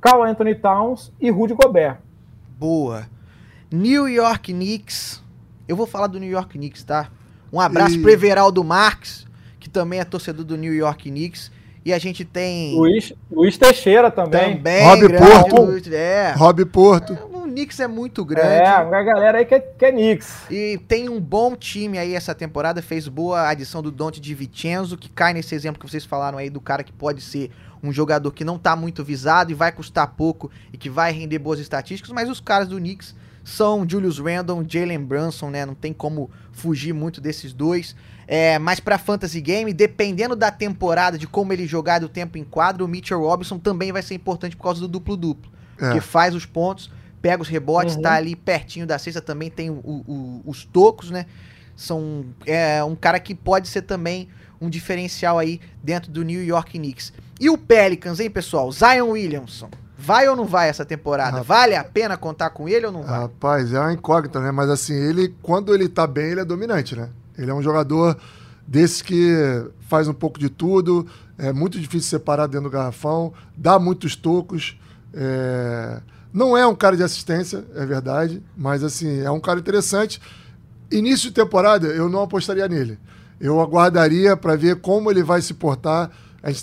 Carl 0.00 0.22
Anthony 0.22 0.54
Towns 0.54 1.12
e 1.20 1.30
Rudy 1.30 1.54
Gobert. 1.54 1.98
Boa. 2.58 3.06
New 3.70 4.08
York 4.08 4.52
Knicks. 4.52 5.22
Eu 5.66 5.76
vou 5.76 5.86
falar 5.86 6.06
do 6.06 6.18
New 6.18 6.30
York 6.30 6.56
Knicks, 6.58 6.82
tá? 6.84 7.08
Um 7.52 7.60
abraço 7.60 7.96
E- 7.96 8.02
pro 8.02 8.10
Everaldo 8.10 8.62
Marques, 8.64 9.26
que 9.60 9.68
também 9.68 10.00
é 10.00 10.04
torcedor 10.04 10.44
do 10.44 10.56
New 10.56 10.72
York 10.74 11.10
Knicks. 11.10 11.50
E 11.84 11.92
a 11.92 11.98
gente 11.98 12.22
tem 12.24 12.74
Luiz, 12.74 13.12
Luiz 13.30 13.56
Teixeira 13.56 14.10
também. 14.10 14.56
também 14.56 14.84
Rob 14.84 15.08
Porto. 15.16 15.62
Luiz- 15.62 15.90
É. 15.92 16.32
Rob 16.36 16.64
Porto. 16.66 17.16
O 17.48 17.50
Knicks 17.50 17.80
é 17.80 17.86
muito 17.86 18.24
grande. 18.24 18.62
É, 18.62 18.78
uma 18.78 19.02
galera 19.02 19.38
aí 19.38 19.46
que 19.46 19.54
é, 19.54 19.60
que 19.60 19.84
é 19.84 19.90
Knicks. 19.90 20.42
E 20.50 20.78
tem 20.86 21.08
um 21.08 21.18
bom 21.18 21.56
time 21.56 21.98
aí 21.98 22.14
essa 22.14 22.34
temporada, 22.34 22.82
fez 22.82 23.08
boa 23.08 23.48
adição 23.48 23.82
do 23.82 23.90
Dante 23.90 24.20
de 24.20 24.34
Vincenzo, 24.34 24.98
que 24.98 25.08
cai 25.08 25.32
nesse 25.32 25.54
exemplo 25.54 25.80
que 25.80 25.90
vocês 25.90 26.04
falaram 26.04 26.36
aí 26.36 26.50
do 26.50 26.60
cara 26.60 26.84
que 26.84 26.92
pode 26.92 27.22
ser 27.22 27.50
um 27.82 27.90
jogador 27.90 28.32
que 28.32 28.44
não 28.44 28.58
tá 28.58 28.76
muito 28.76 29.02
visado 29.02 29.50
e 29.50 29.54
vai 29.54 29.72
custar 29.72 30.06
pouco 30.08 30.50
e 30.72 30.76
que 30.76 30.90
vai 30.90 31.12
render 31.12 31.38
boas 31.38 31.58
estatísticas, 31.58 32.12
mas 32.12 32.28
os 32.28 32.40
caras 32.40 32.68
do 32.68 32.76
Knicks 32.76 33.14
são 33.44 33.88
Julius 33.88 34.18
Randle, 34.18 34.62
Jalen 34.68 35.02
Brunson, 35.02 35.48
né? 35.48 35.64
Não 35.64 35.74
tem 35.74 35.92
como 35.92 36.30
fugir 36.52 36.92
muito 36.92 37.18
desses 37.18 37.54
dois. 37.54 37.96
É, 38.26 38.58
mas 38.58 38.78
para 38.78 38.98
fantasy 38.98 39.40
game, 39.40 39.72
dependendo 39.72 40.36
da 40.36 40.50
temporada, 40.50 41.16
de 41.16 41.26
como 41.26 41.50
ele 41.52 41.66
jogar 41.66 41.98
do 41.98 42.10
tempo 42.10 42.36
em 42.36 42.44
quadro, 42.44 42.84
o 42.84 42.88
Mitchell 42.88 43.20
Robinson 43.20 43.58
também 43.58 43.90
vai 43.90 44.02
ser 44.02 44.14
importante 44.14 44.54
por 44.54 44.64
causa 44.64 44.80
do 44.80 44.88
duplo-duplo. 44.88 45.50
É. 45.80 45.92
Que 45.92 46.00
faz 46.00 46.34
os 46.34 46.44
pontos, 46.44 46.90
pega 47.20 47.42
os 47.42 47.48
rebotes, 47.48 47.96
Uhum. 47.96 48.02
tá 48.02 48.14
ali 48.14 48.34
pertinho 48.36 48.86
da 48.86 48.98
cesta, 48.98 49.20
também 49.20 49.50
tem 49.50 49.70
o- 49.70 49.74
o- 49.84 50.42
os 50.46 50.64
tocos, 50.64 51.10
né? 51.10 51.26
São 51.76 52.24
é, 52.46 52.82
um 52.82 52.94
cara 52.96 53.20
que 53.20 53.34
pode 53.34 53.68
ser 53.68 53.82
também 53.82 54.28
um 54.60 54.68
diferencial 54.68 55.38
aí 55.38 55.60
dentro 55.82 56.10
do 56.10 56.22
New 56.22 56.42
York 56.44 56.78
Knicks. 56.78 57.12
E 57.40 57.48
o 57.48 57.56
Pelicans, 57.56 58.18
hein, 58.18 58.28
pessoal? 58.30 58.70
Zion 58.72 59.10
Williamson. 59.10 59.68
Vai 59.96 60.28
ou 60.28 60.34
não 60.36 60.44
vai 60.44 60.68
essa 60.68 60.84
temporada? 60.84 61.42
Vale 61.42 61.74
a 61.76 61.84
pena 61.84 62.16
contar 62.16 62.50
com 62.50 62.68
ele 62.68 62.86
ou 62.86 62.92
não 62.92 63.02
vai? 63.02 63.20
Rapaz, 63.20 63.72
é 63.72 63.78
uma 63.80 63.92
incógnita, 63.92 64.40
né? 64.40 64.50
Mas 64.50 64.70
assim, 64.70 64.94
ele, 64.94 65.34
quando 65.42 65.74
ele 65.74 65.88
tá 65.88 66.06
bem, 66.06 66.30
ele 66.32 66.40
é 66.40 66.44
dominante, 66.44 66.96
né? 66.96 67.08
Ele 67.36 67.50
é 67.50 67.54
um 67.54 67.62
jogador 67.62 68.16
desse 68.66 69.02
que 69.02 69.32
faz 69.88 70.08
um 70.08 70.14
pouco 70.14 70.38
de 70.38 70.48
tudo, 70.48 71.06
é 71.36 71.52
muito 71.52 71.78
difícil 71.80 72.08
separar 72.10 72.46
dentro 72.46 72.68
do 72.68 72.72
garrafão, 72.72 73.32
dá 73.56 73.78
muitos 73.78 74.14
tocos. 74.16 74.76
é, 75.14 76.00
Não 76.32 76.56
é 76.56 76.66
um 76.66 76.74
cara 76.74 76.96
de 76.96 77.02
assistência, 77.02 77.64
é 77.74 77.86
verdade, 77.86 78.42
mas 78.56 78.84
assim, 78.84 79.20
é 79.20 79.30
um 79.30 79.40
cara 79.40 79.58
interessante. 79.58 80.20
Início 80.90 81.28
de 81.28 81.34
temporada, 81.34 81.86
eu 81.86 82.08
não 82.08 82.22
apostaria 82.22 82.68
nele. 82.68 82.98
Eu 83.40 83.60
aguardaria 83.60 84.36
para 84.36 84.56
ver 84.56 84.80
como 84.80 85.10
ele 85.10 85.22
vai 85.22 85.40
se 85.40 85.54
portar. 85.54 86.10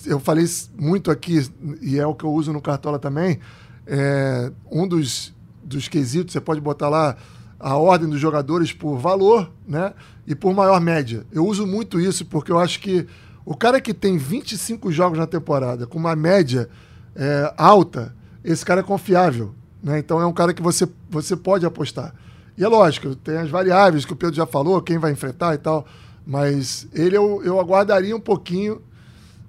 Eu 0.05 0.19
falei 0.19 0.45
muito 0.77 1.09
aqui, 1.09 1.49
e 1.81 1.99
é 1.99 2.05
o 2.05 2.13
que 2.13 2.23
eu 2.23 2.31
uso 2.31 2.51
no 2.53 2.61
Cartola 2.61 2.99
também. 2.99 3.39
É, 3.87 4.51
um 4.71 4.87
dos, 4.87 5.33
dos 5.63 5.87
quesitos, 5.87 6.33
você 6.33 6.41
pode 6.41 6.59
botar 6.59 6.89
lá 6.89 7.15
a 7.59 7.77
ordem 7.77 8.09
dos 8.09 8.19
jogadores 8.19 8.73
por 8.73 8.97
valor 8.97 9.51
né? 9.67 9.93
e 10.27 10.35
por 10.35 10.53
maior 10.53 10.79
média. 10.81 11.25
Eu 11.31 11.45
uso 11.45 11.65
muito 11.65 11.99
isso 11.99 12.25
porque 12.25 12.51
eu 12.51 12.59
acho 12.59 12.79
que 12.79 13.07
o 13.45 13.55
cara 13.55 13.79
que 13.79 13.93
tem 13.93 14.17
25 14.17 14.91
jogos 14.91 15.17
na 15.17 15.27
temporada 15.27 15.85
com 15.85 15.97
uma 15.97 16.15
média 16.15 16.69
é, 17.15 17.53
alta, 17.57 18.15
esse 18.45 18.63
cara 18.63 18.81
é 18.81 18.83
confiável. 18.83 19.53
Né? 19.83 19.99
Então 19.99 20.21
é 20.21 20.25
um 20.25 20.33
cara 20.33 20.53
que 20.53 20.61
você, 20.61 20.87
você 21.09 21.35
pode 21.35 21.65
apostar. 21.65 22.13
E 22.57 22.63
é 22.63 22.67
lógico, 22.67 23.15
tem 23.15 23.37
as 23.37 23.49
variáveis 23.49 24.05
que 24.05 24.13
o 24.13 24.15
Pedro 24.15 24.35
já 24.35 24.45
falou, 24.45 24.81
quem 24.81 24.97
vai 24.97 25.11
enfrentar 25.11 25.55
e 25.55 25.57
tal. 25.57 25.85
Mas 26.25 26.87
ele 26.93 27.17
eu, 27.17 27.43
eu 27.43 27.59
aguardaria 27.59 28.15
um 28.15 28.19
pouquinho, 28.19 28.81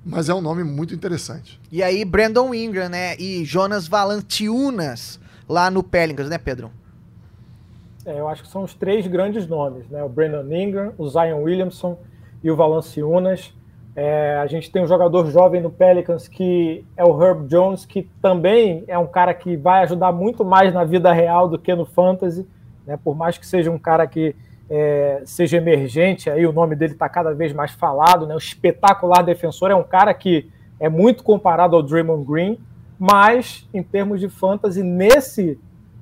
mas 0.05 0.29
é 0.29 0.35
um 0.35 0.41
nome 0.41 0.65
muito 0.65 0.95
interessante. 0.95 1.61
E 1.71 1.83
aí, 1.83 2.05
Brandon 2.05 2.53
Ingram, 2.53 2.89
né? 2.89 3.17
E 3.17 3.45
Jonas 3.45 3.87
Valanciunas 3.87 5.21
lá 5.49 5.71
no 5.71 5.83
Pelicans, 5.83 6.29
né, 6.29 6.39
Pedro? 6.39 6.71
É, 8.05 8.21
eu 8.21 8.29
acho 8.29 8.43
que 8.43 8.49
são 8.49 8.63
os 8.63 8.75
três 8.75 9.07
grandes 9.07 9.47
nomes, 9.47 9.89
né? 9.89 10.03
O 10.03 10.09
Brandon 10.09 10.53
Ingram, 10.53 10.93
o 10.99 11.09
Zion 11.09 11.43
Williamson 11.43 11.99
e 12.43 12.51
o 12.51 12.57
Valanciunas. 12.57 13.53
É, 13.97 14.37
a 14.37 14.47
gente 14.47 14.71
tem 14.71 14.83
um 14.83 14.87
jogador 14.87 15.27
jovem 15.31 15.63
no 15.63 15.71
Pelicans 15.71 16.29
que 16.29 16.85
é 16.99 17.03
o 17.03 17.19
Herb 17.19 17.49
Jones, 17.49 17.87
que 17.87 18.03
também 18.21 18.85
é 18.87 18.99
um 18.99 19.07
cara 19.07 19.33
que 19.33 19.57
vai 19.57 19.83
ajudar 19.85 20.13
muito 20.13 20.45
mais 20.45 20.75
na 20.75 20.85
vida 20.85 21.11
real 21.15 21.49
do 21.49 21.59
que 21.59 21.75
no 21.75 21.87
fantasy, 21.87 22.47
né? 22.87 22.99
Por 23.03 23.17
mais 23.17 23.39
que 23.39 23.47
seja 23.47 23.71
um 23.71 23.79
cara 23.79 24.07
que 24.07 24.37
é, 24.69 25.23
seja 25.25 25.57
emergente, 25.57 26.29
aí 26.29 26.47
o 26.47 26.53
nome 26.53 26.77
dele 26.77 26.93
está 26.93 27.09
cada 27.09 27.33
vez 27.33 27.55
mais 27.55 27.71
falado, 27.71 28.27
né? 28.27 28.35
O 28.35 28.39
espetacular 28.39 29.23
defensor 29.23 29.71
é 29.71 29.75
um 29.75 29.83
cara 29.83 30.13
que 30.13 30.51
é 30.79 30.91
muito 30.91 31.25
comparado 31.25 31.75
ao 31.75 31.83
Draymond 31.83 32.27
Green, 32.27 32.59
mas 32.99 33.67
em 33.73 33.83
termos 33.83 34.21
de 34.21 34.29
fantasy 34.29 34.83
nesse 34.83 35.59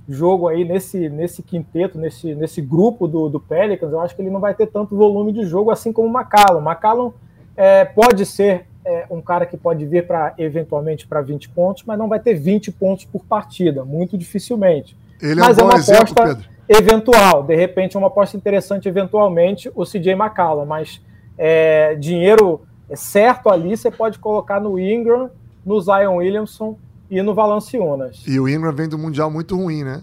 jogo 0.08 0.48
aí, 0.48 0.64
nesse, 0.64 1.08
nesse 1.08 1.44
quinteto, 1.44 1.96
nesse, 1.96 2.34
nesse 2.34 2.60
grupo 2.60 3.06
do, 3.06 3.28
do 3.28 3.38
Pelicans, 3.38 3.92
eu 3.92 4.00
acho 4.00 4.16
que 4.16 4.20
ele 4.20 4.30
não 4.30 4.40
vai 4.40 4.52
ter 4.52 4.66
tanto 4.66 4.96
volume 4.96 5.32
de 5.32 5.44
jogo 5.44 5.70
assim 5.70 5.92
como 5.92 6.08
o 6.08 6.20
McCallum. 6.20 6.60
McCallum 6.60 7.12
é, 7.56 7.84
pode 7.84 8.24
ser 8.26 8.66
é, 8.84 9.06
um 9.10 9.20
cara 9.22 9.46
que 9.46 9.56
pode 9.56 9.84
vir 9.86 10.06
para 10.06 10.34
eventualmente 10.38 11.06
para 11.06 11.20
20 11.22 11.48
pontos, 11.50 11.82
mas 11.86 11.98
não 11.98 12.08
vai 12.08 12.18
ter 12.20 12.34
20 12.34 12.70
pontos 12.72 13.04
por 13.04 13.24
partida, 13.24 13.84
muito 13.84 14.16
dificilmente. 14.18 14.96
Ele 15.22 15.40
Mas 15.40 15.56
é 15.58 15.60
é 15.60 15.64
um 15.64 15.68
bom 15.68 15.72
uma 15.74 15.78
exemplo, 15.78 16.02
aposta- 16.02 16.26
Pedro. 16.36 16.54
Eventual, 16.66 17.42
de 17.42 17.54
repente, 17.54 17.94
é 17.94 17.98
uma 17.98 18.08
aposta 18.08 18.36
interessante, 18.38 18.88
eventualmente, 18.88 19.70
o 19.74 19.84
CJ 19.84 20.12
McCallum, 20.12 20.64
mas 20.64 21.00
é, 21.36 21.94
dinheiro 21.94 22.62
certo 22.94 23.50
ali 23.50 23.76
você 23.76 23.90
pode 23.90 24.18
colocar 24.18 24.60
no 24.60 24.78
Ingram, 24.78 25.30
no 25.64 25.80
Zion 25.80 26.16
Williamson 26.16 26.76
e 27.10 27.20
no 27.22 27.34
Valanciunas. 27.34 28.22
E 28.26 28.38
o 28.40 28.48
Ingram 28.48 28.72
vem 28.72 28.88
do 28.88 28.98
Mundial 28.98 29.30
muito 29.30 29.56
ruim, 29.56 29.84
né? 29.84 30.02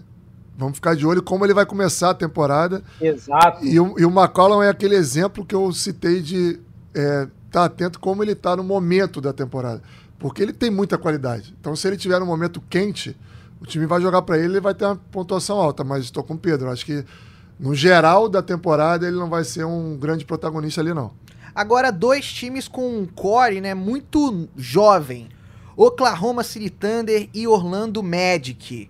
Vamos 0.56 0.76
ficar 0.76 0.94
de 0.94 1.04
olho 1.06 1.22
como 1.22 1.44
ele 1.44 1.54
vai 1.54 1.66
começar 1.66 2.10
a 2.10 2.14
temporada. 2.14 2.82
Exato. 3.00 3.64
E 3.64 3.80
o, 3.80 3.98
e 3.98 4.04
o 4.04 4.10
McCollum 4.10 4.62
é 4.62 4.68
aquele 4.68 4.94
exemplo 4.94 5.44
que 5.44 5.54
eu 5.54 5.72
citei 5.72 6.20
de 6.20 6.60
estar 7.52 7.60
tá 7.60 7.64
atento 7.66 8.00
como 8.00 8.24
ele 8.24 8.32
está 8.32 8.56
no 8.56 8.64
momento 8.64 9.20
da 9.20 9.32
temporada. 9.32 9.82
Porque 10.18 10.42
ele 10.42 10.52
tem 10.52 10.70
muita 10.70 10.96
qualidade. 10.96 11.54
Então, 11.60 11.76
se 11.76 11.86
ele 11.86 11.96
tiver 11.96 12.20
um 12.20 12.26
momento 12.26 12.62
quente, 12.70 13.16
o 13.60 13.66
time 13.66 13.86
vai 13.86 14.00
jogar 14.00 14.22
para 14.22 14.38
ele 14.38 14.54
ele 14.54 14.60
vai 14.60 14.74
ter 14.74 14.86
uma 14.86 14.96
pontuação 14.96 15.58
alta. 15.58 15.84
Mas 15.84 16.04
estou 16.04 16.24
com 16.24 16.34
o 16.34 16.38
Pedro. 16.38 16.70
Acho 16.70 16.86
que, 16.86 17.04
no 17.60 17.74
geral 17.74 18.28
da 18.28 18.42
temporada, 18.42 19.06
ele 19.06 19.16
não 19.16 19.28
vai 19.28 19.44
ser 19.44 19.64
um 19.64 19.96
grande 19.98 20.24
protagonista 20.24 20.80
ali, 20.80 20.94
não. 20.94 21.12
Agora, 21.54 21.92
dois 21.92 22.32
times 22.32 22.66
com 22.66 23.00
um 23.00 23.06
core, 23.06 23.60
né, 23.60 23.74
muito 23.74 24.48
jovem. 24.56 25.28
Oklahoma 25.76 26.42
City 26.42 26.70
Thunder 26.70 27.28
e 27.34 27.46
Orlando 27.46 28.02
Magic. 28.02 28.88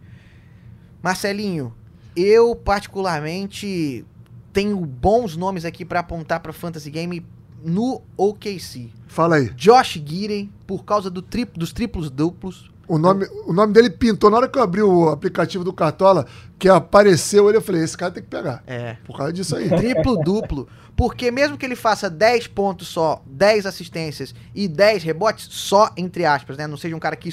Marcelinho, 1.03 1.75
eu 2.15 2.55
particularmente 2.55 4.05
tenho 4.53 4.79
bons 4.85 5.37
nomes 5.37 5.65
aqui 5.65 5.85
pra 5.85 6.01
apontar 6.01 6.41
pra 6.41 6.53
Fantasy 6.53 6.91
Game 6.91 7.25
no 7.65 8.03
OKC. 8.17 8.91
Fala 9.07 9.37
aí. 9.37 9.51
Josh 9.51 9.95
Giddey, 9.95 10.51
por 10.67 10.85
causa 10.85 11.11
do 11.11 11.23
trip, 11.23 11.59
dos 11.59 11.73
triplos 11.73 12.11
duplos. 12.11 12.71
O 12.89 12.99
nome, 12.99 13.27
o 13.47 13.53
nome 13.53 13.73
dele 13.73 13.91
pintou. 13.91 14.31
Na 14.31 14.39
hora 14.39 14.49
que 14.49 14.59
eu 14.59 14.63
abri 14.63 14.83
o 14.83 15.09
aplicativo 15.09 15.65
do 15.65 15.73
Cartola, 15.73 16.27
que 16.59 16.69
apareceu 16.69 17.49
ele, 17.49 17.59
eu 17.59 17.63
falei: 17.63 17.83
esse 17.83 17.97
cara 17.97 18.13
tem 18.13 18.23
que 18.23 18.29
pegar. 18.29 18.63
É. 18.67 18.97
Por 19.05 19.17
causa 19.17 19.33
disso 19.33 19.57
aí. 19.57 19.69
Triplo 19.69 20.23
duplo. 20.23 20.69
Porque 20.95 21.31
mesmo 21.31 21.57
que 21.57 21.65
ele 21.65 21.75
faça 21.75 22.11
10 22.11 22.49
pontos 22.49 22.89
só, 22.89 23.23
10 23.27 23.67
assistências 23.67 24.35
e 24.55 24.69
10 24.69 25.03
rebotes, 25.03 25.49
só 25.51 25.91
entre 25.97 26.25
aspas, 26.25 26.57
né? 26.57 26.67
Não 26.67 26.77
seja 26.77 26.95
um 26.95 27.01
cara 27.01 27.17
que 27.17 27.31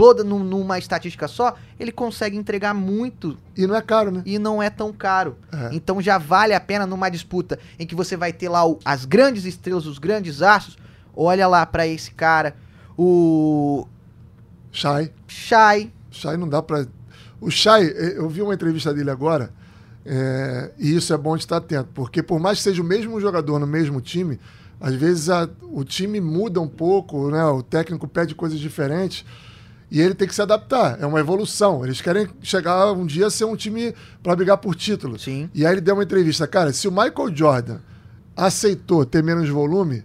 exploda 0.00 0.24
num- 0.24 0.42
numa 0.42 0.78
estatística 0.78 1.28
só, 1.28 1.54
ele 1.78 1.92
consegue 1.92 2.34
entregar 2.36 2.72
muito 2.72 3.36
E 3.54 3.66
não 3.66 3.74
é 3.76 3.82
caro, 3.82 4.10
né? 4.10 4.22
e 4.24 4.38
não 4.38 4.62
é 4.62 4.70
tão 4.70 4.92
caro. 4.94 5.36
É. 5.52 5.68
Então 5.72 6.00
já 6.00 6.16
vale 6.16 6.54
a 6.54 6.60
pena 6.60 6.86
numa 6.86 7.10
disputa 7.10 7.58
em 7.78 7.86
que 7.86 7.94
você 7.94 8.16
vai 8.16 8.32
ter 8.32 8.48
lá 8.48 8.66
o- 8.66 8.78
as 8.82 9.04
grandes 9.04 9.44
estrelas, 9.44 9.84
os 9.86 9.98
grandes 9.98 10.40
astros. 10.40 10.78
Olha 11.14 11.46
lá 11.46 11.66
pra 11.66 11.86
esse 11.86 12.12
cara, 12.12 12.56
o 12.96 13.86
Shai. 14.72 15.12
Shai. 15.28 15.92
Shai 16.10 16.36
não 16.38 16.48
dá 16.48 16.62
pra. 16.62 16.86
O 17.40 17.50
Shai, 17.50 17.84
eh, 17.86 18.14
eu 18.16 18.28
vi 18.28 18.40
uma 18.40 18.54
entrevista 18.54 18.94
dele 18.94 19.10
agora, 19.10 19.50
é, 20.06 20.70
e 20.78 20.94
isso 20.96 21.12
é 21.12 21.16
bom 21.18 21.36
de 21.36 21.42
estar 21.42 21.58
atento, 21.58 21.90
porque 21.92 22.22
por 22.22 22.38
mais 22.40 22.58
que 22.58 22.64
seja 22.64 22.80
o 22.80 22.84
mesmo 22.84 23.20
jogador 23.20 23.58
no 23.58 23.66
mesmo 23.66 24.00
time, 24.00 24.38
às 24.80 24.94
vezes 24.94 25.28
a- 25.28 25.48
o 25.62 25.84
time 25.84 26.20
muda 26.20 26.60
um 26.60 26.68
pouco, 26.68 27.30
né? 27.30 27.44
O 27.44 27.62
técnico 27.62 28.06
pede 28.08 28.34
coisas 28.34 28.58
diferentes. 28.58 29.24
E 29.90 30.00
ele 30.00 30.14
tem 30.14 30.28
que 30.28 30.34
se 30.34 30.40
adaptar, 30.40 30.98
é 31.00 31.06
uma 31.06 31.18
evolução. 31.18 31.84
Eles 31.84 32.00
querem 32.00 32.28
chegar 32.42 32.92
um 32.92 33.04
dia 33.04 33.26
a 33.26 33.30
ser 33.30 33.44
um 33.44 33.56
time 33.56 33.92
para 34.22 34.36
brigar 34.36 34.56
por 34.58 34.74
título. 34.76 35.18
Sim. 35.18 35.50
E 35.52 35.66
aí 35.66 35.72
ele 35.74 35.80
deu 35.80 35.94
uma 35.94 36.04
entrevista, 36.04 36.46
cara, 36.46 36.72
se 36.72 36.86
o 36.86 36.92
Michael 36.92 37.34
Jordan 37.34 37.78
aceitou 38.36 39.04
ter 39.04 39.22
menos 39.22 39.48
volume, 39.48 40.04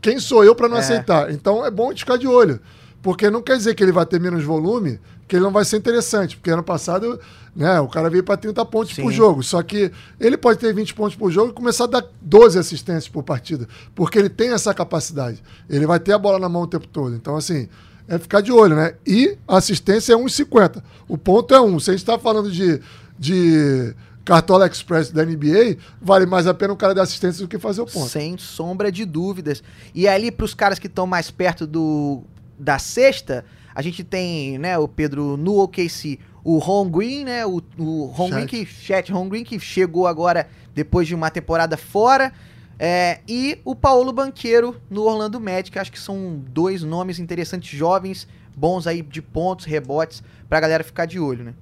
quem 0.00 0.18
sou 0.18 0.44
eu 0.44 0.54
para 0.54 0.68
não 0.68 0.76
É. 0.76 0.80
aceitar? 0.80 1.30
Então 1.30 1.64
é 1.64 1.70
bom 1.70 1.94
ficar 1.96 2.16
de 2.16 2.26
olho. 2.26 2.60
Porque 3.02 3.30
não 3.30 3.42
quer 3.42 3.56
dizer 3.58 3.74
que 3.74 3.82
ele 3.82 3.92
vai 3.92 4.06
ter 4.06 4.18
menos 4.18 4.42
volume, 4.44 4.98
que 5.28 5.36
ele 5.36 5.44
não 5.44 5.50
vai 5.52 5.64
ser 5.64 5.76
interessante. 5.76 6.36
Porque 6.36 6.50
ano 6.50 6.62
passado, 6.62 7.20
né, 7.54 7.78
o 7.78 7.86
cara 7.86 8.08
veio 8.08 8.24
para 8.24 8.36
30 8.36 8.64
pontos 8.64 8.94
Sim. 8.94 9.02
por 9.02 9.12
jogo. 9.12 9.42
Só 9.42 9.62
que 9.62 9.92
ele 10.18 10.38
pode 10.38 10.58
ter 10.58 10.72
20 10.74 10.94
pontos 10.94 11.14
por 11.14 11.30
jogo 11.30 11.50
e 11.50 11.54
começar 11.54 11.84
a 11.84 11.86
dar 11.86 12.04
12 12.22 12.58
assistências 12.58 13.06
por 13.08 13.22
partida. 13.22 13.68
Porque 13.94 14.18
ele 14.18 14.30
tem 14.30 14.52
essa 14.52 14.72
capacidade. 14.72 15.42
Ele 15.68 15.86
vai 15.86 16.00
ter 16.00 16.12
a 16.12 16.18
bola 16.18 16.38
na 16.38 16.48
mão 16.48 16.62
o 16.62 16.66
tempo 16.66 16.88
todo. 16.88 17.14
Então, 17.14 17.36
assim, 17.36 17.68
é 18.08 18.18
ficar 18.18 18.40
de 18.40 18.52
olho, 18.52 18.76
né? 18.76 18.94
E 19.06 19.36
assistência 19.46 20.12
é 20.12 20.16
1,50. 20.16 20.82
O 21.08 21.16
ponto 21.16 21.54
é 21.54 21.60
1. 21.60 21.80
Se 21.80 21.90
a 21.90 21.92
gente 21.92 22.02
está 22.02 22.18
falando 22.18 22.50
de, 22.50 22.80
de 23.18 23.94
Cartola 24.24 24.66
Express 24.66 25.10
da 25.10 25.24
NBA, 25.24 25.76
vale 26.00 26.26
mais 26.26 26.46
a 26.46 26.54
pena 26.54 26.72
o 26.72 26.76
cara 26.76 26.94
dar 26.94 27.02
assistência 27.02 27.42
do 27.42 27.48
que 27.48 27.58
fazer 27.58 27.82
o 27.82 27.86
ponto. 27.86 28.08
Sem 28.08 28.38
sombra 28.38 28.90
de 28.90 29.04
dúvidas. 29.04 29.62
E 29.94 30.08
ali, 30.08 30.30
pros 30.30 30.54
caras 30.54 30.78
que 30.78 30.86
estão 30.86 31.06
mais 31.06 31.30
perto 31.30 31.66
do 31.66 32.22
da 32.58 32.78
sexta, 32.78 33.44
a 33.74 33.82
gente 33.82 34.04
tem, 34.04 34.58
né, 34.58 34.78
o 34.78 34.86
Pedro 34.86 35.36
no 35.36 35.58
OKC, 35.60 36.20
o 36.44 36.58
Ron 36.58 36.88
Green, 36.88 37.24
né, 37.24 37.44
o, 37.44 37.60
o 37.78 38.06
Ron 38.06 38.30
Green 38.30 38.46
que, 38.46 38.64
Chet 38.64 39.10
Ron 39.10 39.28
Green 39.28 39.44
que 39.44 39.58
chegou 39.58 40.06
agora 40.06 40.48
depois 40.74 41.08
de 41.08 41.14
uma 41.14 41.30
temporada 41.30 41.76
fora, 41.76 42.32
é, 42.78 43.20
e 43.28 43.58
o 43.64 43.74
Paulo 43.74 44.12
Banqueiro 44.12 44.76
no 44.90 45.04
Orlando 45.04 45.40
Magic, 45.40 45.78
acho 45.78 45.92
que 45.92 45.98
são 45.98 46.42
dois 46.48 46.82
nomes 46.82 47.18
interessantes, 47.18 47.68
jovens, 47.70 48.26
bons 48.56 48.86
aí 48.86 49.02
de 49.02 49.22
pontos, 49.22 49.64
rebotes, 49.64 50.22
pra 50.48 50.60
galera 50.60 50.82
ficar 50.82 51.06
de 51.06 51.18
olho, 51.20 51.44
né? 51.44 51.54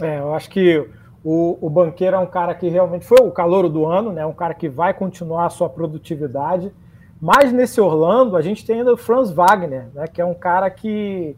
É, 0.00 0.18
eu 0.18 0.34
acho 0.34 0.50
que 0.50 0.88
o, 1.24 1.58
o 1.60 1.70
banqueiro 1.70 2.16
é 2.16 2.18
um 2.18 2.26
cara 2.26 2.54
que 2.54 2.68
realmente 2.68 3.04
foi 3.04 3.18
o 3.20 3.30
calor 3.30 3.68
do 3.68 3.86
ano, 3.86 4.12
né? 4.12 4.24
Um 4.24 4.32
cara 4.32 4.54
que 4.54 4.68
vai 4.68 4.94
continuar 4.94 5.46
a 5.46 5.50
sua 5.50 5.68
produtividade. 5.68 6.72
Mas 7.20 7.52
nesse 7.52 7.80
Orlando, 7.80 8.36
a 8.36 8.42
gente 8.42 8.64
tem 8.64 8.78
ainda 8.78 8.92
o 8.92 8.96
Franz 8.96 9.30
Wagner, 9.30 9.88
né? 9.94 10.06
Que 10.06 10.20
é 10.20 10.24
um 10.24 10.34
cara 10.34 10.70
que 10.70 11.34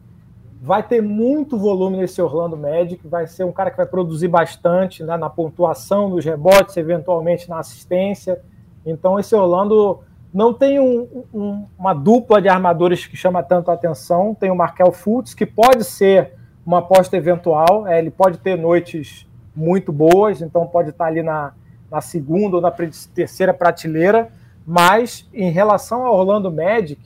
vai 0.60 0.82
ter 0.82 1.00
muito 1.00 1.56
volume 1.56 1.98
nesse 1.98 2.20
Orlando 2.20 2.56
Magic, 2.56 3.06
vai 3.06 3.28
ser 3.28 3.44
um 3.44 3.52
cara 3.52 3.70
que 3.70 3.76
vai 3.76 3.86
produzir 3.86 4.26
bastante 4.26 5.04
né, 5.04 5.16
na 5.16 5.30
pontuação, 5.30 6.08
nos 6.08 6.24
rebotes, 6.24 6.76
eventualmente 6.76 7.48
na 7.48 7.60
assistência. 7.60 8.42
Então 8.84 9.18
esse 9.18 9.34
Orlando 9.34 10.00
não 10.32 10.52
tem 10.52 10.78
um, 10.78 11.24
um, 11.32 11.66
uma 11.78 11.94
dupla 11.94 12.40
de 12.40 12.48
armadores 12.48 13.06
que 13.06 13.16
chama 13.16 13.42
tanto 13.42 13.70
a 13.70 13.74
atenção. 13.74 14.34
Tem 14.34 14.50
o 14.50 14.56
Markel 14.56 14.92
Fultz, 14.92 15.34
que 15.34 15.46
pode 15.46 15.84
ser 15.84 16.32
uma 16.64 16.78
aposta 16.78 17.16
eventual, 17.16 17.86
é, 17.86 17.98
ele 17.98 18.10
pode 18.10 18.38
ter 18.38 18.56
noites 18.56 19.26
muito 19.56 19.90
boas, 19.90 20.42
então 20.42 20.66
pode 20.66 20.90
estar 20.90 21.06
ali 21.06 21.22
na, 21.22 21.52
na 21.90 22.00
segunda 22.00 22.56
ou 22.56 22.62
na 22.62 22.70
terceira 22.70 23.54
prateleira. 23.54 24.30
Mas 24.66 25.26
em 25.32 25.50
relação 25.50 26.04
ao 26.04 26.14
Orlando 26.14 26.52
Magic, 26.52 27.00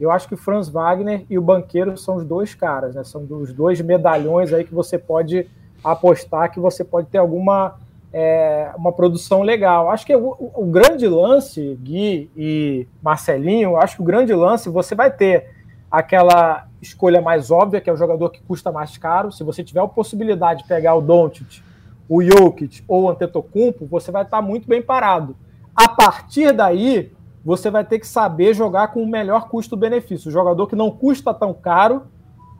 eu 0.00 0.10
acho 0.10 0.26
que 0.26 0.34
o 0.34 0.36
Franz 0.36 0.68
Wagner 0.68 1.24
e 1.30 1.38
o 1.38 1.42
Banqueiro 1.42 1.96
são 1.96 2.16
os 2.16 2.24
dois 2.24 2.54
caras, 2.54 2.96
né? 2.96 3.04
São 3.04 3.24
os 3.30 3.52
dois 3.52 3.80
medalhões 3.80 4.52
aí 4.52 4.64
que 4.64 4.74
você 4.74 4.98
pode 4.98 5.48
apostar 5.82 6.50
que 6.50 6.58
você 6.58 6.82
pode 6.82 7.06
ter 7.06 7.18
alguma 7.18 7.76
é, 8.18 8.72
uma 8.78 8.92
produção 8.92 9.42
legal. 9.42 9.90
Acho 9.90 10.06
que 10.06 10.16
o, 10.16 10.50
o, 10.54 10.64
grande 10.64 11.06
lance, 11.06 11.78
Gui 11.82 12.30
e 12.34 12.88
Marcelinho, 13.02 13.76
acho 13.76 13.96
que 13.96 14.00
o 14.00 14.06
grande 14.06 14.32
lance 14.32 14.70
você 14.70 14.94
vai 14.94 15.10
ter 15.10 15.50
aquela 15.90 16.66
escolha 16.80 17.20
mais 17.20 17.50
óbvia, 17.50 17.78
que 17.78 17.90
é 17.90 17.92
o 17.92 17.96
jogador 17.96 18.30
que 18.30 18.40
custa 18.40 18.72
mais 18.72 18.96
caro. 18.96 19.30
Se 19.30 19.44
você 19.44 19.62
tiver 19.62 19.80
a 19.80 19.86
possibilidade 19.86 20.62
de 20.62 20.68
pegar 20.68 20.94
o 20.94 21.02
Doncic, 21.02 21.62
o 22.08 22.22
Jokic 22.22 22.82
ou 22.88 23.02
o 23.02 23.10
Antetokounmpo, 23.10 23.84
você 23.84 24.10
vai 24.10 24.22
estar 24.22 24.40
muito 24.40 24.66
bem 24.66 24.80
parado. 24.80 25.36
A 25.74 25.86
partir 25.86 26.52
daí, 26.52 27.12
você 27.44 27.70
vai 27.70 27.84
ter 27.84 27.98
que 27.98 28.06
saber 28.06 28.54
jogar 28.54 28.94
com 28.94 29.02
o 29.02 29.06
melhor 29.06 29.50
custo-benefício. 29.50 30.30
O 30.30 30.32
jogador 30.32 30.66
que 30.66 30.74
não 30.74 30.90
custa 30.90 31.34
tão 31.34 31.52
caro 31.52 32.06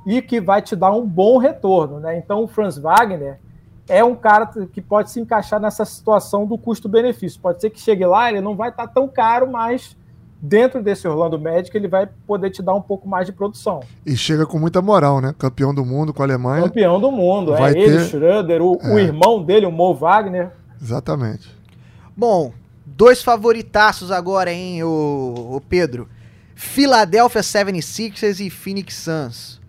e 0.06 0.20
que 0.20 0.38
vai 0.38 0.60
te 0.60 0.76
dar 0.76 0.92
um 0.92 1.06
bom 1.06 1.38
retorno. 1.38 1.98
Né? 1.98 2.18
Então, 2.18 2.44
o 2.44 2.46
Franz 2.46 2.76
Wagner 2.76 3.40
é 3.88 4.04
um 4.04 4.14
cara 4.14 4.50
que 4.72 4.80
pode 4.80 5.10
se 5.10 5.20
encaixar 5.20 5.60
nessa 5.60 5.84
situação 5.84 6.46
do 6.46 6.58
custo-benefício. 6.58 7.40
Pode 7.40 7.60
ser 7.60 7.70
que 7.70 7.80
chegue 7.80 8.04
lá, 8.04 8.30
ele 8.30 8.40
não 8.40 8.56
vai 8.56 8.70
estar 8.70 8.86
tão 8.88 9.06
caro, 9.08 9.50
mas 9.50 9.96
dentro 10.40 10.82
desse 10.82 11.06
Orlando 11.06 11.38
Magic 11.38 11.76
ele 11.76 11.88
vai 11.88 12.08
poder 12.26 12.50
te 12.50 12.62
dar 12.62 12.74
um 12.74 12.82
pouco 12.82 13.08
mais 13.08 13.26
de 13.26 13.32
produção. 13.32 13.80
E 14.04 14.16
chega 14.16 14.46
com 14.46 14.58
muita 14.58 14.82
moral, 14.82 15.20
né? 15.20 15.34
Campeão 15.38 15.74
do 15.74 15.84
mundo 15.84 16.12
com 16.12 16.22
a 16.22 16.26
Alemanha. 16.26 16.64
Campeão 16.64 17.00
do 17.00 17.10
mundo, 17.10 17.52
vai 17.52 17.70
é 17.70 17.74
ter... 17.74 17.80
ele, 17.80 18.04
Schroeder, 18.04 18.62
o, 18.62 18.78
é. 18.82 18.94
o 18.94 18.98
irmão 18.98 19.42
dele, 19.42 19.66
o 19.66 19.72
Mo 19.72 19.94
Wagner. 19.94 20.50
Exatamente. 20.80 21.54
Bom, 22.16 22.52
Dois 22.86 23.20
favoritaços 23.20 24.12
agora, 24.12 24.52
hein, 24.52 24.84
o, 24.84 25.56
o 25.56 25.60
Pedro. 25.60 26.08
Philadelphia 26.54 27.42
76ers 27.42 28.38
e 28.38 28.48
Phoenix 28.48 28.94
Suns. 28.94 29.60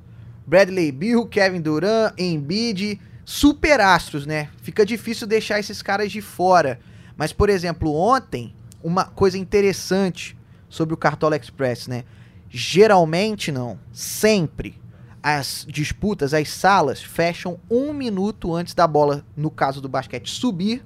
Bradley 0.45 0.91
Bill, 0.91 1.25
Kevin 1.25 1.59
Durant, 1.59 2.13
Embiid, 2.17 3.01
super 3.29 3.81
astros, 3.81 4.25
né? 4.25 4.47
Fica 4.61 4.85
difícil 4.85 5.27
deixar 5.27 5.59
esses 5.59 5.81
caras 5.81 6.09
de 6.09 6.21
fora. 6.21 6.79
Mas, 7.17 7.33
por 7.33 7.49
exemplo, 7.49 7.93
ontem, 7.93 8.55
uma 8.81 9.03
coisa 9.03 9.37
interessante 9.37 10.37
sobre 10.69 10.93
o 10.93 10.97
Cartola 10.97 11.35
Express, 11.35 11.87
né? 11.87 12.05
Geralmente 12.49 13.51
não, 13.51 13.77
sempre 13.91 14.79
as 15.21 15.65
disputas, 15.67 16.33
as 16.33 16.49
salas 16.49 17.03
fecham 17.03 17.59
um 17.69 17.91
minuto 17.91 18.55
antes 18.55 18.73
da 18.73 18.87
bola, 18.87 19.25
no 19.35 19.51
caso 19.51 19.81
do 19.81 19.89
basquete, 19.89 20.29
subir 20.29 20.81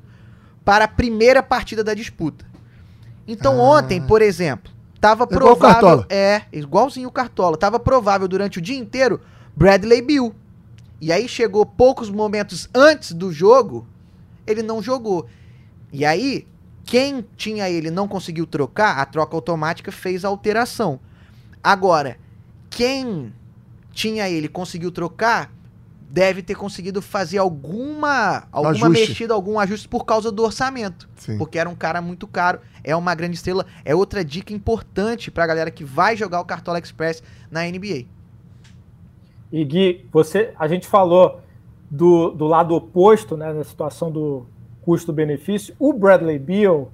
para 0.66 0.86
a 0.86 0.88
primeira 0.88 1.44
partida 1.44 1.84
da 1.84 1.94
disputa. 1.94 2.44
Então 3.28 3.60
ah. 3.62 3.78
ontem, 3.78 4.02
por 4.02 4.20
exemplo, 4.20 4.74
tava 5.00 5.28
provável, 5.28 6.06
é, 6.10 6.42
igualzinho 6.52 7.08
o 7.08 7.12
Cartola, 7.12 7.56
tava 7.56 7.80
provável 7.80 8.28
durante 8.28 8.58
o 8.58 8.62
dia 8.62 8.80
inteiro 8.80 9.22
Bradley 9.56 10.02
Bill. 10.02 10.34
E 11.02 11.12
aí 11.12 11.28
chegou 11.28 11.66
poucos 11.66 12.12
momentos 12.12 12.70
antes 12.76 13.12
do 13.12 13.34
jogo, 13.34 13.88
ele 14.46 14.62
não 14.62 14.84
jogou. 14.84 15.28
E 15.92 16.06
aí, 16.06 16.48
quem 16.86 17.26
tinha 17.36 17.68
ele 17.68 17.90
não 17.90 18.08
conseguiu 18.08 18.46
trocar, 18.46 19.00
a 19.00 19.06
troca 19.06 19.36
automática 19.36 19.92
fez 19.92 20.24
a 20.24 20.28
alteração. 20.28 21.00
Agora, 21.64 22.18
quem 22.70 23.34
tinha 23.92 24.30
ele 24.30 24.48
conseguiu 24.48 24.92
trocar, 24.92 25.52
deve 26.12 26.44
ter 26.44 26.56
conseguido 26.56 27.02
fazer 27.02 27.40
alguma 27.40 28.48
alguma 28.52 28.88
ajuste. 28.88 29.10
mexida, 29.10 29.34
algum 29.34 29.58
ajuste 29.58 29.88
por 29.88 30.06
causa 30.06 30.32
do 30.32 30.44
orçamento. 30.44 31.10
Sim. 31.16 31.38
Porque 31.38 31.58
era 31.58 31.70
um 31.70 31.76
cara 31.76 32.00
muito 32.02 32.28
caro, 32.28 32.60
é 32.84 32.96
uma 32.96 33.16
grande 33.16 33.38
estrela. 33.38 33.66
É 33.84 33.96
outra 33.96 34.24
dica 34.24 34.54
importante 34.54 35.32
pra 35.32 35.48
galera 35.48 35.72
que 35.72 35.84
vai 35.84 36.16
jogar 36.16 36.42
o 36.42 36.46
Cartola 36.46 36.78
Express 36.80 37.24
na 37.50 37.64
NBA. 37.64 38.06
E 39.52 39.64
Gui, 39.66 40.08
você, 40.12 40.54
a 40.58 40.68
gente 40.68 40.88
falou 40.88 41.40
do, 41.90 42.32
do 42.32 42.48
lado 42.48 42.74
oposto, 42.74 43.36
né, 43.36 43.52
na 43.52 43.64
situação 43.64 44.12
do 44.12 44.46
custo-benefício. 44.82 45.76
O 45.78 45.94
Bradley 45.94 46.40
Beal 46.40 46.90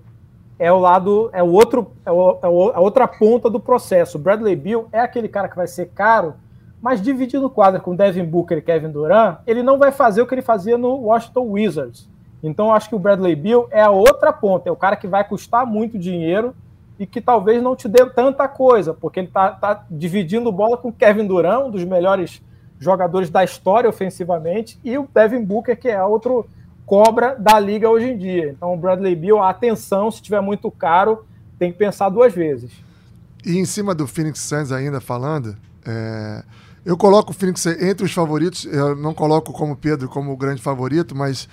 é 0.58 0.72
o 0.72 0.80
lado, 0.80 1.30
é 1.34 1.44
o 1.44 1.52
outro, 1.52 1.92
é, 2.06 2.12
o, 2.12 2.40
é 2.42 2.76
a 2.76 2.80
outra 2.80 3.08
ponta 3.08 3.50
do 3.50 3.60
processo. 3.60 4.18
O 4.18 4.22
Bradley 4.22 4.56
Beal 4.56 4.88
é 4.92 5.00
aquele 5.00 5.28
cara 5.28 5.48
que 5.48 5.56
vai 5.56 5.68
ser 5.68 5.88
caro 5.88 6.34
mas 6.82 7.02
dividindo 7.02 7.48
o 7.48 7.50
quadro 7.50 7.82
com 7.82 7.96
Devin 7.96 8.26
Booker 8.26 8.58
e 8.58 8.62
Kevin 8.62 8.92
Durant, 8.92 9.40
ele 9.48 9.64
não 9.64 9.78
vai 9.78 9.92
fazer 9.92 10.22
o 10.22 10.28
que 10.28 10.36
ele 10.36 10.42
fazia 10.42 10.78
no 10.78 10.96
Washington 10.96 11.52
Wizards. 11.52 12.10
Então, 12.42 12.72
acho 12.72 12.90
que 12.90 12.96
o 12.96 13.00
Bradley 13.00 13.36
Beal 13.36 13.68
é 13.72 13.82
a 13.82 13.90
outra 13.90 14.32
ponta, 14.32 14.70
é 14.70 14.72
o 14.72 14.76
cara 14.76 14.96
que 14.96 15.08
vai 15.08 15.24
custar 15.28 15.66
muito 15.66 15.98
dinheiro 15.98 16.56
e 17.00 17.06
que 17.06 17.20
talvez 17.20 17.62
não 17.62 17.76
te 17.76 17.88
dê 17.88 18.06
tanta 18.06 18.48
coisa, 18.48 18.94
porque 18.94 19.20
ele 19.20 19.28
está 19.28 19.52
tá 19.52 19.86
dividindo 19.90 20.52
bola 20.52 20.78
com 20.78 20.92
Kevin 20.92 21.26
Durant, 21.26 21.66
um 21.66 21.72
dos 21.72 21.84
melhores 21.84 22.42
jogadores 22.80 23.30
da 23.30 23.44
história 23.44 23.90
ofensivamente, 23.90 24.80
e 24.84 24.98
o 24.98 25.08
Devin 25.14 25.44
Booker, 25.44 25.78
que 25.78 25.88
é 25.88 26.04
outro 26.04 26.46
cobra 26.86 27.36
da 27.36 27.60
liga 27.60 27.90
hoje 27.90 28.12
em 28.12 28.18
dia. 28.18 28.52
Então, 28.56 28.74
o 28.74 28.78
Bradley 28.78 29.16
Beal, 29.16 29.44
atenção, 29.44 30.10
se 30.10 30.22
tiver 30.22 30.42
muito 30.42 30.72
caro, 30.72 31.26
tem 31.60 31.72
que 31.72 31.78
pensar 31.78 32.10
duas 32.10 32.34
vezes. 32.34 32.72
E 33.46 33.58
em 33.58 33.66
cima 33.66 33.94
do 33.94 34.08
Phoenix 34.08 34.40
Suns 34.40 34.72
ainda 34.72 35.02
falando, 35.02 35.56
é, 35.86 36.44
eu 36.86 36.96
coloco 36.96 37.32
o 37.32 37.34
Phoenix 37.34 37.66
entre 37.66 38.06
os 38.06 38.14
favoritos, 38.14 38.66
eu 38.66 38.96
não 38.96 39.14
coloco 39.14 39.52
como 39.52 39.76
Pedro 39.76 40.08
como 40.08 40.32
o 40.32 40.38
grande 40.38 40.62
favorito, 40.62 41.16
mas 41.16 41.50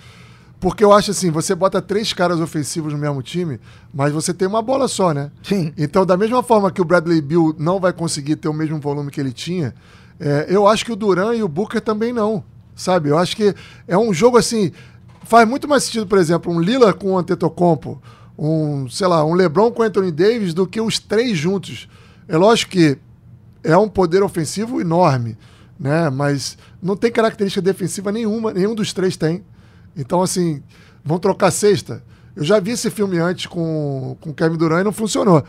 porque 0.61 0.85
eu 0.85 0.93
acho 0.93 1.11
assim, 1.11 1.31
você 1.31 1.55
bota 1.55 1.83
três 1.83 2.13
caras 2.13 2.41
ofensivos 2.41 2.93
no 2.93 2.99
mesmo 2.99 3.23
time, 3.23 3.61
mas 3.93 4.13
você 4.13 4.33
tem 4.33 4.49
uma 4.49 4.63
bola 4.63 4.89
só, 4.89 5.13
né? 5.13 5.31
Sim. 5.43 5.75
Então, 5.77 6.07
da 6.07 6.17
mesma 6.17 6.43
forma 6.43 6.71
que 6.71 6.81
o 6.81 6.85
Bradley 6.85 7.21
Bill 7.21 7.55
não 7.59 7.79
vai 7.79 7.93
conseguir 7.93 8.37
ter 8.37 8.49
o 8.49 8.55
mesmo 8.55 8.81
volume 8.81 9.11
que 9.11 9.21
ele 9.21 9.33
tinha, 9.33 9.75
é, 10.19 10.47
eu 10.49 10.67
acho 10.67 10.85
que 10.85 10.93
o 10.93 10.97
Duran 10.97 11.35
e 11.35 11.43
o 11.43 11.49
Booker 11.49 11.81
também 11.81 12.13
não, 12.13 12.45
sabe? 12.75 13.09
Eu 13.09 13.19
acho 13.19 13.37
que 13.37 13.55
é 13.87 13.97
um 13.99 14.13
jogo 14.13 14.37
assim, 14.39 14.73
faz 15.25 15.49
muito 15.49 15.69
mais 15.69 15.85
sentido, 15.85 16.07
por 16.07 16.19
exemplo, 16.19 16.53
um 16.53 16.61
Lila 16.61 16.93
com 16.93 17.13
o 17.13 17.19
Antetokounmpo, 17.19 18.01
um, 18.39 18.89
sei 18.89 19.07
lá, 19.07 19.25
um 19.25 19.35
LeBron 19.35 19.71
com 19.71 19.83
o 19.83 19.85
Anthony 19.85 20.11
Davis 20.11 20.55
do 20.55 20.67
que 20.67 20.81
os 20.81 20.99
três 20.99 21.37
juntos. 21.37 21.89
É 22.29 22.37
lógico 22.37 22.73
que 22.73 22.99
é 23.63 23.77
um 23.77 23.89
poder 23.89 24.23
ofensivo 24.23 24.81
enorme, 24.81 25.37
né? 25.79 26.11
Mas 26.11 26.59
não 26.83 26.97
tem 26.97 27.11
característica 27.11 27.63
defensiva 27.63 28.13
nenhuma, 28.13 28.53
nenhum 28.53 28.75
dos 28.75 28.93
três 28.93 29.17
tem. 29.17 29.45
Então, 29.97 30.23
assim, 30.23 30.63
vão 31.05 31.19
trocar 31.19 31.51
sexta. 31.51 32.03
Eu 32.37 32.43
já 32.43 32.59
vi 32.59 32.73
esse 32.73 32.91
filme 32.91 33.19
antes 33.19 33.47
com, 33.47 34.17
com 34.21 34.35
Kevin 34.35 34.57
Durant 34.57 34.81
e 34.81 34.85
não 34.85 34.93
funcionou. 34.93 35.45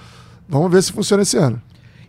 Vamos 0.47 0.71
ver 0.71 0.83
se 0.83 0.91
funciona 0.91 1.23
esse 1.23 1.37
ano. 1.37 1.61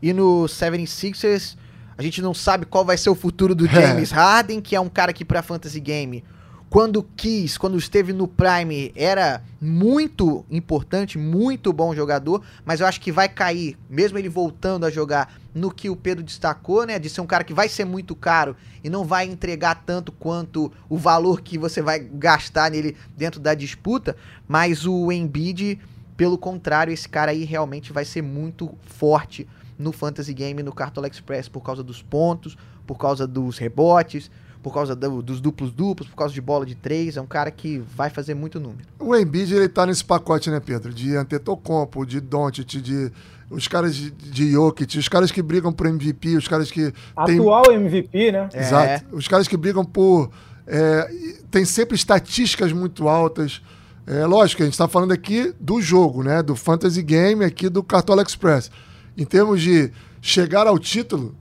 E 0.02 0.12
no 0.12 0.44
76ers, 0.44 1.56
a 1.96 2.02
gente 2.02 2.20
não 2.20 2.34
sabe 2.34 2.66
qual 2.66 2.84
vai 2.84 2.96
ser 2.96 3.10
o 3.10 3.14
futuro 3.14 3.54
do. 3.54 3.66
James. 3.68 4.10
Harden, 4.10 4.60
que 4.60 4.76
é 4.76 4.80
um 4.80 4.88
cara 4.88 5.12
que 5.12 5.24
para 5.24 5.42
fantasy 5.42 5.80
game 5.80 6.22
quando 6.68 7.02
quis, 7.16 7.56
quando 7.56 7.78
esteve 7.78 8.12
no 8.12 8.26
Prime, 8.26 8.92
era 8.96 9.42
muito 9.60 10.44
importante, 10.50 11.16
muito 11.16 11.72
bom 11.72 11.94
jogador, 11.94 12.42
mas 12.64 12.80
eu 12.80 12.86
acho 12.86 13.00
que 13.00 13.12
vai 13.12 13.28
cair, 13.28 13.78
mesmo 13.88 14.18
ele 14.18 14.28
voltando 14.28 14.84
a 14.84 14.90
jogar, 14.90 15.32
no 15.54 15.70
que 15.70 15.88
o 15.88 15.96
Pedro 15.96 16.24
destacou, 16.24 16.84
né? 16.84 16.98
De 16.98 17.08
ser 17.08 17.20
um 17.20 17.26
cara 17.26 17.44
que 17.44 17.54
vai 17.54 17.68
ser 17.68 17.84
muito 17.84 18.14
caro 18.14 18.56
e 18.82 18.90
não 18.90 19.04
vai 19.04 19.26
entregar 19.26 19.84
tanto 19.86 20.12
quanto 20.12 20.70
o 20.88 20.98
valor 20.98 21.40
que 21.40 21.56
você 21.56 21.80
vai 21.80 22.00
gastar 22.00 22.70
nele 22.70 22.96
dentro 23.16 23.40
da 23.40 23.54
disputa, 23.54 24.16
mas 24.46 24.84
o 24.84 25.10
Embiid, 25.10 25.78
pelo 26.16 26.36
contrário, 26.36 26.92
esse 26.92 27.08
cara 27.08 27.30
aí 27.30 27.44
realmente 27.44 27.92
vai 27.92 28.04
ser 28.04 28.22
muito 28.22 28.74
forte 28.82 29.46
no 29.78 29.92
Fantasy 29.92 30.32
Game, 30.32 30.62
no 30.62 30.72
Cartola 30.72 31.08
Express, 31.08 31.48
por 31.48 31.62
causa 31.62 31.82
dos 31.82 32.02
pontos, 32.02 32.56
por 32.86 32.96
causa 32.96 33.26
dos 33.26 33.58
rebotes, 33.58 34.30
por 34.62 34.74
causa 34.74 34.96
do, 34.96 35.22
dos 35.22 35.40
duplos 35.40 35.70
duplos, 35.70 36.08
por 36.08 36.16
causa 36.16 36.34
de 36.34 36.40
bola 36.40 36.66
de 36.66 36.74
três, 36.74 37.16
é 37.16 37.20
um 37.20 37.26
cara 37.26 37.50
que 37.50 37.78
vai 37.94 38.10
fazer 38.10 38.34
muito 38.34 38.58
número. 38.58 38.84
O 38.98 39.14
Embiid, 39.14 39.54
ele 39.54 39.68
tá 39.68 39.86
nesse 39.86 40.04
pacote, 40.04 40.50
né, 40.50 40.58
Pedro? 40.58 40.92
De 40.92 41.14
Antetokounmpo, 41.16 42.04
de 42.04 42.20
Doncic, 42.20 42.80
de 42.80 43.12
os 43.48 43.68
caras 43.68 43.94
de, 43.94 44.10
de 44.10 44.52
Jokic, 44.52 44.98
os 44.98 45.08
caras 45.08 45.30
que 45.30 45.40
brigam 45.40 45.72
por 45.72 45.86
MVP, 45.86 46.36
os 46.36 46.48
caras 46.48 46.70
que 46.70 46.92
Atual 47.16 47.62
tem... 47.62 47.76
MVP, 47.76 48.32
né? 48.32 48.48
Exato. 48.52 48.88
É. 48.88 49.02
Os 49.12 49.28
caras 49.28 49.46
que 49.46 49.56
brigam 49.56 49.84
por 49.84 50.30
é, 50.66 51.08
tem 51.50 51.64
sempre 51.64 51.94
estatísticas 51.94 52.72
muito 52.72 53.08
altas. 53.08 53.62
É 54.06 54.26
lógico, 54.26 54.62
a 54.62 54.64
gente 54.64 54.74
está 54.74 54.88
falando 54.88 55.12
aqui 55.12 55.54
do 55.60 55.80
jogo, 55.80 56.22
né? 56.22 56.42
Do 56.42 56.56
Fantasy 56.56 57.02
Game, 57.02 57.44
aqui 57.44 57.68
do 57.68 57.82
Cartola 57.82 58.22
Express. 58.22 58.70
Em 59.16 59.24
termos 59.24 59.60
de 59.62 59.90
chegar 60.20 60.66
ao 60.66 60.78
título, 60.78 61.34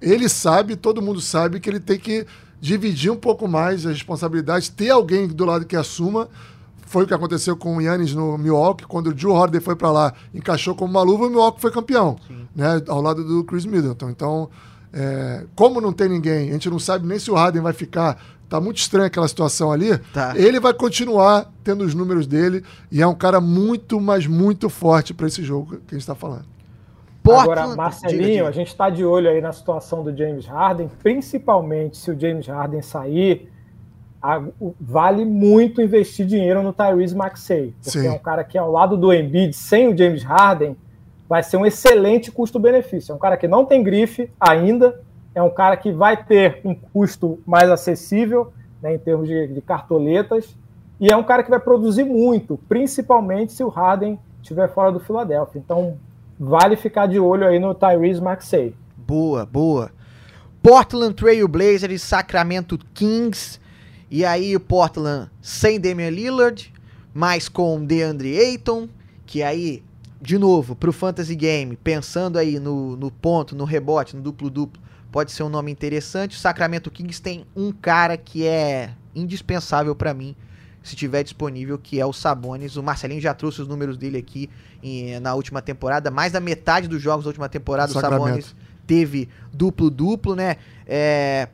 ele 0.00 0.28
sabe, 0.28 0.74
todo 0.76 1.00
mundo 1.02 1.20
sabe 1.20 1.60
que 1.60 1.70
ele 1.70 1.80
tem 1.80 1.98
que 1.98 2.26
dividir 2.60 3.10
um 3.10 3.16
pouco 3.16 3.46
mais 3.48 3.84
as 3.86 3.94
responsabilidades, 3.94 4.68
ter 4.68 4.90
alguém 4.90 5.26
do 5.28 5.44
lado 5.44 5.64
que 5.64 5.76
assuma. 5.76 6.28
Foi 6.86 7.04
o 7.04 7.06
que 7.06 7.14
aconteceu 7.14 7.56
com 7.56 7.76
o 7.76 7.80
Yannis 7.80 8.14
no 8.14 8.36
Milwaukee, 8.36 8.84
quando 8.84 9.06
o 9.08 9.14
Drew 9.14 9.32
Holiday 9.32 9.60
foi 9.60 9.74
para 9.74 9.90
lá, 9.90 10.12
encaixou 10.34 10.74
como 10.74 10.90
uma 10.90 11.02
luva, 11.02 11.26
o 11.26 11.30
Milwaukee 11.30 11.60
foi 11.60 11.70
campeão, 11.70 12.18
né, 12.54 12.82
ao 12.86 13.00
lado 13.00 13.24
do 13.24 13.42
Chris 13.44 13.64
Middleton. 13.64 14.10
Então, 14.10 14.50
é, 14.92 15.46
como 15.54 15.80
não 15.80 15.92
tem 15.92 16.08
ninguém, 16.08 16.50
a 16.50 16.52
gente 16.52 16.68
não 16.68 16.78
sabe 16.78 17.06
nem 17.06 17.18
se 17.18 17.30
o 17.30 17.34
Harden 17.34 17.62
vai 17.62 17.72
ficar, 17.72 18.22
tá 18.46 18.60
muito 18.60 18.76
estranha 18.76 19.06
aquela 19.06 19.26
situação 19.26 19.72
ali, 19.72 19.96
Tá. 20.12 20.34
ele 20.36 20.60
vai 20.60 20.74
continuar 20.74 21.50
tendo 21.64 21.82
os 21.82 21.94
números 21.94 22.26
dele 22.26 22.62
e 22.90 23.00
é 23.00 23.06
um 23.06 23.14
cara 23.14 23.40
muito, 23.40 23.98
mas 23.98 24.26
muito 24.26 24.68
forte 24.68 25.14
para 25.14 25.26
esse 25.26 25.42
jogo 25.42 25.76
que 25.86 25.94
a 25.94 25.94
gente 25.94 26.02
está 26.02 26.14
falando. 26.14 26.44
Agora, 27.24 27.44
Portland- 27.46 27.76
Marcelinho, 27.76 28.18
diga, 28.22 28.32
diga. 28.34 28.48
a 28.48 28.52
gente 28.52 28.68
está 28.68 28.90
de 28.90 29.04
olho 29.04 29.28
aí 29.30 29.40
na 29.40 29.52
situação 29.52 30.02
do 30.02 30.16
James 30.16 30.46
Harden, 30.46 30.90
principalmente 31.02 31.96
se 31.96 32.10
o 32.10 32.18
James 32.18 32.46
Harden 32.46 32.82
sair, 32.82 33.50
a- 34.20 34.42
o- 34.60 34.74
vale 34.80 35.24
muito 35.24 35.80
investir 35.80 36.26
dinheiro 36.26 36.62
no 36.62 36.72
Tyrese 36.72 37.14
Maxey, 37.16 37.74
porque 37.82 38.00
Sim. 38.00 38.06
é 38.06 38.12
um 38.12 38.18
cara 38.18 38.42
que 38.44 38.56
ao 38.58 38.70
lado 38.70 38.96
do 38.96 39.12
Embiid, 39.12 39.52
sem 39.54 39.88
o 39.88 39.96
James 39.96 40.22
Harden, 40.22 40.76
vai 41.28 41.42
ser 41.42 41.56
um 41.56 41.64
excelente 41.66 42.30
custo-benefício. 42.30 43.12
É 43.12 43.14
um 43.14 43.18
cara 43.18 43.36
que 43.36 43.48
não 43.48 43.64
tem 43.64 43.82
grife 43.82 44.30
ainda, 44.38 45.00
é 45.34 45.42
um 45.42 45.50
cara 45.50 45.76
que 45.76 45.90
vai 45.92 46.16
ter 46.24 46.60
um 46.64 46.74
custo 46.74 47.38
mais 47.46 47.70
acessível, 47.70 48.52
né, 48.82 48.94
em 48.94 48.98
termos 48.98 49.26
de, 49.28 49.46
de 49.48 49.60
cartoletas, 49.62 50.56
e 51.00 51.10
é 51.10 51.16
um 51.16 51.22
cara 51.22 51.42
que 51.42 51.50
vai 51.50 51.58
produzir 51.60 52.04
muito, 52.04 52.58
principalmente 52.68 53.52
se 53.52 53.64
o 53.64 53.68
Harden 53.68 54.18
estiver 54.42 54.68
fora 54.68 54.92
do 54.92 55.00
Philadelphia. 55.00 55.58
Então, 55.64 55.96
vale 56.42 56.74
ficar 56.74 57.06
de 57.06 57.20
olho 57.20 57.46
aí 57.46 57.60
no 57.60 57.72
Tyrese 57.72 58.20
Maxey. 58.20 58.74
Boa, 58.96 59.46
boa. 59.46 59.92
Portland 60.60 61.14
Trail 61.14 61.46
Blazers 61.46 62.02
Sacramento 62.02 62.76
Kings. 62.92 63.60
E 64.10 64.24
aí 64.24 64.54
o 64.56 64.60
Portland 64.60 65.30
sem 65.40 65.80
Damian 65.80 66.10
Lillard, 66.10 66.72
mas 67.14 67.48
com 67.48 67.82
DeAndre 67.84 68.36
Ayton, 68.36 68.88
que 69.24 69.42
aí, 69.42 69.82
de 70.20 70.36
novo, 70.36 70.74
pro 70.74 70.92
Fantasy 70.92 71.34
Game, 71.34 71.76
pensando 71.76 72.36
aí 72.36 72.58
no, 72.58 72.96
no 72.96 73.10
ponto, 73.10 73.56
no 73.56 73.64
rebote, 73.64 74.14
no 74.14 74.20
duplo-duplo, 74.20 74.82
pode 75.10 75.32
ser 75.32 75.44
um 75.44 75.48
nome 75.48 75.70
interessante. 75.70 76.36
O 76.36 76.40
Sacramento 76.40 76.90
Kings 76.90 77.22
tem 77.22 77.46
um 77.56 77.72
cara 77.72 78.16
que 78.16 78.46
é 78.46 78.90
indispensável 79.14 79.94
pra 79.94 80.12
mim, 80.12 80.36
se 80.82 80.96
tiver 80.96 81.22
disponível, 81.22 81.78
que 81.78 82.00
é 82.00 82.06
o 82.06 82.12
Sabonis. 82.12 82.76
O 82.76 82.82
Marcelinho 82.82 83.20
já 83.20 83.32
trouxe 83.34 83.62
os 83.62 83.68
números 83.68 83.96
dele 83.96 84.18
aqui 84.18 84.50
em- 84.82 85.18
na 85.20 85.34
última 85.34 85.62
temporada. 85.62 86.10
Mais 86.10 86.32
da 86.32 86.40
metade 86.40 86.88
dos 86.88 87.00
jogos 87.00 87.24
da 87.24 87.28
última 87.28 87.48
temporada, 87.48 87.90
o 87.90 87.94
Sacramento. 87.94 88.24
Sabonis 88.24 88.54
teve 88.86 89.28
duplo-duplo, 89.52 90.34
né? 90.34 90.56
É, 90.86 91.48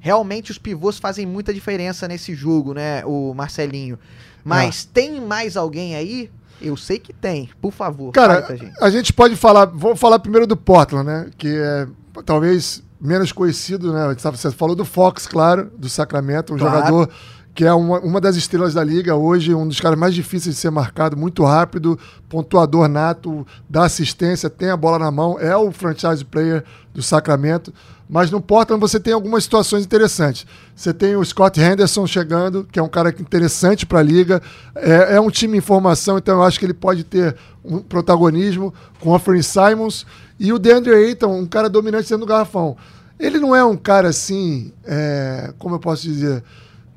realmente 0.00 0.50
os 0.50 0.58
pivôs 0.58 0.98
fazem 0.98 1.24
muita 1.24 1.54
diferença 1.54 2.08
nesse 2.08 2.34
jogo, 2.34 2.74
né, 2.74 3.04
o 3.04 3.32
Marcelinho. 3.34 3.98
Mas 4.44 4.84
tem 4.84 5.20
mais 5.20 5.56
alguém 5.56 5.94
aí? 5.94 6.28
Eu 6.60 6.76
sei 6.76 6.98
que 6.98 7.12
tem. 7.12 7.48
Por 7.60 7.72
favor, 7.72 8.12
Cara, 8.12 8.56
gente. 8.56 8.72
a 8.80 8.90
gente 8.90 9.12
pode 9.12 9.36
falar. 9.36 9.66
Vamos 9.66 9.98
falar 10.00 10.18
primeiro 10.18 10.46
do 10.46 10.56
Portland, 10.56 11.06
né? 11.06 11.30
Que 11.38 11.48
é 11.48 11.86
talvez 12.24 12.82
menos 13.00 13.32
conhecido, 13.32 13.92
né? 13.92 14.14
Você 14.16 14.50
falou 14.52 14.76
do 14.76 14.84
Fox, 14.84 15.26
claro, 15.26 15.70
do 15.76 15.88
Sacramento, 15.88 16.54
um 16.54 16.58
Claro. 16.58 16.76
jogador 16.76 17.10
que 17.54 17.64
é 17.64 17.72
uma, 17.72 18.00
uma 18.00 18.20
das 18.20 18.36
estrelas 18.36 18.74
da 18.74 18.82
liga 18.82 19.14
hoje, 19.14 19.54
um 19.54 19.68
dos 19.68 19.80
caras 19.80 19.98
mais 19.98 20.14
difíceis 20.14 20.54
de 20.54 20.60
ser 20.60 20.70
marcado, 20.70 21.16
muito 21.16 21.44
rápido, 21.44 21.98
pontuador 22.28 22.88
nato, 22.88 23.46
dá 23.68 23.84
assistência, 23.84 24.48
tem 24.48 24.70
a 24.70 24.76
bola 24.76 24.98
na 24.98 25.10
mão, 25.10 25.38
é 25.38 25.54
o 25.56 25.70
franchise 25.70 26.24
player 26.24 26.64
do 26.94 27.02
Sacramento. 27.02 27.72
Mas 28.08 28.30
no 28.30 28.42
Portland 28.42 28.78
você 28.78 29.00
tem 29.00 29.14
algumas 29.14 29.44
situações 29.44 29.84
interessantes. 29.84 30.46
Você 30.76 30.92
tem 30.92 31.16
o 31.16 31.24
Scott 31.24 31.58
Henderson 31.58 32.06
chegando, 32.06 32.66
que 32.70 32.78
é 32.78 32.82
um 32.82 32.88
cara 32.88 33.08
interessante 33.08 33.86
para 33.86 34.00
a 34.00 34.02
liga. 34.02 34.42
É, 34.74 35.16
é 35.16 35.20
um 35.20 35.30
time 35.30 35.56
em 35.56 35.62
formação, 35.62 36.18
então 36.18 36.36
eu 36.36 36.42
acho 36.42 36.58
que 36.58 36.66
ele 36.66 36.74
pode 36.74 37.04
ter 37.04 37.34
um 37.64 37.78
protagonismo 37.78 38.72
com 39.00 39.10
o 39.10 39.14
Anthony 39.14 39.42
Simons. 39.42 40.06
E 40.38 40.52
o 40.52 40.58
DeAndre 40.58 40.92
Ayton, 40.92 41.38
um 41.38 41.46
cara 41.46 41.70
dominante 41.70 42.08
dentro 42.08 42.26
do 42.26 42.28
garrafão. 42.28 42.76
Ele 43.18 43.38
não 43.38 43.56
é 43.56 43.64
um 43.64 43.76
cara 43.76 44.08
assim, 44.08 44.72
é, 44.84 45.54
como 45.58 45.76
eu 45.76 45.80
posso 45.80 46.02
dizer, 46.02 46.44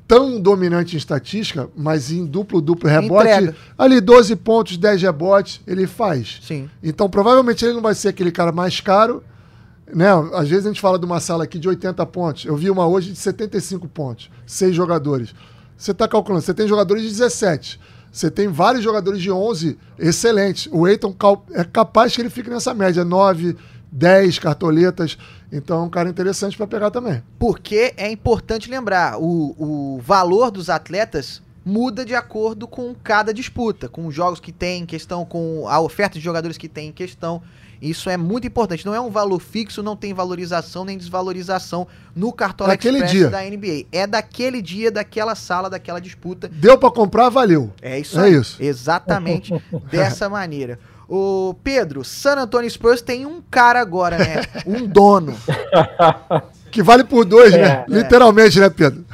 tão 0.06 0.40
dominante 0.40 0.94
em 0.94 0.98
estatística, 0.98 1.68
mas 1.76 2.10
em 2.10 2.24
duplo-duplo 2.24 2.88
rebote, 2.88 3.28
Entrega. 3.28 3.56
ali 3.76 4.00
12 4.00 4.36
pontos, 4.36 4.76
10 4.76 5.02
rebotes, 5.02 5.60
ele 5.66 5.86
faz. 5.86 6.40
Sim. 6.42 6.70
Então, 6.82 7.08
provavelmente 7.10 7.64
ele 7.64 7.74
não 7.74 7.82
vai 7.82 7.94
ser 7.94 8.08
aquele 8.08 8.30
cara 8.30 8.52
mais 8.52 8.80
caro, 8.80 9.22
né? 9.92 10.08
Às 10.34 10.48
vezes 10.48 10.66
a 10.66 10.68
gente 10.68 10.80
fala 10.80 10.98
de 10.98 11.04
uma 11.04 11.20
sala 11.20 11.44
aqui 11.44 11.58
de 11.58 11.68
80 11.68 12.04
pontos. 12.06 12.44
Eu 12.44 12.56
vi 12.56 12.70
uma 12.70 12.86
hoje 12.86 13.12
de 13.12 13.18
75 13.18 13.88
pontos, 13.88 14.30
seis 14.46 14.74
jogadores. 14.74 15.34
Você 15.76 15.90
está 15.90 16.08
calculando, 16.08 16.44
você 16.44 16.54
tem 16.54 16.66
jogadores 16.66 17.02
de 17.02 17.08
17. 17.10 17.78
Você 18.10 18.30
tem 18.30 18.48
vários 18.48 18.82
jogadores 18.82 19.20
de 19.20 19.30
11 19.30 19.76
excelentes. 19.98 20.68
O 20.72 20.88
Eiton 20.88 21.14
é 21.52 21.64
capaz 21.64 22.14
que 22.14 22.22
ele 22.22 22.30
fique 22.30 22.48
nessa 22.48 22.72
média, 22.72 23.04
9, 23.04 23.56
10 23.90 24.38
cartoletas. 24.38 25.16
Então 25.52 25.80
é 25.80 25.82
um 25.82 25.90
cara 25.90 26.08
interessante 26.08 26.56
para 26.56 26.66
pegar 26.66 26.90
também. 26.90 27.22
Porque 27.38 27.94
é 27.96 28.10
importante 28.10 28.70
lembrar, 28.70 29.18
o, 29.18 29.54
o 29.58 30.00
valor 30.02 30.50
dos 30.50 30.68
atletas 30.68 31.42
muda 31.64 32.04
de 32.04 32.14
acordo 32.14 32.68
com 32.68 32.94
cada 32.94 33.34
disputa, 33.34 33.88
com 33.88 34.06
os 34.06 34.14
jogos 34.14 34.38
que 34.38 34.52
tem 34.52 34.82
em 34.82 34.86
questão, 34.86 35.24
com 35.24 35.66
a 35.68 35.80
oferta 35.80 36.18
de 36.18 36.24
jogadores 36.24 36.56
que 36.56 36.68
tem 36.68 36.88
em 36.88 36.92
questão. 36.92 37.42
Isso 37.82 38.08
é 38.08 38.16
muito 38.16 38.46
importante. 38.46 38.86
Não 38.86 38.94
é 38.94 39.00
um 39.00 39.10
valor 39.10 39.38
fixo, 39.38 39.82
não 39.82 39.94
tem 39.96 40.14
valorização 40.14 40.84
nem 40.84 40.96
desvalorização 40.96 41.86
no 42.14 42.32
Cartola 42.32 42.70
Daquele 42.70 42.98
Express 42.98 43.12
dia. 43.12 43.28
da 43.28 43.42
NBA. 43.42 43.86
É 43.92 44.06
daquele 44.06 44.62
dia, 44.62 44.90
daquela 44.90 45.34
sala, 45.34 45.68
daquela 45.68 46.00
disputa. 46.00 46.48
Deu 46.48 46.78
para 46.78 46.90
comprar, 46.90 47.28
valeu. 47.28 47.70
É 47.82 47.98
isso 47.98 48.18
É 48.18 48.24
aí. 48.24 48.34
isso. 48.34 48.62
Exatamente 48.62 49.52
dessa 49.90 50.28
maneira. 50.28 50.78
O 51.08 51.54
Pedro, 51.62 52.02
San 52.04 52.34
Antonio 52.36 52.68
Spurs 52.68 53.00
tem 53.00 53.24
um 53.26 53.40
cara 53.50 53.80
agora, 53.80 54.18
né? 54.18 54.42
Um 54.66 54.86
dono. 54.86 55.34
Que 56.70 56.82
vale 56.82 57.04
por 57.04 57.24
dois, 57.24 57.54
É, 57.54 57.58
né? 57.62 57.68
é. 57.68 57.84
Literalmente, 57.88 58.58
né, 58.60 58.68
Pedro? 58.68 59.04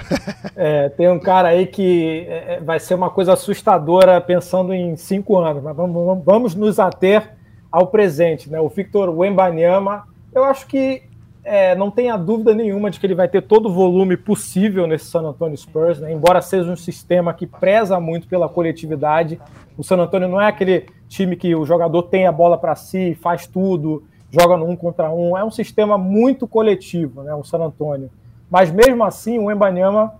É, 0.56 0.89
tem 0.89 1.09
um 1.10 1.19
cara 1.20 1.48
aí 1.48 1.66
que 1.66 2.27
é, 2.28 2.55
é, 2.55 2.60
vai 2.60 2.81
ser 2.81 2.94
uma 2.94 3.10
coisa 3.10 3.35
assustadora 3.35 4.20
pensando 4.20 4.73
em 4.73 4.97
cinco 4.97 5.39
anos, 5.39 5.62
mas 5.62 5.77
vamos, 5.77 5.94
vamos- 5.94 6.24
vamos 6.24 6.55
nos 6.55 6.78
ater 6.81 7.35
ao 7.70 7.86
presente, 7.89 8.51
né? 8.51 8.59
O 8.60 8.69
Victor 8.69 9.09
Wembanyama, 9.10 10.05
eu 10.35 10.44
acho 10.44 10.66
que 10.66 11.02
é, 11.44 11.74
não 11.74 11.90
tenha 11.90 12.16
dúvida 12.16 12.55
nenhuma 12.55 12.90
de 12.90 13.01
que 13.01 13.06
ele 13.06 13.14
vai 13.14 13.28
ter 13.28 13.43
todo 13.43 13.66
o 13.66 13.73
volume 13.73 14.16
possível 14.16 14.86
nesse 14.86 15.06
San 15.06 15.23
Antonio 15.23 15.56
Spurs, 15.56 15.98
né? 15.98 16.12
embora 16.12 16.40
seja 16.40 16.70
um 16.70 16.77
sistema 16.77 17.35
que 17.35 17.47
preza 17.47 17.98
muito 17.98 18.28
pela 18.28 18.48
coletividade. 18.48 19.40
O 19.77 19.82
San 19.82 19.97
Antonio 19.97 20.28
não 20.28 20.40
é 20.40 20.47
aquele 20.47 20.86
time 21.09 21.35
que 21.35 21.55
o 21.55 21.66
jogador 21.66 22.05
tem 22.05 22.27
a 22.27 22.32
bola 22.32 22.56
para 22.56 22.77
si, 22.77 23.16
faz 23.20 23.47
tudo, 23.47 24.05
joga 24.31 24.56
no 24.56 24.69
um 24.69 24.77
contra 24.77 25.10
um. 25.10 25.36
É 25.36 25.44
um 25.44 25.51
sistema 25.51 25.98
muito 25.98 26.47
coletivo, 26.47 27.23
né? 27.23 27.35
O 27.35 27.43
San 27.43 27.59
Antonio. 27.59 28.10
Mas 28.51 28.70
mesmo 28.70 29.02
assim, 29.02 29.39
o 29.39 29.51
Embanyama, 29.51 30.14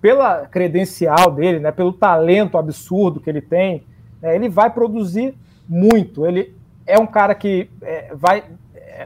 pela 0.00 0.46
credencial 0.46 1.30
dele, 1.30 1.58
né, 1.58 1.72
pelo 1.72 1.92
talento 1.92 2.56
absurdo 2.56 3.20
que 3.20 3.28
ele 3.28 3.40
tem, 3.40 3.84
né, 4.22 4.34
ele 4.36 4.48
vai 4.48 4.70
produzir 4.70 5.34
muito. 5.68 6.26
Ele 6.26 6.54
é 6.86 6.98
um 6.98 7.06
cara 7.06 7.34
que 7.34 7.68
é, 7.82 8.14
vai, 8.14 8.44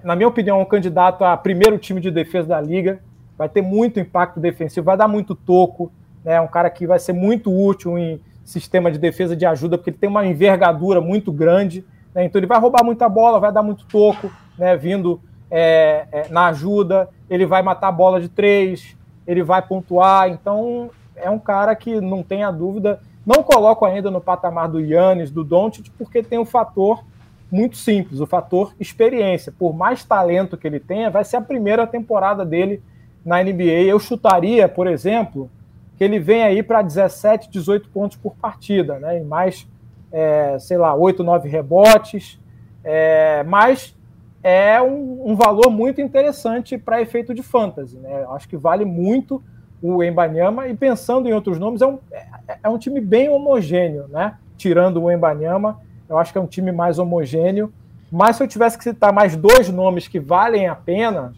na 0.02 0.14
minha 0.16 0.28
opinião, 0.28 0.60
um 0.60 0.64
candidato 0.64 1.24
a 1.24 1.36
primeiro 1.36 1.78
time 1.78 2.00
de 2.00 2.10
defesa 2.10 2.48
da 2.48 2.60
liga. 2.60 3.00
Vai 3.36 3.48
ter 3.48 3.62
muito 3.62 3.98
impacto 3.98 4.38
defensivo, 4.38 4.86
vai 4.86 4.96
dar 4.96 5.08
muito 5.08 5.34
toco. 5.34 5.90
né, 6.24 6.34
É 6.34 6.40
um 6.40 6.46
cara 6.46 6.70
que 6.70 6.86
vai 6.86 6.98
ser 6.98 7.12
muito 7.12 7.50
útil 7.50 7.98
em 7.98 8.20
sistema 8.44 8.90
de 8.90 8.98
defesa 8.98 9.36
de 9.36 9.46
ajuda, 9.46 9.76
porque 9.78 9.90
ele 9.90 9.98
tem 9.98 10.08
uma 10.08 10.26
envergadura 10.26 11.00
muito 11.00 11.32
grande. 11.32 11.84
né, 12.14 12.24
então 12.24 12.38
ele 12.38 12.46
vai 12.46 12.58
roubar 12.58 12.84
muita 12.84 13.08
bola, 13.08 13.40
vai 13.40 13.52
dar 13.52 13.62
muito 13.62 13.84
toco, 13.86 14.30
né, 14.58 14.76
vindo 14.76 15.20
é, 15.50 16.06
é, 16.12 16.28
na 16.28 16.46
ajuda. 16.46 17.08
Ele 17.28 17.46
vai 17.46 17.62
matar 17.62 17.88
a 17.88 17.92
bola 17.92 18.20
de 18.20 18.28
três, 18.28 18.96
ele 19.26 19.42
vai 19.42 19.62
pontuar. 19.62 20.28
Então 20.28 20.90
é 21.16 21.30
um 21.30 21.38
cara 21.38 21.74
que 21.74 22.00
não 22.00 22.22
tenha 22.22 22.50
dúvida. 22.50 23.00
Não 23.24 23.42
coloco 23.42 23.84
ainda 23.84 24.10
no 24.10 24.20
patamar 24.20 24.68
do 24.68 24.80
Yannis, 24.80 25.30
do 25.30 25.44
Doncic, 25.44 25.90
porque 25.96 26.22
tem 26.22 26.38
um 26.38 26.44
fator 26.44 27.04
muito 27.52 27.76
simples, 27.76 28.18
o 28.18 28.26
fator 28.26 28.74
experiência. 28.80 29.52
Por 29.52 29.74
mais 29.74 30.02
talento 30.02 30.56
que 30.56 30.66
ele 30.66 30.80
tenha, 30.80 31.10
vai 31.10 31.22
ser 31.22 31.36
a 31.36 31.40
primeira 31.42 31.86
temporada 31.86 32.46
dele 32.46 32.82
na 33.22 33.44
NBA. 33.44 33.82
Eu 33.82 34.00
chutaria, 34.00 34.66
por 34.66 34.86
exemplo, 34.86 35.50
que 35.98 36.02
ele 36.02 36.18
vem 36.18 36.42
aí 36.42 36.62
para 36.62 36.80
17, 36.80 37.50
18 37.50 37.90
pontos 37.90 38.16
por 38.16 38.34
partida, 38.36 38.98
né? 38.98 39.20
E 39.20 39.22
mais, 39.22 39.68
é, 40.10 40.58
sei 40.58 40.78
lá, 40.78 40.94
8, 40.94 41.22
9 41.22 41.46
rebotes. 41.46 42.40
É, 42.82 43.44
mas 43.44 43.94
é 44.42 44.80
um, 44.80 45.32
um 45.32 45.36
valor 45.36 45.70
muito 45.70 46.00
interessante 46.00 46.78
para 46.78 47.02
efeito 47.02 47.34
de 47.34 47.42
fantasy, 47.42 47.98
né? 47.98 48.24
Acho 48.30 48.48
que 48.48 48.56
vale 48.56 48.86
muito 48.86 49.44
o 49.82 50.02
Embanyama, 50.02 50.68
e 50.68 50.74
pensando 50.74 51.28
em 51.28 51.32
outros 51.32 51.58
nomes, 51.58 51.82
é 51.82 51.86
um, 51.86 51.98
é, 52.12 52.58
é 52.62 52.68
um 52.68 52.78
time 52.78 53.00
bem 53.00 53.28
homogêneo, 53.28 54.06
né? 54.08 54.36
Tirando 54.56 55.02
o 55.02 55.10
Embanyama, 55.10 55.80
eu 56.12 56.18
acho 56.18 56.30
que 56.30 56.38
é 56.38 56.40
um 56.40 56.46
time 56.46 56.70
mais 56.70 56.98
homogêneo. 56.98 57.72
Mas 58.10 58.36
se 58.36 58.42
eu 58.42 58.48
tivesse 58.48 58.76
que 58.76 58.84
citar 58.84 59.12
mais 59.12 59.34
dois 59.34 59.70
nomes 59.70 60.06
que 60.06 60.20
valem 60.20 60.68
a 60.68 60.74
pena, 60.74 61.32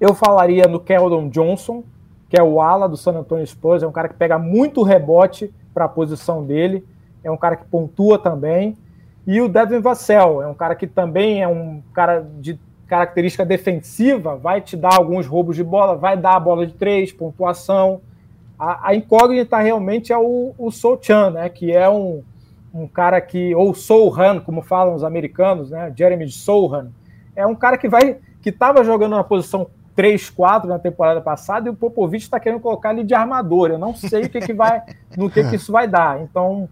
eu 0.00 0.12
falaria 0.12 0.66
no 0.66 0.80
Keldon 0.80 1.28
Johnson, 1.28 1.84
que 2.28 2.36
é 2.36 2.42
o 2.42 2.60
ala 2.60 2.88
do 2.88 2.96
San 2.96 3.12
Antonio 3.12 3.46
Spurs, 3.46 3.84
é 3.84 3.86
um 3.86 3.92
cara 3.92 4.08
que 4.08 4.16
pega 4.16 4.36
muito 4.38 4.82
rebote 4.82 5.54
para 5.72 5.84
a 5.84 5.88
posição 5.88 6.44
dele, 6.44 6.84
é 7.22 7.30
um 7.30 7.36
cara 7.36 7.54
que 7.54 7.64
pontua 7.64 8.18
também. 8.18 8.76
E 9.24 9.40
o 9.40 9.48
Devin 9.48 9.78
Vassell, 9.78 10.42
é 10.42 10.48
um 10.48 10.54
cara 10.54 10.74
que 10.74 10.88
também 10.88 11.40
é 11.40 11.46
um 11.46 11.80
cara 11.94 12.26
de 12.40 12.58
característica 12.88 13.44
defensiva, 13.44 14.36
vai 14.36 14.60
te 14.60 14.76
dar 14.76 14.96
alguns 14.96 15.28
roubos 15.28 15.54
de 15.54 15.62
bola, 15.62 15.94
vai 15.94 16.16
dar 16.16 16.34
a 16.34 16.40
bola 16.40 16.66
de 16.66 16.74
três, 16.74 17.12
pontuação. 17.12 18.00
A, 18.58 18.88
a 18.88 18.94
incógnita 18.96 19.58
realmente 19.58 20.12
é 20.12 20.18
o, 20.18 20.52
o 20.58 20.72
Soul 20.72 20.98
Chan, 21.00 21.30
né, 21.30 21.48
que 21.48 21.70
é 21.70 21.88
um, 21.88 22.24
um 22.82 22.86
cara 22.86 23.20
que, 23.20 23.54
ou 23.54 23.74
Soulhan, 23.74 24.40
como 24.40 24.62
falam 24.62 24.94
os 24.94 25.02
americanos, 25.02 25.70
né, 25.70 25.92
Jeremy 25.96 26.28
Soulhan, 26.30 26.90
é 27.34 27.46
um 27.46 27.54
cara 27.54 27.78
que 27.78 27.88
vai, 27.88 28.18
que 28.42 28.50
estava 28.50 28.84
jogando 28.84 29.16
na 29.16 29.24
posição 29.24 29.68
3, 29.94 30.28
4 30.30 30.68
na 30.68 30.78
temporada 30.78 31.20
passada 31.20 31.68
e 31.68 31.70
o 31.70 31.74
Popovich 31.74 32.24
está 32.24 32.38
querendo 32.38 32.60
colocar 32.60 32.92
ele 32.92 33.02
de 33.02 33.14
armador. 33.14 33.70
Eu 33.70 33.78
não 33.78 33.94
sei 33.94 34.24
o 34.24 34.28
que, 34.28 34.40
que 34.40 34.52
vai, 34.52 34.82
no 35.16 35.30
que, 35.30 35.42
que 35.48 35.56
isso 35.56 35.72
vai 35.72 35.88
dar. 35.88 36.20
Então, 36.20 36.68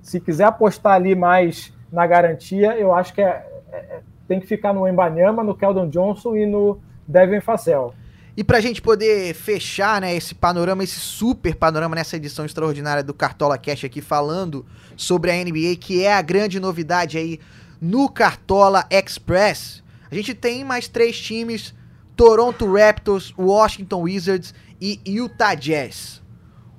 se 0.00 0.20
quiser 0.20 0.44
apostar 0.44 0.94
ali 0.94 1.14
mais 1.14 1.72
na 1.92 2.06
garantia, 2.06 2.76
eu 2.78 2.94
acho 2.94 3.12
que 3.12 3.20
é, 3.20 3.44
é 3.72 4.00
tem 4.28 4.38
que 4.38 4.46
ficar 4.46 4.74
no 4.74 4.86
Embanyama, 4.86 5.42
no 5.42 5.54
Keldon 5.54 5.88
Johnson 5.88 6.36
e 6.36 6.44
no 6.44 6.78
Devin 7.06 7.40
Facel. 7.40 7.94
E 8.38 8.44
para 8.44 8.58
a 8.58 8.60
gente 8.60 8.80
poder 8.80 9.34
fechar 9.34 10.00
né, 10.00 10.14
esse 10.14 10.32
panorama, 10.32 10.84
esse 10.84 11.00
super 11.00 11.56
panorama 11.56 11.96
nessa 11.96 12.14
edição 12.14 12.44
extraordinária 12.44 13.02
do 13.02 13.12
Cartola 13.12 13.58
Cash 13.58 13.82
aqui, 13.82 14.00
falando 14.00 14.64
sobre 14.96 15.32
a 15.32 15.34
NBA, 15.34 15.74
que 15.80 16.04
é 16.04 16.14
a 16.14 16.22
grande 16.22 16.60
novidade 16.60 17.18
aí 17.18 17.40
no 17.80 18.08
Cartola 18.08 18.86
Express, 18.92 19.82
a 20.08 20.14
gente 20.14 20.34
tem 20.34 20.62
mais 20.62 20.86
três 20.86 21.18
times: 21.18 21.74
Toronto 22.14 22.72
Raptors, 22.72 23.34
Washington 23.36 24.02
Wizards 24.02 24.54
e 24.80 25.00
Utah 25.04 25.56
Jazz. 25.56 26.22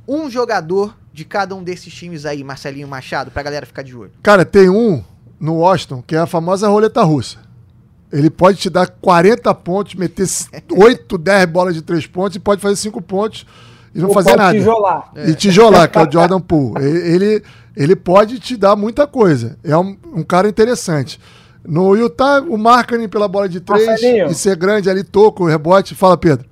Um 0.08 0.30
jogador 0.30 0.98
de 1.12 1.26
cada 1.26 1.54
um 1.56 1.62
desses 1.62 1.94
times 1.94 2.26
aí, 2.26 2.42
Marcelinho 2.42 2.88
Machado, 2.88 3.32
pra 3.32 3.44
galera 3.44 3.66
ficar 3.66 3.82
de 3.82 3.94
olho. 3.94 4.14
Cara, 4.24 4.46
tem 4.46 4.70
um 4.70 5.04
no 5.38 5.56
Washington, 5.56 6.02
que 6.08 6.16
é 6.16 6.20
a 6.20 6.26
famosa 6.26 6.70
roleta 6.70 7.04
russa. 7.04 7.49
Ele 8.12 8.30
pode 8.30 8.58
te 8.58 8.70
dar 8.70 8.88
40 8.88 9.54
pontos, 9.56 9.96
meter 9.96 10.26
8, 10.72 11.18
10 11.18 11.46
bolas 11.46 11.76
de 11.76 11.82
3 11.82 12.08
pontos 12.08 12.36
e 12.36 12.40
pode 12.40 12.62
fazer 12.62 12.76
5 12.76 13.02
pontos 13.02 13.46
e 13.94 14.00
não 14.00 14.08
Ou 14.08 14.14
fazer 14.14 14.36
nada. 14.36 14.58
Tijolar. 14.58 15.12
E 15.16 15.34
tijolar, 15.36 15.92
que 15.92 15.98
é 15.98 16.02
o 16.02 16.12
Jordan 16.12 16.40
Poole. 16.40 16.84
Ele, 16.84 17.44
ele 17.76 17.96
pode 17.96 18.40
te 18.40 18.58
dar 18.58 18.76
muita 18.76 19.06
coisa. 19.06 19.58
É 19.64 19.78
um, 19.78 19.96
um 20.14 20.24
cara 20.24 20.50
interessante. 20.50 21.20
No 21.64 21.96
Utah, 21.96 22.42
o 22.42 22.58
Markkinen 22.58 23.08
pela 23.08 23.28
bola 23.28 23.48
de 23.48 23.60
3 23.60 24.02
e 24.32 24.34
ser 24.34 24.56
grande 24.56 24.90
ali, 24.90 25.04
toco, 25.04 25.46
rebote. 25.46 25.94
Fala, 25.94 26.18
Pedro. 26.18 26.48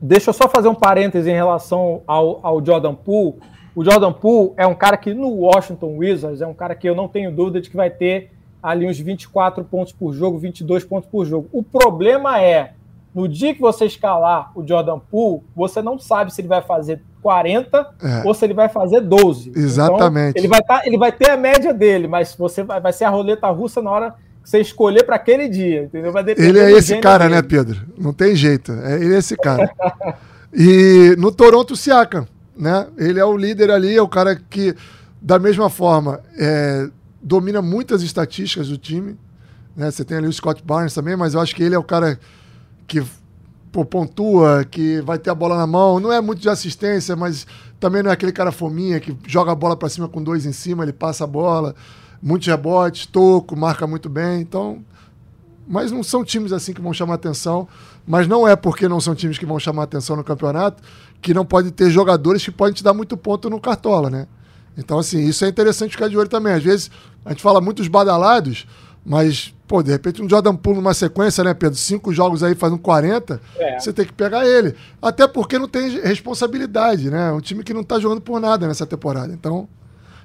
Deixa 0.00 0.30
eu 0.30 0.34
só 0.34 0.48
fazer 0.48 0.68
um 0.68 0.74
parêntese 0.74 1.30
em 1.30 1.34
relação 1.34 2.02
ao, 2.06 2.40
ao 2.46 2.64
Jordan 2.64 2.94
Poole 2.94 3.34
o 3.76 3.84
Jordan 3.84 4.10
Poole 4.10 4.54
é 4.56 4.66
um 4.66 4.74
cara 4.74 4.96
que 4.96 5.12
no 5.12 5.28
Washington 5.28 5.98
Wizards 5.98 6.40
é 6.40 6.46
um 6.46 6.54
cara 6.54 6.74
que 6.74 6.88
eu 6.88 6.94
não 6.94 7.06
tenho 7.06 7.30
dúvida 7.30 7.60
de 7.60 7.68
que 7.68 7.76
vai 7.76 7.90
ter 7.90 8.30
ali 8.66 8.86
uns 8.86 8.98
24 8.98 9.64
pontos 9.64 9.92
por 9.92 10.12
jogo, 10.12 10.38
22 10.38 10.84
pontos 10.84 11.08
por 11.08 11.24
jogo. 11.24 11.48
O 11.52 11.62
problema 11.62 12.40
é, 12.40 12.72
no 13.14 13.28
dia 13.28 13.54
que 13.54 13.60
você 13.60 13.86
escalar 13.86 14.50
o 14.54 14.66
Jordan 14.66 14.98
Poole, 14.98 15.42
você 15.54 15.80
não 15.80 15.98
sabe 15.98 16.32
se 16.32 16.40
ele 16.40 16.48
vai 16.48 16.62
fazer 16.62 17.02
40 17.22 17.94
é. 18.02 18.26
ou 18.26 18.34
se 18.34 18.44
ele 18.44 18.54
vai 18.54 18.68
fazer 18.68 19.00
12. 19.00 19.52
Exatamente. 19.54 20.30
Então, 20.30 20.42
ele, 20.42 20.48
vai 20.48 20.62
tá, 20.62 20.82
ele 20.84 20.98
vai 20.98 21.12
ter 21.12 21.30
a 21.30 21.36
média 21.36 21.72
dele, 21.72 22.08
mas 22.08 22.34
você 22.34 22.62
vai, 22.62 22.80
vai 22.80 22.92
ser 22.92 23.04
a 23.04 23.10
roleta 23.10 23.48
russa 23.50 23.80
na 23.80 23.90
hora 23.90 24.14
que 24.42 24.50
você 24.50 24.60
escolher 24.60 25.04
para 25.04 25.16
aquele 25.16 25.48
dia, 25.48 25.84
entendeu? 25.84 26.12
Vai 26.12 26.24
ele 26.36 26.58
é 26.58 26.72
esse 26.72 26.98
cara, 26.98 27.28
né, 27.28 27.40
dele. 27.40 27.42
né, 27.42 27.48
Pedro? 27.48 27.86
Não 27.98 28.12
tem 28.12 28.34
jeito. 28.34 28.72
É, 28.72 28.94
ele 28.96 29.14
é 29.14 29.18
esse 29.18 29.36
cara. 29.36 29.70
e 30.52 31.14
no 31.18 31.30
Toronto, 31.30 31.76
Siakam 31.76 32.26
né? 32.56 32.86
Ele 32.96 33.20
é 33.20 33.24
o 33.24 33.36
líder 33.36 33.70
ali, 33.70 33.96
é 33.96 34.02
o 34.02 34.08
cara 34.08 34.34
que, 34.34 34.74
da 35.20 35.38
mesma 35.38 35.68
forma, 35.68 36.20
é, 36.38 36.88
domina 37.26 37.60
muitas 37.60 38.02
estatísticas 38.02 38.68
do 38.68 38.78
time. 38.78 39.18
Né? 39.74 39.90
Você 39.90 40.04
tem 40.04 40.16
ali 40.16 40.28
o 40.28 40.32
Scott 40.32 40.62
Barnes 40.64 40.94
também, 40.94 41.16
mas 41.16 41.34
eu 41.34 41.40
acho 41.40 41.54
que 41.56 41.62
ele 41.62 41.74
é 41.74 41.78
o 41.78 41.82
cara 41.82 42.20
que 42.86 43.04
pô, 43.72 43.84
pontua, 43.84 44.64
que 44.64 45.00
vai 45.00 45.18
ter 45.18 45.30
a 45.30 45.34
bola 45.34 45.56
na 45.56 45.66
mão. 45.66 45.98
Não 45.98 46.12
é 46.12 46.20
muito 46.20 46.40
de 46.40 46.48
assistência, 46.48 47.16
mas 47.16 47.44
também 47.80 48.00
não 48.00 48.10
é 48.10 48.14
aquele 48.14 48.30
cara 48.30 48.52
fominha 48.52 49.00
que 49.00 49.16
joga 49.26 49.50
a 49.50 49.54
bola 49.56 49.76
para 49.76 49.88
cima 49.88 50.08
com 50.08 50.22
dois 50.22 50.46
em 50.46 50.52
cima, 50.52 50.84
ele 50.84 50.92
passa 50.92 51.24
a 51.24 51.26
bola, 51.26 51.74
muitos 52.22 52.46
rebotes, 52.46 53.06
toco, 53.06 53.56
marca 53.56 53.88
muito 53.88 54.08
bem. 54.08 54.40
Então, 54.40 54.84
mas 55.66 55.90
não 55.90 56.04
são 56.04 56.24
times 56.24 56.52
assim 56.52 56.72
que 56.72 56.80
vão 56.80 56.92
chamar 56.92 57.14
atenção. 57.14 57.66
Mas 58.06 58.28
não 58.28 58.46
é 58.46 58.54
porque 58.54 58.86
não 58.86 59.00
são 59.00 59.16
times 59.16 59.36
que 59.36 59.44
vão 59.44 59.58
chamar 59.58 59.82
atenção 59.82 60.14
no 60.14 60.22
campeonato 60.22 60.80
que 61.20 61.34
não 61.34 61.44
pode 61.44 61.72
ter 61.72 61.90
jogadores 61.90 62.44
que 62.44 62.52
podem 62.52 62.72
te 62.72 62.84
dar 62.84 62.94
muito 62.94 63.16
ponto 63.16 63.50
no 63.50 63.60
cartola, 63.60 64.08
né? 64.08 64.28
Então, 64.76 64.98
assim, 64.98 65.24
isso 65.24 65.44
é 65.44 65.48
interessante 65.48 65.92
ficar 65.92 66.08
de 66.08 66.16
olho 66.16 66.28
também. 66.28 66.52
Às 66.52 66.62
vezes, 66.62 66.90
a 67.26 67.30
gente 67.30 67.42
fala 67.42 67.60
muitos 67.60 67.88
badalados, 67.88 68.66
mas, 69.04 69.52
pô, 69.66 69.82
de 69.82 69.90
repente 69.90 70.22
um 70.22 70.28
Jordan 70.28 70.54
Poole 70.54 70.78
numa 70.78 70.94
sequência, 70.94 71.42
né, 71.42 71.52
Pedro? 71.52 71.76
Cinco 71.76 72.14
jogos 72.14 72.42
aí 72.42 72.54
fazendo 72.54 72.78
40, 72.78 73.40
é. 73.56 73.78
você 73.78 73.92
tem 73.92 74.06
que 74.06 74.12
pegar 74.12 74.46
ele. 74.46 74.74
Até 75.02 75.26
porque 75.26 75.58
não 75.58 75.68
tem 75.68 75.90
responsabilidade, 76.00 77.10
né? 77.10 77.32
Um 77.32 77.40
time 77.40 77.64
que 77.64 77.74
não 77.74 77.82
tá 77.82 77.98
jogando 77.98 78.20
por 78.20 78.40
nada 78.40 78.66
nessa 78.68 78.86
temporada. 78.86 79.32
Então, 79.32 79.68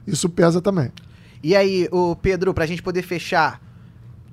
isso 0.05 0.29
pesa 0.29 0.61
também. 0.61 0.91
E 1.43 1.55
aí, 1.55 1.89
o 1.91 2.15
Pedro, 2.15 2.53
pra 2.53 2.67
gente 2.67 2.83
poder 2.83 3.01
fechar, 3.01 3.59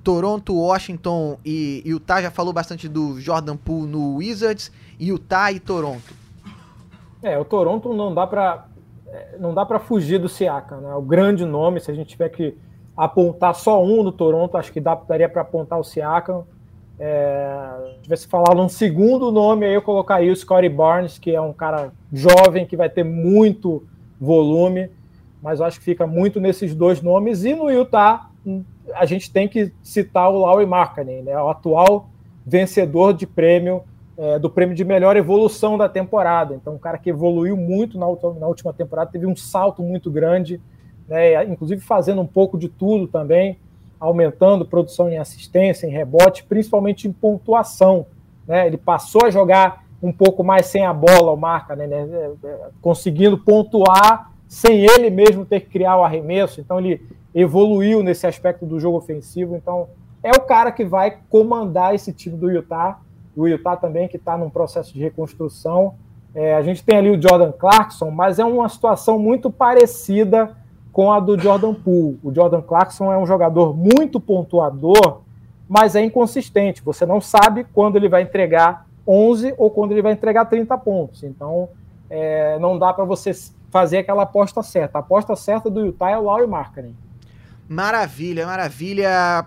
Toronto, 0.03 0.55
Washington 0.55 1.39
e 1.43 1.81
Utah 1.85 2.21
já 2.21 2.29
falou 2.29 2.53
bastante 2.53 2.87
do 2.87 3.19
Jordan 3.19 3.57
Poole 3.57 3.87
no 3.87 4.17
Wizards, 4.17 4.71
Utah 4.99 5.51
e 5.51 5.59
Toronto. 5.59 6.13
É, 7.21 7.37
o 7.37 7.43
Toronto 7.43 7.93
não 7.93 8.13
dá 8.13 8.25
para 8.25 8.65
é, 8.77 8.78
não 9.39 9.53
dá 9.53 9.65
para 9.65 9.79
fugir 9.79 10.19
do 10.19 10.29
Siaka, 10.29 10.77
né? 10.77 10.93
O 10.95 11.01
grande 11.01 11.45
nome, 11.45 11.79
se 11.79 11.89
a 11.89 11.93
gente 11.93 12.09
tiver 12.09 12.29
que 12.29 12.57
apontar 12.95 13.55
só 13.55 13.83
um 13.83 14.03
no 14.03 14.11
Toronto, 14.11 14.57
acho 14.57 14.71
que 14.71 14.81
dá, 14.81 14.95
daria 14.95 15.29
para 15.29 15.41
apontar 15.41 15.79
o 15.79 15.83
Siakam. 15.83 16.43
É, 16.99 17.93
se 17.95 18.01
tivesse 18.01 18.27
falado 18.27 18.59
um 18.59 18.67
segundo 18.67 19.31
nome, 19.31 19.65
aí 19.65 19.73
eu 19.73 19.81
colocaria 19.81 20.31
o 20.31 20.35
Scottie 20.35 20.67
Barnes, 20.67 21.17
que 21.17 21.33
é 21.33 21.39
um 21.39 21.53
cara 21.53 21.93
jovem 22.11 22.65
que 22.65 22.75
vai 22.75 22.89
ter 22.89 23.05
muito 23.05 23.83
volume, 24.19 24.89
mas 25.41 25.61
acho 25.61 25.79
que 25.79 25.85
fica 25.85 26.05
muito 26.05 26.41
nesses 26.41 26.75
dois 26.75 27.01
nomes. 27.01 27.45
E 27.45 27.55
no 27.55 27.69
Utah, 27.71 28.29
a 28.93 29.05
gente 29.05 29.31
tem 29.31 29.47
que 29.47 29.71
citar 29.81 30.29
o 30.29 30.39
Laurie 30.39 30.67
Markkanen, 30.67 31.23
né, 31.23 31.41
o 31.41 31.49
atual 31.49 32.09
vencedor 32.45 33.13
de 33.13 33.25
prêmio 33.25 33.83
é, 34.19 34.37
do 34.37 34.49
prêmio 34.49 34.75
de 34.75 34.83
melhor 34.83 35.15
evolução 35.15 35.77
da 35.77 35.87
temporada. 35.87 36.53
Então, 36.53 36.73
um 36.73 36.77
cara 36.77 36.97
que 36.97 37.09
evoluiu 37.09 37.55
muito 37.55 37.97
na, 37.97 38.05
na 38.37 38.47
última 38.47 38.73
temporada, 38.73 39.09
teve 39.09 39.25
um 39.25 39.35
salto 39.35 39.81
muito 39.81 40.11
grande, 40.11 40.59
né, 41.07 41.45
inclusive 41.45 41.79
fazendo 41.79 42.19
um 42.19 42.27
pouco 42.27 42.57
de 42.57 42.67
tudo 42.67 43.07
também, 43.07 43.57
aumentando 43.97 44.65
produção 44.65 45.09
em 45.09 45.17
assistência, 45.17 45.87
em 45.87 45.91
rebote, 45.91 46.43
principalmente 46.43 47.07
em 47.07 47.13
pontuação. 47.13 48.05
Né? 48.45 48.67
Ele 48.67 48.77
passou 48.77 49.25
a 49.25 49.29
jogar 49.29 49.85
um 50.03 50.11
pouco 50.11 50.43
mais 50.43 50.65
sem 50.65 50.85
a 50.85 50.93
bola, 50.93 51.31
o 51.31 51.37
marca, 51.37 51.73
né, 51.73 51.87
né, 51.87 52.07
é, 52.11 52.47
é, 52.47 52.59
conseguindo 52.81 53.37
pontuar 53.37 54.33
sem 54.49 54.85
ele 54.85 55.09
mesmo 55.09 55.45
ter 55.45 55.61
que 55.61 55.69
criar 55.69 55.95
o 55.95 56.03
arremesso. 56.03 56.59
Então, 56.59 56.77
ele 56.77 57.01
evoluiu 57.33 58.03
nesse 58.03 58.27
aspecto 58.27 58.65
do 58.65 58.81
jogo 58.81 58.97
ofensivo. 58.97 59.55
Então, 59.55 59.87
é 60.21 60.31
o 60.31 60.41
cara 60.41 60.73
que 60.73 60.83
vai 60.83 61.19
comandar 61.29 61.95
esse 61.95 62.11
time 62.11 62.35
do 62.35 62.51
Utah 62.51 62.99
o 63.35 63.47
Utah 63.47 63.75
também, 63.75 64.07
que 64.07 64.17
está 64.17 64.37
num 64.37 64.49
processo 64.49 64.93
de 64.93 64.99
reconstrução. 64.99 65.95
É, 66.33 66.55
a 66.55 66.61
gente 66.61 66.83
tem 66.83 66.97
ali 66.97 67.09
o 67.09 67.21
Jordan 67.21 67.51
Clarkson, 67.51 68.11
mas 68.11 68.39
é 68.39 68.45
uma 68.45 68.69
situação 68.69 69.17
muito 69.17 69.49
parecida 69.49 70.55
com 70.91 71.11
a 71.11 71.19
do 71.19 71.39
Jordan 71.39 71.73
Poole. 71.73 72.19
O 72.23 72.33
Jordan 72.33 72.61
Clarkson 72.61 73.11
é 73.11 73.17
um 73.17 73.25
jogador 73.25 73.75
muito 73.75 74.19
pontuador, 74.19 75.21
mas 75.67 75.95
é 75.95 76.03
inconsistente. 76.03 76.83
Você 76.83 77.05
não 77.05 77.21
sabe 77.21 77.65
quando 77.73 77.95
ele 77.95 78.09
vai 78.09 78.21
entregar 78.23 78.85
11 79.07 79.53
ou 79.57 79.71
quando 79.71 79.91
ele 79.91 80.01
vai 80.01 80.13
entregar 80.13 80.45
30 80.45 80.77
pontos. 80.77 81.23
Então, 81.23 81.69
é, 82.09 82.57
não 82.59 82.77
dá 82.77 82.93
para 82.93 83.05
você 83.05 83.31
fazer 83.69 83.99
aquela 83.99 84.23
aposta 84.23 84.61
certa. 84.61 84.97
A 84.97 85.01
aposta 85.01 85.35
certa 85.35 85.69
do 85.69 85.85
Utah 85.85 86.09
é 86.09 86.17
o 86.17 86.23
Laurie 86.23 86.47
Markkinen. 86.47 86.95
Maravilha, 87.67 88.45
maravilha. 88.45 89.45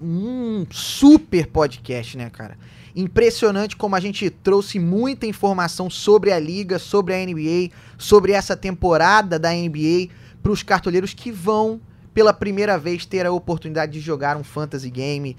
Um 0.00 0.64
super 0.70 1.48
podcast, 1.48 2.16
né, 2.16 2.30
cara? 2.30 2.56
Impressionante 2.94 3.76
como 3.76 3.94
a 3.94 4.00
gente 4.00 4.30
trouxe 4.30 4.78
muita 4.78 5.26
informação 5.26 5.88
sobre 5.90 6.32
a 6.32 6.38
liga, 6.38 6.78
sobre 6.78 7.14
a 7.14 7.24
NBA, 7.24 7.70
sobre 7.96 8.32
essa 8.32 8.56
temporada 8.56 9.38
da 9.38 9.52
NBA 9.52 10.08
para 10.42 10.52
os 10.52 10.62
cartoleiros 10.62 11.14
que 11.14 11.30
vão 11.30 11.80
pela 12.14 12.32
primeira 12.32 12.78
vez 12.78 13.06
ter 13.06 13.26
a 13.26 13.32
oportunidade 13.32 13.92
de 13.92 14.00
jogar 14.00 14.36
um 14.36 14.44
fantasy 14.44 14.90
game 14.90 15.36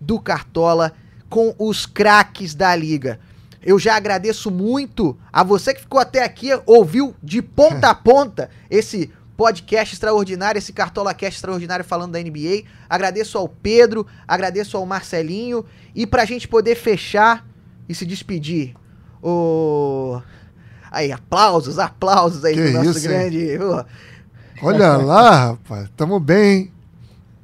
do 0.00 0.20
Cartola 0.20 0.92
com 1.28 1.54
os 1.58 1.86
craques 1.86 2.54
da 2.54 2.74
liga. 2.74 3.18
Eu 3.62 3.78
já 3.78 3.94
agradeço 3.94 4.50
muito 4.50 5.16
a 5.32 5.44
você 5.44 5.74
que 5.74 5.82
ficou 5.82 6.00
até 6.00 6.24
aqui, 6.24 6.48
ouviu 6.64 7.14
de 7.22 7.42
ponta 7.42 7.90
a 7.90 7.94
ponta 7.94 8.48
esse 8.70 9.10
podcast 9.40 9.94
extraordinário, 9.94 10.58
esse 10.58 10.70
Cartola 10.70 11.14
Cast 11.14 11.38
extraordinário 11.38 11.82
falando 11.82 12.12
da 12.12 12.20
NBA. 12.20 12.64
Agradeço 12.86 13.38
ao 13.38 13.48
Pedro, 13.48 14.06
agradeço 14.28 14.76
ao 14.76 14.84
Marcelinho. 14.84 15.64
E 15.94 16.06
pra 16.06 16.26
gente 16.26 16.46
poder 16.46 16.74
fechar 16.74 17.48
e 17.88 17.94
se 17.94 18.04
despedir, 18.04 18.74
o. 19.22 20.20
Aí, 20.90 21.10
aplausos, 21.10 21.78
aplausos 21.78 22.44
aí 22.44 22.54
Que 22.54 22.64
pro 22.64 22.72
nosso 22.72 22.90
isso, 22.90 23.08
grande. 23.08 23.58
Olha 24.62 24.98
lá, 24.98 25.52
rapaz, 25.52 25.88
tamo 25.96 26.20
bem, 26.20 26.70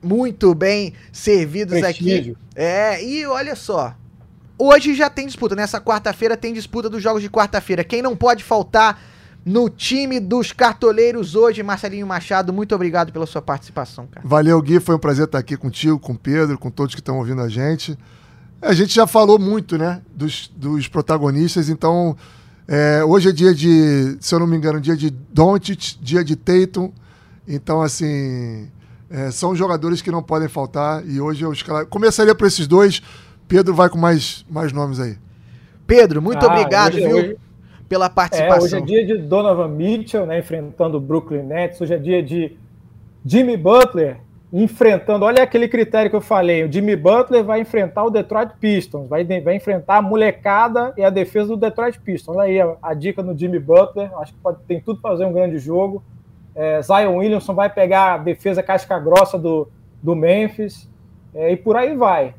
muito 0.03 0.55
bem 0.55 0.93
servidos 1.11 1.83
aqui. 1.83 2.05
Prestígio. 2.05 2.37
É, 2.55 3.03
e 3.03 3.25
olha 3.25 3.57
só. 3.57 3.95
Hoje 4.59 4.95
já 4.95 5.09
tem 5.09 5.27
disputa, 5.27 5.57
nessa 5.57 5.81
quarta-feira 5.81 6.37
tem 6.37 6.53
disputa 6.53 6.91
dos 6.91 7.03
jogos 7.03 7.23
de 7.23 7.31
quarta-feira. 7.31 7.83
Quem 7.83 8.03
não 8.03 8.15
pode 8.15 8.45
faltar 8.45 9.01
no 9.47 9.71
time 9.71 10.19
dos 10.19 10.51
cartoleiros 10.53 11.37
hoje, 11.37 11.63
Marcelinho 11.63 12.05
Machado, 12.07 12.53
muito 12.53 12.75
obrigado 12.75 13.13
pela 13.13 13.27
sua 13.27 13.41
participação, 13.41 14.09
cara. 14.11 14.27
Valeu, 14.27 14.61
Gui. 14.61 14.81
Foi 14.81 14.97
um 14.97 14.99
prazer 14.99 15.27
estar 15.27 15.39
aqui 15.39 15.57
contigo, 15.57 16.01
com 16.01 16.15
o 16.15 16.19
Pedro, 16.19 16.59
com 16.59 16.69
todos 16.69 16.97
que 16.97 17.01
estão 17.01 17.17
ouvindo 17.19 17.41
a 17.41 17.49
gente. 17.49 17.97
A 18.61 18.73
gente 18.75 18.93
já 18.93 19.07
falou 19.07 19.39
muito, 19.39 19.79
né, 19.79 20.03
dos, 20.13 20.51
dos 20.57 20.89
protagonistas, 20.89 21.69
então 21.69 22.17
é, 22.67 23.05
hoje 23.05 23.29
é 23.29 23.33
dia 23.33 23.55
de, 23.55 24.17
se 24.21 24.35
eu 24.35 24.41
não 24.41 24.49
me 24.49 24.57
engano, 24.57 24.81
dia 24.81 24.97
de 24.97 25.11
Doncic, 25.11 25.97
dia 26.01 26.25
de 26.25 26.35
Tatum. 26.35 26.91
Então, 27.47 27.81
assim, 27.83 28.69
é, 29.09 29.31
são 29.31 29.55
jogadores 29.55 30.03
que 30.03 30.11
não 30.11 30.25
podem 30.25 30.49
faltar 30.49 31.07
e 31.07 31.21
hoje 31.21 31.45
eu 31.45 31.53
escala... 31.53 31.87
começaria 31.87 32.35
por 32.35 32.49
esses 32.49 32.67
dois. 32.67 33.01
Pedro 33.47 33.73
vai 33.73 33.89
com 33.89 33.97
mais, 33.99 34.45
mais 34.51 34.73
nomes 34.73 34.99
aí. 34.99 35.17
Pedro, 35.87 36.21
muito 36.21 36.45
Ah, 36.45 36.49
obrigado, 36.53 36.95
hoje- 36.97 37.07
viu, 37.07 37.17
hoje- 37.17 37.37
pela 37.89 38.07
É, 38.07 38.09
participação. 38.09 38.65
hoje 38.65 38.77
é 38.77 38.81
dia 38.81 39.07
de 39.07 39.19
Donovan 39.19 39.69
Mitchell, 39.69 40.27
né, 40.27 40.39
enfrentando 40.39 40.97
o 40.97 41.01
Brooklyn 41.01 41.43
Nets. 41.43 41.81
Hoje 41.81 41.95
é 41.95 41.99
dia 41.99 42.23
de 42.23 42.57
Jimmy 43.25 43.57
Butler 43.57 44.19
enfrentando. 44.53 45.25
Olha 45.25 45.43
aquele 45.43 45.69
critério 45.69 46.09
que 46.09 46.17
eu 46.17 46.21
falei. 46.21 46.65
O 46.65 46.73
Jimmy 46.73 46.97
Butler 46.97 47.45
vai 47.45 47.61
enfrentar 47.61 48.05
o 48.05 48.11
Detroit 48.11 48.53
Pistons, 48.61 49.09
vai, 49.09 49.25
vai 49.41 49.57
enfrentar 49.57 49.97
a 49.97 50.03
molecada 50.03 50.93
e 50.97 51.05
a 51.05 51.11
defesa 51.11 51.49
do 51.49 51.57
Detroit 51.57 51.99
Pistons. 52.01 52.37
Olha 52.37 52.47
aí 52.47 52.61
a, 52.61 52.77
a 52.83 52.95
dica 52.95 53.23
no 53.23 53.37
Jimmy 53.37 53.59
Butler. 53.59 54.11
Acho 54.19 54.33
que 54.33 54.39
pode, 54.41 54.59
tem 54.67 54.81
tudo 54.81 55.01
para 55.01 55.11
fazer 55.11 55.25
um 55.25 55.33
grande 55.33 55.59
jogo. 55.59 56.03
É, 56.55 56.81
Zion 56.81 57.17
Williamson 57.17 57.55
vai 57.55 57.69
pegar 57.69 58.15
a 58.15 58.19
defesa 58.19 58.63
casca 58.63 58.99
grossa 58.99 59.39
do, 59.39 59.69
do 60.03 60.15
Memphis. 60.17 60.89
É, 61.35 61.53
e 61.53 61.57
por 61.57 61.77
aí 61.77 61.95
vai. 61.95 62.35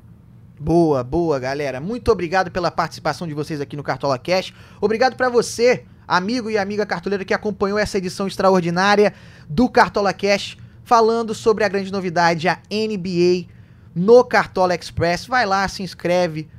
Boa, 0.59 1.03
boa, 1.03 1.37
galera. 1.37 1.79
Muito 1.79 2.11
obrigado 2.11 2.49
pela 2.49 2.71
participação 2.71 3.27
de 3.27 3.33
vocês 3.35 3.61
aqui 3.61 3.77
no 3.77 3.83
Cartola 3.83 4.17
Cash. 4.17 4.51
Obrigado 4.81 5.15
pra 5.15 5.29
você, 5.29 5.85
amigo 6.07 6.49
e 6.49 6.57
amiga 6.57 6.83
cartoleira 6.83 7.23
que 7.23 7.33
acompanhou 7.33 7.77
essa 7.77 7.99
edição 7.99 8.25
extraordinária 8.25 9.13
do 9.47 9.69
Cartola 9.69 10.11
Cash, 10.13 10.57
falando 10.83 11.35
sobre 11.35 11.63
a 11.63 11.67
grande 11.67 11.91
novidade, 11.91 12.47
a 12.47 12.59
NBA 12.71 13.53
no 13.93 14.23
Cartola 14.23 14.73
Express. 14.73 15.27
Vai 15.27 15.45
lá, 15.45 15.67
se 15.67 15.83
inscreve, 15.83 16.49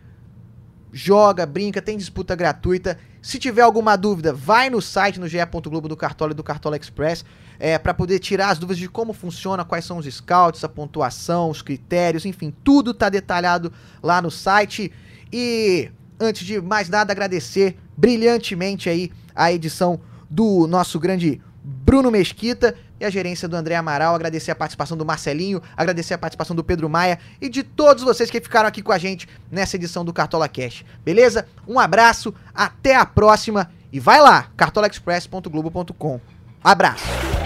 joga, 0.92 1.44
brinca, 1.44 1.82
tem 1.82 1.98
disputa 1.98 2.36
gratuita. 2.36 2.96
Se 3.20 3.36
tiver 3.36 3.62
alguma 3.62 3.96
dúvida, 3.96 4.32
vai 4.32 4.70
no 4.70 4.80
site, 4.80 5.18
no 5.18 5.26
ge.globo 5.26 5.88
do 5.88 5.96
Cartola 5.96 6.30
e 6.30 6.36
do 6.36 6.44
Cartola 6.44 6.76
Express, 6.76 7.24
é, 7.58 7.78
para 7.78 7.92
poder 7.92 8.18
tirar 8.18 8.50
as 8.50 8.58
dúvidas 8.58 8.78
de 8.78 8.88
como 8.88 9.12
funciona, 9.12 9.64
quais 9.64 9.84
são 9.84 9.98
os 9.98 10.06
scouts, 10.06 10.62
a 10.64 10.68
pontuação, 10.68 11.50
os 11.50 11.62
critérios, 11.62 12.24
enfim, 12.24 12.54
tudo 12.62 12.94
tá 12.94 13.08
detalhado 13.08 13.72
lá 14.02 14.22
no 14.22 14.30
site. 14.30 14.92
E 15.32 15.90
antes 16.20 16.46
de 16.46 16.60
mais 16.60 16.88
nada, 16.88 17.12
agradecer 17.12 17.76
brilhantemente 17.96 18.88
aí 18.88 19.10
a 19.34 19.52
edição 19.52 20.00
do 20.30 20.66
nosso 20.66 20.98
grande 20.98 21.40
Bruno 21.62 22.10
Mesquita 22.10 22.74
e 23.00 23.04
a 23.04 23.10
gerência 23.10 23.46
do 23.46 23.56
André 23.56 23.76
Amaral, 23.76 24.14
agradecer 24.14 24.50
a 24.50 24.56
participação 24.56 24.96
do 24.96 25.04
Marcelinho, 25.04 25.62
agradecer 25.76 26.14
a 26.14 26.18
participação 26.18 26.56
do 26.56 26.64
Pedro 26.64 26.88
Maia 26.88 27.18
e 27.40 27.48
de 27.48 27.62
todos 27.62 28.02
vocês 28.02 28.30
que 28.30 28.40
ficaram 28.40 28.68
aqui 28.68 28.82
com 28.82 28.92
a 28.92 28.98
gente 28.98 29.28
nessa 29.50 29.76
edição 29.76 30.04
do 30.04 30.12
Cartola 30.12 30.48
Cash. 30.48 30.84
Beleza? 31.04 31.46
Um 31.66 31.78
abraço, 31.78 32.34
até 32.54 32.96
a 32.96 33.06
próxima 33.06 33.70
e 33.92 34.00
vai 34.00 34.20
lá, 34.20 34.48
cartolaexpress.globo.com. 34.56 36.20
Abraço. 36.62 37.37